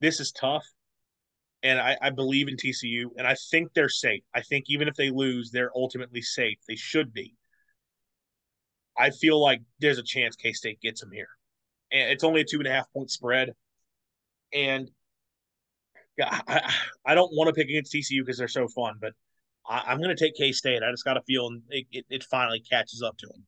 this 0.00 0.20
is 0.20 0.30
tough, 0.32 0.64
and 1.62 1.80
I, 1.80 1.96
I 2.00 2.10
believe 2.10 2.48
in 2.48 2.56
TCU, 2.56 3.06
and 3.16 3.26
I 3.26 3.34
think 3.50 3.72
they're 3.74 3.88
safe. 3.88 4.22
I 4.34 4.42
think 4.42 4.66
even 4.68 4.88
if 4.88 4.94
they 4.94 5.10
lose, 5.10 5.50
they're 5.50 5.72
ultimately 5.74 6.22
safe. 6.22 6.58
They 6.68 6.76
should 6.76 7.12
be. 7.12 7.34
I 8.98 9.10
feel 9.10 9.40
like 9.40 9.60
there's 9.80 9.98
a 9.98 10.02
chance 10.02 10.36
K 10.36 10.52
State 10.52 10.80
gets 10.80 11.00
them 11.00 11.12
here. 11.12 11.28
And 11.92 12.10
it's 12.10 12.24
only 12.24 12.40
a 12.40 12.44
two 12.44 12.58
and 12.58 12.66
a 12.66 12.72
half 12.72 12.92
point 12.92 13.10
spread. 13.10 13.50
And 14.52 14.90
I, 16.20 16.72
I 17.06 17.14
don't 17.14 17.32
want 17.32 17.48
to 17.48 17.54
pick 17.54 17.68
against 17.68 17.92
TCU 17.92 18.20
because 18.20 18.38
they're 18.38 18.48
so 18.48 18.66
fun, 18.68 18.96
but 19.00 19.12
I, 19.68 19.92
am 19.92 19.98
going 19.98 20.14
to 20.14 20.16
take 20.16 20.34
K 20.34 20.52
State. 20.52 20.82
I 20.82 20.90
just 20.90 21.04
got 21.04 21.16
a 21.16 21.22
feeling 21.22 21.62
it, 21.68 21.86
it, 21.92 22.04
it, 22.08 22.24
finally 22.24 22.60
catches 22.60 23.02
up 23.02 23.16
to 23.18 23.26
them. 23.26 23.44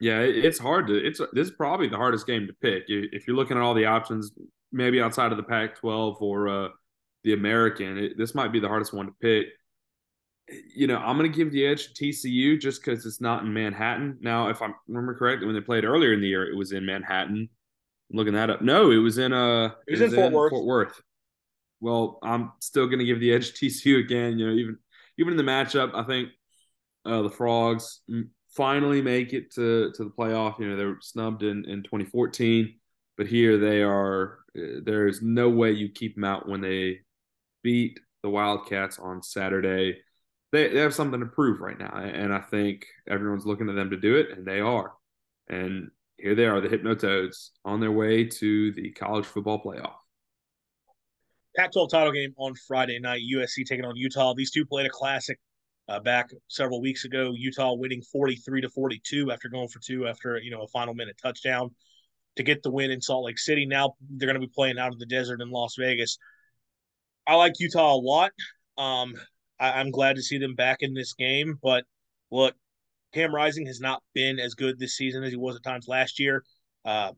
Yeah, 0.00 0.20
it's 0.20 0.58
hard 0.58 0.88
to. 0.88 0.94
It's 0.94 1.20
this 1.32 1.48
is 1.48 1.54
probably 1.54 1.88
the 1.88 1.96
hardest 1.96 2.26
game 2.26 2.46
to 2.46 2.52
pick 2.54 2.84
if 2.88 3.26
you're 3.26 3.36
looking 3.36 3.56
at 3.56 3.62
all 3.62 3.74
the 3.74 3.86
options. 3.86 4.32
Maybe 4.72 5.00
outside 5.00 5.30
of 5.30 5.36
the 5.36 5.44
Pac-12 5.44 6.20
or 6.20 6.48
uh, 6.48 6.68
the 7.24 7.34
American, 7.34 7.98
it, 7.98 8.18
this 8.18 8.34
might 8.34 8.52
be 8.52 8.58
the 8.58 8.68
hardest 8.68 8.92
one 8.92 9.06
to 9.06 9.12
pick. 9.20 9.46
You 10.74 10.86
know, 10.86 10.96
I'm 10.96 11.18
going 11.18 11.30
to 11.30 11.36
give 11.36 11.52
the 11.52 11.64
edge 11.66 11.92
to 11.92 12.04
TCU 12.04 12.60
just 12.60 12.82
because 12.82 13.06
it's 13.06 13.20
not 13.20 13.44
in 13.44 13.52
Manhattan. 13.52 14.18
Now, 14.20 14.48
if 14.48 14.60
I 14.60 14.70
remember 14.88 15.14
correctly, 15.14 15.46
when 15.46 15.54
they 15.54 15.60
played 15.60 15.84
earlier 15.84 16.14
in 16.14 16.20
the 16.20 16.26
year, 16.26 16.50
it 16.50 16.56
was 16.56 16.72
in 16.72 16.84
Manhattan. 16.84 17.48
I'm 18.10 18.16
looking 18.16 18.34
that 18.34 18.50
up. 18.50 18.60
No, 18.60 18.90
it 18.90 18.96
was 18.96 19.18
in 19.18 19.32
uh, 19.32 19.66
it 19.86 19.92
was, 19.92 20.00
it 20.00 20.04
was 20.04 20.14
in, 20.14 20.18
Fort 20.18 20.32
Worth. 20.32 20.50
Fort 20.50 20.64
Worth. 20.64 21.02
Well, 21.82 22.20
I'm 22.22 22.52
still 22.60 22.86
going 22.86 23.00
to 23.00 23.04
give 23.04 23.20
the 23.20 23.32
edge 23.34 23.52
to 23.52 23.66
TCU 23.66 23.98
again. 23.98 24.38
You 24.38 24.46
know, 24.46 24.54
even 24.54 24.78
even 25.18 25.32
in 25.32 25.36
the 25.36 25.42
matchup, 25.52 25.92
I 25.94 26.04
think 26.04 26.30
uh, 27.04 27.22
the 27.22 27.30
Frogs 27.30 28.00
finally 28.50 29.02
make 29.02 29.32
it 29.32 29.52
to 29.54 29.92
to 29.92 30.04
the 30.04 30.10
playoff. 30.10 30.58
You 30.58 30.70
know, 30.70 30.76
they 30.76 30.84
were 30.84 30.98
snubbed 31.00 31.42
in 31.42 31.64
in 31.66 31.82
2014, 31.82 32.78
but 33.18 33.26
here 33.26 33.58
they 33.58 33.82
are. 33.82 34.38
Uh, 34.56 34.80
there's 34.84 35.22
no 35.22 35.48
way 35.50 35.72
you 35.72 35.88
keep 35.90 36.14
them 36.14 36.24
out 36.24 36.48
when 36.48 36.60
they 36.60 37.00
beat 37.62 38.00
the 38.22 38.30
Wildcats 38.30 38.98
on 38.98 39.22
Saturday. 39.22 39.98
They, 40.52 40.68
they 40.68 40.80
have 40.80 40.94
something 40.94 41.20
to 41.20 41.26
prove 41.26 41.60
right 41.60 41.78
now, 41.78 41.94
and 41.96 42.32
I 42.32 42.40
think 42.40 42.86
everyone's 43.08 43.46
looking 43.46 43.68
to 43.68 43.72
them 43.72 43.90
to 43.90 43.96
do 43.96 44.16
it, 44.16 44.30
and 44.30 44.46
they 44.46 44.60
are. 44.60 44.92
And 45.48 45.90
here 46.18 46.34
they 46.34 46.46
are, 46.46 46.60
the 46.60 46.68
Hypnotoads, 46.68 47.50
on 47.64 47.80
their 47.80 47.90
way 47.90 48.24
to 48.24 48.72
the 48.72 48.90
college 48.92 49.24
football 49.24 49.62
playoff. 49.62 50.01
Pac-12 51.56 51.90
title 51.90 52.12
game 52.12 52.32
on 52.36 52.54
Friday 52.66 52.98
night. 52.98 53.22
USC 53.34 53.64
taking 53.66 53.84
on 53.84 53.96
Utah. 53.96 54.34
These 54.34 54.50
two 54.50 54.64
played 54.64 54.86
a 54.86 54.90
classic 54.90 55.38
uh, 55.88 56.00
back 56.00 56.30
several 56.48 56.80
weeks 56.80 57.04
ago. 57.04 57.32
Utah 57.36 57.74
winning 57.74 58.02
43 58.02 58.62
to 58.62 58.68
42 58.70 59.30
after 59.30 59.48
going 59.48 59.68
for 59.68 59.80
two 59.80 60.06
after 60.06 60.38
you 60.38 60.50
know 60.50 60.62
a 60.62 60.68
final 60.68 60.94
minute 60.94 61.16
touchdown 61.22 61.70
to 62.36 62.42
get 62.42 62.62
the 62.62 62.70
win 62.70 62.90
in 62.90 63.00
Salt 63.00 63.26
Lake 63.26 63.38
City. 63.38 63.66
Now 63.66 63.94
they're 64.10 64.28
going 64.28 64.40
to 64.40 64.46
be 64.46 64.52
playing 64.54 64.78
out 64.78 64.92
of 64.92 64.98
the 64.98 65.06
desert 65.06 65.40
in 65.40 65.50
Las 65.50 65.74
Vegas. 65.78 66.18
I 67.26 67.34
like 67.34 67.52
Utah 67.58 67.94
a 67.94 67.96
lot. 67.96 68.32
Um, 68.78 69.14
I, 69.60 69.80
am 69.80 69.90
glad 69.90 70.16
to 70.16 70.22
see 70.22 70.38
them 70.38 70.54
back 70.54 70.78
in 70.80 70.94
this 70.94 71.12
game, 71.12 71.58
but 71.62 71.84
look, 72.30 72.54
Cam 73.12 73.34
Rising 73.34 73.66
has 73.66 73.80
not 73.80 74.02
been 74.14 74.40
as 74.40 74.54
good 74.54 74.78
this 74.78 74.96
season 74.96 75.22
as 75.22 75.30
he 75.30 75.36
was 75.36 75.54
at 75.54 75.62
times 75.62 75.86
last 75.86 76.18
year. 76.18 76.42
Uh, 76.84 77.12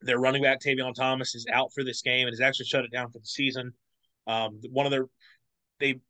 their 0.00 0.18
running 0.18 0.42
back 0.42 0.60
Tavion 0.60 0.94
Thomas 0.94 1.34
is 1.34 1.46
out 1.52 1.72
for 1.74 1.84
this 1.84 2.02
game 2.02 2.26
and 2.26 2.32
has 2.32 2.40
actually 2.40 2.66
shut 2.66 2.84
it 2.84 2.92
down 2.92 3.10
for 3.10 3.18
the 3.18 3.26
season. 3.26 3.72
Um, 4.26 4.60
one 4.70 4.86
of 4.86 4.92
their 4.92 5.06
they 5.80 6.00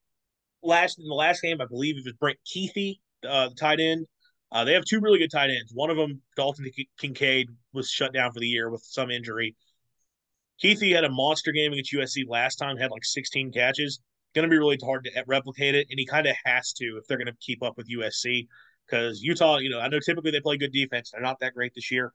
last 0.62 0.99
in 0.99 1.07
the 1.07 1.14
last 1.14 1.43
game, 1.43 1.61
I 1.61 1.66
believe 1.66 1.97
it 1.97 2.05
was 2.05 2.14
Brant 2.14 2.39
Kuithe, 2.47 2.99
uh, 3.26 3.49
the 3.49 3.55
tight 3.55 3.80
end. 3.80 4.07
Uh, 4.51 4.64
they 4.64 4.72
have 4.72 4.84
two 4.84 5.01
really 5.01 5.18
good 5.18 5.30
tight 5.30 5.51
ends. 5.51 5.72
One 5.74 5.91
of 5.91 5.97
them, 5.97 6.22
Dalton 6.36 6.66
Kincaid, 6.99 7.49
was 7.74 7.91
shut 7.91 8.14
down 8.14 8.32
for 8.32 8.41
the 8.41 8.47
year 8.47 8.70
with 8.70 8.82
some 8.82 9.11
injury. 9.11 9.55
Keithy 10.62 10.95
had 10.95 11.05
a 11.05 11.11
monster 11.11 11.53
game 11.53 11.72
against 11.72 11.93
USC 11.93 12.24
last 12.26 12.57
time, 12.57 12.76
had 12.76 12.91
like 12.91 13.05
16 13.05 13.53
catches. 13.53 14.01
Going 14.34 14.49
to 14.49 14.51
be 14.51 14.59
really 14.59 14.78
hard 14.82 15.05
to 15.05 15.24
replicate 15.26 15.74
it, 15.74 15.86
and 15.91 15.99
he 15.99 16.07
kind 16.07 16.26
of 16.26 16.34
has 16.45 16.72
to 16.74 16.99
if 17.01 17.07
they're 17.07 17.18
going 17.18 17.26
to 17.26 17.36
keep 17.41 17.62
up 17.62 17.76
with 17.76 17.89
USC 17.89 18.47
because 18.86 19.22
Utah, 19.22 19.59
you 19.59 19.70
know, 19.70 19.80
I 19.80 19.89
know 19.89 20.01
typically 20.01 20.30
they 20.30 20.41
play 20.41 20.57
good 20.57 20.72
defense. 20.72 21.11
They're 21.11 21.22
not 21.22 21.41
that 21.41 21.55
great 21.55 21.72
this 21.74 21.91
year. 21.91 22.12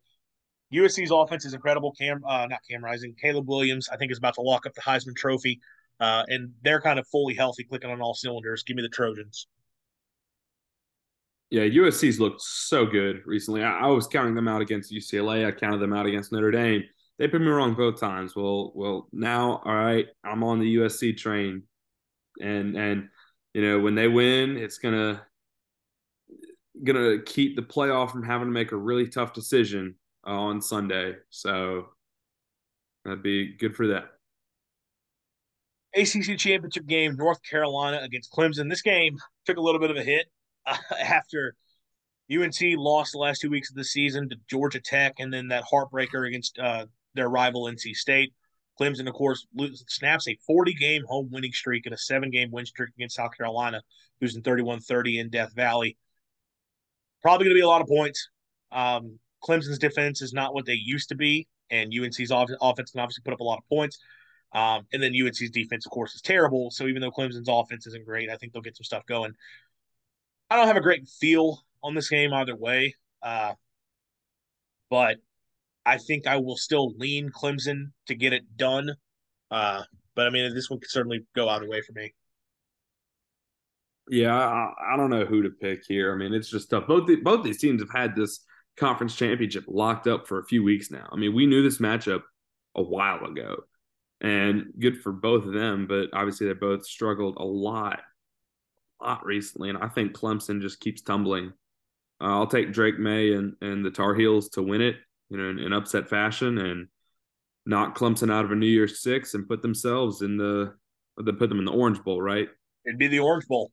USC's 0.73 1.11
offense 1.11 1.45
is 1.45 1.53
incredible. 1.53 1.91
Cam, 1.91 2.23
uh, 2.27 2.47
not 2.47 2.59
Cam 2.69 2.83
Rising, 2.83 3.15
Caleb 3.21 3.47
Williams, 3.47 3.89
I 3.89 3.97
think 3.97 4.11
is 4.11 4.17
about 4.17 4.33
to 4.35 4.41
lock 4.41 4.65
up 4.65 4.73
the 4.73 4.81
Heisman 4.81 5.15
Trophy. 5.15 5.59
Uh, 5.99 6.23
and 6.27 6.51
they're 6.63 6.81
kind 6.81 6.99
of 6.99 7.07
fully 7.07 7.35
healthy, 7.35 7.63
clicking 7.63 7.89
on 7.89 8.01
all 8.01 8.13
cylinders. 8.13 8.63
Give 8.63 8.75
me 8.75 8.81
the 8.81 8.89
Trojans. 8.89 9.47
Yeah, 11.49 11.63
USC's 11.63 12.19
looked 12.19 12.41
so 12.41 12.85
good 12.85 13.21
recently. 13.25 13.63
I, 13.63 13.81
I, 13.81 13.87
was 13.87 14.07
counting 14.07 14.33
them 14.33 14.47
out 14.47 14.61
against 14.61 14.91
UCLA. 14.91 15.45
I 15.45 15.51
counted 15.51 15.77
them 15.77 15.93
out 15.93 16.07
against 16.07 16.31
Notre 16.31 16.49
Dame. 16.49 16.83
They 17.19 17.27
put 17.27 17.41
me 17.41 17.47
wrong 17.47 17.75
both 17.75 17.99
times. 17.99 18.35
Well, 18.35 18.71
well, 18.73 19.07
now, 19.13 19.61
all 19.63 19.75
right, 19.75 20.07
I'm 20.23 20.43
on 20.43 20.59
the 20.59 20.77
USC 20.77 21.15
train, 21.15 21.61
and 22.41 22.75
and 22.75 23.09
you 23.53 23.61
know 23.61 23.79
when 23.79 23.93
they 23.93 24.07
win, 24.07 24.57
it's 24.57 24.79
gonna 24.79 25.21
gonna 26.83 27.21
keep 27.21 27.55
the 27.55 27.61
playoff 27.61 28.09
from 28.09 28.23
having 28.23 28.47
to 28.47 28.51
make 28.51 28.71
a 28.71 28.77
really 28.77 29.07
tough 29.07 29.31
decision 29.33 29.93
uh, 30.25 30.31
on 30.31 30.61
Sunday. 30.61 31.15
So 31.29 31.89
that'd 33.03 33.23
be 33.23 33.55
good 33.55 33.75
for 33.75 33.87
them. 33.87 34.03
ACC 35.95 36.37
championship 36.37 36.87
game, 36.87 37.15
North 37.15 37.39
Carolina 37.47 37.99
against 38.01 38.31
Clemson. 38.31 38.69
This 38.69 38.81
game 38.81 39.17
took 39.45 39.57
a 39.57 39.61
little 39.61 39.79
bit 39.79 39.91
of 39.91 39.97
a 39.97 40.03
hit 40.03 40.25
uh, 40.65 40.77
after 40.99 41.55
UNC 42.31 42.55
lost 42.77 43.11
the 43.11 43.19
last 43.19 43.41
two 43.41 43.49
weeks 43.49 43.69
of 43.69 43.75
the 43.75 43.83
season 43.83 44.29
to 44.29 44.35
Georgia 44.49 44.79
Tech, 44.79 45.15
and 45.19 45.31
then 45.31 45.49
that 45.49 45.65
heartbreaker 45.71 46.27
against 46.27 46.57
uh, 46.57 46.85
their 47.13 47.29
rival 47.29 47.65
NC 47.65 47.95
State. 47.95 48.33
Clemson, 48.79 49.07
of 49.07 49.13
course, 49.13 49.45
snaps 49.87 50.27
a 50.27 50.37
40 50.47 50.73
game 50.73 51.03
home 51.07 51.29
winning 51.31 51.51
streak 51.51 51.85
and 51.85 51.93
a 51.93 51.97
seven 51.97 52.31
game 52.31 52.49
win 52.49 52.65
streak 52.65 52.89
against 52.97 53.15
South 53.15 53.37
Carolina, 53.37 53.83
losing 54.19 54.39
in 54.39 54.43
31 54.43 54.79
30 54.79 55.19
in 55.19 55.29
Death 55.29 55.53
Valley. 55.53 55.95
Probably 57.21 57.45
going 57.45 57.55
to 57.55 57.59
be 57.59 57.63
a 57.63 57.67
lot 57.67 57.81
of 57.81 57.87
points. 57.87 58.29
Um, 58.71 59.19
Clemson's 59.43 59.79
defense 59.79 60.21
is 60.21 60.33
not 60.33 60.53
what 60.53 60.65
they 60.65 60.73
used 60.73 61.09
to 61.09 61.15
be, 61.15 61.47
and 61.69 61.93
UNC's 61.93 62.31
offense 62.31 62.91
can 62.91 63.01
obviously 63.01 63.23
put 63.23 63.33
up 63.33 63.39
a 63.39 63.43
lot 63.43 63.57
of 63.57 63.67
points. 63.67 63.99
Um, 64.53 64.85
and 64.93 65.01
then 65.01 65.13
UNC's 65.13 65.49
defense, 65.49 65.85
of 65.85 65.91
course, 65.91 66.13
is 66.13 66.21
terrible. 66.21 66.69
So 66.71 66.85
even 66.85 67.01
though 67.01 67.11
Clemson's 67.11 67.49
offense 67.49 67.87
isn't 67.87 68.05
great, 68.05 68.29
I 68.29 68.37
think 68.37 68.53
they'll 68.53 68.61
get 68.61 68.77
some 68.77 68.83
stuff 68.83 69.05
going. 69.05 69.33
I 70.49 70.55
don't 70.55 70.67
have 70.67 70.77
a 70.77 70.81
great 70.81 71.07
feel 71.07 71.63
on 71.81 71.95
this 71.95 72.09
game 72.09 72.33
either 72.33 72.55
way, 72.55 72.95
uh, 73.23 73.53
but 74.89 75.17
I 75.85 75.97
think 75.97 76.27
I 76.27 76.37
will 76.37 76.55
still 76.55 76.93
lean 76.97 77.31
Clemson 77.31 77.91
to 78.07 78.15
get 78.15 78.33
it 78.33 78.55
done. 78.55 78.91
Uh, 79.49 79.83
but 80.15 80.27
I 80.27 80.29
mean, 80.29 80.53
this 80.53 80.69
one 80.69 80.79
could 80.79 80.91
certainly 80.91 81.25
go 81.35 81.49
either 81.49 81.67
way 81.67 81.81
for 81.81 81.93
me. 81.93 82.13
Yeah, 84.09 84.35
I, 84.35 84.93
I, 84.93 84.97
don't 84.97 85.09
know 85.09 85.25
who 85.25 85.43
to 85.43 85.49
pick 85.49 85.83
here. 85.87 86.13
I 86.13 86.17
mean, 86.17 86.33
it's 86.33 86.49
just 86.49 86.69
tough. 86.69 86.87
Both 86.87 87.07
the, 87.07 87.15
both 87.15 87.43
these 87.43 87.59
teams 87.59 87.81
have 87.81 87.91
had 87.91 88.15
this 88.15 88.41
conference 88.77 89.15
championship 89.15 89.65
locked 89.67 90.07
up 90.07 90.27
for 90.27 90.39
a 90.39 90.45
few 90.45 90.63
weeks 90.63 90.91
now. 90.91 91.07
I 91.11 91.15
mean, 91.15 91.33
we 91.33 91.45
knew 91.45 91.61
this 91.61 91.77
matchup 91.77 92.23
a 92.75 92.81
while 92.81 93.23
ago 93.25 93.63
and 94.23 94.71
good 94.79 95.01
for 95.01 95.11
both 95.11 95.45
of 95.45 95.53
them. 95.53 95.85
But 95.85 96.09
obviously, 96.13 96.47
they 96.47 96.53
both 96.53 96.85
struggled 96.85 97.37
a 97.37 97.43
lot, 97.43 97.99
a 99.01 99.05
lot 99.05 99.25
recently, 99.25 99.69
and 99.69 99.77
I 99.77 99.89
think 99.89 100.13
Clemson 100.13 100.61
just 100.61 100.79
keeps 100.79 101.01
tumbling. 101.01 101.53
Uh, 102.21 102.39
I'll 102.39 102.47
take 102.47 102.71
Drake 102.71 102.97
Maye 102.97 103.33
and 103.33 103.55
and 103.61 103.85
the 103.85 103.91
Tar 103.91 104.15
Heels 104.15 104.49
to 104.49 104.63
win 104.63 104.81
it, 104.81 104.95
you 105.29 105.37
know, 105.37 105.49
in, 105.49 105.59
in 105.59 105.73
upset 105.73 106.09
fashion, 106.09 106.57
and 106.57 106.87
knock 107.65 107.97
Clemson 107.97 108.31
out 108.31 108.45
of 108.45 108.51
a 108.51 108.55
New 108.55 108.65
Year's 108.65 109.01
Six 109.01 109.33
and 109.33 109.47
put 109.47 109.61
themselves 109.61 110.21
in 110.21 110.37
the 110.37 110.73
they 111.21 111.31
put 111.31 111.49
them 111.49 111.59
in 111.59 111.65
the 111.65 111.71
Orange 111.71 112.01
Bowl, 112.03 112.21
right? 112.21 112.47
It'd 112.85 112.97
be 112.97 113.07
the 113.07 113.19
Orange 113.19 113.47
Bowl. 113.47 113.71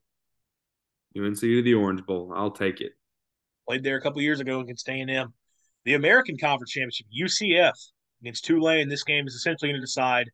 UNC 1.16 1.40
to 1.40 1.62
the 1.62 1.74
Orange 1.74 2.04
Bowl. 2.04 2.32
I'll 2.34 2.52
take 2.52 2.80
it. 2.80 2.92
Played 3.70 3.84
there 3.84 3.98
a 3.98 4.00
couple 4.00 4.20
years 4.20 4.40
ago 4.40 4.58
against 4.58 4.88
A&M. 4.88 5.32
The 5.84 5.94
American 5.94 6.36
Conference 6.36 6.72
Championship, 6.72 7.06
UCF 7.16 7.74
against 8.20 8.44
Tulane. 8.44 8.88
This 8.88 9.04
game 9.04 9.28
is 9.28 9.34
essentially 9.34 9.70
going 9.70 9.80
to 9.80 9.86
decide 9.86 10.26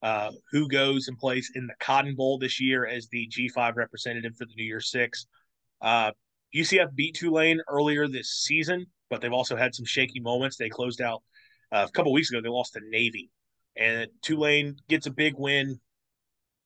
uh, 0.00 0.30
who 0.52 0.68
goes 0.68 1.08
and 1.08 1.18
plays 1.18 1.50
in 1.56 1.66
the 1.66 1.74
Cotton 1.80 2.14
Bowl 2.14 2.38
this 2.38 2.60
year 2.60 2.86
as 2.86 3.08
the 3.08 3.28
G5 3.36 3.74
representative 3.74 4.36
for 4.36 4.44
the 4.44 4.54
New 4.56 4.62
Year 4.62 4.78
Six. 4.78 5.26
Uh, 5.82 6.12
UCF 6.54 6.94
beat 6.94 7.16
Tulane 7.16 7.58
earlier 7.68 8.06
this 8.06 8.30
season, 8.30 8.86
but 9.10 9.20
they've 9.20 9.32
also 9.32 9.56
had 9.56 9.74
some 9.74 9.84
shaky 9.84 10.20
moments. 10.20 10.56
They 10.56 10.68
closed 10.68 11.00
out 11.00 11.24
uh, 11.72 11.86
a 11.88 11.90
couple 11.90 12.12
weeks 12.12 12.30
ago. 12.30 12.40
They 12.40 12.48
lost 12.48 12.74
to 12.74 12.80
Navy, 12.88 13.28
and 13.76 14.06
Tulane 14.22 14.76
gets 14.88 15.08
a 15.08 15.10
big 15.10 15.34
win 15.36 15.80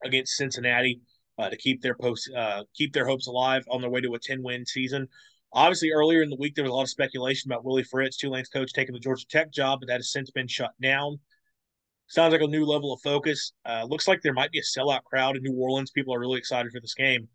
against 0.05 0.37
Cincinnati 0.37 1.01
uh, 1.39 1.49
to 1.49 1.57
keep 1.57 1.81
their 1.81 1.95
post 1.95 2.31
uh, 2.37 2.65
keep 2.75 2.93
their 2.93 3.07
hopes 3.07 3.29
alive 3.29 3.65
on 3.71 3.81
their 3.81 3.89
way 3.89 4.03
to 4.03 4.13
a 4.13 4.19
ten 4.19 4.43
win 4.43 4.67
season. 4.67 5.09
Obviously, 5.53 5.91
earlier 5.91 6.23
in 6.23 6.31
the 6.31 6.37
week 6.37 6.55
there 6.55 6.65
was 6.65 6.71
a 6.71 6.75
lot 6.75 6.83
of 6.83 6.91
speculation 6.91 7.51
about 7.51 7.65
Willie 7.65 7.85
Fritz, 7.85 8.17
Tulane's 8.17 8.49
coach, 8.49 8.73
taking 8.73 8.93
the 8.93 9.01
Georgia 9.01 9.27
Tech 9.29 9.51
job, 9.51 9.81
but 9.81 9.89
that 9.89 9.97
has 9.97 10.13
since 10.13 10.31
been 10.31 10.49
shut 10.49 10.73
down 10.81 11.19
sounds 12.09 12.33
like 12.33 12.41
a 12.41 12.47
new 12.47 12.65
level 12.65 12.93
of 12.93 13.01
focus. 13.03 13.53
Uh, 13.65 13.85
looks 13.85 14.09
like 14.09 14.21
there 14.23 14.33
might 14.33 14.51
be 14.51 14.59
a 14.59 14.63
sellout 14.63 15.05
crowd 15.05 15.37
in 15.37 15.43
New 15.43 15.55
Orleans. 15.55 15.91
People 15.91 16.15
are 16.15 16.19
really 16.19 16.39
excited 16.39 16.73
for 16.73 16.81
this 16.81 16.95
game, 16.95 17.29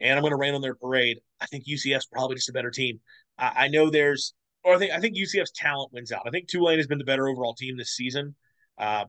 and 0.00 0.14
I'm 0.14 0.22
going 0.22 0.32
to 0.32 0.36
rain 0.36 0.54
on 0.54 0.62
their 0.62 0.74
parade. 0.74 1.18
I 1.40 1.46
think 1.46 1.66
UCF's 1.66 2.06
probably 2.06 2.36
just 2.36 2.48
a 2.48 2.52
better 2.52 2.70
team. 2.70 3.00
I, 3.36 3.52
I, 3.64 3.68
know 3.68 3.90
there's, 3.90 4.34
or 4.64 4.74
I 4.74 4.78
think 4.78 4.92
I 4.92 5.00
think 5.00 5.16
UCF's 5.16 5.52
talent 5.52 5.92
wins 5.92 6.12
out. 6.12 6.22
I 6.26 6.30
think 6.30 6.48
Tulane 6.48 6.78
has 6.78 6.86
been 6.86 6.98
the 6.98 7.04
better 7.04 7.28
overall 7.28 7.54
team 7.54 7.76
this 7.76 7.96
season, 7.96 8.34
um, 8.78 9.06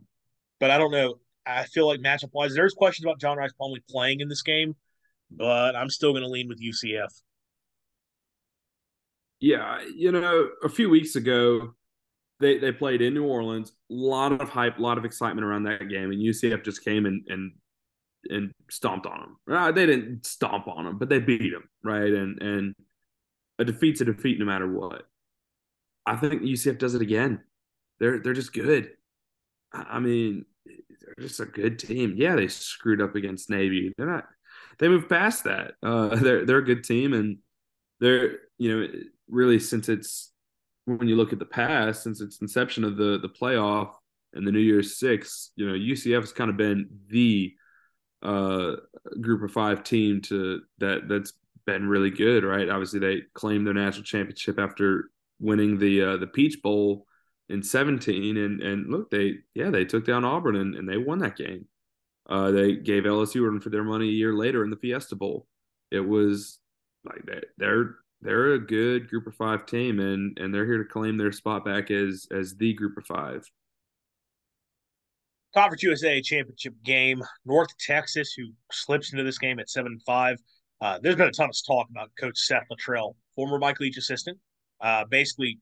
but 0.59 0.71
I 0.71 0.77
don't 0.77 0.91
know. 0.91 1.15
I 1.45 1.65
feel 1.65 1.87
like 1.87 1.99
matchup 1.99 2.29
wise, 2.33 2.53
there's 2.53 2.73
questions 2.73 3.05
about 3.05 3.19
John 3.19 3.37
Rhys 3.37 3.53
Plumlee 3.59 3.85
playing 3.89 4.21
in 4.21 4.29
this 4.29 4.41
game, 4.41 4.75
but 5.29 5.75
I'm 5.75 5.89
still 5.89 6.11
going 6.11 6.23
to 6.23 6.29
lean 6.29 6.47
with 6.47 6.61
UCF. 6.61 7.09
Yeah, 9.43 9.79
you 9.93 10.13
know, 10.13 10.51
a 10.63 10.69
few 10.69 10.89
weeks 10.89 11.17
ago, 11.17 11.73
they 12.39 12.59
they 12.59 12.71
played 12.71 13.01
in 13.01 13.13
New 13.13 13.25
Orleans. 13.25 13.73
A 13.91 13.93
lot 13.93 14.31
of 14.41 14.47
hype, 14.47 14.79
a 14.79 14.81
lot 14.81 14.97
of 14.97 15.03
excitement 15.03 15.43
around 15.45 15.63
that 15.63 15.89
game, 15.89 16.11
and 16.11 16.21
UCF 16.21 16.63
just 16.63 16.85
came 16.85 17.05
and 17.05 17.27
and 17.27 17.51
and 18.29 18.53
stomped 18.71 19.05
on 19.05 19.19
them. 19.19 19.53
Uh, 19.53 19.69
they 19.73 19.85
didn't 19.85 20.25
stomp 20.25 20.69
on 20.69 20.85
them, 20.85 20.97
but 20.97 21.09
they 21.09 21.19
beat 21.19 21.51
them, 21.51 21.67
right? 21.83 22.09
And 22.09 22.41
and 22.41 22.75
a 23.59 23.65
defeat's 23.65 23.99
a 23.99 24.05
defeat 24.05 24.39
no 24.39 24.45
matter 24.45 24.65
what. 24.65 25.03
I 26.05 26.15
think 26.15 26.41
UCF 26.43 26.77
does 26.77 26.95
it 26.95 27.01
again. 27.01 27.41
They're 27.99 28.19
they're 28.19 28.31
just 28.31 28.53
good. 28.53 28.91
I 29.73 29.99
mean, 29.99 30.45
they're 30.65 31.27
just 31.27 31.41
a 31.41 31.45
good 31.45 31.79
team. 31.79 32.13
Yeah, 32.15 32.37
they 32.37 32.47
screwed 32.47 33.01
up 33.01 33.15
against 33.15 33.49
Navy. 33.49 33.93
They're 33.97 34.07
not. 34.07 34.23
They 34.79 34.87
moved 34.87 35.09
past 35.09 35.43
that. 35.43 35.73
Uh, 35.83 36.15
they're 36.15 36.45
they're 36.45 36.59
a 36.59 36.65
good 36.65 36.85
team, 36.85 37.11
and 37.11 37.39
they're 37.99 38.37
you 38.57 38.77
know 38.77 38.87
really 39.33 39.59
since 39.59 39.89
it's 39.89 40.31
when 40.85 41.07
you 41.07 41.15
look 41.15 41.33
at 41.33 41.39
the 41.39 41.45
past 41.45 42.03
since 42.03 42.21
its 42.21 42.41
inception 42.41 42.83
of 42.83 42.97
the 42.97 43.19
the 43.19 43.29
playoff 43.29 43.91
and 44.33 44.47
the 44.47 44.51
New 44.51 44.59
Year's 44.59 44.97
Six, 44.97 45.51
you 45.55 45.67
know 45.67 45.73
UCF 45.73 46.21
has 46.21 46.31
kind 46.31 46.49
of 46.49 46.57
been 46.57 46.89
the 47.07 47.53
uh, 48.21 48.75
group 49.19 49.43
of 49.43 49.51
five 49.51 49.83
team 49.83 50.21
to 50.21 50.61
that 50.79 51.07
that's 51.07 51.33
been 51.65 51.87
really 51.87 52.09
good, 52.09 52.43
right? 52.43 52.69
Obviously, 52.69 52.99
they 52.99 53.21
claimed 53.33 53.65
their 53.65 53.73
national 53.73 54.03
championship 54.03 54.59
after 54.59 55.09
winning 55.39 55.77
the 55.77 56.01
uh, 56.01 56.17
the 56.17 56.27
Peach 56.27 56.61
Bowl 56.61 57.05
in 57.49 57.61
17 57.61 58.37
and 58.37 58.61
and 58.61 58.89
look 58.89 59.11
they 59.11 59.35
yeah 59.53 59.69
they 59.69 59.83
took 59.83 60.05
down 60.05 60.23
Auburn 60.23 60.55
and, 60.55 60.75
and 60.75 60.87
they 60.87 60.97
won 60.97 61.19
that 61.19 61.37
game. 61.37 61.67
Uh, 62.29 62.51
they 62.51 62.75
gave 62.75 63.03
LSU 63.03 63.45
run 63.45 63.59
for 63.59 63.69
their 63.69 63.83
money 63.83 64.07
a 64.07 64.13
year 64.13 64.33
later 64.33 64.63
in 64.63 64.69
the 64.69 64.77
Fiesta 64.77 65.15
Bowl. 65.15 65.45
It 65.91 65.99
was 65.99 66.59
like 67.03 67.25
they, 67.25 67.41
they're 67.57 67.97
they're 68.23 68.53
a 68.53 68.59
good 68.59 69.09
group 69.09 69.27
of 69.27 69.35
five 69.35 69.65
team 69.65 69.99
and 69.99 70.37
and 70.39 70.53
they're 70.53 70.65
here 70.65 70.77
to 70.77 70.89
claim 70.89 71.17
their 71.17 71.31
spot 71.31 71.65
back 71.65 71.91
as 71.91 72.27
as 72.31 72.55
the 72.55 72.73
group 72.73 72.97
of 72.97 73.05
five. 73.05 73.49
Conference 75.53 75.83
USA 75.83 76.19
championship 76.21 76.73
game. 76.83 77.21
North 77.45 77.69
Texas, 77.77 78.33
who 78.33 78.45
slips 78.71 79.11
into 79.11 79.23
this 79.23 79.37
game 79.37 79.59
at 79.59 79.69
seven 79.69 79.91
and 79.91 80.03
five. 80.03 80.37
Uh, 80.81 80.99
there's 81.01 81.15
been 81.15 81.27
a 81.27 81.31
ton 81.31 81.49
of 81.49 81.55
talk 81.65 81.87
about 81.91 82.09
Coach 82.19 82.37
Seth 82.37 82.63
Littrell, 82.71 83.13
former 83.35 83.59
Mike 83.59 83.79
Leach 83.79 83.97
assistant. 83.97 84.37
Uh, 84.81 85.05
basically, 85.05 85.59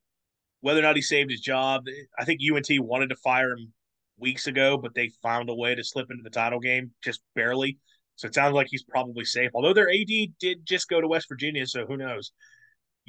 whether 0.62 0.80
or 0.80 0.84
not 0.84 0.96
he 0.96 1.02
saved 1.02 1.30
his 1.30 1.42
job, 1.42 1.84
I 2.18 2.24
think 2.24 2.40
UNT 2.42 2.68
wanted 2.80 3.10
to 3.10 3.16
fire 3.18 3.52
him 3.52 3.74
weeks 4.18 4.48
ago, 4.48 4.78
but 4.78 4.96
they 4.96 5.12
found 5.22 5.50
a 5.50 5.56
way 5.56 5.76
to 5.76 5.84
slip 5.84 6.10
into 6.10 6.24
the 6.24 6.30
title 6.30 6.60
game 6.60 6.92
just 7.04 7.22
barely. 7.36 7.78
So 8.22 8.28
it 8.28 8.36
sounds 8.36 8.54
like 8.54 8.68
he's 8.70 8.84
probably 8.84 9.26
safe. 9.26 9.50
Although 9.56 9.74
their 9.74 9.90
AD 9.90 10.36
did 10.40 10.64
just 10.64 10.88
go 10.88 11.02
to 11.02 11.08
West 11.08 11.26
Virginia, 11.28 11.66
so 11.66 11.88
who 11.88 11.98
knows? 11.98 12.34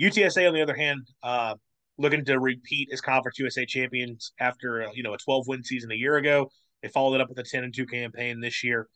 UTSA, 0.00 0.48
on 0.48 0.54
the 0.54 0.62
other 0.62 0.74
hand, 0.74 1.06
uh, 1.22 1.54
looking 1.98 2.24
to 2.24 2.40
repeat 2.40 2.88
as 2.90 3.02
Conference 3.02 3.38
USA 3.38 3.66
champions 3.66 4.32
after 4.40 4.84
uh, 4.84 4.88
you 4.94 5.02
know 5.02 5.12
a 5.12 5.18
12 5.18 5.48
win 5.48 5.62
season 5.62 5.92
a 5.92 5.94
year 5.94 6.16
ago. 6.16 6.48
They 6.82 6.88
followed 6.88 7.16
it 7.16 7.20
up 7.20 7.28
with 7.28 7.38
a 7.38 7.42
10 7.42 7.62
and 7.62 7.74
2 7.74 7.84
campaign 7.84 8.40
this 8.40 8.64
year. 8.64 8.88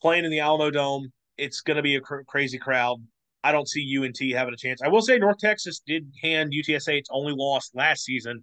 Playing 0.00 0.24
in 0.24 0.30
the 0.30 0.38
Alamodome, 0.38 1.08
it's 1.36 1.60
going 1.60 1.76
to 1.76 1.82
be 1.82 1.96
a 1.96 2.00
cr- 2.00 2.22
crazy 2.26 2.56
crowd. 2.56 3.06
I 3.44 3.52
don't 3.52 3.68
see 3.68 3.98
UNT 4.02 4.18
having 4.34 4.54
a 4.54 4.56
chance. 4.56 4.80
I 4.80 4.88
will 4.88 5.02
say 5.02 5.18
North 5.18 5.38
Texas 5.38 5.82
did 5.86 6.10
hand 6.22 6.54
UTSA 6.54 6.96
its 6.96 7.10
only 7.12 7.34
loss 7.36 7.70
last 7.74 8.04
season. 8.04 8.42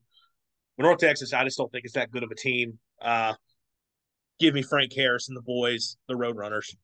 But 0.77 0.83
North 0.83 0.99
Texas, 0.99 1.33
I 1.33 1.43
just 1.43 1.57
don't 1.57 1.71
think 1.71 1.85
it's 1.85 1.95
that 1.95 2.11
good 2.11 2.21
of 2.21 2.29
a 2.29 2.35
team. 2.35 2.77
Uh, 3.01 3.33
give 4.39 4.53
me 4.53 4.61
Frank 4.61 4.93
Harris 4.95 5.27
and 5.27 5.35
the 5.35 5.41
boys, 5.41 5.97
the 6.07 6.13
Roadrunners. 6.13 6.75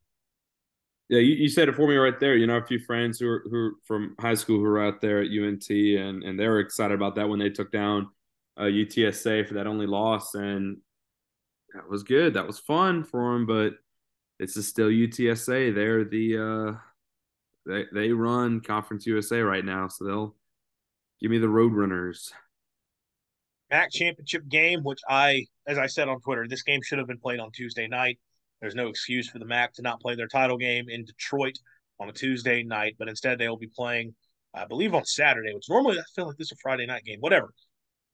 Yeah, 1.12 1.20
you, 1.20 1.34
you 1.36 1.50
said 1.50 1.68
it 1.68 1.76
for 1.76 1.90
me 1.90 1.98
right 1.98 2.18
there. 2.22 2.38
You 2.38 2.48
know, 2.48 2.56
a 2.56 2.66
few 2.66 2.80
friends 2.80 3.20
who 3.20 3.28
are 3.28 3.44
who 3.50 3.58
are 3.58 3.72
from 3.84 4.16
high 4.18 4.34
school 4.34 4.58
who 4.58 4.64
were 4.64 4.82
out 4.82 5.02
there 5.02 5.22
at 5.22 5.28
UNT, 5.28 5.70
and 5.70 6.24
and 6.24 6.40
they 6.40 6.48
were 6.48 6.62
excited 6.62 6.96
about 6.96 7.16
that 7.16 7.28
when 7.28 7.38
they 7.38 7.50
took 7.50 7.70
down 7.70 8.10
uh, 8.58 8.64
UTSA 8.64 9.46
for 9.46 9.56
that 9.56 9.68
only 9.68 9.88
loss, 9.88 10.36
and 10.36 10.78
that 11.74 11.90
was 11.90 12.04
good. 12.04 12.34
That 12.34 12.48
was 12.48 12.60
fun 12.60 13.04
for 13.04 13.34
them, 13.34 13.46
but 13.46 13.74
is 14.40 14.66
still 14.66 14.88
UTSA. 14.88 15.76
They're 15.76 16.06
the 16.06 16.38
uh, 16.38 16.78
they 17.66 17.86
they 17.92 18.12
run 18.14 18.62
Conference 18.62 19.06
USA 19.06 19.42
right 19.42 19.66
now, 19.66 19.90
so 19.90 20.06
they'll 20.06 20.36
give 21.20 21.30
me 21.30 21.40
the 21.40 21.48
Roadrunners. 21.48 22.32
MAC 23.70 23.92
championship 23.92 24.48
game, 24.48 24.82
which 24.84 25.02
I, 25.10 25.46
as 25.68 25.78
I 25.78 25.88
said 25.88 26.08
on 26.08 26.22
Twitter, 26.22 26.48
this 26.48 26.64
game 26.64 26.82
should 26.82 27.00
have 27.00 27.08
been 27.08 27.20
played 27.20 27.42
on 27.42 27.52
Tuesday 27.52 27.88
night. 27.88 28.18
There's 28.62 28.76
no 28.76 28.88
excuse 28.88 29.28
for 29.28 29.40
the 29.40 29.46
MAC 29.46 29.74
to 29.74 29.82
not 29.82 30.00
play 30.00 30.16
their 30.16 30.28
title 30.28 30.58
game 30.58 30.86
in 30.88 31.04
Detroit 31.04 31.58
on 32.00 32.10
a 32.10 32.14
Tuesday 32.14 32.64
night, 32.64 32.96
but 32.98 33.08
instead 33.08 33.38
they 33.38 33.50
will 33.50 33.58
be 33.58 33.72
playing, 33.76 34.14
I 34.54 34.66
believe, 34.66 34.94
on 34.94 35.06
Saturday, 35.06 35.54
which 35.54 35.70
normally 35.70 36.00
I 36.00 36.04
feel 36.16 36.28
like 36.28 36.38
this 36.38 36.48
is 36.48 36.54
a 36.54 36.62
Friday 36.62 36.86
night 36.86 37.04
game. 37.04 37.20
Whatever. 37.20 37.54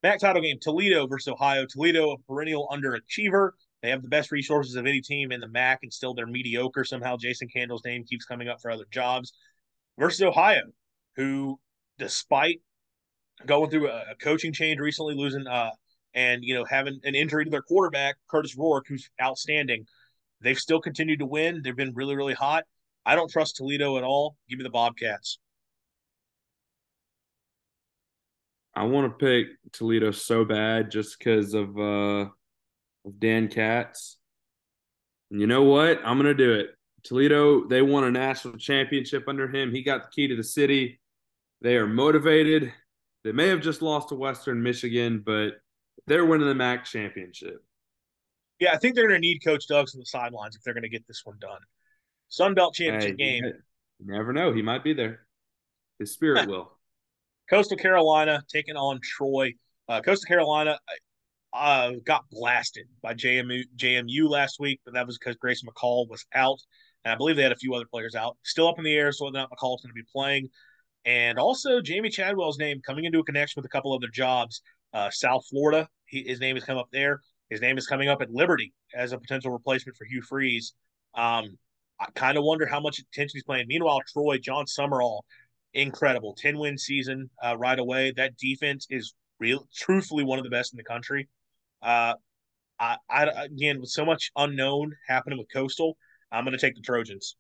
MAC 0.03 0.19
title 0.19 0.41
game: 0.41 0.57
Toledo 0.61 1.07
versus 1.07 1.31
Ohio. 1.31 1.65
Toledo, 1.65 2.11
a 2.11 2.17
perennial 2.19 2.67
underachiever. 2.71 3.51
They 3.81 3.89
have 3.89 4.01
the 4.01 4.07
best 4.07 4.31
resources 4.31 4.75
of 4.75 4.85
any 4.85 5.01
team 5.01 5.31
in 5.31 5.39
the 5.39 5.47
MAC, 5.47 5.79
and 5.83 5.93
still 5.93 6.13
they're 6.13 6.27
mediocre. 6.27 6.83
Somehow 6.83 7.17
Jason 7.17 7.47
Candle's 7.47 7.83
name 7.85 8.03
keeps 8.05 8.25
coming 8.25 8.47
up 8.47 8.61
for 8.61 8.71
other 8.71 8.85
jobs. 8.91 9.33
Versus 9.99 10.21
Ohio, 10.21 10.61
who, 11.15 11.59
despite 11.97 12.61
going 13.45 13.69
through 13.69 13.89
a, 13.89 14.15
coaching 14.21 14.53
change 14.53 14.79
recently, 14.79 15.15
losing 15.15 15.47
uh, 15.47 15.71
and 16.13 16.43
you 16.43 16.53
know 16.53 16.65
having 16.65 16.99
an 17.03 17.15
injury 17.15 17.45
to 17.45 17.51
their 17.51 17.61
quarterback 17.61 18.15
Kurtis 18.31 18.57
Rourke, 18.57 18.85
who's 18.87 19.09
outstanding, 19.21 19.85
they've 20.41 20.57
still 20.57 20.79
continued 20.79 21.19
to 21.19 21.25
win. 21.25 21.61
They've 21.63 21.75
been 21.75 21.93
really, 21.93 22.15
really 22.15 22.33
hot. 22.33 22.63
I 23.05 23.15
don't 23.15 23.31
trust 23.31 23.55
Toledo 23.55 23.97
at 23.97 24.03
all. 24.03 24.35
Give 24.49 24.57
me 24.59 24.63
the 24.63 24.69
Bobcats. 24.69 25.39
I 28.75 28.83
want 28.83 29.11
to 29.11 29.25
pick 29.25 29.47
Toledo 29.71 30.11
so 30.11 30.45
bad 30.45 30.91
just 30.91 31.17
because 31.17 31.53
of 31.53 31.77
uh, 31.79 32.27
of 33.05 33.19
Dan 33.19 33.47
Katz. 33.47 34.17
And 35.31 35.41
you 35.41 35.47
know 35.47 35.63
what? 35.63 35.99
I'm 36.05 36.17
going 36.17 36.25
to 36.25 36.33
do 36.33 36.53
it. 36.53 36.69
Toledo, 37.03 37.67
they 37.67 37.81
won 37.81 38.03
a 38.03 38.11
national 38.11 38.57
championship 38.57 39.23
under 39.27 39.47
him. 39.47 39.71
He 39.71 39.81
got 39.81 40.03
the 40.03 40.09
key 40.13 40.27
to 40.27 40.35
the 40.35 40.43
city. 40.43 40.99
They 41.61 41.77
are 41.77 41.88
motivated. 41.88 42.71
They 43.23 43.31
may 43.31 43.47
have 43.47 43.61
just 43.61 43.81
lost 43.81 44.09
to 44.09 44.15
Western 44.15 44.61
Michigan, 44.61 45.23
but 45.25 45.53
they're 46.05 46.25
winning 46.25 46.47
the 46.47 46.55
MAC 46.55 46.85
championship. 46.85 47.63
Yeah, 48.59 48.73
I 48.73 48.77
think 48.77 48.95
they're 48.95 49.07
going 49.07 49.21
to 49.21 49.27
need 49.27 49.43
Coach 49.43 49.67
Duggs 49.67 49.93
on 49.93 49.99
the 49.99 50.05
sidelines 50.05 50.55
if 50.55 50.63
they're 50.63 50.73
going 50.73 50.83
to 50.83 50.89
get 50.89 51.07
this 51.07 51.21
one 51.23 51.37
done. 51.39 51.59
Sun 52.29 52.55
Belt 52.55 52.73
Championship 52.73 53.15
hey, 53.19 53.41
game. 53.41 53.53
Never 54.03 54.33
know. 54.33 54.51
He 54.51 54.61
might 54.61 54.83
be 54.83 54.93
there. 54.93 55.27
His 55.99 56.11
spirit 56.11 56.47
will. 56.49 56.71
Coastal 57.49 57.77
Carolina 57.77 58.43
taking 58.51 58.75
on 58.75 58.99
Troy. 59.01 59.53
Uh, 59.87 60.01
Coastal 60.01 60.27
Carolina, 60.27 60.77
uh, 61.53 61.91
got 62.05 62.25
blasted 62.29 62.87
by 63.01 63.13
JMU, 63.13 63.63
JMU 63.77 64.29
last 64.29 64.59
week, 64.59 64.81
but 64.83 64.93
that 64.93 65.07
was 65.07 65.17
because 65.17 65.35
Grayson 65.37 65.69
McCall 65.69 66.09
was 66.09 66.25
out. 66.33 66.59
And 67.05 67.13
I 67.13 67.15
believe 67.15 67.35
they 67.35 67.43
had 67.43 67.51
a 67.51 67.57
few 67.57 67.73
other 67.73 67.85
players 67.85 68.15
out. 68.15 68.37
Still 68.43 68.67
up 68.67 68.77
in 68.77 68.83
the 68.83 68.93
air, 68.93 69.11
so 69.11 69.25
whether 69.25 69.37
or 69.37 69.41
not 69.41 69.51
McCall's 69.51 69.81
going 69.81 69.91
to 69.91 69.93
be 69.93 70.05
playing. 70.11 70.49
And 71.05 71.39
also, 71.39 71.79
Jamey 71.79 72.11
Chadwell's 72.11 72.59
name 72.59 72.81
coming 72.85 73.05
into 73.05 73.19
a 73.19 73.23
connection 73.23 73.61
with 73.61 73.65
a 73.65 73.69
couple 73.69 73.93
other 73.93 74.09
jobs. 74.11 74.61
Uh, 74.93 75.09
South 75.09 75.45
Florida, 75.49 75.87
he, 76.05 76.23
his 76.23 76.41
name 76.41 76.55
has 76.57 76.65
come 76.65 76.77
up 76.77 76.89
there. 76.91 77.21
His 77.49 77.61
name 77.61 77.77
is 77.77 77.87
coming 77.87 78.09
up 78.09 78.21
at 78.21 78.31
Liberty 78.31 78.73
as 78.93 79.11
a 79.11 79.17
potential 79.17 79.51
replacement 79.51 79.97
for 79.97 80.05
Hugh 80.05 80.21
Freeze. 80.21 80.73
Um, 81.15 81.57
I 81.99 82.05
kind 82.13 82.37
of 82.37 82.43
wonder 82.43 82.65
how 82.65 82.79
much 82.79 82.99
attention 82.99 83.31
he's 83.37 83.43
playing. 83.43 83.67
Meanwhile, 83.67 84.01
Troy, 84.11 84.37
Jon 84.37 84.65
Sumrall, 84.65 85.21
incredible 85.73 86.33
10 86.37 86.57
win 86.57 86.77
season 86.77 87.29
uh, 87.43 87.57
right 87.57 87.79
away. 87.79 88.11
That 88.15 88.37
defense 88.37 88.87
is 88.89 89.13
real, 89.39 89.67
truthfully 89.75 90.23
one 90.23 90.39
of 90.39 90.43
the 90.43 90.51
best 90.51 90.73
in 90.73 90.77
the 90.77 90.83
country. 90.83 91.27
Uh, 91.81 92.15
I, 92.79 92.97
I 93.09 93.45
again 93.45 93.79
with 93.79 93.89
so 93.89 94.05
much 94.05 94.31
unknown 94.35 94.93
happening 95.07 95.39
with 95.39 95.47
Coastal, 95.51 95.97
I'm 96.31 96.43
going 96.43 96.57
to 96.57 96.63
take 96.63 96.75
the 96.75 96.81
Trojans. 96.81 97.35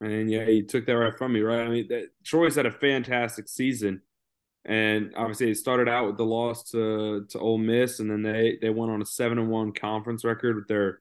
And 0.00 0.30
yeah, 0.30 0.48
you 0.48 0.64
took 0.64 0.86
that 0.86 0.96
right 0.96 1.16
from 1.16 1.32
me, 1.32 1.40
right? 1.40 1.60
I 1.60 1.68
mean, 1.68 1.86
that, 1.88 2.08
Troy's 2.24 2.56
had 2.56 2.66
a 2.66 2.72
fantastic 2.72 3.48
season, 3.48 4.02
and 4.64 5.12
obviously 5.16 5.50
it 5.50 5.56
started 5.56 5.88
out 5.88 6.06
with 6.06 6.16
the 6.16 6.24
loss 6.24 6.70
to 6.70 7.26
to 7.30 7.38
Ole 7.38 7.58
Miss, 7.58 8.00
and 8.00 8.10
then 8.10 8.22
they 8.22 8.58
they 8.60 8.70
went 8.70 8.92
on 8.92 9.02
a 9.02 9.06
seven 9.06 9.38
and 9.38 9.48
one 9.48 9.72
conference 9.72 10.24
record 10.24 10.56
with 10.56 10.68
their 10.68 11.00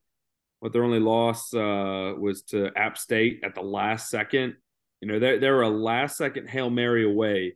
what 0.59 0.73
their 0.73 0.83
only 0.83 0.99
loss 0.99 1.53
uh, 1.53 2.13
was 2.17 2.43
to 2.43 2.71
App 2.75 2.97
State 2.97 3.41
at 3.43 3.55
the 3.55 3.61
last 3.61 4.09
second. 4.09 4.55
You 5.01 5.07
know, 5.07 5.19
they 5.19 5.37
they 5.37 5.49
were 5.49 5.63
a 5.63 5.69
last 5.69 6.17
second 6.17 6.49
hail 6.49 6.69
mary 6.69 7.03
away 7.03 7.55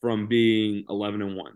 from 0.00 0.26
being 0.26 0.84
eleven 0.88 1.22
and 1.22 1.36
one. 1.36 1.54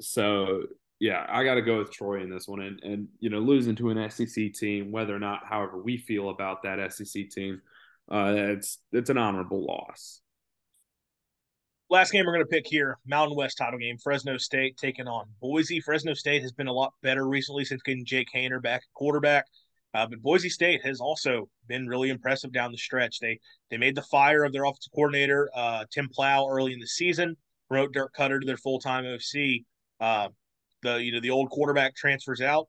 So 0.00 0.64
yeah, 0.98 1.26
I 1.28 1.44
got 1.44 1.54
to 1.54 1.62
go 1.62 1.78
with 1.78 1.92
Troy 1.92 2.22
in 2.22 2.30
this 2.30 2.48
one, 2.48 2.60
and 2.60 2.80
and 2.82 3.08
you 3.20 3.28
know 3.28 3.38
losing 3.38 3.76
to 3.76 3.90
an 3.90 4.10
SEC 4.10 4.52
team, 4.54 4.92
whether 4.92 5.14
or 5.14 5.18
not, 5.18 5.40
however 5.44 5.80
we 5.80 5.98
feel 5.98 6.30
about 6.30 6.62
that 6.62 6.92
SEC 6.92 7.28
team, 7.28 7.60
uh, 8.10 8.32
it's 8.34 8.78
it's 8.92 9.10
an 9.10 9.18
honorable 9.18 9.64
loss. 9.64 10.22
Last 11.88 12.10
game 12.10 12.26
we're 12.26 12.32
going 12.32 12.44
to 12.44 12.50
pick 12.50 12.66
here, 12.66 12.98
Mountain 13.06 13.36
West 13.36 13.58
title 13.58 13.78
game, 13.78 13.96
Fresno 13.98 14.36
State 14.38 14.76
taking 14.76 15.06
on 15.06 15.26
Boise. 15.40 15.80
Fresno 15.80 16.14
State 16.14 16.42
has 16.42 16.50
been 16.50 16.66
a 16.66 16.72
lot 16.72 16.92
better 17.00 17.28
recently 17.28 17.64
since 17.64 17.80
getting 17.82 18.04
Jake 18.04 18.26
Haener 18.34 18.60
back 18.60 18.80
at 18.82 18.94
quarterback. 18.94 19.46
Uh, 19.94 20.06
but 20.06 20.20
Boise 20.20 20.48
State 20.48 20.84
has 20.84 21.00
also 21.00 21.48
been 21.68 21.86
really 21.86 22.10
impressive 22.10 22.52
down 22.52 22.72
the 22.72 22.76
stretch. 22.76 23.20
They 23.20 23.38
they 23.70 23.78
made 23.78 23.94
the 23.94 24.02
fire 24.02 24.42
of 24.42 24.52
their 24.52 24.64
offensive 24.64 24.92
coordinator 24.92 25.48
uh, 25.54 25.84
Tim 25.92 26.08
Plough 26.12 26.48
early 26.50 26.72
in 26.72 26.80
the 26.80 26.88
season. 26.88 27.36
promote 27.68 27.92
Dirk 27.92 28.12
Koetter 28.14 28.40
to 28.40 28.46
their 28.46 28.56
full 28.56 28.80
time 28.80 29.06
OC. 29.06 29.62
Uh, 30.00 30.28
the 30.82 31.02
you 31.02 31.12
know 31.12 31.20
the 31.20 31.30
old 31.30 31.50
quarterback 31.50 31.94
transfers 31.94 32.40
out. 32.40 32.68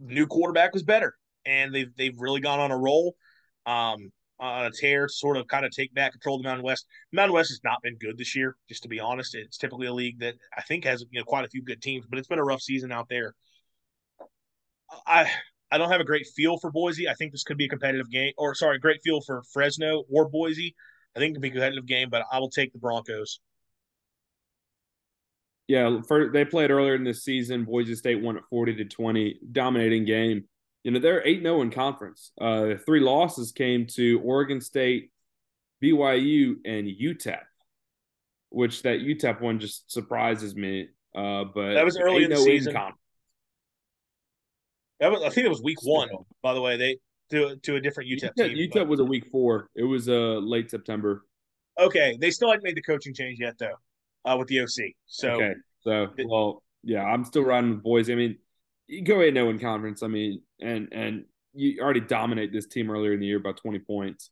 New 0.00 0.26
quarterback 0.26 0.72
was 0.72 0.82
better, 0.82 1.14
and 1.44 1.74
they've 1.74 1.94
they've 1.96 2.18
really 2.18 2.40
gone 2.40 2.60
on 2.60 2.70
a 2.70 2.78
roll, 2.78 3.14
um, 3.66 4.10
on 4.40 4.66
a 4.66 4.70
tear 4.70 5.06
to 5.06 5.12
sort 5.12 5.36
of 5.36 5.46
kind 5.48 5.66
of 5.66 5.72
take 5.72 5.92
back 5.94 6.12
control 6.12 6.36
of 6.36 6.42
the 6.42 6.48
Mountain 6.48 6.64
West. 6.64 6.86
Mountain 7.12 7.34
West 7.34 7.50
has 7.50 7.60
not 7.64 7.82
been 7.82 7.96
good 7.98 8.16
this 8.16 8.36
year, 8.36 8.56
just 8.68 8.82
to 8.82 8.88
be 8.88 9.00
honest. 9.00 9.34
It's 9.34 9.58
typically 9.58 9.86
a 9.86 9.92
league 9.92 10.20
that 10.20 10.34
I 10.56 10.62
think 10.62 10.84
has 10.84 11.04
you 11.10 11.18
know 11.20 11.24
quite 11.24 11.44
a 11.44 11.48
few 11.48 11.62
good 11.62 11.82
teams, 11.82 12.06
but 12.08 12.18
it's 12.18 12.28
been 12.28 12.38
a 12.38 12.44
rough 12.44 12.62
season 12.62 12.92
out 12.92 13.08
there. 13.08 13.34
I 15.06 15.30
I 15.70 15.78
don't 15.78 15.90
have 15.90 16.00
a 16.00 16.04
great 16.04 16.26
feel 16.34 16.58
for 16.58 16.70
Boise. 16.70 17.08
I 17.08 17.14
think 17.14 17.32
this 17.32 17.42
could 17.42 17.58
be 17.58 17.66
a 17.66 17.68
competitive 17.68 18.10
game, 18.10 18.32
or 18.38 18.54
sorry, 18.54 18.78
great 18.78 19.00
feel 19.02 19.20
for 19.20 19.42
Fresno 19.52 20.04
or 20.10 20.28
Boise. 20.28 20.74
I 21.16 21.18
think 21.18 21.32
it 21.32 21.34
could 21.34 21.42
be 21.42 21.48
a 21.48 21.52
competitive 21.52 21.86
game, 21.86 22.08
but 22.10 22.24
I 22.30 22.38
will 22.38 22.50
take 22.50 22.72
the 22.72 22.78
Broncos. 22.78 23.40
Yeah, 25.66 26.00
for, 26.06 26.30
they 26.30 26.46
played 26.46 26.70
earlier 26.70 26.94
in 26.94 27.04
this 27.04 27.24
season. 27.24 27.64
Boise 27.64 27.94
State 27.94 28.22
won 28.22 28.38
at 28.38 28.44
forty 28.48 28.74
to 28.76 28.84
twenty, 28.84 29.38
dominating 29.52 30.06
game. 30.06 30.44
You 30.88 30.94
know 30.94 31.00
they're 31.00 31.22
eight 31.26 31.42
zero 31.42 31.60
in 31.60 31.70
conference. 31.70 32.32
Uh, 32.40 32.76
three 32.86 33.00
losses 33.00 33.52
came 33.52 33.86
to 33.88 34.22
Oregon 34.24 34.58
State, 34.58 35.10
BYU, 35.84 36.54
and 36.64 36.88
UTEP, 36.88 37.42
which 38.48 38.80
that 38.84 39.00
UTEP 39.00 39.42
one 39.42 39.60
just 39.60 39.92
surprises 39.92 40.56
me. 40.56 40.88
Uh, 41.14 41.44
but 41.54 41.74
that 41.74 41.84
was 41.84 41.98
early 41.98 42.24
in 42.24 42.30
the 42.30 42.36
oh 42.36 42.42
season. 42.42 42.74
In 42.74 42.82
that 45.00 45.12
was, 45.12 45.22
I 45.24 45.28
think 45.28 45.44
it 45.44 45.50
was 45.50 45.62
week 45.62 45.76
one. 45.82 46.08
By 46.40 46.54
the 46.54 46.62
way, 46.62 46.78
they 46.78 46.96
to 47.32 47.56
to 47.56 47.76
a 47.76 47.80
different 47.82 48.08
UTEP, 48.08 48.32
UTEP 48.34 48.34
team. 48.36 48.56
UTEP 48.56 48.72
but. 48.72 48.88
was 48.88 49.00
a 49.00 49.04
week 49.04 49.26
four. 49.30 49.68
It 49.74 49.84
was 49.84 50.08
uh 50.08 50.38
late 50.38 50.70
September. 50.70 51.26
Okay, 51.78 52.16
they 52.18 52.30
still 52.30 52.48
haven't 52.48 52.64
made 52.64 52.76
the 52.76 52.82
coaching 52.82 53.12
change 53.12 53.40
yet 53.40 53.58
though, 53.58 53.74
uh, 54.24 54.38
with 54.38 54.48
the 54.48 54.60
OC. 54.60 54.94
So 55.04 55.32
okay, 55.32 55.52
so 55.80 56.06
well, 56.24 56.62
yeah, 56.82 57.04
I'm 57.04 57.26
still 57.26 57.44
riding 57.44 57.72
with 57.72 57.82
boys. 57.82 58.08
I 58.08 58.14
mean, 58.14 58.38
you 58.86 59.02
go 59.02 59.20
eight 59.20 59.34
zero 59.34 59.50
in 59.50 59.58
conference. 59.58 60.02
I 60.02 60.06
mean, 60.06 60.40
and 60.60 60.88
and 60.92 61.24
you 61.54 61.80
already 61.80 62.00
dominate 62.00 62.52
this 62.52 62.66
team 62.66 62.90
earlier 62.90 63.12
in 63.12 63.20
the 63.20 63.26
year 63.26 63.38
by 63.38 63.52
20 63.52 63.78
points. 63.80 64.30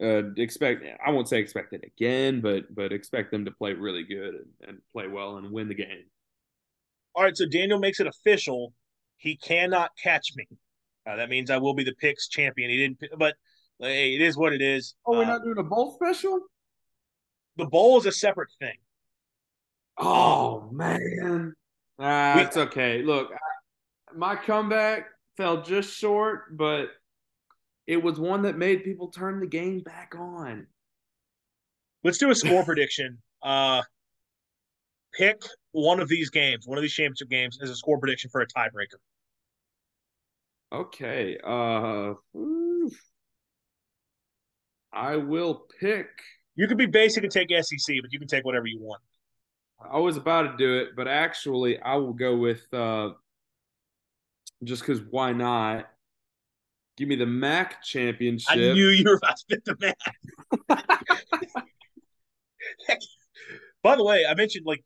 Uh, 0.00 0.34
expect 0.36 0.84
I 1.04 1.10
won't 1.10 1.28
say 1.28 1.38
expect 1.38 1.72
it 1.72 1.84
again, 1.84 2.40
but 2.40 2.74
but 2.74 2.92
expect 2.92 3.30
them 3.30 3.44
to 3.46 3.50
play 3.50 3.72
really 3.72 4.04
good 4.04 4.34
and, 4.34 4.68
and 4.68 4.78
play 4.92 5.06
well 5.06 5.36
and 5.36 5.50
win 5.50 5.68
the 5.68 5.74
game. 5.74 6.04
All 7.14 7.22
right, 7.22 7.36
so 7.36 7.46
Daniel 7.46 7.78
makes 7.78 7.98
it 7.98 8.06
official 8.06 8.74
he 9.16 9.36
cannot 9.36 9.90
catch 10.02 10.32
me. 10.36 10.46
Uh, 11.08 11.16
that 11.16 11.28
means 11.28 11.50
I 11.50 11.58
will 11.58 11.74
be 11.74 11.84
the 11.84 11.94
picks 11.94 12.28
champion. 12.28 12.70
He 12.70 12.76
didn't, 12.76 13.18
but 13.18 13.34
hey, 13.78 14.14
it 14.14 14.20
is 14.20 14.36
what 14.36 14.52
it 14.52 14.60
is. 14.60 14.94
Oh, 15.06 15.12
we're 15.12 15.24
uh, 15.24 15.28
not 15.28 15.44
doing 15.44 15.58
a 15.58 15.62
bowl 15.62 15.94
special. 15.94 16.40
The 17.56 17.66
bowl 17.66 17.98
is 17.98 18.06
a 18.06 18.12
separate 18.12 18.50
thing. 18.58 18.76
Oh 19.98 20.68
man, 20.72 21.54
ah, 21.98 22.34
we, 22.36 22.42
it's 22.42 22.56
okay. 22.56 23.02
Look, 23.02 23.30
my 24.14 24.36
comeback 24.36 25.06
fell 25.36 25.62
just 25.62 25.96
short, 25.96 26.56
but 26.56 26.88
it 27.86 28.02
was 28.02 28.18
one 28.18 28.42
that 28.42 28.56
made 28.56 28.84
people 28.84 29.08
turn 29.08 29.40
the 29.40 29.46
game 29.46 29.80
back 29.80 30.14
on. 30.18 30.66
Let's 32.04 32.18
do 32.18 32.30
a 32.30 32.34
score 32.34 32.64
prediction. 32.66 33.18
Uh, 33.42 33.82
pick 35.14 35.42
one 35.72 36.00
of 36.00 36.08
these 36.08 36.30
games, 36.30 36.66
one 36.66 36.78
of 36.78 36.82
these 36.82 36.92
championship 36.92 37.28
games, 37.28 37.58
as 37.62 37.70
a 37.70 37.76
score 37.76 37.98
prediction 37.98 38.30
for 38.30 38.40
a 38.40 38.46
tiebreaker. 38.46 38.98
Okay. 40.72 41.38
Uh, 41.44 42.14
I 44.92 45.16
will 45.16 45.66
pick. 45.80 46.08
You 46.54 46.66
could 46.66 46.78
be 46.78 46.86
basic 46.86 47.22
and 47.22 47.32
take 47.32 47.50
SEC, 47.50 47.96
but 48.02 48.12
you 48.12 48.18
can 48.18 48.28
take 48.28 48.44
whatever 48.44 48.66
you 48.66 48.80
want. 48.80 49.02
I 49.78 49.98
was 49.98 50.16
about 50.16 50.42
to 50.42 50.56
do 50.56 50.78
it, 50.78 50.96
but 50.96 51.06
actually, 51.06 51.78
I 51.80 51.96
will 51.96 52.14
go 52.14 52.36
with 52.36 52.62
uh, 52.72 53.10
just 54.64 54.82
because 54.82 55.00
why 55.10 55.32
not? 55.32 55.88
Give 56.96 57.08
me 57.08 57.16
the 57.16 57.26
MAC 57.26 57.82
championship. 57.82 58.50
I 58.50 58.56
knew 58.56 58.88
you 58.88 59.04
were 59.04 59.16
about 59.16 59.36
to 59.36 59.44
pick 59.48 59.64
the 59.64 59.76
MAC. 59.80 59.98
By 63.82 63.96
the 63.96 64.04
way, 64.04 64.24
I 64.26 64.34
mentioned 64.34 64.64
like 64.66 64.82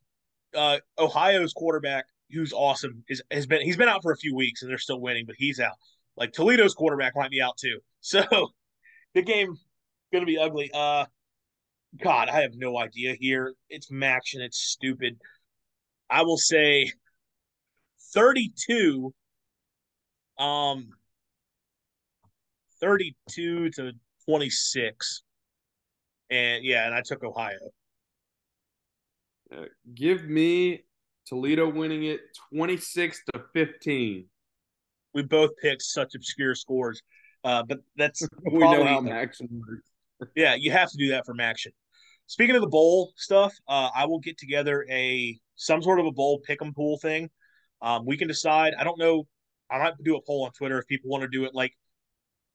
uh, 0.54 0.78
Ohio's 0.98 1.52
quarterback, 1.52 2.06
who's 2.32 2.52
awesome, 2.52 3.04
is 3.08 3.22
has 3.30 3.46
been 3.46 3.62
he's 3.62 3.76
been 3.76 3.88
out 3.88 4.02
for 4.02 4.12
a 4.12 4.16
few 4.16 4.34
weeks 4.34 4.62
and 4.62 4.70
they're 4.70 4.78
still 4.78 5.00
winning, 5.00 5.24
but 5.26 5.36
he's 5.38 5.60
out. 5.60 5.76
Like 6.16 6.32
Toledo's 6.32 6.74
quarterback 6.74 7.14
might 7.16 7.30
be 7.30 7.40
out 7.40 7.56
too. 7.56 7.78
So 8.02 8.22
the 9.12 9.20
game 9.20 9.58
gonna 10.10 10.24
be 10.24 10.38
ugly. 10.38 10.70
Uh 10.72 11.04
God, 12.02 12.30
I 12.30 12.40
have 12.40 12.52
no 12.54 12.78
idea 12.78 13.14
here. 13.20 13.52
It's 13.68 13.90
Max 13.90 14.32
and 14.32 14.42
it's 14.42 14.58
stupid. 14.58 15.18
I 16.08 16.22
will 16.22 16.38
say 16.38 16.90
32 18.14 19.12
um 20.40 20.88
32 22.80 23.70
to 23.70 23.92
26. 24.26 25.22
And 26.30 26.64
yeah, 26.64 26.86
and 26.86 26.94
I 26.94 27.02
took 27.04 27.22
Ohio. 27.22 27.58
Uh, 29.52 29.64
give 29.94 30.24
me 30.24 30.84
Toledo 31.26 31.68
winning 31.68 32.04
it 32.04 32.20
26 32.52 33.22
to 33.34 33.42
15. 33.52 34.24
We 35.12 35.22
both 35.22 35.50
picked 35.60 35.82
such 35.82 36.14
obscure 36.14 36.54
scores, 36.54 37.02
uh, 37.42 37.64
but 37.64 37.78
that's 37.96 38.26
we 38.52 38.60
know 38.60 38.84
how 38.84 39.00
MACtion 39.00 39.48
works. 39.50 40.30
yeah, 40.36 40.54
you 40.54 40.70
have 40.70 40.90
to 40.90 40.96
do 40.96 41.08
that 41.10 41.26
for 41.26 41.34
MACtion. 41.34 41.72
Speaking 42.26 42.54
of 42.54 42.62
the 42.62 42.68
bowl 42.68 43.12
stuff, 43.16 43.52
uh, 43.66 43.90
I 43.94 44.06
will 44.06 44.20
get 44.20 44.38
together 44.38 44.86
a 44.88 45.36
some 45.56 45.82
sort 45.82 45.98
of 45.98 46.06
a 46.06 46.12
bowl 46.12 46.40
pick 46.46 46.62
'em 46.62 46.72
pool 46.72 46.96
thing. 46.98 47.28
Um, 47.82 48.06
we 48.06 48.16
can 48.16 48.28
decide. 48.28 48.74
I 48.78 48.84
don't 48.84 48.98
know. 48.98 49.26
I 49.70 49.78
might 49.78 49.94
do 50.02 50.16
a 50.16 50.22
poll 50.22 50.44
on 50.44 50.52
Twitter 50.52 50.78
if 50.78 50.86
people 50.86 51.10
want 51.10 51.22
to 51.22 51.28
do 51.28 51.44
it. 51.44 51.54
Like 51.54 51.72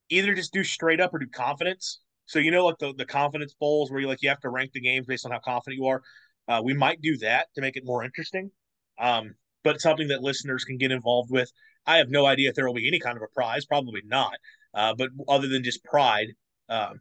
either 0.09 0.33
just 0.33 0.53
do 0.53 0.63
straight 0.63 0.99
up 0.99 1.13
or 1.13 1.19
do 1.19 1.27
confidence. 1.27 1.99
So 2.25 2.39
you 2.39 2.51
know, 2.51 2.65
like 2.65 2.79
the 2.79 2.93
the 2.93 3.05
confidence 3.05 3.55
bowls 3.59 3.91
where 3.91 4.01
you 4.01 4.07
like 4.07 4.21
you 4.21 4.29
have 4.29 4.41
to 4.41 4.49
rank 4.49 4.71
the 4.73 4.81
games 4.81 5.05
based 5.05 5.25
on 5.25 5.31
how 5.31 5.39
confident 5.39 5.79
you 5.79 5.87
are. 5.87 6.01
Uh, 6.47 6.61
we 6.63 6.73
might 6.73 7.01
do 7.01 7.17
that 7.17 7.47
to 7.55 7.61
make 7.61 7.75
it 7.75 7.83
more 7.85 8.03
interesting, 8.03 8.51
um, 8.99 9.33
but 9.63 9.81
something 9.81 10.07
that 10.09 10.21
listeners 10.21 10.63
can 10.63 10.77
get 10.77 10.91
involved 10.91 11.31
with. 11.31 11.51
I 11.87 11.97
have 11.97 12.09
no 12.09 12.25
idea 12.25 12.49
if 12.49 12.55
there 12.55 12.67
will 12.67 12.73
be 12.73 12.87
any 12.87 12.99
kind 12.99 13.17
of 13.17 13.23
a 13.23 13.27
prize. 13.33 13.65
Probably 13.65 14.01
not. 14.05 14.35
Uh, 14.73 14.93
but 14.95 15.09
other 15.27 15.47
than 15.47 15.63
just 15.63 15.83
pride, 15.83 16.27
uh, 16.69 16.93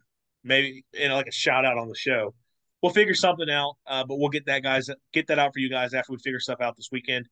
maybe 0.43 0.85
you 0.93 1.09
know, 1.09 1.15
like 1.15 1.27
a 1.27 1.31
shout 1.31 1.65
out 1.65 1.77
on 1.77 1.89
the 1.89 1.95
show. 1.95 2.33
We'll 2.81 2.93
figure 2.93 3.15
something 3.15 3.49
out, 3.49 3.75
uh, 3.87 4.03
but 4.07 4.17
we'll 4.19 4.29
get 4.29 4.45
that 4.45 4.61
guys 4.61 4.89
get 5.11 5.27
that 5.27 5.39
out 5.39 5.51
for 5.53 5.59
you 5.59 5.69
guys 5.69 5.93
after 5.93 6.11
we 6.11 6.19
figure 6.19 6.39
stuff 6.39 6.61
out 6.61 6.75
this 6.77 6.89
weekend. 6.91 7.27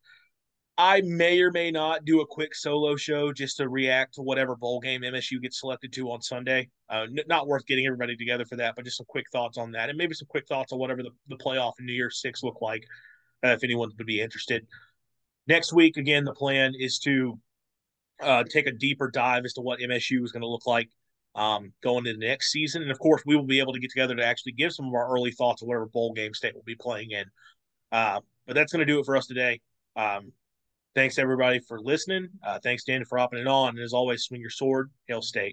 I 0.77 1.01
may 1.01 1.39
or 1.41 1.51
may 1.51 1.69
not 1.69 2.03
do 2.03 2.21
a 2.21 2.25
quick 2.25 2.55
solo 2.55 2.95
show 2.95 3.31
just 3.31 3.57
to 3.57 3.69
react 3.69 4.15
to 4.15 4.23
whatever 4.23 4.55
bowl 4.55 4.79
game 4.79 5.01
MSU 5.01 5.39
gets 5.39 5.59
selected 5.59 5.93
to 5.93 6.09
on 6.11 6.21
Sunday. 6.21 6.69
Uh, 6.89 7.05
n- 7.09 7.19
not 7.27 7.47
worth 7.47 7.65
getting 7.67 7.85
everybody 7.85 8.15
together 8.15 8.43
for 8.43 8.55
that, 8.55 8.75
but 8.75 8.83
just 8.83 8.97
some 8.97 9.05
quick 9.07 9.27
thoughts 9.31 9.57
on 9.59 9.71
that, 9.73 9.89
and 9.89 9.97
maybe 9.97 10.15
some 10.15 10.27
quick 10.27 10.47
thoughts 10.47 10.73
on 10.73 10.79
whatever 10.79 11.03
the, 11.03 11.11
the 11.27 11.37
playoff 11.37 11.73
in 11.79 11.85
New 11.85 11.93
Year's 11.93 12.21
Six 12.21 12.41
look 12.41 12.59
like, 12.61 12.85
uh, 13.45 13.49
if 13.49 13.63
anyone 13.63 13.91
would 13.95 14.07
be 14.07 14.19
interested. 14.19 14.65
Next 15.47 15.73
week, 15.73 15.97
again, 15.97 16.23
the 16.23 16.33
plan 16.33 16.73
is 16.75 16.97
to 16.99 17.37
uh, 18.21 18.43
take 18.43 18.65
a 18.65 18.71
deeper 18.71 19.11
dive 19.11 19.45
as 19.45 19.53
to 19.53 19.61
what 19.61 19.79
MSU 19.79 20.23
is 20.23 20.31
going 20.31 20.41
to 20.41 20.47
look 20.47 20.65
like 20.65 20.89
um, 21.35 21.71
going 21.83 22.07
into 22.07 22.17
the 22.17 22.25
next 22.25 22.51
season, 22.51 22.81
and 22.81 22.89
of 22.89 22.97
course, 22.97 23.21
we 23.27 23.35
will 23.35 23.45
be 23.45 23.59
able 23.59 23.73
to 23.73 23.79
get 23.79 23.91
together 23.91 24.15
to 24.15 24.25
actually 24.25 24.53
give 24.53 24.73
some 24.73 24.87
of 24.87 24.93
our 24.95 25.13
early 25.13 25.31
thoughts 25.31 25.61
on 25.61 25.67
whatever 25.67 25.85
bowl 25.85 26.13
game 26.13 26.33
state 26.33 26.55
will 26.55 26.63
be 26.63 26.75
playing 26.75 27.11
in. 27.11 27.25
Uh, 27.91 28.21
but 28.47 28.55
that's 28.55 28.73
going 28.73 28.85
to 28.85 28.91
do 28.91 28.99
it 28.99 29.05
for 29.05 29.15
us 29.15 29.27
today. 29.27 29.61
Um, 29.95 30.31
Thanks 30.95 31.17
everybody 31.17 31.59
for 31.59 31.81
listening. 31.81 32.29
Uh, 32.45 32.59
thanks 32.61 32.83
Dan 32.83 33.03
for 33.05 33.17
hopping 33.17 33.39
it 33.39 33.47
on. 33.47 33.69
And 33.69 33.79
as 33.79 33.93
always, 33.93 34.23
swing 34.23 34.41
your 34.41 34.51
sword. 34.51 34.91
Hail 35.07 35.21
State. 35.21 35.51